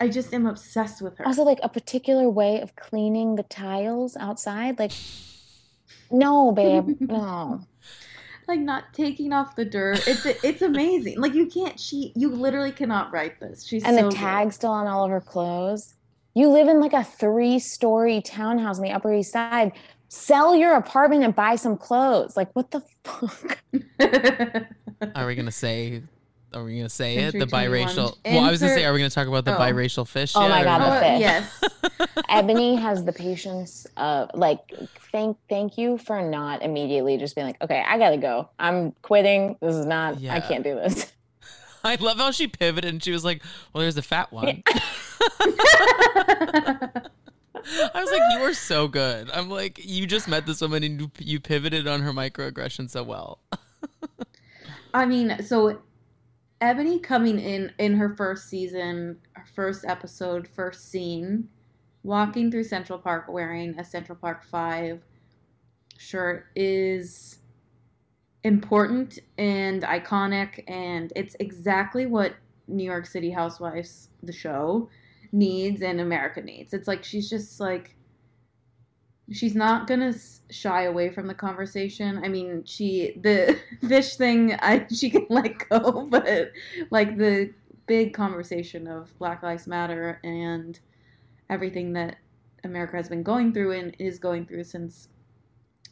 I 0.00 0.08
just 0.08 0.34
am 0.34 0.46
obsessed 0.46 1.02
with 1.02 1.16
her. 1.18 1.26
also, 1.26 1.42
like 1.42 1.60
a 1.62 1.68
particular 1.68 2.28
way 2.28 2.60
of 2.60 2.76
cleaning 2.76 3.36
the 3.36 3.42
tiles 3.44 4.16
outside. 4.16 4.78
Like, 4.78 4.92
no, 6.10 6.52
babe, 6.52 6.96
no. 7.00 7.60
like 8.48 8.60
not 8.60 8.92
taking 8.92 9.32
off 9.32 9.56
the 9.56 9.64
dirt. 9.64 10.06
It's 10.06 10.26
it's 10.26 10.62
amazing. 10.62 11.20
Like 11.20 11.34
you 11.34 11.46
can't 11.46 11.78
she 11.78 12.12
you 12.14 12.28
literally 12.28 12.72
cannot 12.72 13.12
write 13.12 13.40
this. 13.40 13.66
She's 13.66 13.84
And 13.84 13.96
so 13.96 14.08
the 14.08 14.14
tag 14.14 14.52
still 14.52 14.70
on 14.70 14.86
all 14.86 15.04
of 15.04 15.10
her 15.10 15.20
clothes. 15.20 15.94
You 16.34 16.48
live 16.48 16.66
in 16.66 16.80
like 16.80 16.92
a 16.92 17.04
three-story 17.04 18.20
townhouse 18.22 18.78
on 18.78 18.82
the 18.82 18.90
Upper 18.90 19.14
East 19.14 19.32
Side. 19.32 19.72
Sell 20.14 20.54
your 20.54 20.74
apartment 20.76 21.24
and 21.24 21.34
buy 21.34 21.56
some 21.56 21.76
clothes. 21.76 22.36
Like, 22.36 22.48
what 22.54 22.70
the 22.70 22.80
fuck? 23.04 23.58
Are 25.16 25.26
we 25.26 25.34
gonna 25.34 25.50
say? 25.50 26.02
Are 26.54 26.62
we 26.62 26.76
gonna 26.76 26.88
say 26.88 27.16
it? 27.16 27.32
The 27.32 27.46
21. 27.46 27.50
biracial. 27.88 28.16
Well, 28.24 28.44
I 28.44 28.50
was 28.52 28.60
gonna 28.60 28.74
say, 28.74 28.84
are 28.84 28.92
we 28.92 29.00
gonna 29.00 29.10
talk 29.10 29.26
about 29.26 29.44
the 29.44 29.56
Oh. 29.56 29.60
biracial 29.60 30.06
fish? 30.06 30.34
Oh 30.36 30.42
yet, 30.42 30.50
my 30.50 30.62
God, 30.62 30.78
the 30.78 31.00
fish. 31.00 31.20
yes. 31.20 31.60
Eboni 32.30 32.78
has 32.80 33.04
the 33.04 33.12
patience 33.12 33.88
of 33.96 34.30
like 34.34 34.60
thank 35.10 35.36
thank 35.48 35.76
you 35.76 35.98
for 35.98 36.22
not 36.22 36.62
immediately 36.62 37.16
just 37.18 37.34
being 37.34 37.48
like, 37.48 37.60
okay, 37.60 37.84
I 37.86 37.98
gotta 37.98 38.16
go. 38.16 38.48
I'm 38.60 38.92
quitting. 39.02 39.56
This 39.60 39.74
is 39.74 39.84
not. 39.84 40.20
Yeah. 40.20 40.34
I 40.36 40.40
can't 40.40 40.62
do 40.62 40.76
this. 40.76 41.12
I 41.84 41.96
love 41.96 42.18
how 42.18 42.30
she 42.30 42.46
pivoted 42.46 42.88
and 42.88 43.02
she 43.02 43.10
was 43.10 43.24
like, 43.24 43.42
"Well, 43.72 43.82
there's 43.82 43.96
a 43.98 44.02
fat 44.02 44.32
one." 44.32 44.62
I 47.54 48.00
was 48.00 48.10
like, 48.10 48.22
"You 48.32 48.44
are 48.44 48.54
so 48.54 48.88
good." 48.88 49.30
I'm 49.30 49.48
like, 49.48 49.80
"You 49.84 50.06
just 50.06 50.28
met 50.28 50.46
this 50.46 50.60
woman 50.60 50.82
and 50.82 51.10
you, 51.18 51.40
pivoted 51.40 51.86
on 51.86 52.00
her 52.02 52.12
microaggression 52.12 52.90
so 52.90 53.02
well." 53.02 53.38
I 54.94 55.06
mean, 55.06 55.42
so 55.44 55.80
Eboni 56.60 57.02
coming 57.02 57.38
in 57.38 57.72
in 57.78 57.96
her 57.96 58.14
first 58.16 58.48
season, 58.48 59.18
her 59.32 59.46
first 59.54 59.84
episode, 59.86 60.48
first 60.48 60.90
scene, 60.90 61.48
walking 62.02 62.50
through 62.50 62.64
Central 62.64 62.98
Park 62.98 63.26
wearing 63.28 63.78
a 63.78 63.84
Central 63.84 64.16
Park 64.16 64.44
5 64.44 65.00
shirt 65.96 66.46
is 66.54 67.38
important 68.42 69.18
and 69.38 69.82
iconic 69.82 70.62
and 70.68 71.12
it's 71.16 71.34
exactly 71.40 72.04
what 72.06 72.34
New 72.68 72.84
York 72.84 73.06
City 73.06 73.30
Housewives 73.30 74.10
the 74.22 74.32
show 74.32 74.88
needs 75.34 75.82
and 75.82 76.00
America 76.00 76.40
needs. 76.40 76.72
It's 76.72 76.88
like 76.88 77.04
she's 77.04 77.28
just 77.28 77.60
like 77.60 77.94
she's 79.32 79.54
not 79.54 79.86
gonna 79.86 80.14
shy 80.50 80.84
away 80.84 81.10
from 81.10 81.26
the 81.26 81.34
conversation. 81.34 82.22
I 82.24 82.28
mean, 82.28 82.64
she 82.64 83.18
the 83.20 83.58
fish 83.88 84.16
thing, 84.16 84.54
I 84.60 84.86
she 84.94 85.10
can 85.10 85.26
let 85.28 85.68
go, 85.68 86.06
but 86.10 86.52
like 86.90 87.18
the 87.18 87.52
big 87.86 88.14
conversation 88.14 88.86
of 88.86 89.16
Black 89.18 89.42
Lives 89.42 89.66
Matter 89.66 90.20
and 90.24 90.78
everything 91.50 91.92
that 91.94 92.16
America 92.62 92.96
has 92.96 93.08
been 93.08 93.22
going 93.22 93.52
through 93.52 93.72
and 93.72 93.94
is 93.98 94.18
going 94.18 94.46
through 94.46 94.64
since 94.64 95.08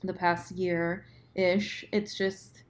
the 0.03 0.15
past 0.15 0.53
year 0.53 1.05
ish. 1.35 1.85
It's 1.93 2.15
just, 2.15 2.63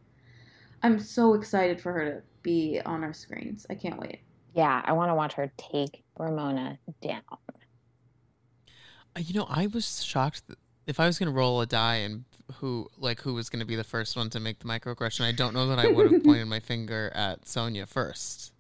I'm 0.83 0.99
so 0.99 1.35
excited 1.35 1.81
for 1.81 1.93
her 1.93 2.05
to 2.05 2.23
be 2.43 2.81
on 2.85 3.05
our 3.05 3.13
screens. 3.13 3.65
I 3.71 3.77
can't 3.77 4.01
wait. 4.01 4.21
Yeah, 4.55 4.83
I 4.85 4.93
want 4.93 5.11
to 5.11 5.15
watch 5.15 5.35
her 5.35 5.53
take 5.57 6.02
Ramona 6.19 6.79
down. 7.01 7.23
Uh, 7.31 9.21
You 9.21 9.35
know, 9.35 9.47
I 9.49 9.67
was 9.67 10.05
shocked 10.05 10.47
that 10.49 10.59
if 10.87 10.99
I 10.99 11.07
was 11.07 11.19
going 11.19 11.31
to 11.31 11.37
roll 11.37 11.61
a 11.61 11.67
die 11.67 11.97
and 11.97 12.25
who 12.57 12.89
like 12.99 13.21
who 13.21 13.35
was 13.35 13.49
going 13.49 13.61
to 13.61 13.67
be 13.67 13.77
the 13.77 13.85
first 13.85 14.17
one 14.17 14.31
to 14.31 14.41
make 14.41 14.59
the 14.59 14.67
microaggression, 14.67 15.25
I 15.25 15.33
don't 15.33 15.55
know 15.55 15.67
that 15.69 15.79
I 15.79 15.89
would 15.89 16.11
have 16.13 16.25
pointed 16.25 16.49
my 16.49 16.61
finger 16.61 17.11
at 17.15 17.45
Sonja 17.45 17.87
first. 17.87 18.53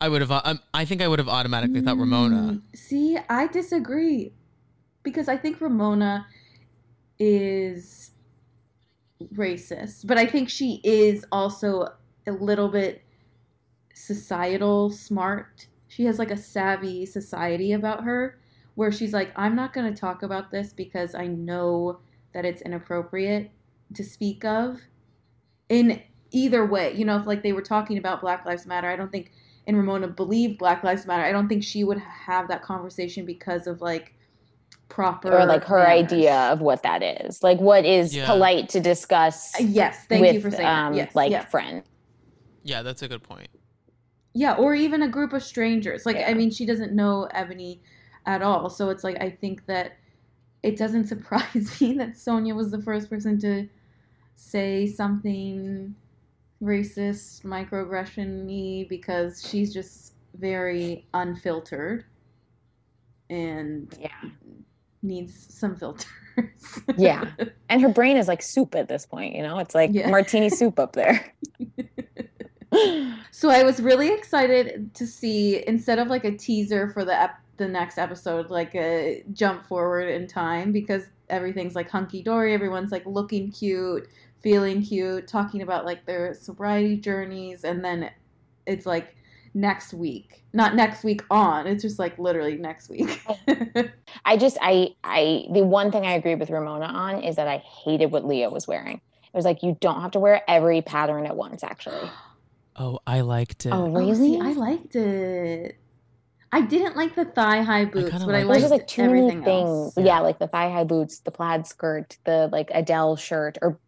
I 0.00 0.08
would 0.08 0.22
have. 0.22 0.30
Um, 0.30 0.60
I 0.72 0.84
think 0.84 1.02
I 1.02 1.08
would 1.08 1.18
have 1.18 1.28
automatically 1.28 1.82
thought 1.82 1.98
Ramona. 1.98 2.60
Mm, 2.62 2.76
See, 2.76 3.18
I 3.28 3.46
disagree 3.48 4.32
because 5.02 5.28
I 5.28 5.36
think 5.36 5.60
Ramona 5.60 6.26
is 7.18 8.12
racist, 9.34 10.06
but 10.06 10.16
I 10.16 10.24
think 10.26 10.48
she 10.48 10.80
is 10.82 11.26
also 11.30 11.88
a 12.26 12.32
little 12.32 12.68
bit 12.68 13.02
societal 13.94 14.90
smart. 14.90 15.66
She 15.90 16.04
has 16.04 16.20
like 16.20 16.30
a 16.30 16.36
savvy 16.36 17.04
society 17.04 17.72
about 17.72 18.04
her 18.04 18.38
where 18.76 18.92
she's 18.92 19.12
like, 19.12 19.32
I'm 19.34 19.56
not 19.56 19.72
going 19.72 19.92
to 19.92 20.00
talk 20.00 20.22
about 20.22 20.52
this 20.52 20.72
because 20.72 21.16
I 21.16 21.26
know 21.26 21.98
that 22.32 22.44
it's 22.44 22.62
inappropriate 22.62 23.50
to 23.94 24.04
speak 24.04 24.44
of. 24.44 24.78
In 25.68 26.00
either 26.30 26.64
way, 26.64 26.94
you 26.94 27.04
know, 27.04 27.18
if 27.18 27.26
like 27.26 27.42
they 27.42 27.52
were 27.52 27.60
talking 27.60 27.98
about 27.98 28.20
Black 28.20 28.46
Lives 28.46 28.66
Matter, 28.66 28.88
I 28.88 28.94
don't 28.94 29.10
think, 29.10 29.32
and 29.66 29.76
Ramona 29.76 30.06
believed 30.06 30.58
Black 30.58 30.84
Lives 30.84 31.06
Matter, 31.06 31.24
I 31.24 31.32
don't 31.32 31.48
think 31.48 31.64
she 31.64 31.82
would 31.82 31.98
have 31.98 32.46
that 32.46 32.62
conversation 32.62 33.26
because 33.26 33.66
of 33.66 33.80
like 33.80 34.14
proper 34.88 35.32
Or 35.36 35.44
like 35.44 35.64
her 35.64 35.78
manners. 35.82 36.12
idea 36.12 36.36
of 36.52 36.60
what 36.60 36.84
that 36.84 37.02
is. 37.02 37.42
Like 37.42 37.58
what 37.58 37.84
is 37.84 38.14
Yeah. 38.14 38.26
polite 38.26 38.68
to 38.70 38.80
discuss 38.80 39.60
Uh, 39.60 39.64
Yes, 39.64 40.06
thank 40.08 40.20
with 40.22 40.34
you 40.34 40.40
for 40.40 40.52
saying 40.52 40.68
um, 40.68 40.92
that. 40.92 40.98
Yes, 41.06 41.14
like 41.16 41.32
yeah. 41.32 41.44
friends. 41.46 41.84
Yeah, 42.62 42.82
that's 42.82 43.02
a 43.02 43.08
good 43.08 43.24
point. 43.24 43.48
Yeah, 44.34 44.54
or 44.54 44.74
even 44.74 45.02
a 45.02 45.08
group 45.08 45.32
of 45.32 45.42
strangers. 45.42 46.06
Like, 46.06 46.16
Yeah. 46.16 46.30
I 46.30 46.34
mean, 46.34 46.50
she 46.50 46.66
doesn't 46.66 46.92
know 46.94 47.28
Eboni 47.34 47.80
at 48.26 48.42
all. 48.42 48.70
So 48.70 48.90
it's 48.90 49.02
like, 49.04 49.20
I 49.20 49.30
think 49.30 49.66
that 49.66 49.96
it 50.62 50.76
doesn't 50.76 51.06
surprise 51.14 51.80
me 51.80 51.94
that 51.94 52.10
Sonja 52.14 52.54
was 52.54 52.70
the 52.70 52.80
first 52.82 53.10
person 53.10 53.40
to 53.40 53.68
say 54.36 54.86
something 54.86 55.94
racist, 56.62 57.42
microaggression 57.42 58.44
y 58.46 58.86
because 58.88 59.46
she's 59.48 59.72
just 59.72 60.14
very 60.38 61.06
unfiltered 61.14 62.04
and 63.30 63.92
Yeah. 63.98 64.30
needs 65.02 65.34
some 65.54 65.74
filters. 65.76 66.06
Yeah. 66.96 67.30
And 67.68 67.80
her 67.82 67.88
brain 67.88 68.16
is 68.16 68.28
like 68.28 68.42
soup 68.42 68.74
at 68.74 68.88
this 68.88 69.06
point, 69.06 69.34
you 69.36 69.42
know? 69.42 69.58
It's 69.58 69.74
like 69.74 69.90
Yeah. 69.92 70.10
martini 70.10 70.50
soup 70.50 70.78
up 70.78 70.92
there. 70.94 71.24
So 73.32 73.48
I 73.48 73.62
was 73.62 73.80
really 73.80 74.12
excited 74.12 74.94
to 74.94 75.06
see 75.06 75.66
instead 75.66 75.98
of 75.98 76.08
like 76.08 76.24
a 76.24 76.36
teaser 76.36 76.90
for 76.90 77.04
the 77.04 77.18
ep- 77.18 77.40
the 77.56 77.68
next 77.68 77.98
episode, 77.98 78.50
like 78.50 78.74
a 78.74 79.24
jump 79.32 79.66
forward 79.66 80.08
in 80.08 80.26
time 80.26 80.72
because 80.72 81.04
everything's 81.28 81.74
like 81.74 81.88
hunky 81.88 82.22
dory. 82.22 82.52
Everyone's 82.52 82.92
like 82.92 83.06
looking 83.06 83.50
cute, 83.50 84.08
feeling 84.42 84.82
cute, 84.82 85.26
talking 85.26 85.62
about 85.62 85.84
like 85.84 86.04
their 86.06 86.34
sobriety 86.34 86.96
journeys, 86.96 87.64
and 87.64 87.84
then 87.84 88.10
it's 88.66 88.84
like 88.86 89.16
next 89.54 89.94
week, 89.94 90.44
not 90.52 90.74
next 90.74 91.02
week 91.02 91.22
on. 91.30 91.66
It's 91.66 91.82
just 91.82 91.98
like 91.98 92.18
literally 92.18 92.56
next 92.56 92.88
week. 92.90 93.22
Oh. 93.26 93.84
I 94.24 94.36
just 94.36 94.58
I 94.60 94.94
I 95.04 95.46
the 95.52 95.64
one 95.64 95.90
thing 95.92 96.04
I 96.04 96.12
agree 96.12 96.34
with 96.34 96.50
Ramona 96.50 96.86
on 96.86 97.22
is 97.22 97.36
that 97.36 97.48
I 97.48 97.58
hated 97.58 98.10
what 98.10 98.26
Leah 98.26 98.50
was 98.50 98.66
wearing. 98.68 98.96
It 98.96 99.36
was 99.36 99.44
like 99.44 99.62
you 99.62 99.76
don't 99.80 100.00
have 100.02 100.10
to 100.10 100.18
wear 100.18 100.42
every 100.48 100.82
pattern 100.82 101.24
at 101.24 101.36
once, 101.36 101.62
actually. 101.62 102.10
Oh, 102.76 103.00
I 103.06 103.20
liked 103.20 103.66
it. 103.66 103.70
Oh, 103.72 103.84
Oh, 103.86 103.90
really? 103.90 104.14
see, 104.14 104.40
I 104.40 104.52
liked 104.52 104.94
it. 104.96 105.76
I 106.52 106.62
didn't 106.62 106.96
like 106.96 107.14
the 107.14 107.24
thigh 107.26 107.62
high 107.62 107.84
boots, 107.84 108.10
kinda 108.10 108.26
but 108.26 108.34
I 108.34 108.42
liked 108.42 108.48
There's 108.48 108.48
liked 108.48 108.62
just 108.62 108.70
like 108.72 108.86
too 108.88 109.02
many 109.02 109.18
everything 109.20 109.44
things. 109.44 109.68
else. 109.68 109.94
Yeah. 109.96 110.20
like 110.20 110.38
the 110.38 110.48
thigh 110.48 110.70
high 110.70 110.84
boots, 110.84 111.20
the 111.20 111.30
plaid 111.30 111.66
skirt, 111.66 112.16
the 112.24 112.48
like 112.50 112.70
Adele 112.74 113.16
shirt, 113.16 113.56
or 113.62 113.78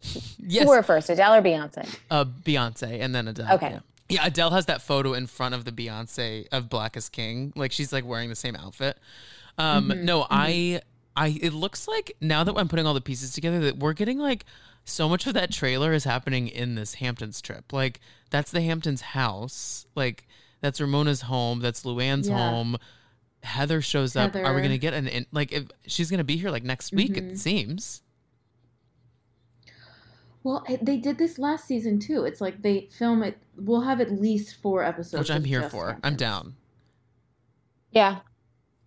yes, 0.38 0.64
who 0.64 0.68
were 0.70 0.82
first, 0.82 1.10
Adele 1.10 1.34
or 1.34 1.42
Beyonce? 1.42 1.96
uh, 2.10 2.24
Beyonce 2.24 3.00
and 3.00 3.14
then 3.14 3.28
Adele. 3.28 3.54
Okay. 3.54 3.70
Yeah. 3.70 3.80
Yeah, 4.10 4.26
Adele 4.26 4.50
has 4.50 4.66
that 4.66 4.80
photo 4.80 5.12
in 5.12 5.26
front 5.26 5.54
of 5.54 5.64
the 5.66 5.70
Beyonce 5.72 6.46
of 6.50 6.68
Black 6.70 6.96
is 6.96 7.08
King. 7.10 7.52
Like 7.54 7.72
she's 7.72 7.92
like 7.92 8.06
wearing 8.06 8.30
the 8.30 8.36
same 8.36 8.56
outfit. 8.56 8.98
Um 9.58 9.90
Mhm, 9.90 10.02
no, 10.04 10.22
mhm. 10.22 10.26
I 10.30 10.80
I 11.14 11.38
it 11.42 11.52
looks 11.52 11.86
like 11.86 12.12
now 12.20 12.42
that 12.42 12.54
I'm 12.56 12.68
putting 12.68 12.86
all 12.86 12.94
the 12.94 13.00
pieces 13.02 13.32
together 13.32 13.60
that 13.60 13.76
we're 13.78 13.92
getting 13.92 14.18
like 14.18 14.44
so 14.84 15.08
much 15.08 15.26
of 15.26 15.34
that 15.34 15.52
trailer 15.52 15.92
is 15.92 16.04
happening 16.04 16.48
in 16.48 16.74
this 16.74 16.94
Hamptons 16.94 17.42
trip. 17.42 17.70
Like 17.72 18.00
that's 18.30 18.50
the 18.50 18.60
Hamptons 18.62 19.00
house. 19.00 19.86
Like 19.94 20.26
that's 20.60 20.80
Ramona's 20.80 21.22
home, 21.22 21.60
that's 21.60 21.82
Luann's 21.84 22.28
Yeah. 22.28 22.36
home. 22.36 22.76
Heather 23.42 23.80
shows 23.80 24.16
up. 24.16 24.34
Are 24.34 24.54
we 24.54 24.60
going 24.60 24.70
to 24.72 24.78
get 24.78 24.94
an 24.94 25.06
in, 25.06 25.26
like 25.32 25.52
if 25.52 25.66
she's 25.86 26.10
going 26.10 26.18
to 26.18 26.24
be 26.24 26.36
here 26.36 26.50
like 26.50 26.64
next 26.64 26.92
week 26.92 27.12
Mhm. 27.14 27.32
it 27.32 27.38
seems. 27.38 28.02
Well, 30.44 30.64
they 30.80 30.96
did 30.96 31.18
this 31.18 31.38
last 31.38 31.66
season 31.66 31.98
too. 31.98 32.24
It's 32.24 32.40
like 32.40 32.62
they 32.62 32.88
film 32.92 33.22
it. 33.22 33.38
We'll 33.56 33.82
have 33.82 34.00
at 34.00 34.10
least 34.10 34.56
four 34.56 34.82
episodes. 34.84 35.18
Which 35.20 35.30
I'm 35.30 35.44
here 35.44 35.60
just 35.62 35.72
for. 35.72 35.98
I'm 36.02 36.16
down. 36.16 36.56
Yeah, 37.90 38.18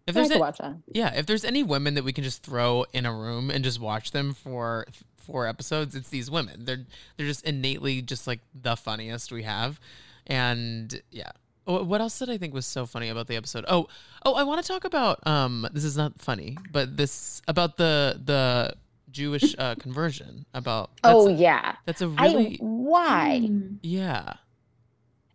If 0.08 0.16
I 0.16 0.20
there's 0.20 0.28
could 0.30 0.38
a, 0.38 0.40
watch 0.40 0.58
that. 0.60 0.78
Yeah, 0.94 1.14
if 1.16 1.26
there's 1.26 1.44
any 1.44 1.64
women 1.64 1.96
that 1.96 2.04
we 2.04 2.14
can 2.14 2.24
just 2.24 2.44
throw 2.44 2.86
in 2.94 3.06
a 3.06 3.14
room 3.14 3.50
and 3.50 3.64
just 3.64 3.80
watch 3.80 4.12
them 4.12 4.34
for 4.34 4.86
th- 4.92 5.04
four 5.22 5.48
episodes, 5.48 5.96
it's 5.96 6.10
these 6.10 6.30
women. 6.30 6.66
They're 6.66 6.86
they're 7.18 7.28
just 7.28 7.46
innately 7.46 8.02
just 8.02 8.28
like 8.28 8.40
the 8.54 8.76
funniest 8.76 9.32
we 9.32 9.44
have, 9.44 9.80
and 10.28 11.02
yeah. 11.12 11.32
What 11.66 12.02
else 12.02 12.18
did 12.20 12.30
I 12.30 12.38
think 12.38 12.54
was 12.54 12.66
so 12.66 12.86
funny 12.86 13.08
about 13.10 13.28
the 13.28 13.36
episode? 13.36 13.66
Oh, 13.68 13.88
oh, 14.26 14.34
I 14.34 14.44
want 14.44 14.62
to 14.62 14.68
talk 14.68 14.84
about 14.84 15.26
um. 15.28 15.68
This 15.72 15.84
is 15.86 15.96
not 15.96 16.20
funny, 16.20 16.58
but 16.72 16.98
this 16.98 17.42
about 17.48 17.78
the 17.78 18.20
the 18.26 18.74
Jewish 19.12 19.56
uh, 19.58 19.76
conversion. 19.80 20.46
About 20.54 20.90
that's, 21.04 21.16
Oh 21.16 21.30
yeah. 21.30 21.76
that's 21.86 22.02
a 22.02 22.08
really 22.10 22.58
why? 22.60 23.42
Mm. 23.44 23.78
yeah. 23.84 24.34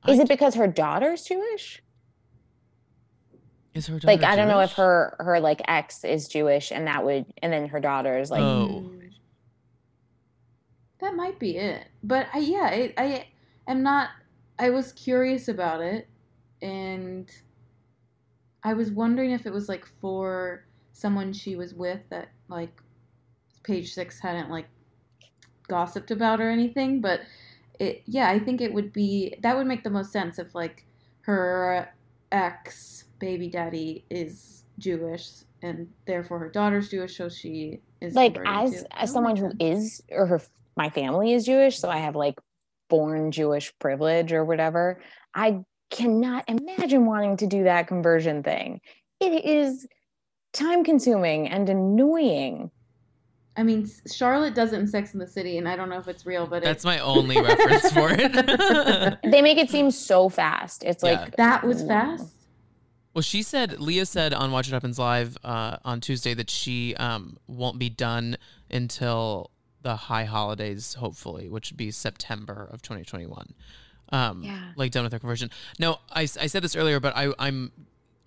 Is 0.09 0.19
I- 0.19 0.23
it 0.23 0.29
because 0.29 0.55
her 0.57 0.67
daughter's 0.67 1.23
Jewish? 1.25 1.83
is 3.75 3.87
her 3.87 3.99
Like 4.03 4.21
daughter 4.21 4.33
I 4.33 4.37
don't 4.37 4.49
know 4.49 4.61
if 4.61 4.73
her 4.73 5.17
her 5.21 5.39
like 5.41 5.61
ex 5.69 6.03
is 6.05 6.29
Jewish 6.29 6.73
and 6.73 6.87
that 6.87 7.05
would 7.05 7.27
and 7.43 7.53
then 7.53 7.69
her 7.69 7.81
daughter 7.81 8.19
is 8.19 8.31
like 8.31 8.41
Oh. 8.41 8.91
That 11.07 11.15
might 11.15 11.39
be 11.39 11.57
it. 11.57 11.87
But 12.03 12.27
I, 12.35 12.39
yeah, 12.39 12.65
I, 12.65 12.93
I 12.99 13.27
am 13.69 13.85
not. 13.85 14.11
I 14.59 14.71
was 14.71 14.91
curious 14.91 15.47
about 15.47 15.81
it, 15.81 16.09
and 16.61 17.31
I 18.65 18.75
was 18.75 18.91
wondering 18.91 19.31
if 19.31 19.47
it 19.47 19.53
was 19.53 19.69
like 19.69 19.87
for 20.01 20.65
someone 20.93 21.33
she 21.33 21.55
was 21.55 21.75
with 21.75 22.01
that 22.11 22.31
like 22.49 22.83
Page 23.63 23.95
Six 23.95 24.19
hadn't 24.19 24.51
like 24.51 24.67
gossiped 25.69 26.11
about 26.11 26.41
or 26.41 26.51
anything. 26.51 27.01
But 27.01 27.21
it, 27.79 28.03
yeah, 28.07 28.29
I 28.29 28.41
think 28.41 28.61
it 28.61 28.75
would 28.75 28.93
be 28.93 29.37
that 29.43 29.57
would 29.57 29.69
make 29.69 29.85
the 29.85 29.91
most 29.91 30.11
sense 30.11 30.41
if 30.41 30.57
like 30.57 30.85
her 31.21 31.89
ex 32.33 33.05
baby 33.21 33.49
daddy 33.49 34.05
is 34.11 34.65
Jewish 34.81 35.29
and 35.63 35.89
therefore 36.05 36.41
her 36.41 36.49
daughter's 36.49 36.89
Jewish, 36.91 37.17
so 37.17 37.29
she 37.29 37.79
is 38.01 38.17
like 38.17 38.37
as. 38.45 38.85
As 38.91 39.13
someone 39.13 39.37
who 39.37 39.53
is 39.61 40.03
or 40.11 40.27
her 40.27 40.43
my 40.77 40.91
family 40.91 41.33
is 41.33 41.45
Jewish, 41.45 41.79
so 41.79 41.89
I 41.89 41.99
have 41.99 42.15
like 42.17 42.39
born 42.89 43.33
Jewish 43.33 43.73
privilege 43.79 44.33
or 44.33 44.45
whatever. 44.45 45.01
I 45.35 45.61
cannot 45.91 46.45
imagine 46.49 47.07
wanting 47.07 47.37
to 47.39 47.47
do 47.47 47.65
that 47.65 47.89
conversion 47.89 48.43
thing. 48.43 48.81
It 49.21 49.45
is 49.45 49.87
time 50.53 50.85
consuming 50.85 51.49
and 51.49 51.69
annoying. 51.69 52.71
I 53.59 53.63
mean, 53.63 53.89
Charlotte 54.13 54.55
does 54.55 54.75
it 54.75 54.81
in 54.81 54.87
Sex 54.87 55.15
in 55.15 55.19
the 55.19 55.27
City, 55.27 55.57
and 55.57 55.67
I 55.67 55.77
don't 55.77 55.89
know 55.89 55.99
if 55.99 56.09
it's 56.09 56.27
real, 56.27 56.47
but 56.47 56.63
That's 56.63 56.85
it, 56.85 56.89
my 56.89 56.99
only 56.99 57.41
reference 57.41 57.91
for 57.91 58.09
it. 58.13 59.19
They 59.25 59.41
make 59.41 59.57
it 59.57 59.71
seem 59.71 59.91
so 59.91 60.29
fast. 60.29 60.85
It's 60.85 61.03
Yeah. 61.03 61.23
like 61.23 61.37
that 61.37 61.65
was 61.65 61.83
Wow. 61.83 61.89
fast. 61.89 62.33
Well, 63.15 63.23
she 63.23 63.43
said, 63.43 63.81
Leah 63.81 64.05
said 64.05 64.35
on 64.35 64.53
Watch 64.53 64.67
What 64.69 64.75
Happens 64.75 64.99
Live 64.99 65.39
uh, 65.43 65.79
on 65.87 66.03
Tuesday 66.03 66.35
that 66.35 66.51
she 66.51 66.95
um, 66.97 67.39
won't 67.47 67.79
be 67.79 67.89
done 67.89 68.37
until 68.71 69.51
the 69.87 69.95
high 69.95 70.25
holidays, 70.25 70.95
hopefully, 70.95 71.49
which 71.49 71.71
would 71.71 71.77
be 71.77 71.93
September 71.93 72.69
of 72.73 72.83
2021. 72.83 73.55
Um, 74.11 74.43
Yeah. 74.43 74.59
Like 74.75 74.91
done 74.91 75.05
with 75.05 75.13
her 75.13 75.21
conversion. 75.21 75.49
No, 75.79 76.01
I 76.11 76.27
said 76.27 76.61
this 76.65 76.75
earlier, 76.75 76.99
but 76.99 77.17
I, 77.17 77.33
I'm 77.39 77.71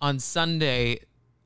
on 0.00 0.18
Sunday, 0.20 1.00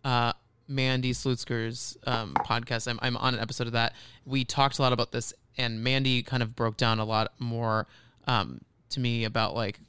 uh, 0.05 0.33
Mandy 0.69 1.11
Slutzker's 1.13 1.99
um, 2.07 2.35
podcast. 2.35 2.87
I'm, 2.87 3.01
I'm 3.03 3.17
on 3.17 3.35
an 3.35 3.41
episode 3.41 3.67
of 3.67 3.73
that. 3.73 3.93
We 4.25 4.45
talked 4.45 4.79
a 4.79 4.83
lot 4.83 4.93
about 4.93 5.11
this, 5.11 5.35
and 5.59 5.83
Mandy 5.83 6.23
kind 6.23 6.45
of 6.45 6.55
broke 6.55 6.77
down 6.77 7.01
a 7.01 7.05
lot 7.05 7.33
more 7.41 7.89
um, 8.29 8.61
to 8.91 9.01
me 9.01 9.25
about 9.25 9.57
like 9.57 9.81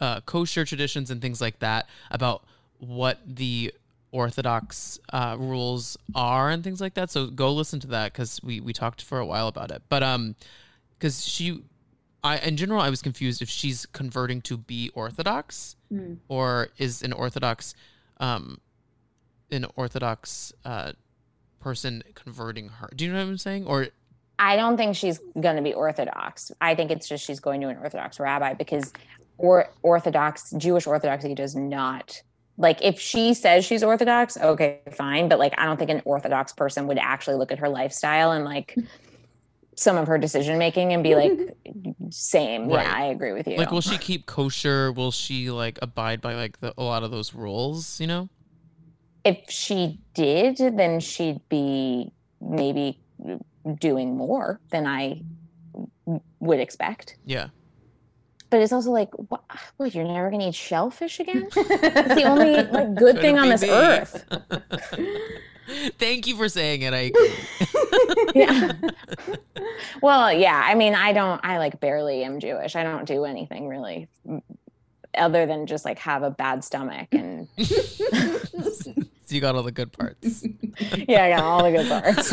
uh, 0.00 0.22
kosher 0.22 0.64
traditions 0.64 1.10
and 1.10 1.20
things 1.20 1.42
like 1.42 1.58
that 1.58 1.90
about 2.10 2.42
what 2.78 3.18
the 3.26 3.74
orthodox 4.14 5.00
uh, 5.12 5.36
rules 5.38 5.96
are 6.14 6.48
and 6.48 6.62
things 6.62 6.80
like 6.80 6.94
that. 6.94 7.10
So 7.10 7.26
go 7.26 7.52
listen 7.52 7.80
to 7.80 7.88
that 7.88 8.12
because 8.12 8.40
we 8.42 8.60
we 8.60 8.72
talked 8.72 9.02
for 9.02 9.18
a 9.18 9.26
while 9.26 9.48
about 9.48 9.70
it. 9.72 9.82
But 9.88 10.02
um, 10.04 10.36
because 10.96 11.26
she, 11.26 11.62
I 12.22 12.38
in 12.38 12.56
general 12.56 12.80
I 12.80 12.90
was 12.90 13.02
confused 13.02 13.42
if 13.42 13.50
she's 13.50 13.84
converting 13.86 14.40
to 14.42 14.56
be 14.56 14.90
Orthodox 14.94 15.76
Mm. 15.92 16.18
or 16.28 16.68
is 16.78 17.02
an 17.02 17.12
Orthodox, 17.12 17.74
um, 18.18 18.58
an 19.50 19.66
Orthodox 19.76 20.52
uh 20.64 20.92
person 21.60 22.02
converting 22.14 22.68
her. 22.68 22.88
Do 22.94 23.04
you 23.04 23.12
know 23.12 23.18
what 23.18 23.28
I'm 23.30 23.38
saying? 23.38 23.66
Or 23.66 23.88
I 24.38 24.56
don't 24.56 24.76
think 24.76 24.96
she's 24.96 25.20
going 25.40 25.56
to 25.56 25.62
be 25.62 25.72
Orthodox. 25.74 26.52
I 26.60 26.74
think 26.74 26.90
it's 26.90 27.08
just 27.08 27.24
she's 27.24 27.40
going 27.40 27.60
to 27.62 27.68
an 27.68 27.78
Orthodox 27.78 28.18
rabbi 28.20 28.54
because 28.54 28.92
or 29.38 29.68
Orthodox 29.82 30.52
Jewish 30.56 30.86
Orthodoxy 30.86 31.34
does 31.34 31.54
not 31.56 32.22
like 32.56 32.82
if 32.82 33.00
she 33.00 33.34
says 33.34 33.64
she's 33.64 33.82
Orthodox, 33.82 34.36
okay, 34.36 34.80
fine. 34.92 35.28
But 35.28 35.38
like 35.38 35.54
I 35.58 35.66
don't 35.66 35.76
think 35.76 35.90
an 35.90 36.02
Orthodox 36.04 36.52
person 36.52 36.86
would 36.86 36.98
actually 36.98 37.36
look 37.36 37.52
at 37.52 37.58
her 37.58 37.68
lifestyle 37.68 38.32
and 38.32 38.44
like 38.44 38.72
hmm. 38.74 38.82
some 39.74 39.96
of 39.96 40.06
her 40.08 40.18
decision 40.18 40.58
making 40.58 40.92
and 40.92 41.02
be 41.02 41.14
like, 41.14 41.32
same. 42.10 42.68
Right. 42.68 42.84
Yeah, 42.84 42.94
I 42.94 43.04
agree 43.06 43.32
with 43.32 43.48
you. 43.48 43.56
like, 43.56 43.70
will 43.70 43.80
she 43.80 43.98
keep 43.98 44.26
kosher? 44.26 44.92
Will 44.92 45.10
she 45.10 45.50
like 45.50 45.78
abide 45.82 46.20
by 46.20 46.34
like 46.34 46.60
the, 46.60 46.72
a 46.78 46.82
lot 46.82 47.02
of 47.02 47.10
those 47.10 47.34
rules? 47.34 48.00
You 48.00 48.06
know? 48.06 48.28
if 49.24 49.38
she 49.48 49.98
did, 50.12 50.58
then 50.58 51.00
she'd 51.00 51.40
be 51.48 52.12
maybe 52.40 53.00
doing 53.80 54.16
more 54.16 54.60
than 54.70 54.86
I 54.86 55.22
would 56.40 56.60
expect. 56.60 57.16
Yeah. 57.24 57.48
But 58.54 58.62
it's 58.62 58.72
also 58.72 58.92
like, 58.92 59.10
what? 59.14 59.42
what 59.78 59.92
you're 59.96 60.04
never 60.04 60.30
gonna 60.30 60.50
eat 60.50 60.54
shellfish 60.54 61.18
again? 61.18 61.48
It's 61.56 62.14
the 62.14 62.22
only 62.22 62.52
like 62.54 62.94
good 62.94 63.16
thing 63.16 63.34
Couldn't 63.34 63.38
on 63.40 63.48
this 63.48 63.62
me. 63.62 63.70
earth. 63.70 64.24
Thank 65.98 66.28
you 66.28 66.36
for 66.36 66.48
saying 66.48 66.82
it. 66.82 66.94
I 66.94 67.10
agree. 67.10 67.32
Yeah. 68.36 68.72
well, 70.00 70.32
yeah. 70.32 70.62
I 70.64 70.76
mean, 70.76 70.94
I 70.94 71.12
don't. 71.12 71.40
I 71.44 71.58
like 71.58 71.80
barely 71.80 72.22
am 72.22 72.38
Jewish. 72.38 72.76
I 72.76 72.84
don't 72.84 73.06
do 73.06 73.24
anything 73.24 73.66
really, 73.66 74.06
other 75.18 75.46
than 75.46 75.66
just 75.66 75.84
like 75.84 75.98
have 75.98 76.22
a 76.22 76.30
bad 76.30 76.62
stomach 76.62 77.08
and 77.10 77.48
so 77.58 78.94
you 79.30 79.40
got 79.40 79.56
all 79.56 79.64
the 79.64 79.72
good 79.72 79.92
parts. 79.92 80.46
yeah, 81.08 81.24
I 81.24 81.30
got 81.30 81.42
all 81.42 81.64
the 81.64 81.72
good 81.72 81.88
parts. 81.88 82.32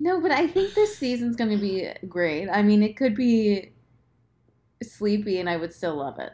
No, 0.00 0.20
but 0.20 0.30
I 0.30 0.46
think 0.46 0.74
this 0.74 0.98
season's 0.98 1.36
going 1.36 1.50
to 1.50 1.56
be 1.56 1.90
great. 2.08 2.48
I 2.50 2.62
mean, 2.62 2.82
it 2.82 2.94
could 2.94 3.14
be 3.14 3.70
sleepy, 4.82 5.38
and 5.40 5.48
I 5.48 5.56
would 5.56 5.72
still 5.72 5.96
love 5.96 6.18
it. 6.18 6.32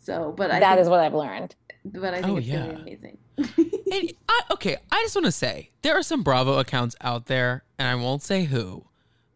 So, 0.00 0.32
but 0.36 0.50
I 0.50 0.60
That 0.60 0.70
think, 0.74 0.82
is 0.82 0.88
what 0.88 1.00
I've 1.00 1.14
learned. 1.14 1.54
but 1.84 2.14
I 2.14 2.18
oh, 2.18 2.22
think 2.22 2.26
Oh, 2.32 2.36
it's 2.38 2.48
going 2.48 2.62
to 2.62 2.66
yeah. 2.68 2.74
be 2.74 2.80
amazing. 2.82 3.18
And 3.92 4.10
I, 4.26 4.40
okay, 4.52 4.76
I 4.90 5.02
just 5.02 5.14
want 5.14 5.26
to 5.26 5.32
say 5.32 5.70
there 5.82 5.94
are 5.94 6.02
some 6.02 6.22
Bravo 6.22 6.58
accounts 6.58 6.96
out 7.02 7.26
there, 7.26 7.62
and 7.78 7.86
I 7.86 7.94
won't 7.94 8.22
say 8.22 8.44
who, 8.44 8.86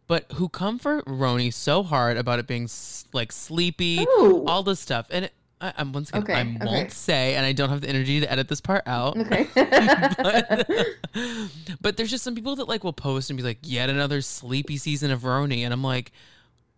but 0.07 0.25
who 0.37 0.49
come 0.49 0.79
for 0.79 1.03
RHONY 1.03 1.53
so 1.53 1.83
hard 1.83 2.17
about 2.17 2.39
it 2.39 2.47
being 2.47 2.65
s- 2.65 3.05
like 3.13 3.33
sleepy, 3.33 4.07
Ooh. 4.19 4.45
all 4.47 4.63
this 4.63 4.81
stuff. 4.81 5.09
And 5.11 5.27
it, 5.27 5.35
I, 5.61 5.75
I'm 5.77 5.93
once 5.93 6.09
again, 6.09 6.23
Okay, 6.23 6.33
I 6.33 6.41
okay. 6.41 6.65
won't 6.65 6.91
say, 6.93 7.35
and 7.35 7.45
I 7.45 7.53
don't 7.53 7.69
have 7.69 7.83
the 7.83 7.89
energy 7.91 8.21
to 8.21 8.33
edit 8.33 8.49
this 8.49 8.63
part 8.63 8.85
out. 8.87 9.19
Okay. 9.19 9.47
but, 9.55 10.67
but 11.83 11.97
there's 11.99 12.11
just 12.11 12.25
some 12.25 12.35
people 12.35 12.57
that 12.57 12.67
like 12.67 12.83
will 12.83 12.93
post 12.95 13.29
and 13.29 13.37
be 13.37 13.43
like, 13.43 13.59
yet 13.63 13.91
another 13.91 14.23
sleepy 14.23 14.79
season 14.79 15.11
of 15.11 15.21
RHONY, 15.21 15.61
and 15.65 15.73
I'm 15.75 15.83
like, 15.85 16.13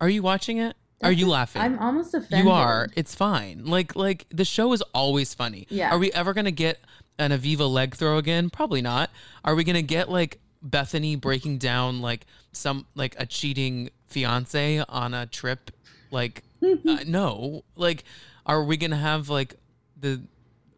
are 0.01 0.09
you 0.09 0.21
watching 0.21 0.57
it? 0.57 0.75
Are 1.01 1.11
you 1.11 1.27
laughing? 1.27 1.61
I'm 1.61 1.79
almost 1.79 2.13
offended. 2.13 2.45
You 2.45 2.51
are. 2.51 2.87
It's 2.95 3.15
fine. 3.15 3.65
Like 3.65 3.95
like 3.95 4.25
the 4.29 4.45
show 4.45 4.73
is 4.73 4.81
always 4.93 5.33
funny. 5.33 5.65
Yeah. 5.69 5.91
Are 5.91 5.99
we 5.99 6.11
ever 6.11 6.33
gonna 6.33 6.51
get 6.51 6.79
an 7.17 7.31
Aviva 7.31 7.69
leg 7.69 7.95
throw 7.95 8.17
again? 8.17 8.49
Probably 8.49 8.81
not. 8.81 9.09
Are 9.45 9.55
we 9.55 9.63
gonna 9.63 9.81
get 9.81 10.09
like 10.09 10.39
Bethany 10.61 11.15
breaking 11.15 11.57
down 11.57 12.01
like 12.01 12.25
some 12.51 12.85
like 12.95 13.15
a 13.17 13.25
cheating 13.25 13.89
fiance 14.07 14.83
on 14.89 15.13
a 15.13 15.25
trip? 15.25 15.71
Like 16.11 16.43
uh, 16.61 16.97
no. 17.07 17.63
Like 17.75 18.03
are 18.45 18.63
we 18.63 18.75
gonna 18.77 18.97
have 18.97 19.29
like 19.29 19.55
the 19.97 20.21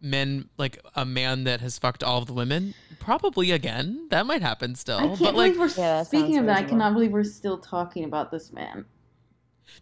men 0.02 0.50
like 0.58 0.80
a 0.96 1.06
man 1.06 1.46
that 1.46 1.62
has 1.62 1.80
fucked 1.80 2.04
all 2.04 2.20
of 2.20 2.28
the 2.28 2.34
women? 2.34 2.76
Probably 3.00 3.50
again. 3.50 4.08
That 4.12 4.28
might 4.28 4.44
happen 4.44 4.76
still. 4.76 4.98
I 5.00 5.08
can't 5.08 5.20
but 5.20 5.36
like 5.36 5.54
believe 5.54 5.76
we're 5.78 5.82
Yeah, 5.82 6.04
speaking 6.04 6.38
of 6.38 6.46
that. 6.46 6.58
I 6.60 6.64
cannot 6.64 6.94
believe 6.94 7.12
we're 7.12 7.24
still 7.24 7.58
talking 7.58 8.04
about 8.04 8.30
this 8.30 8.54
man. 8.54 8.86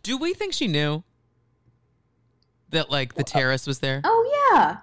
Do 0.04 0.18
we 0.18 0.34
think 0.34 0.54
she 0.54 0.68
knew 0.68 1.04
that 2.70 2.90
like 2.90 3.16
the 3.16 3.24
terrorist 3.24 3.68
was 3.68 3.80
there? 3.80 4.02
Oh 4.04 4.52
yeah. 4.54 4.78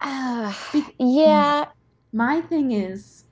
Uh, 0.00 0.52
Be- 0.72 0.84
yeah, 0.98 1.66
My 2.12 2.40
thing 2.42 2.72
is, 2.72 3.24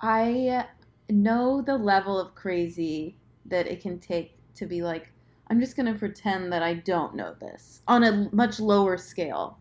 I 0.00 0.66
know 1.08 1.62
the 1.62 1.76
level 1.76 2.18
of 2.18 2.34
crazy 2.34 3.18
that 3.46 3.66
it 3.66 3.80
can 3.80 3.98
take 3.98 4.36
to 4.54 4.66
be 4.66 4.82
like, 4.82 5.10
I'm 5.48 5.60
just 5.60 5.76
going 5.76 5.92
to 5.92 5.98
pretend 5.98 6.52
that 6.52 6.62
I 6.62 6.74
don't 6.74 7.14
know 7.14 7.34
this 7.38 7.82
on 7.86 8.02
a 8.02 8.28
much 8.32 8.58
lower 8.58 8.96
scale. 8.96 9.58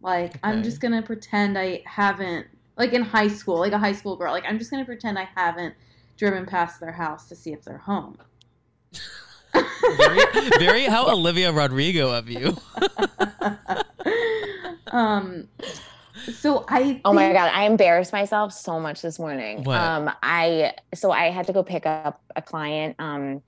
Like, 0.00 0.38
I'm 0.42 0.62
just 0.62 0.80
going 0.80 0.92
to 0.92 1.02
pretend 1.02 1.58
I 1.58 1.82
haven't, 1.84 2.46
like 2.78 2.94
in 2.94 3.02
high 3.02 3.28
school, 3.28 3.58
like 3.58 3.72
a 3.72 3.78
high 3.78 3.92
school 3.92 4.16
girl, 4.16 4.32
like, 4.32 4.46
I'm 4.48 4.58
just 4.58 4.70
going 4.70 4.82
to 4.82 4.86
pretend 4.86 5.18
I 5.18 5.28
haven't 5.36 5.74
driven 6.20 6.44
past 6.44 6.78
their 6.80 6.92
house 6.92 7.26
to 7.30 7.34
see 7.34 7.50
if 7.50 7.64
they're 7.64 7.78
home. 7.78 8.18
very, 9.52 10.20
very 10.58 10.84
how 10.84 11.08
Olivia 11.12 11.50
Rodrigo 11.50 12.12
of 12.12 12.28
you. 12.28 12.58
um, 14.92 15.48
so 16.34 16.66
I. 16.68 17.00
Oh 17.06 17.14
my 17.14 17.32
god, 17.32 17.50
I 17.54 17.64
embarrassed 17.64 18.12
myself 18.12 18.52
so 18.52 18.78
much 18.78 19.00
this 19.00 19.18
morning. 19.18 19.64
What? 19.64 19.80
Um 19.80 20.10
I 20.22 20.74
so 20.94 21.10
I 21.10 21.30
had 21.30 21.46
to 21.46 21.54
go 21.54 21.62
pick 21.62 21.86
up 21.86 22.20
a 22.36 22.42
client 22.42 22.96
um 22.98 23.22
and 23.22 23.42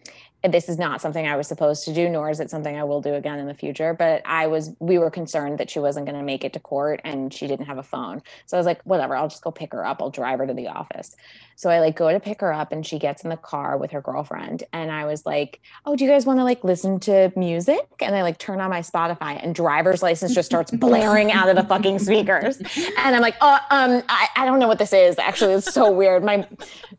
this 0.44 0.68
is 0.68 0.78
not 0.78 1.00
something 1.00 1.26
I 1.26 1.36
was 1.36 1.46
supposed 1.48 1.84
to 1.84 1.94
do 1.94 2.08
nor 2.08 2.30
is 2.30 2.40
it 2.40 2.50
something 2.50 2.76
I 2.76 2.84
will 2.84 3.00
do 3.00 3.14
again 3.14 3.38
in 3.38 3.46
the 3.46 3.54
future, 3.54 3.94
but 3.94 4.22
I 4.24 4.46
was 4.48 4.72
we 4.80 4.98
were 4.98 5.10
concerned 5.10 5.58
that 5.58 5.70
she 5.70 5.78
wasn't 5.78 6.06
going 6.06 6.18
to 6.18 6.24
make 6.24 6.44
it 6.44 6.52
to 6.54 6.60
court 6.60 7.00
and 7.04 7.32
she 7.32 7.46
didn't 7.46 7.66
have 7.66 7.78
a 7.78 7.82
phone. 7.82 8.22
So 8.46 8.56
I 8.56 8.60
was 8.60 8.66
like, 8.66 8.82
whatever, 8.84 9.16
I'll 9.16 9.28
just 9.28 9.42
go 9.44 9.50
pick 9.50 9.72
her 9.72 9.84
up. 9.86 10.02
I'll 10.02 10.10
drive 10.10 10.38
her 10.40 10.46
to 10.46 10.54
the 10.54 10.68
office. 10.68 11.14
So 11.56 11.70
I 11.70 11.80
like 11.80 11.96
go 11.96 12.10
to 12.10 12.20
pick 12.20 12.40
her 12.40 12.52
up 12.52 12.72
and 12.72 12.84
she 12.84 12.98
gets 12.98 13.22
in 13.24 13.30
the 13.30 13.36
car 13.36 13.76
with 13.78 13.92
her 13.92 14.00
girlfriend 14.00 14.64
and 14.72 14.90
I 14.90 15.04
was 15.06 15.24
like, 15.26 15.60
"Oh, 15.86 15.94
do 15.96 16.04
you 16.04 16.10
guys 16.10 16.26
want 16.26 16.40
to 16.40 16.44
like 16.44 16.64
listen 16.64 16.98
to 17.00 17.32
music?" 17.36 17.86
And 18.00 18.16
I 18.16 18.22
like 18.22 18.38
turn 18.38 18.60
on 18.60 18.70
my 18.70 18.80
Spotify 18.80 19.42
and 19.42 19.54
driver's 19.54 20.02
license 20.02 20.34
just 20.34 20.46
starts 20.46 20.70
blaring 20.72 21.30
out 21.32 21.48
of 21.48 21.56
the 21.56 21.64
fucking 21.64 21.98
speakers. 22.00 22.58
And 22.98 23.14
I'm 23.14 23.22
like, 23.22 23.36
"Oh, 23.40 23.58
um 23.70 24.02
I, 24.08 24.28
I 24.36 24.44
don't 24.46 24.58
know 24.58 24.68
what 24.68 24.78
this 24.78 24.92
is. 24.92 25.18
Actually, 25.18 25.54
it's 25.54 25.72
so 25.72 25.90
weird. 25.92 26.24
My 26.24 26.46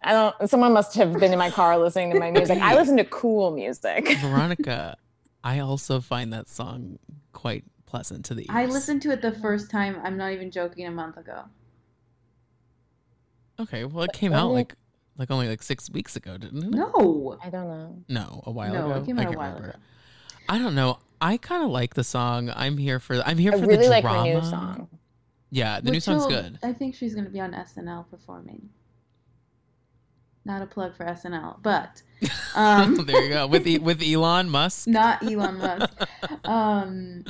I 0.04 0.14
don't 0.14 0.50
someone 0.50 0.74
must 0.74 0.96
have 0.96 1.20
been 1.20 1.34
in 1.34 1.40
my 1.40 1.50
car 1.52 1.78
listening 1.78 2.12
to 2.14 2.20
my 2.20 2.32
music. 2.32 2.60
I 2.62 2.76
listen 2.76 2.98
to 2.98 3.06
cool 3.06 3.33
music." 3.52 4.08
Veronica, 4.22 4.98
I 5.44 5.60
also 5.60 6.00
find 6.02 6.32
that 6.34 6.48
song 6.50 7.00
quite 7.32 7.64
pleasant 7.86 8.26
to 8.26 8.34
the 8.34 8.42
ears. 8.44 8.50
I 8.52 8.66
listened 8.66 9.02
to 9.04 9.12
it 9.12 9.22
the 9.22 9.32
first 9.32 9.70
time, 9.70 9.98
I'm 10.04 10.18
not 10.18 10.32
even 10.32 10.52
joking, 10.52 10.86
a 10.88 10.92
month 10.92 11.18
ago. 11.18 11.44
Okay, 13.60 13.86
well, 13.86 14.04
it 14.04 14.14
came 14.14 14.34
out 14.34 14.48
did- 14.50 14.54
like 14.54 14.76
like 15.18 15.30
only 15.30 15.48
like 15.48 15.62
six 15.62 15.90
weeks 15.92 16.16
ago, 16.16 16.38
didn't 16.38 16.64
it? 16.64 16.70
No. 16.72 17.38
I 17.44 17.50
don't 17.50 17.68
know. 17.68 18.04
no, 18.10 18.42
a 18.46 18.52
while 18.52 18.74
no, 18.74 18.86
ago. 18.92 19.02
it 19.02 19.06
came 19.06 19.20
I 19.20 19.24
out 19.24 19.26
a 19.26 19.30
can't 19.30 19.38
while 19.38 19.50
remember. 19.50 19.70
ago. 19.70 19.80
I 20.50 20.58
don't 20.58 20.74
know. 20.76 20.98
I 21.22 21.38
kind 21.38 21.64
of 21.64 21.70
like 21.70 21.94
the 21.94 22.04
song. 22.04 22.52
I'm 22.56 22.78
here 22.78 23.00
for. 23.00 23.16
I'm 23.22 23.38
here 23.38 23.54
I 23.54 23.60
for 23.60 23.66
really 23.68 23.84
the 23.86 23.90
like 23.92 24.04
drama. 24.04 24.24
new 24.34 24.42
song. 24.42 24.90
Yeah, 25.52 25.78
the 25.80 25.84
But 25.86 25.92
new 25.94 26.00
song's 26.00 26.26
good. 26.26 26.58
I 26.64 26.74
think 26.74 26.96
she's 26.96 27.14
going 27.14 27.26
to 27.26 27.32
be 27.32 27.40
on 27.40 27.52
SNL 27.54 28.10
performing. 28.10 28.70
Not 30.46 30.62
a 30.62 30.66
plug 30.66 30.96
for 30.96 31.06
SNL, 31.06 31.62
but 31.62 32.02
um, 32.56 32.96
there 33.06 33.24
you 33.24 33.30
go 33.30 33.48
with 33.48 33.66
e- 33.68 33.80
with 33.90 34.02
Elon 34.02 34.50
Musk. 34.50 34.88
not 34.88 35.24
Elon 35.24 35.58
Musk. 35.58 36.08
Um, 36.46 37.24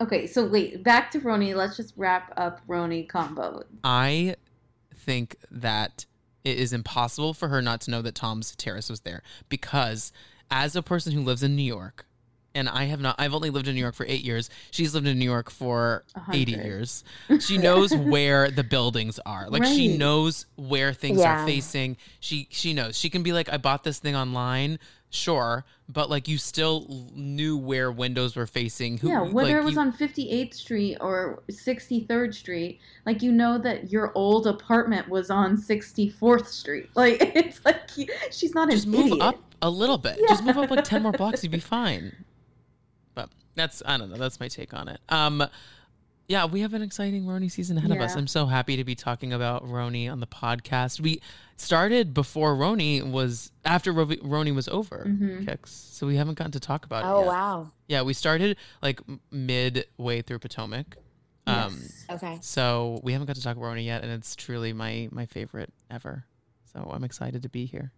okay, 0.00 0.26
so 0.26 0.46
wait, 0.46 0.82
back 0.82 1.10
to 1.12 1.20
RHONY. 1.20 1.54
Let's 1.54 1.76
just 1.76 1.94
wrap 1.96 2.32
up 2.36 2.60
RHONY 2.66 3.08
combo. 3.08 3.62
I 3.84 4.36
think 4.94 5.36
that 5.50 6.06
it 6.44 6.58
is 6.58 6.72
impossible 6.72 7.34
for 7.34 7.48
her 7.48 7.62
not 7.62 7.80
to 7.82 7.90
know 7.90 8.02
that 8.02 8.14
Tom's 8.14 8.54
terrace 8.56 8.88
was 8.90 9.00
there 9.00 9.22
because 9.48 10.12
as 10.50 10.74
a 10.74 10.82
person 10.82 11.12
who 11.12 11.20
lives 11.20 11.42
in 11.42 11.54
New 11.56 11.62
York 11.62 12.06
and 12.58 12.68
I 12.68 12.84
have 12.84 13.00
not 13.00 13.14
I've 13.18 13.34
only 13.34 13.50
lived 13.50 13.68
in 13.68 13.74
New 13.74 13.80
York 13.80 13.94
for 13.94 14.06
8 14.06 14.22
years. 14.22 14.50
She's 14.70 14.94
lived 14.94 15.06
in 15.06 15.18
New 15.18 15.24
York 15.24 15.50
for 15.50 16.04
A 16.14 16.20
80 16.34 16.52
hundred. 16.52 16.66
years. 16.66 17.04
She 17.40 17.56
knows 17.58 17.94
where 17.94 18.50
the 18.50 18.64
buildings 18.64 19.18
are. 19.24 19.48
Like 19.48 19.64
she 19.64 19.96
knows 19.96 20.46
where 20.56 20.92
things 20.92 21.20
Yeah. 21.20 21.42
are 21.42 21.46
facing. 21.46 21.96
She 22.20 22.48
she 22.50 22.74
knows. 22.74 22.98
She 22.98 23.08
can 23.10 23.22
be 23.22 23.32
like 23.32 23.48
I 23.52 23.56
bought 23.58 23.84
this 23.84 23.98
thing 24.00 24.16
online, 24.16 24.78
sure, 25.10 25.64
but 25.88 26.10
like 26.10 26.26
you 26.28 26.36
still 26.38 27.06
knew 27.14 27.56
where 27.56 27.90
windows 27.92 28.34
were 28.36 28.46
facing. 28.46 28.98
Who, 28.98 29.08
yeah, 29.08 29.22
whether 29.22 29.54
like, 29.54 29.62
it 29.62 29.64
was 29.64 29.74
you- 29.74 29.80
on 29.80 29.92
58th 29.92 30.54
Street 30.54 30.96
or 31.00 31.42
63rd 31.50 32.34
Street, 32.34 32.80
like 33.06 33.22
you 33.22 33.32
know 33.32 33.58
that 33.58 33.90
your 33.92 34.12
old 34.14 34.46
apartment 34.46 35.08
was 35.08 35.30
on 35.30 35.56
64th 35.56 36.46
Street. 36.46 36.90
Like 36.96 37.18
it's 37.36 37.60
like 37.64 37.88
she's 38.32 38.54
not 38.54 38.70
just 38.70 38.86
an 38.86 38.90
move 38.92 39.06
idiot. 39.12 39.22
up 39.22 39.36
A 39.62 39.70
little 39.70 39.98
bit. 39.98 40.18
Just 40.28 40.42
move 40.44 40.58
up 40.58 40.70
like 40.70 40.84
10 40.84 41.02
more 41.02 41.12
blocks, 41.12 41.42
you'd 41.42 41.52
be 41.52 41.60
fine. 41.60 42.12
That's, 43.58 43.82
I 43.84 43.96
don't 43.98 44.10
know. 44.10 44.16
That's 44.16 44.40
my 44.40 44.48
take 44.48 44.72
on 44.72 44.88
it. 44.88 45.00
Um, 45.08 45.44
yeah, 46.28 46.44
we 46.44 46.60
have 46.60 46.74
an 46.74 46.82
exciting 46.82 47.24
RHONY 47.24 47.50
season 47.50 47.78
ahead 47.78 47.90
of 47.90 47.98
us. 48.00 48.12
Yeah. 48.12 48.18
I'm 48.18 48.26
so 48.26 48.46
happy 48.46 48.76
to 48.76 48.84
be 48.84 48.94
talking 48.94 49.32
about 49.32 49.64
RHONY 49.64 50.10
on 50.12 50.20
the 50.20 50.26
podcast. 50.26 51.00
We 51.00 51.22
started 51.56 52.12
before 52.12 52.54
RHONY 52.54 53.10
was, 53.10 53.50
after 53.64 53.92
Ro- 53.92 54.04
RHONY 54.06 54.54
was 54.54 54.68
over, 54.68 55.06
Mhm. 55.08 55.44
Kix. 55.46 55.68
So 55.68 56.06
we 56.06 56.16
haven't 56.16 56.34
gotten 56.34 56.52
to 56.52 56.60
talk 56.60 56.84
about 56.84 57.04
it 57.04 57.08
Oh 57.08 57.22
wow. 57.26 57.72
Yeah, 57.88 58.02
we 58.02 58.12
started 58.12 58.56
like 58.82 59.00
midway 59.30 60.22
through 60.22 60.38
Potomac. 60.40 60.96
Um, 61.46 61.78
Yes. 61.80 62.04
Okay. 62.10 62.38
so 62.42 63.00
we 63.02 63.12
haven't 63.14 63.26
got 63.26 63.36
to 63.36 63.42
talk 63.42 63.56
about 63.56 63.64
RHONY 63.74 63.86
yet, 63.86 64.02
and 64.02 64.12
it's 64.12 64.36
truly 64.36 64.72
my 64.74 65.08
my 65.10 65.24
favorite 65.24 65.72
ever. 65.90 66.26
So 66.72 66.90
I'm 66.92 67.04
excited 67.04 67.42
to 67.42 67.48
be 67.48 67.64
here. 67.64 67.90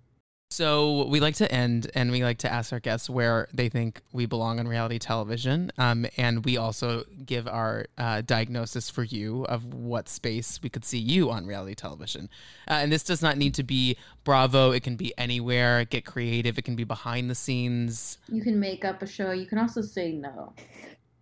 So 0.53 1.05
we 1.07 1.21
like 1.21 1.37
to 1.37 1.51
end, 1.51 1.93
and 1.95 2.11
we 2.11 2.25
like 2.25 2.39
to 2.39 2.53
ask 2.53 2.73
our 2.73 2.81
guests 2.81 3.09
where 3.09 3.47
they 3.55 3.69
think 3.69 4.03
we 4.13 4.27
belong 4.27 4.59
on 4.59 4.67
reality 4.67 4.99
television, 4.99 5.71
um, 5.79 6.07
and 6.17 6.45
we 6.45 6.57
also 6.57 7.05
give 7.25 7.47
our 7.47 7.87
uh, 7.97 8.23
diagnosis 8.23 8.91
for 8.91 9.05
you 9.05 9.45
of 9.45 9.65
what 9.73 10.09
space 10.09 10.59
we 10.61 10.69
could 10.69 10.85
see 10.85 10.99
you 10.99 11.31
on 11.31 11.47
reality 11.47 11.77
television. 11.77 12.29
Uh, 12.69 12.81
and 12.83 12.91
this 12.91 13.05
does 13.05 13.23
not 13.23 13.37
need 13.37 13.55
to 13.55 13.63
be 13.63 13.97
Bravo; 14.25 14.73
it 14.73 14.83
can 14.83 14.97
be 14.97 15.15
anywhere. 15.17 15.85
Get 15.85 16.05
creative; 16.05 16.59
it 16.59 16.63
can 16.63 16.75
be 16.75 16.83
behind 16.83 17.31
the 17.31 17.37
scenes. 17.37 18.19
You 18.29 18.43
can 18.43 18.59
make 18.59 18.85
up 18.85 19.03
a 19.03 19.07
show. 19.07 19.31
You 19.31 19.47
can 19.47 19.59
also 19.59 19.83
say 19.83 20.11
no. 20.11 20.53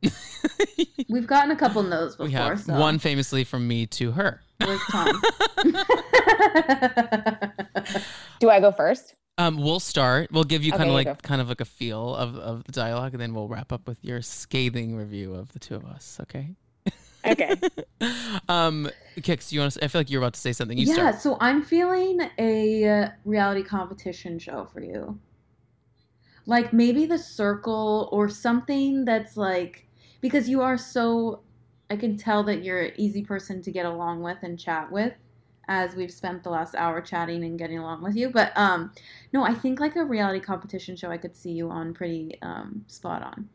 We've 1.11 1.27
gotten 1.27 1.51
a 1.51 1.57
couple 1.57 1.83
no's 1.83 2.17
before. 2.17 2.27
we 2.27 2.33
have 2.33 2.61
so. 2.61 2.81
one 2.81 2.99
famously 2.99 3.45
from 3.45 3.69
me 3.69 3.85
to 3.89 4.13
her. 4.13 4.41
Tom? 4.91 5.23
Do 8.41 8.51
I 8.51 8.61
go 8.61 8.73
first? 8.73 9.15
Um, 9.39 9.57
we'll 9.57 9.81
start. 9.81 10.33
We'll 10.33 10.45
give 10.45 10.65
you 10.65 10.73
kind 10.73 10.91
of 10.91 10.95
like 10.95 11.23
kind 11.23 11.41
of 11.41 11.49
like 11.49 11.61
a 11.61 11.65
feel 11.65 12.15
of, 12.17 12.37
of 12.37 12.65
the 12.65 12.73
dialogue, 12.73 13.15
and 13.15 13.23
then 13.23 13.35
we'll 13.35 13.49
wrap 13.49 13.73
up 13.73 13.87
with 13.87 14.05
your 14.05 14.21
scathing 14.21 14.97
review 14.97 15.35
of 15.35 15.53
the 15.53 15.61
two 15.61 15.77
of 15.77 15.85
us. 15.85 16.19
Okay. 16.23 16.57
Okay. 17.25 17.55
um, 18.49 18.91
Kix, 19.19 19.53
you 19.53 19.61
want 19.61 19.73
to? 19.73 19.85
I 19.85 19.89
feel 19.89 20.01
like 20.01 20.11
you're 20.11 20.21
about 20.21 20.35
to 20.35 20.41
say 20.41 20.53
something. 20.53 20.77
You 20.77 20.87
yeah, 20.87 20.95
start. 20.95 21.21
so 21.21 21.37
I'm 21.41 21.63
feeling 21.63 22.21
a 22.39 22.89
uh, 22.89 23.09
reality 23.25 23.63
competition 23.63 24.39
show 24.39 24.69
for 24.73 24.81
you. 24.81 25.19
Like 26.47 26.73
maybe 26.73 27.07
The 27.07 27.19
Circle 27.19 28.09
or 28.11 28.29
something 28.29 29.05
that's 29.05 29.37
like 29.37 29.87
because 30.21 30.49
you 30.49 30.63
are 30.63 30.79
so 30.79 31.43
I 31.91 31.97
can 31.97 32.17
tell 32.17 32.43
that 32.45 32.65
you're 32.65 32.83
an 32.83 32.93
easy 32.97 33.23
person 33.23 33.63
to 33.63 33.71
get 33.71 33.87
along 33.87 34.23
with 34.23 34.39
and 34.43 34.59
chat 34.59 34.91
with 34.91 35.15
as 35.69 35.95
we've 35.95 36.11
spent 36.11 36.43
the 36.43 36.51
last 36.51 36.75
hour 36.75 37.01
chatting 37.01 37.45
and 37.45 37.59
getting 37.59 37.79
along 37.79 38.03
with 38.03 38.17
you. 38.17 38.31
But 38.31 38.53
um 38.57 38.93
no, 39.33 39.45
I 39.45 39.55
think 39.55 39.81
like 39.81 39.97
a 39.97 40.05
reality 40.05 40.41
competition 40.41 40.97
show 40.97 41.11
I 41.11 41.19
could 41.19 41.37
see 41.37 41.53
you 41.53 41.71
on 41.71 41.95
pretty 41.95 42.39
um 42.43 42.85
spot 42.89 43.23
on. 43.23 43.49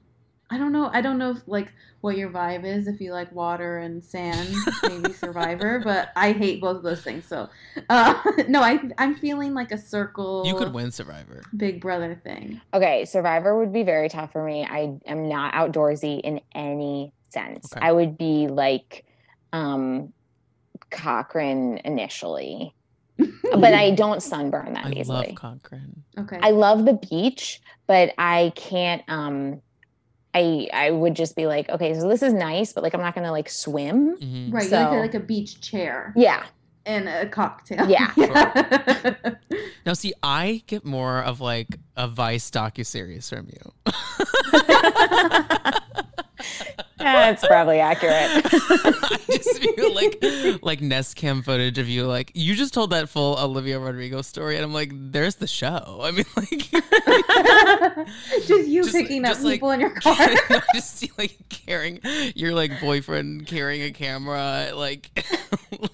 I 0.49 0.57
don't 0.59 0.71
know. 0.71 0.89
I 0.93 1.01
don't 1.01 1.17
know 1.17 1.31
if 1.31 1.47
like 1.47 1.73
what 2.01 2.15
your 2.15 2.29
vibe 2.29 2.63
is. 2.63 2.87
If 2.87 3.01
you 3.01 3.11
like 3.11 3.31
water 3.31 3.79
and 3.79 4.03
sand, 4.03 4.53
maybe 4.83 5.11
Survivor. 5.13 5.81
But 5.83 6.09
I 6.15 6.31
hate 6.31 6.61
both 6.61 6.77
of 6.77 6.83
those 6.83 7.01
things. 7.01 7.25
So, 7.25 7.49
uh, 7.89 8.21
no, 8.47 8.61
I 8.61 8.79
I'm 8.99 9.15
feeling 9.15 9.55
like 9.55 9.71
a 9.71 9.79
circle. 9.79 10.43
You 10.45 10.55
could 10.55 10.71
win 10.71 10.91
Survivor. 10.91 11.41
Big 11.57 11.81
Brother 11.81 12.19
thing. 12.23 12.61
Okay, 12.71 13.05
Survivor 13.05 13.57
would 13.57 13.73
be 13.73 13.81
very 13.81 14.09
tough 14.09 14.31
for 14.31 14.45
me. 14.45 14.63
I 14.63 14.95
am 15.07 15.27
not 15.27 15.55
outdoorsy 15.55 16.21
in 16.21 16.39
any 16.53 17.13
sense. 17.29 17.73
Okay. 17.73 17.83
I 17.83 17.91
would 17.91 18.15
be 18.17 18.47
like 18.47 19.05
um 19.53 20.13
Cochran 20.93 21.79
initially. 21.83 22.73
but 23.17 23.73
I 23.73 23.91
don't 23.91 24.23
sunburn 24.23 24.73
that 24.73 24.85
I 24.87 24.91
easily. 24.93 25.27
love 25.27 25.35
Cochran. 25.35 26.03
Okay. 26.17 26.39
I 26.41 26.49
love 26.51 26.85
the 26.85 26.93
beach, 26.93 27.61
but 27.85 28.11
I 28.17 28.51
can't 28.55 29.03
um 29.07 29.61
I 30.33 30.67
I 30.73 30.89
would 30.91 31.15
just 31.15 31.35
be 31.35 31.45
like, 31.45 31.69
okay, 31.69 31.93
so 31.93 32.07
this 32.09 32.23
is 32.23 32.33
nice, 32.33 32.73
but 32.73 32.81
like 32.83 32.95
I'm 32.95 33.01
not 33.01 33.13
gonna 33.13 33.31
like 33.31 33.49
swim. 33.49 34.17
Mhm. 34.17 34.51
right. 34.53 34.63
you 34.65 34.71
like, 34.77 34.91
a, 34.91 34.95
like 34.95 35.13
a 35.13 35.19
beach 35.19 35.61
chair 35.61 36.11
Yeah. 36.15 36.43
and 36.87 37.07
a 37.07 37.27
cocktail. 37.29 37.87
Yeah. 37.89 38.11
Yeah. 38.17 39.13
Now, 39.85 39.93
see, 39.93 40.13
I 40.23 40.63
get 40.65 40.85
more 40.85 41.21
of 41.21 41.39
like 41.41 41.67
a 41.97 42.07
Vice 42.07 42.49
docu 42.49 42.83
series 42.85 43.29
from 43.29 43.47
you. 43.51 43.93
That's 47.03 47.45
probably 47.45 47.79
accurate. 47.79 48.13
I 48.45 49.19
just 49.27 49.59
feel 49.61 49.93
like 49.93 50.23
like 50.63 50.81
Nest 50.81 51.15
Cam 51.15 51.41
footage 51.43 51.77
of 51.77 51.87
you. 51.89 52.05
Like 52.05 52.31
you 52.33 52.55
just 52.55 52.73
told 52.73 52.89
that 52.91 53.09
full 53.09 53.37
Olivia 53.37 53.79
Rodrigo 53.79 54.21
story, 54.21 54.55
and 54.55 54.63
I'm 54.65 54.73
like, 54.73 54.91
there's 54.93 55.35
the 55.35 55.47
show. 55.47 55.99
I 56.01 56.11
mean, 56.11 56.25
like. 56.35 56.69
just 58.47 58.67
you 58.67 58.83
Just- 58.83 58.95
picking 58.95 59.25
up 59.25 59.31
just 59.33 59.43
like- 59.43 59.55
people 59.55 59.71
in 59.71 59.79
your 59.79 59.89
car. 59.91 60.15
I 60.17 60.61
just 60.73 60.97
see 60.97 61.11
like 61.17 61.37
carrying 61.49 61.99
your 62.35 62.53
like 62.53 62.79
boyfriend 62.81 63.47
carrying 63.47 63.83
a 63.83 63.91
camera, 63.91 64.69
like 64.73 65.09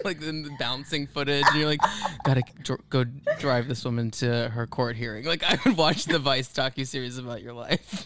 like 0.04 0.20
then 0.20 0.44
the 0.44 0.52
bouncing 0.60 1.08
footage, 1.08 1.44
and 1.48 1.56
you're 1.58 1.68
like, 1.68 1.80
gotta 2.24 2.44
dr- 2.64 2.82
go 2.90 3.04
drive 3.40 3.68
this 3.68 3.84
woman 3.86 4.12
to 4.12 4.50
her 4.50 4.68
court 4.68 4.96
hearing. 4.96 5.26
Like 5.26 5.44
I 5.44 5.58
would 5.66 5.78
watch 5.78 6.06
the 6.06 6.20
Vice 6.20 6.50
docu 6.54 6.86
series 6.88 7.18
about 7.18 7.42
your 7.42 7.54
life. 7.54 8.06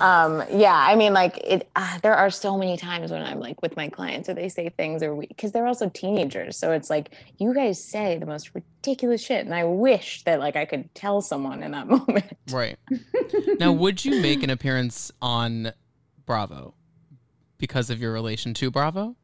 um 0.00 0.42
yeah 0.58 0.74
i 0.74 0.94
mean 0.96 1.12
like 1.12 1.36
it 1.38 1.68
uh, 1.76 1.98
there 2.02 2.14
are 2.14 2.30
so 2.30 2.56
many 2.58 2.76
times 2.76 3.10
when 3.10 3.22
i'm 3.22 3.38
like 3.38 3.60
with 3.62 3.76
my 3.76 3.88
clients 3.88 4.28
or 4.28 4.34
they 4.34 4.48
say 4.48 4.68
things 4.70 5.02
or 5.02 5.14
we 5.14 5.26
because 5.26 5.52
they're 5.52 5.66
also 5.66 5.88
teenagers 5.90 6.56
so 6.56 6.72
it's 6.72 6.90
like 6.90 7.10
you 7.38 7.54
guys 7.54 7.82
say 7.82 8.18
the 8.18 8.26
most 8.26 8.50
ridiculous 8.54 9.20
shit 9.22 9.44
and 9.44 9.54
i 9.54 9.62
wish 9.64 10.24
that 10.24 10.40
like 10.40 10.56
i 10.56 10.64
could 10.64 10.92
tell 10.94 11.20
someone 11.20 11.62
in 11.62 11.70
that 11.72 11.86
moment 11.96 12.36
right 12.50 12.76
now, 13.60 13.70
would 13.72 14.04
you 14.04 14.20
make 14.20 14.42
an 14.42 14.50
appearance 14.50 15.12
on 15.22 15.72
Bravo 16.26 16.74
because 17.58 17.90
of 17.90 18.00
your 18.00 18.12
relation 18.12 18.54
to 18.54 18.70
Bravo? 18.70 19.16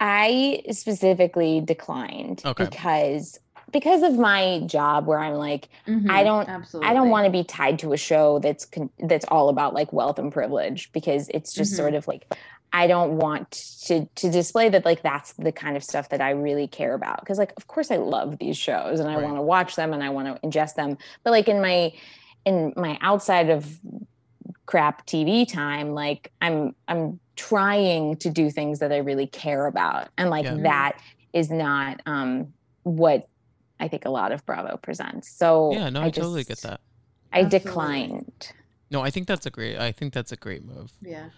i 0.00 0.62
specifically 0.70 1.60
declined 1.60 2.42
Okay. 2.44 2.64
because 2.64 3.38
because 3.72 4.02
of 4.02 4.18
my 4.18 4.60
job 4.66 5.06
where 5.06 5.18
i'm 5.18 5.34
like 5.34 5.68
Mhm, 5.86 6.10
I 6.10 6.24
don't- 6.24 6.48
Absolutely. 6.48 6.88
I 6.90 6.94
don't 6.94 7.10
want 7.10 7.24
to 7.26 7.30
be 7.30 7.44
tied 7.44 7.78
to 7.80 7.92
a 7.92 7.96
show 7.96 8.38
that's 8.38 8.64
con- 8.64 8.90
that's 8.98 9.24
all 9.26 9.48
about 9.48 9.74
like 9.74 9.92
wealth 9.92 10.18
and 10.18 10.32
privilege 10.32 10.90
because 10.92 11.28
it's 11.30 11.52
just 11.52 11.72
Mhm. 11.72 11.76
sort 11.76 11.94
of 11.94 12.06
like 12.08 12.26
I 12.72 12.86
don't 12.86 13.18
want 13.18 13.50
to 13.86 14.06
to 14.14 14.30
display 14.30 14.68
that 14.68 14.84
like 14.84 15.02
that's 15.02 15.32
the 15.32 15.50
kind 15.50 15.76
of 15.76 15.82
stuff 15.82 16.08
that 16.10 16.20
I 16.20 16.30
really 16.30 16.68
care 16.68 16.94
about 16.94 17.18
because 17.20 17.38
like 17.38 17.52
of 17.56 17.66
course 17.66 17.90
I 17.90 17.96
love 17.96 18.38
these 18.38 18.56
shows 18.56 19.00
and 19.00 19.08
I 19.10 19.14
Right. 19.16 19.24
want 19.24 19.36
to 19.36 19.42
watch 19.42 19.74
them 19.76 19.92
and 19.92 20.02
I 20.04 20.10
want 20.10 20.26
to 20.40 20.46
ingest 20.46 20.74
them 20.76 20.96
but 21.24 21.30
like 21.32 21.48
in 21.48 21.60
my 21.60 21.92
in 22.44 22.72
my 22.76 22.96
outside 23.00 23.50
of 23.50 23.80
crap 24.66 25.06
TV 25.06 25.44
time 25.50 25.94
like 25.94 26.30
I'm 26.40 26.74
I'm 26.86 27.18
trying 27.36 28.16
to 28.18 28.30
do 28.30 28.50
things 28.50 28.78
that 28.80 28.92
I 28.92 28.98
really 28.98 29.26
care 29.26 29.66
about 29.66 30.08
and 30.16 30.30
like 30.30 30.44
Yeah. 30.44 30.54
that 30.62 30.92
is 31.32 31.50
not 31.50 32.00
um 32.06 32.52
what 32.84 33.26
I 33.80 33.88
think 33.88 34.04
a 34.04 34.10
lot 34.10 34.30
of 34.30 34.44
Bravo 34.46 34.76
presents. 34.76 35.28
So 35.28 35.72
Yeah, 35.72 35.88
no, 35.90 36.02
I, 36.02 36.10
totally 36.10 36.44
get 36.44 36.58
that. 36.58 36.80
I 37.32 37.40
Absolutely. 37.40 37.58
declined. 37.58 38.52
No, 38.90 39.00
I 39.00 39.10
think 39.10 39.26
that's 39.26 39.46
a 39.46 39.50
great. 39.50 39.78
I 39.78 39.92
think 39.92 40.12
that's 40.12 40.32
a 40.32 40.36
great 40.36 40.64
move. 40.64 40.92
Yeah. 41.00 41.30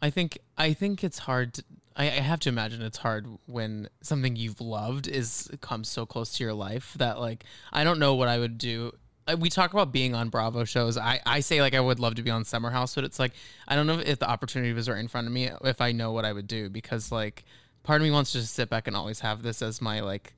I 0.00 0.10
think 0.10 0.38
I 0.56 0.72
think 0.72 1.04
it's 1.04 1.20
hard. 1.20 1.54
To, 1.54 1.64
I, 1.94 2.06
I 2.06 2.20
have 2.20 2.40
to 2.40 2.48
imagine 2.48 2.82
it's 2.82 2.98
hard 2.98 3.26
when 3.46 3.88
something 4.02 4.34
you've 4.36 4.60
loved 4.60 5.06
is 5.06 5.50
comes 5.60 5.88
so 5.88 6.06
close 6.06 6.36
to 6.36 6.44
your 6.44 6.54
life 6.54 6.94
that 6.98 7.20
like 7.20 7.44
I 7.72 7.84
don't 7.84 7.98
know 7.98 8.14
what 8.14 8.28
I 8.28 8.38
would 8.38 8.58
do. 8.58 8.92
Uh, 9.26 9.36
We 9.38 9.50
talk 9.50 9.72
about 9.72 9.92
being 9.92 10.14
on 10.14 10.28
Bravo 10.28 10.64
shows. 10.64 10.96
I, 10.96 11.20
I 11.26 11.40
say 11.40 11.60
like 11.60 11.74
I 11.74 11.80
would 11.80 12.00
love 12.00 12.16
to 12.16 12.22
be 12.22 12.30
on 12.30 12.44
Summer 12.44 12.70
House, 12.70 12.94
but 12.94 13.04
it's 13.04 13.18
like 13.18 13.32
I 13.68 13.76
don't 13.76 13.86
know 13.86 14.00
if 14.00 14.18
the 14.18 14.28
opportunity 14.28 14.72
was 14.72 14.88
right 14.88 14.98
in 14.98 15.08
front 15.08 15.26
of 15.26 15.32
me 15.32 15.50
if 15.64 15.80
I 15.80 15.92
know 15.92 16.12
what 16.12 16.24
I 16.24 16.32
would 16.32 16.46
do 16.46 16.68
because 16.70 17.12
like 17.12 17.44
part 17.82 18.00
of 18.00 18.04
me 18.04 18.10
wants 18.10 18.32
to 18.32 18.40
just 18.40 18.54
sit 18.54 18.70
back 18.70 18.86
and 18.86 18.96
always 18.96 19.20
have 19.20 19.42
this 19.42 19.62
as 19.62 19.80
my 19.80 20.00
like 20.00 20.34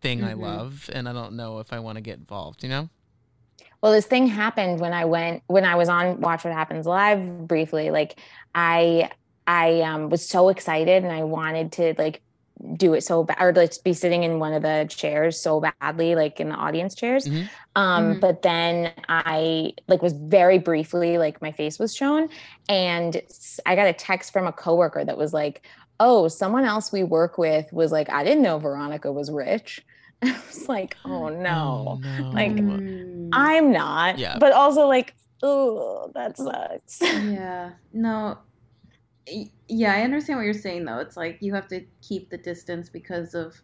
thing 0.00 0.22
I 0.24 0.34
Mhm. 0.34 0.40
love, 0.40 0.90
and 0.92 1.08
I 1.08 1.12
don't 1.12 1.34
know 1.36 1.58
if 1.60 1.72
I 1.72 1.78
want 1.80 1.96
to 1.96 2.02
get 2.02 2.18
involved. 2.18 2.62
You 2.62 2.68
know? 2.70 2.90
Well, 3.82 3.92
this 3.92 4.06
thing 4.06 4.26
happened 4.26 4.80
when 4.80 4.92
I 4.92 5.04
went 5.04 5.42
when 5.46 5.64
I 5.64 5.76
was 5.76 5.88
on 5.88 6.20
Watch 6.20 6.44
What 6.44 6.52
Happens 6.52 6.86
Live 6.86 7.46
briefly. 7.46 7.90
Like 7.90 8.18
I 8.54 9.10
I 9.46 9.80
um, 9.82 10.10
was 10.10 10.28
so 10.28 10.48
excited 10.48 11.04
and 11.04 11.12
I 11.12 11.24
wanted 11.24 11.72
to 11.72 11.94
like 11.98 12.22
do 12.76 12.94
it 12.94 13.02
so 13.02 13.22
bad 13.24 13.36
or 13.40 13.52
like 13.52 13.72
be 13.84 13.92
sitting 13.92 14.24
in 14.24 14.40
one 14.40 14.52
of 14.52 14.62
the 14.62 14.86
chairs 14.90 15.40
so 15.40 15.60
badly, 15.80 16.16
like 16.16 16.40
in 16.40 16.48
the 16.48 16.56
audience 16.56 16.94
chairs. 16.96 17.28
Mhm. 17.28 17.50
Um, 17.76 18.16
Mhm. 18.16 18.20
but 18.20 18.42
then 18.42 18.92
I 19.08 19.72
like 19.86 20.02
was 20.02 20.12
very 20.12 20.58
briefly 20.58 21.18
like 21.18 21.40
my 21.40 21.52
face 21.52 21.78
was 21.78 21.94
shown, 21.94 22.28
and 22.68 23.20
i 23.66 23.76
got 23.76 23.86
a 23.86 23.92
text 23.92 24.32
from 24.32 24.46
a 24.46 24.52
coworker 24.52 25.04
that 25.04 25.16
was 25.16 25.32
like, 25.32 25.64
"Oh, 26.00 26.26
someone 26.28 26.64
else 26.64 26.90
we 26.92 27.04
work 27.04 27.38
with 27.38 27.72
was 27.72 27.92
like, 27.92 28.10
I 28.10 28.24
didn't 28.24 28.42
know 28.42 28.58
Veronica 28.58 29.12
was 29.12 29.30
rich." 29.30 29.84
I 30.22 30.36
was 30.48 30.68
like, 30.68 30.96
"Oh 31.04 31.28
no." 31.28 32.00
Oh, 32.04 32.22
no. 32.22 32.30
Like, 32.30 32.56
Mm, 32.56 33.30
I'm 33.32 33.72
not. 33.72 34.18
Yeah. 34.18 34.38
But 34.38 34.52
also 34.52 34.86
like, 34.86 35.14
oh, 35.42 36.10
that 36.14 36.36
sucks. 36.36 37.00
yeah. 37.02 37.72
No. 37.92 38.38
Yeah, 39.68 39.92
I 39.92 40.02
understand 40.02 40.38
what 40.38 40.44
you're 40.44 40.54
saying 40.54 40.84
though. 40.86 40.98
It's 40.98 41.16
like 41.16 41.38
you 41.40 41.54
have 41.54 41.68
to 41.68 41.84
keep 42.00 42.30
the 42.30 42.38
distance 42.38 42.88
because 42.88 43.34
of 43.34 43.60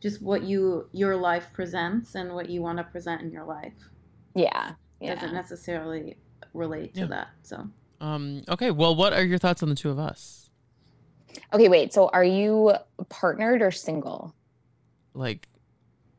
just 0.00 0.22
what 0.22 0.44
you 0.44 0.88
your 0.92 1.16
life 1.16 1.48
presents 1.52 2.14
and 2.14 2.32
what 2.34 2.48
you 2.48 2.62
want 2.62 2.78
to 2.78 2.84
present 2.84 3.20
in 3.20 3.30
your 3.32 3.44
life 3.44 3.74
Yeah. 4.34 4.74
Yeah. 5.00 5.14
doesn't 5.16 5.34
necessarily 5.34 6.16
relate 6.54 6.94
to 6.94 7.00
Yeah. 7.00 7.06
that. 7.06 7.28
So 7.42 7.68
Um, 8.00 8.42
okay, 8.48 8.70
well, 8.70 8.94
what 8.94 9.12
are 9.12 9.24
your 9.24 9.38
thoughts 9.38 9.62
on 9.62 9.68
the 9.68 9.74
two 9.74 9.90
of 9.90 9.98
us? 9.98 10.48
Okay, 11.52 11.68
wait. 11.68 11.92
So 11.92 12.08
are 12.14 12.24
you 12.24 12.72
partnered 13.10 13.60
or 13.62 13.70
single? 13.72 14.34
Like, 15.12 15.48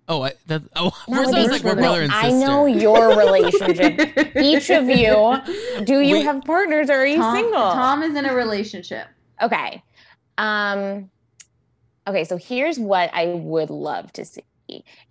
oh, 0.07 0.23
I, 0.23 0.33
that, 0.47 0.61
oh, 0.75 0.91
Not 1.07 1.17
first 1.25 1.31
with 1.31 1.37
I 1.39 1.51
like, 1.51 1.63
we're 1.63 1.75
brother 1.75 2.01
and 2.01 2.11
sister. 2.11 2.27
I 2.27 2.31
know 2.31 2.65
your 2.65 3.17
relationship. 3.17 4.35
Each 4.41 4.69
of 4.69 4.89
you, 4.89 5.37
Do 5.85 6.01
you 6.01 6.17
We- 6.17 6.21
have 6.23 6.43
partners 6.43 6.89
or 6.89 6.93
are 6.95 7.05
you 7.05 7.17
Tom, 7.17 7.35
single? 7.35 7.53
Tom 7.71 8.03
is 8.03 8.15
in 8.15 8.25
a 8.25 8.33
relationship. 8.33 9.07
Okay. 9.41 9.81
Um 10.37 11.09
okay, 12.07 12.23
so 12.23 12.37
here's 12.37 12.79
what 12.79 13.09
I 13.13 13.27
would 13.27 13.69
love 13.69 14.11
to 14.13 14.25
see 14.25 14.43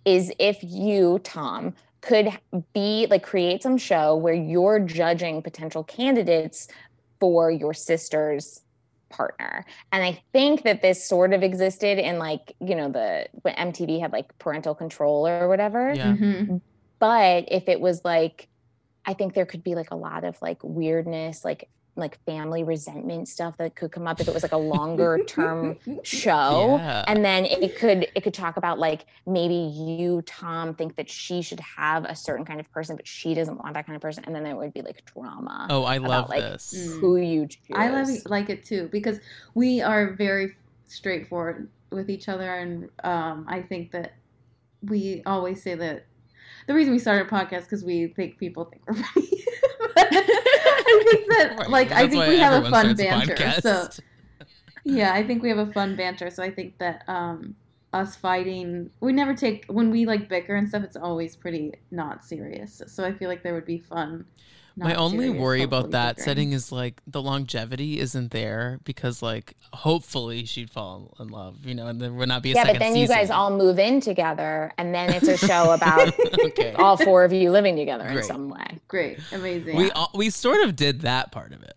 is 0.05 0.31
if 0.39 0.57
you, 0.61 1.19
Tom, 1.23 1.73
could 2.01 2.29
be 2.73 3.05
like 3.09 3.23
create 3.23 3.61
some 3.61 3.77
show 3.77 4.15
where 4.15 4.33
you're 4.33 4.79
judging 4.79 5.41
potential 5.41 5.83
candidates 5.83 6.67
for 7.19 7.51
your 7.51 7.73
sister's 7.73 8.61
partner. 9.11 9.65
And 9.91 10.03
I 10.03 10.21
think 10.33 10.63
that 10.63 10.81
this 10.81 11.05
sort 11.07 11.33
of 11.33 11.43
existed 11.43 11.99
in 11.99 12.17
like, 12.17 12.55
you 12.59 12.75
know, 12.75 12.89
the 12.89 13.27
when 13.43 13.53
MTV 13.55 13.99
had 14.01 14.11
like 14.11 14.35
parental 14.39 14.73
control 14.75 15.27
or 15.27 15.47
whatever 15.47 15.93
Yeah. 15.93 16.15
Mhm. 16.15 16.61
but 16.99 17.45
if 17.49 17.67
it 17.69 17.79
was 17.81 18.03
like 18.05 18.47
i 19.05 19.13
think 19.13 19.33
there 19.33 19.45
could 19.47 19.63
be 19.63 19.73
like 19.75 19.89
a 19.91 19.95
lot 19.95 20.23
of 20.23 20.39
like 20.41 20.59
weirdness 20.63 21.43
like 21.43 21.67
like 21.95 22.23
family 22.25 22.63
resentment 22.63 23.27
stuff 23.27 23.57
that 23.57 23.75
could 23.75 23.91
come 23.91 24.07
up 24.07 24.19
if 24.19 24.27
it 24.27 24.33
was 24.33 24.43
like 24.43 24.53
a 24.53 24.57
longer 24.57 25.19
term 25.27 25.77
show 26.03 26.77
Yeah. 26.79 27.03
and 27.07 27.23
then 27.23 27.45
it 27.45 27.77
could 27.77 28.07
it 28.15 28.21
could 28.21 28.33
talk 28.33 28.57
about 28.57 28.79
like 28.79 29.05
maybe 29.27 29.53
you 29.55 30.21
tom 30.25 30.73
think 30.73 30.95
that 30.95 31.09
she 31.09 31.41
should 31.41 31.59
have 31.59 32.05
a 32.05 32.15
certain 32.15 32.45
kind 32.45 32.59
of 32.59 32.71
person 32.71 32.95
but 32.95 33.05
she 33.07 33.33
doesn't 33.33 33.57
want 33.57 33.73
that 33.73 33.85
kind 33.85 33.95
of 33.95 34.01
person 34.01 34.23
and 34.25 34.33
then 34.33 34.43
there 34.43 34.55
would 34.55 34.73
be 34.73 34.81
like 34.81 35.03
drama 35.05 35.67
oh, 35.69 35.83
I 35.83 35.95
about, 35.95 36.09
love 36.09 36.29
like, 36.29 36.41
this. 36.41 36.73
Mm. 36.77 36.99
who 37.01 37.17
you 37.17 37.47
choose 37.47 37.59
I 37.73 37.89
love 37.89 38.07
like 38.25 38.49
it 38.49 38.63
too 38.63 38.87
because 38.91 39.19
we 39.53 39.81
are 39.81 40.13
very 40.13 40.55
straightforward 40.87 41.69
with 41.91 42.09
each 42.09 42.29
other, 42.29 42.55
and 42.55 42.89
um, 43.03 43.45
I 43.47 43.61
think 43.61 43.91
that 43.91 44.13
we 44.81 45.21
always 45.25 45.61
say 45.61 45.75
that 45.75 46.05
the 46.67 46.73
reason 46.73 46.93
we 46.93 46.99
started 46.99 47.27
a 47.27 47.29
podcast 47.29 47.63
because 47.63 47.83
we 47.83 48.07
think 48.07 48.37
people 48.37 48.65
think 48.65 48.81
we're 48.87 48.95
funny. 48.95 50.27
I 51.11 51.15
think 51.15 51.29
that 51.29 51.57
Right, 51.57 51.69
like 51.69 51.91
I 51.91 52.07
think 52.07 52.27
we 52.27 52.39
have 52.39 52.63
a 52.63 52.69
fun 52.69 52.95
banter. 52.95 53.61
So 53.61 53.89
yeah, 54.83 55.13
I 55.13 55.23
think 55.23 55.43
we 55.43 55.49
have 55.49 55.57
a 55.57 55.71
fun 55.71 55.95
banter. 55.95 56.29
So 56.29 56.43
I 56.43 56.51
think 56.51 56.77
that 56.79 57.03
um, 57.07 57.55
us 57.93 58.15
fighting, 58.15 58.89
we 58.99 59.11
never 59.11 59.33
take 59.33 59.65
when 59.67 59.91
we 59.91 60.05
like 60.05 60.29
bicker 60.29 60.55
and 60.55 60.67
stuff. 60.67 60.83
It's 60.83 60.95
always 60.95 61.35
pretty 61.35 61.73
not 61.91 62.23
serious. 62.23 62.81
So 62.87 63.03
I 63.03 63.13
feel 63.13 63.29
like 63.29 63.43
there 63.43 63.53
would 63.53 63.65
be 63.65 63.79
fun. 63.79 64.25
My 64.77 64.95
only 64.95 65.25
serious, 65.25 65.41
worry 65.41 65.61
about 65.63 65.91
that 65.91 66.15
bickering. 66.15 66.25
setting 66.25 66.51
is 66.53 66.71
like 66.71 67.01
the 67.05 67.21
longevity 67.21 67.99
isn't 67.99 68.31
there 68.31 68.79
because 68.85 69.21
like 69.21 69.55
hopefully 69.73 70.45
she'd 70.45 70.69
fall 70.69 71.13
in 71.19 71.27
love, 71.27 71.65
you 71.65 71.75
know, 71.75 71.87
and 71.87 72.01
there 72.01 72.11
would 72.11 72.29
not 72.29 72.41
be 72.41 72.51
a 72.51 72.55
yeah 72.55 72.63
second 72.63 72.79
but 72.79 72.85
then 72.85 72.95
you 72.95 73.07
guys 73.07 73.29
all 73.29 73.55
move 73.55 73.77
in 73.79 73.99
together 73.99 74.71
and 74.77 74.95
then 74.95 75.11
it's 75.13 75.27
a 75.27 75.37
show 75.37 75.71
about 75.71 76.13
okay. 76.45 76.73
all 76.73 76.95
four 76.97 77.23
of 77.25 77.33
you 77.33 77.51
living 77.51 77.75
together 77.75 78.05
in 78.05 78.23
some 78.23 78.49
way 78.49 78.79
Great, 78.87 79.19
amazing. 79.33 79.75
We 79.77 79.91
all, 79.91 80.09
we 80.13 80.29
sort 80.29 80.61
of 80.63 80.75
did 80.75 81.01
that 81.01 81.31
part 81.31 81.51
of 81.53 81.63
it. 81.63 81.73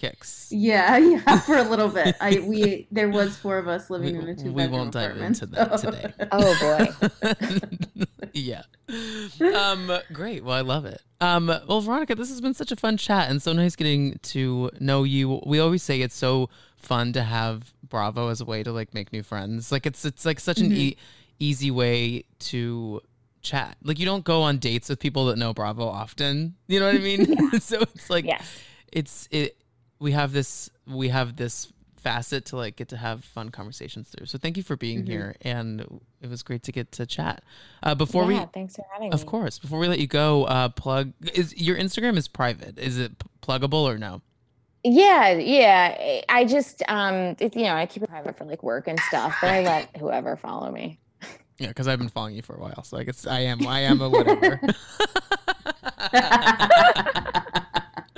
Kix. 0.00 0.46
Yeah, 0.50 0.96
yeah, 0.98 1.40
for 1.40 1.56
a 1.56 1.62
little 1.64 1.88
bit. 1.88 2.14
I 2.20 2.38
we 2.38 2.86
there 2.92 3.08
was 3.08 3.36
four 3.36 3.58
of 3.58 3.66
us 3.66 3.90
living 3.90 4.16
We- 4.16 4.22
in 4.22 4.28
a 4.28 4.34
two 4.36 4.52
bedroom 4.52 4.54
apartment. 4.54 4.54
we 4.54 4.62
bedroom 4.62 4.78
won't 4.78 4.92
dive 4.92 5.10
apartment. 5.10 5.42
into 5.42 5.46
that 5.56 5.80
so- 5.80 5.90
today. 5.90 6.12
oh 6.30 7.98
boy 8.00 8.17
yeah. 8.34 8.62
Um, 9.54 9.90
great. 10.12 10.44
Well, 10.44 10.56
I 10.56 10.60
love 10.62 10.84
it. 10.84 11.00
Um, 11.20 11.46
well, 11.46 11.80
Veronica, 11.80 12.14
this 12.14 12.28
has 12.28 12.40
been 12.40 12.54
such 12.54 12.70
a 12.72 12.76
fun 12.76 12.96
chat 12.96 13.30
and 13.30 13.42
so 13.42 13.52
nice 13.52 13.76
getting 13.76 14.18
to 14.22 14.70
know 14.80 15.02
you. 15.04 15.42
We 15.46 15.58
always 15.58 15.82
say 15.82 16.00
it's 16.00 16.14
so 16.16 16.48
fun 16.76 17.12
to 17.14 17.22
have 17.22 17.72
Bravo 17.88 18.28
as 18.28 18.40
a 18.40 18.44
way 18.44 18.62
to 18.62 18.72
like 18.72 18.94
make 18.94 19.12
new 19.12 19.22
friends. 19.22 19.72
Like 19.72 19.84
it's 19.86 20.04
it's 20.04 20.24
like 20.24 20.40
such 20.40 20.60
an 20.60 20.70
Mhm. 20.70 20.76
e- 20.76 20.96
easy 21.38 21.70
way 21.70 22.24
to 22.40 23.00
chat. 23.42 23.76
Like 23.82 23.98
you 23.98 24.06
don't 24.06 24.24
go 24.24 24.42
on 24.42 24.58
dates 24.58 24.88
with 24.88 25.00
people 25.00 25.26
that 25.26 25.38
know 25.38 25.52
Bravo 25.52 25.86
often. 25.88 26.54
You 26.68 26.80
know 26.80 26.86
what 26.86 26.94
I 26.94 26.98
mean? 26.98 27.50
so 27.60 27.80
it's 27.80 28.08
like 28.10 28.24
yes 28.24 28.46
it's 28.92 29.28
it 29.30 29.56
we 29.98 30.12
have 30.12 30.32
this 30.32 30.70
we 30.86 31.08
have 31.08 31.36
this 31.36 31.70
facet 32.08 32.44
to 32.46 32.56
like 32.56 32.76
get 32.76 32.88
to 32.88 32.96
have 32.96 33.22
fun 33.22 33.50
conversations 33.50 34.08
through. 34.08 34.24
So 34.26 34.38
thank 34.38 34.56
you 34.56 34.62
for 34.62 34.76
being 34.76 35.02
Mhm. 35.04 35.08
here 35.08 35.36
and 35.42 35.80
it 36.22 36.30
was 36.30 36.42
great 36.42 36.62
to 36.62 36.72
get 36.72 36.90
to 36.92 37.04
chat. 37.04 37.42
Uh 37.82 37.94
before 37.94 38.22
yeah, 38.30 38.40
we 38.44 38.46
thanks 38.54 38.76
for 38.76 38.84
having 38.92 39.12
of 39.12 39.20
me. 39.20 39.26
course, 39.26 39.58
before 39.58 39.78
we 39.78 39.88
let 39.88 39.98
you 39.98 40.06
go, 40.06 40.44
uh 40.44 40.70
plug 40.70 41.12
is 41.34 41.54
your 41.56 41.76
Instagram 41.76 42.16
is 42.16 42.26
private. 42.26 42.78
Is 42.78 42.98
it 42.98 43.18
p- 43.18 43.26
pluggable 43.42 43.84
or 43.84 43.98
no? 43.98 44.22
Yeah, 44.84 45.32
yeah. 45.32 46.22
I 46.30 46.44
just 46.46 46.82
um 46.88 47.36
it, 47.40 47.54
you 47.54 47.64
know, 47.64 47.74
I 47.74 47.84
keep 47.84 48.02
it 48.02 48.08
private 48.08 48.38
for 48.38 48.44
like 48.46 48.62
work 48.62 48.88
and 48.88 48.98
stuff, 49.00 49.36
but 49.42 49.50
I 49.50 49.60
let 49.62 49.94
whoever 49.98 50.36
follow 50.36 50.70
me. 50.70 50.98
Yeah, 51.60 51.72
cuz 51.72 51.88
I've 51.88 51.98
been 51.98 52.08
following 52.08 52.36
you 52.36 52.42
for 52.42 52.54
a 52.54 52.60
while, 52.60 52.84
so 52.84 52.96
I 52.96 53.02
guess 53.04 53.26
I 53.26 53.40
am 53.40 53.66
I 53.66 53.80
am 53.80 54.00
a 54.00 54.08
whatever. 54.08 54.60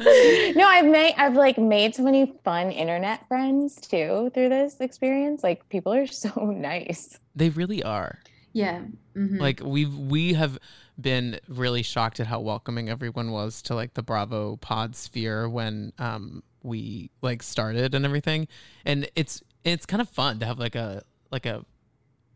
no, 0.57 0.67
I've 0.67 0.87
made 0.87 1.15
I've 1.17 1.35
like 1.35 1.59
made 1.59 1.95
so 1.95 2.03
many 2.03 2.35
fun 2.45 2.71
internet 2.71 3.27
friends 3.29 3.77
too 3.77 4.31
through 4.35 4.49
this 4.49 4.81
experience. 4.81 5.43
Like 5.43 5.69
people 5.69 5.93
are 5.93 6.07
so 6.25 6.31
nice. 6.51 7.19
they 7.37 7.51
really 7.51 7.83
are. 7.83 8.19
yeah. 8.53 8.81
mhm. 9.15 9.39
like 9.39 9.61
we've 9.63 9.95
we 9.97 10.33
have 10.35 10.59
been 11.01 11.39
really 11.49 11.83
shocked 11.83 12.19
at 12.21 12.27
how 12.27 12.41
welcoming 12.41 12.89
everyone 12.89 13.31
was 13.31 13.63
to 13.63 13.75
like 13.75 13.95
the 13.95 14.03
bravo 14.03 14.57
pod 14.57 14.95
sphere 14.97 15.49
when 15.49 15.93
um 15.99 16.43
we 16.63 17.11
like 17.23 17.43
started 17.43 17.95
and 17.95 18.05
everything 18.05 18.47
and 18.85 19.09
it's 19.15 19.43
it's 19.65 19.87
kind 19.87 20.03
of 20.03 20.09
fun 20.09 20.39
to 20.39 20.45
have 20.47 20.59
like 20.59 20.75
a 20.75 21.03
like 21.31 21.47
a 21.47 21.65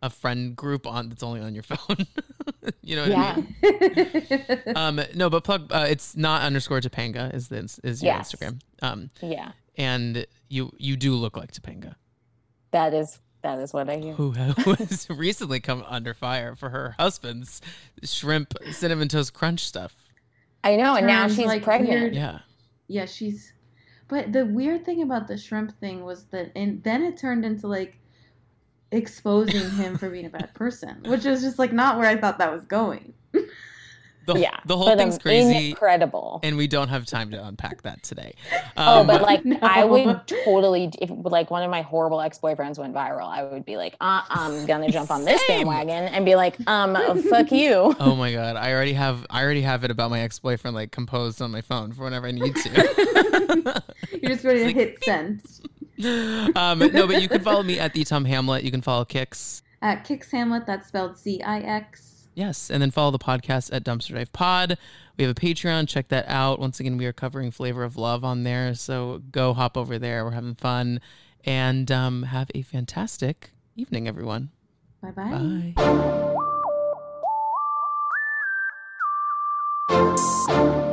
a 0.04 0.10
friend 0.10 0.54
group 0.54 0.86
on 0.86 1.08
that's 1.08 1.22
only 1.22 1.40
on 1.40 1.54
your 1.54 1.62
phone 1.72 2.06
you 2.82 2.94
know 2.96 3.02
what 3.02 3.10
Yeah. 3.10 3.36
i 3.62 4.64
mean 4.66 4.76
um 4.76 5.00
no 5.14 5.30
but 5.30 5.44
plug 5.44 5.72
uh, 5.72 5.86
it's 5.88 6.14
not 6.16 6.42
underscore 6.42 6.80
topanga 6.80 7.32
is 7.34 7.48
the 7.48 7.56
is 7.82 8.02
your 8.02 8.14
Yes. 8.14 8.32
instagram 8.32 8.60
um 8.82 9.10
Yeah. 9.22 9.52
and 9.76 10.26
you 10.48 10.72
you 10.78 10.96
do 10.96 11.14
look 11.14 11.36
like 11.36 11.52
topanga 11.52 11.94
That 12.72 12.92
is 12.92 13.18
that 13.42 13.58
is 13.58 13.72
what 13.74 13.90
I 13.90 14.00
do. 14.00 14.12
who 14.12 14.30
has 14.30 15.06
recently 15.10 15.60
come 15.60 15.84
under 15.86 16.14
fire 16.14 16.54
for 16.56 16.70
her 16.70 16.94
husband's 16.98 17.60
shrimp 18.02 18.54
cinnamon 18.72 19.08
toast 19.08 19.34
crunch 19.34 19.60
stuff. 19.66 19.94
I 20.64 20.76
know, 20.76 20.96
and 20.96 21.06
now 21.06 21.28
she's 21.28 21.44
like, 21.44 21.62
pregnant. 21.62 21.90
weird. 22.00 22.14
Yeah. 22.14 22.38
yeah, 22.88 23.04
she's. 23.04 23.52
But 24.08 24.32
the 24.32 24.46
weird 24.46 24.86
thing 24.86 25.02
about 25.02 25.28
the 25.28 25.36
shrimp 25.36 25.78
thing 25.78 26.04
was 26.06 26.24
that, 26.32 26.52
and 26.56 26.82
then 26.84 27.02
it 27.02 27.18
turned 27.18 27.44
into 27.44 27.66
like 27.68 27.98
exposing 28.94 29.70
him 29.72 29.98
for 29.98 30.08
being 30.10 30.26
a 30.26 30.30
bad 30.30 30.54
person, 30.54 31.02
which 31.06 31.26
is 31.26 31.42
just 31.42 31.58
like 31.58 31.72
not 31.72 31.98
where 31.98 32.08
I 32.08 32.16
thought 32.16 32.38
that 32.38 32.52
was 32.52 32.64
going. 32.64 33.14
The, 34.26 34.38
yeah. 34.38 34.56
the 34.64 34.74
whole 34.74 34.96
thing's 34.96 35.16
um, 35.16 35.20
crazy, 35.20 35.68
Incredible. 35.68 36.40
and 36.42 36.56
we 36.56 36.66
don't 36.66 36.88
have 36.88 37.04
time 37.04 37.30
to 37.32 37.46
unpack 37.46 37.82
that 37.82 38.02
today. 38.02 38.32
oh, 38.74 39.00
Um, 39.02 39.06
but 39.06 39.20
like 39.20 39.44
No. 39.44 39.58
I 39.60 39.84
would 39.84 40.26
totally 40.26 40.90
if 40.98 41.10
like 41.12 41.50
one 41.50 41.62
of 41.62 41.70
my 41.70 41.82
horrible 41.82 42.22
ex-boyfriends 42.22 42.78
went 42.78 42.94
viral, 42.94 43.28
I 43.28 43.42
would 43.44 43.66
be 43.66 43.76
like, 43.76 43.96
uh, 44.00 44.22
I'm 44.30 44.64
gonna 44.64 44.90
jump 44.90 45.10
on 45.10 45.26
this 45.26 45.44
Same. 45.46 45.66
bandwagon 45.66 46.04
and 46.14 46.24
be 46.24 46.36
like, 46.36 46.56
um, 46.66 46.94
fuck 47.24 47.52
you. 47.52 47.94
oh 48.00 48.16
my 48.16 48.32
god, 48.32 48.56
I 48.56 48.72
already 48.72 48.94
have 48.94 49.26
I 49.28 49.42
already 49.42 49.60
have 49.60 49.84
it 49.84 49.90
about 49.90 50.08
my 50.08 50.20
ex 50.20 50.38
boyfriend 50.38 50.74
like 50.74 50.90
composed 50.90 51.42
on 51.42 51.50
my 51.50 51.60
phone 51.60 51.92
for 51.92 52.04
whenever 52.04 52.26
I 52.26 52.30
need 52.30 52.56
to. 52.56 53.82
You're 54.22 54.30
just 54.30 54.44
ready 54.44 54.60
to 54.60 54.66
Like- 54.68 54.74
hit 54.76 55.04
send. 55.04 55.42
um, 56.56 56.78
no, 56.78 57.06
but 57.06 57.22
you 57.22 57.28
can 57.28 57.40
follow 57.40 57.62
me 57.62 57.78
at 57.78 57.92
the 57.94 58.04
Tom 58.04 58.24
Hamlet. 58.24 58.64
You 58.64 58.70
can 58.70 58.80
follow 58.80 59.04
Kix 59.04 59.62
At 59.80 60.04
Kix 60.04 60.30
Hamlet, 60.30 60.66
that's 60.66 60.88
spelled 60.88 61.16
C 61.16 61.40
I 61.42 61.60
X. 61.60 62.28
Yes, 62.34 62.70
and 62.70 62.82
then 62.82 62.90
follow 62.90 63.12
the 63.12 63.18
podcast 63.18 63.72
at 63.72 63.84
Dumpster 63.84 64.14
Dive 64.14 64.32
Pod. 64.32 64.76
We 65.16 65.24
have 65.24 65.30
a 65.30 65.40
Patreon. 65.40 65.88
Check 65.88 66.08
that 66.08 66.24
out. 66.28 66.58
Once 66.58 66.80
again, 66.80 66.96
we 66.96 67.06
are 67.06 67.12
covering 67.12 67.52
Flavor 67.52 67.84
of 67.84 67.96
Love 67.96 68.24
on 68.24 68.42
there, 68.42 68.74
so 68.74 69.22
go 69.30 69.54
hop 69.54 69.76
over 69.76 69.98
there. 69.98 70.24
We're 70.24 70.32
having 70.32 70.56
fun, 70.56 71.00
and 71.44 71.90
um, 71.92 72.24
have 72.24 72.50
a 72.54 72.62
fantastic 72.62 73.52
evening, 73.76 74.08
everyone. 74.08 74.50
Bye-bye. 75.00 75.74
Bye. 80.76 80.90